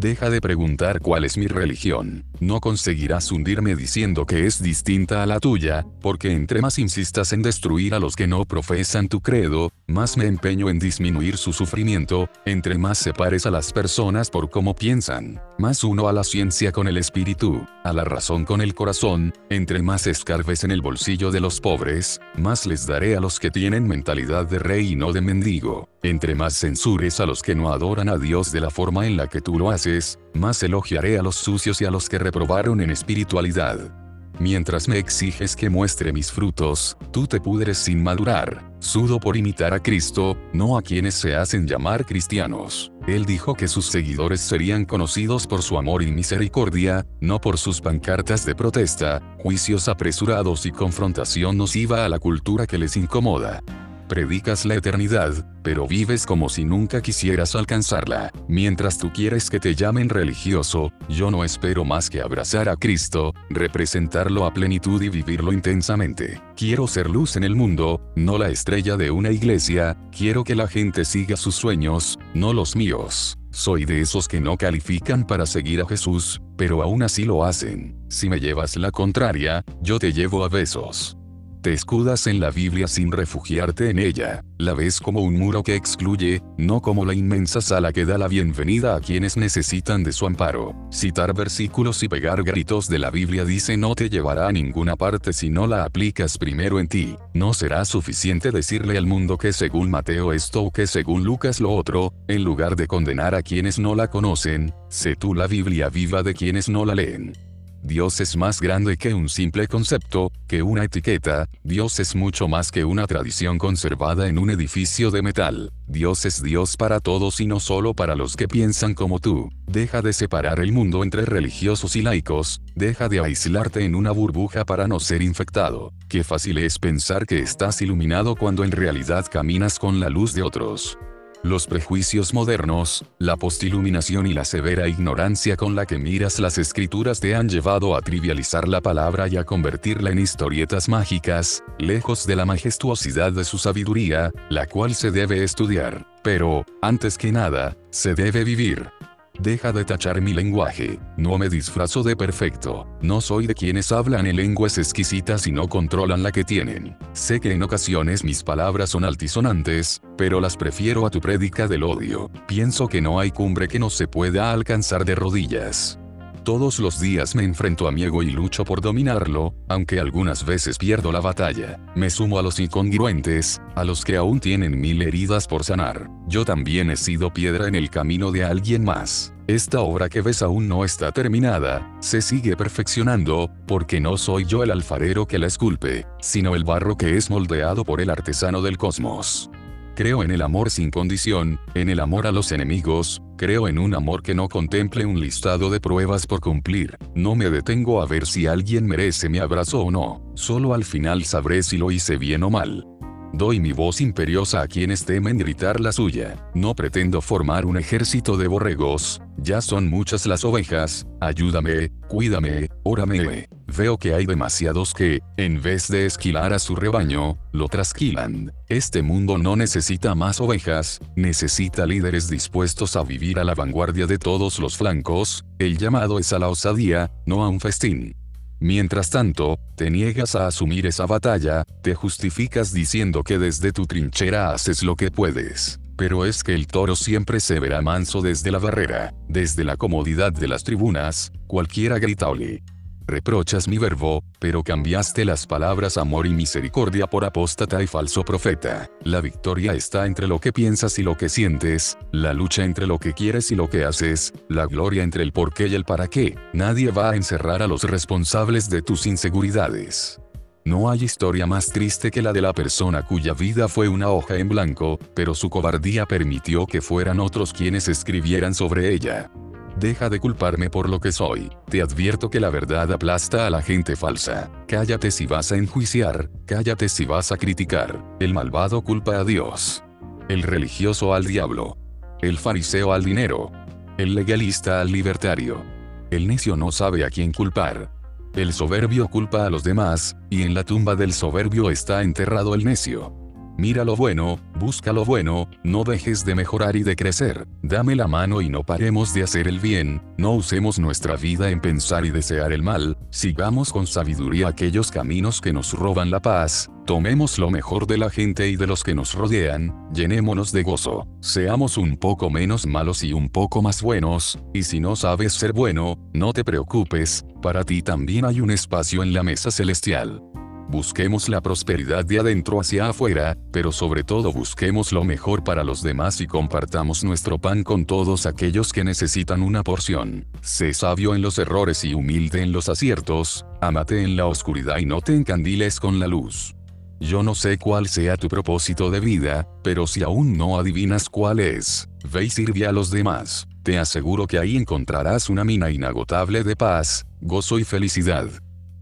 [0.00, 2.24] Deja de preguntar cuál es mi religión.
[2.38, 7.42] No conseguirás hundirme diciendo que es distinta a la tuya, porque entre más insistas en
[7.42, 12.30] destruir a los que no profesan tu credo, más me empeño en disminuir su sufrimiento,
[12.44, 16.86] entre más separes a las personas por cómo piensan, más uno a la ciencia con
[16.86, 21.40] el espíritu, a la razón con el corazón, entre más escarbes en el bolsillo de
[21.40, 25.22] los pobres, más les daré a los que tienen mentalidad de rey y no de
[25.22, 25.88] mendigo.
[26.04, 29.26] Entre más censures a los que no adoran a Dios de la forma en la
[29.26, 29.87] que tú lo haces,
[30.34, 33.92] más elogiaré a los sucios y a los que reprobaron en espiritualidad.
[34.40, 38.70] Mientras me exiges que muestre mis frutos, tú te pudres sin madurar.
[38.78, 42.92] Sudo por imitar a Cristo, no a quienes se hacen llamar cristianos.
[43.08, 47.80] Él dijo que sus seguidores serían conocidos por su amor y misericordia, no por sus
[47.80, 53.60] pancartas de protesta, juicios apresurados y confrontación nociva a la cultura que les incomoda
[54.08, 58.32] predicas la eternidad, pero vives como si nunca quisieras alcanzarla.
[58.48, 63.34] Mientras tú quieres que te llamen religioso, yo no espero más que abrazar a Cristo,
[63.50, 66.40] representarlo a plenitud y vivirlo intensamente.
[66.56, 70.66] Quiero ser luz en el mundo, no la estrella de una iglesia, quiero que la
[70.66, 73.38] gente siga sus sueños, no los míos.
[73.50, 77.98] Soy de esos que no califican para seguir a Jesús, pero aún así lo hacen.
[78.08, 81.17] Si me llevas la contraria, yo te llevo a besos.
[81.62, 85.74] Te escudas en la Biblia sin refugiarte en ella, la ves como un muro que
[85.74, 90.26] excluye, no como la inmensa sala que da la bienvenida a quienes necesitan de su
[90.26, 90.76] amparo.
[90.92, 95.32] Citar versículos y pegar gritos de la Biblia dice no te llevará a ninguna parte
[95.32, 97.16] si no la aplicas primero en ti.
[97.34, 101.72] No será suficiente decirle al mundo que según Mateo esto o que según Lucas lo
[101.72, 106.22] otro, en lugar de condenar a quienes no la conocen, sé tú la Biblia viva
[106.22, 107.47] de quienes no la leen.
[107.82, 112.70] Dios es más grande que un simple concepto, que una etiqueta, Dios es mucho más
[112.70, 115.72] que una tradición conservada en un edificio de metal.
[115.86, 119.50] Dios es Dios para todos y no solo para los que piensan como tú.
[119.66, 124.64] Deja de separar el mundo entre religiosos y laicos, deja de aislarte en una burbuja
[124.64, 125.92] para no ser infectado.
[126.08, 130.42] Qué fácil es pensar que estás iluminado cuando en realidad caminas con la luz de
[130.42, 130.98] otros.
[131.44, 137.20] Los prejuicios modernos, la postiluminación y la severa ignorancia con la que miras las escrituras
[137.20, 142.34] te han llevado a trivializar la palabra y a convertirla en historietas mágicas, lejos de
[142.34, 148.14] la majestuosidad de su sabiduría, la cual se debe estudiar, pero, antes que nada, se
[148.14, 148.97] debe vivir.
[149.38, 154.26] Deja de tachar mi lenguaje, no me disfrazo de perfecto, no soy de quienes hablan
[154.26, 156.96] en lenguas exquisitas y no controlan la que tienen.
[157.12, 161.84] Sé que en ocasiones mis palabras son altisonantes, pero las prefiero a tu prédica del
[161.84, 162.30] odio.
[162.48, 166.00] Pienso que no hay cumbre que no se pueda alcanzar de rodillas.
[166.48, 170.78] Todos los días me enfrento a mi ego y lucho por dominarlo, aunque algunas veces
[170.78, 171.78] pierdo la batalla.
[171.94, 176.08] Me sumo a los incongruentes, a los que aún tienen mil heridas por sanar.
[176.26, 179.34] Yo también he sido piedra en el camino de alguien más.
[179.46, 184.62] Esta obra que ves aún no está terminada, se sigue perfeccionando, porque no soy yo
[184.62, 188.78] el alfarero que la esculpe, sino el barro que es moldeado por el artesano del
[188.78, 189.50] cosmos.
[189.98, 193.96] Creo en el amor sin condición, en el amor a los enemigos, creo en un
[193.96, 196.96] amor que no contemple un listado de pruebas por cumplir.
[197.16, 201.24] No me detengo a ver si alguien merece mi abrazo o no, solo al final
[201.24, 202.86] sabré si lo hice bien o mal.
[203.32, 206.36] Doy mi voz imperiosa a quienes temen gritar la suya.
[206.54, 213.48] No pretendo formar un ejército de borregos, ya son muchas las ovejas, ayúdame, cuídame, órame.
[213.76, 218.52] Veo que hay demasiados que, en vez de esquilar a su rebaño, lo trasquilan.
[218.66, 224.18] Este mundo no necesita más ovejas, necesita líderes dispuestos a vivir a la vanguardia de
[224.18, 228.16] todos los flancos, el llamado es a la osadía, no a un festín.
[228.60, 234.50] Mientras tanto, te niegas a asumir esa batalla, te justificas diciendo que desde tu trinchera
[234.50, 235.78] haces lo que puedes.
[235.96, 240.32] Pero es que el toro siempre se verá manso desde la barrera, desde la comodidad
[240.32, 242.62] de las tribunas, cualquiera grita ole
[243.08, 248.88] reprochas mi verbo, pero cambiaste las palabras amor y misericordia por apóstata y falso profeta.
[249.02, 252.98] La victoria está entre lo que piensas y lo que sientes, la lucha entre lo
[252.98, 256.06] que quieres y lo que haces, la gloria entre el por qué y el para
[256.06, 256.36] qué.
[256.52, 260.20] Nadie va a encerrar a los responsables de tus inseguridades.
[260.64, 264.36] No hay historia más triste que la de la persona cuya vida fue una hoja
[264.36, 269.30] en blanco, pero su cobardía permitió que fueran otros quienes escribieran sobre ella.
[269.78, 271.50] Deja de culparme por lo que soy.
[271.70, 274.50] Te advierto que la verdad aplasta a la gente falsa.
[274.66, 278.04] Cállate si vas a enjuiciar, cállate si vas a criticar.
[278.18, 279.84] El malvado culpa a Dios.
[280.28, 281.76] El religioso al diablo.
[282.20, 283.52] El fariseo al dinero.
[283.98, 285.62] El legalista al libertario.
[286.10, 287.92] El necio no sabe a quién culpar.
[288.34, 292.64] El soberbio culpa a los demás, y en la tumba del soberbio está enterrado el
[292.64, 293.14] necio.
[293.60, 297.48] Mira lo bueno, busca lo bueno, no dejes de mejorar y de crecer.
[297.60, 301.60] Dame la mano y no paremos de hacer el bien, no usemos nuestra vida en
[301.60, 306.70] pensar y desear el mal, sigamos con sabiduría aquellos caminos que nos roban la paz,
[306.86, 311.08] tomemos lo mejor de la gente y de los que nos rodean, llenémonos de gozo,
[311.20, 315.52] seamos un poco menos malos y un poco más buenos, y si no sabes ser
[315.52, 320.22] bueno, no te preocupes, para ti también hay un espacio en la mesa celestial.
[320.68, 325.82] Busquemos la prosperidad de adentro hacia afuera, pero sobre todo busquemos lo mejor para los
[325.82, 330.26] demás y compartamos nuestro pan con todos aquellos que necesitan una porción.
[330.42, 334.84] Sé sabio en los errores y humilde en los aciertos, amate en la oscuridad y
[334.84, 336.54] no te encandiles con la luz.
[337.00, 341.40] Yo no sé cuál sea tu propósito de vida, pero si aún no adivinas cuál
[341.40, 343.48] es, ve y sirve a los demás.
[343.62, 348.28] Te aseguro que ahí encontrarás una mina inagotable de paz, gozo y felicidad.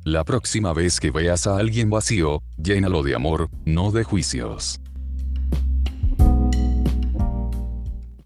[0.07, 4.81] La próxima vez que veas a alguien vacío, llénalo de amor, no de juicios.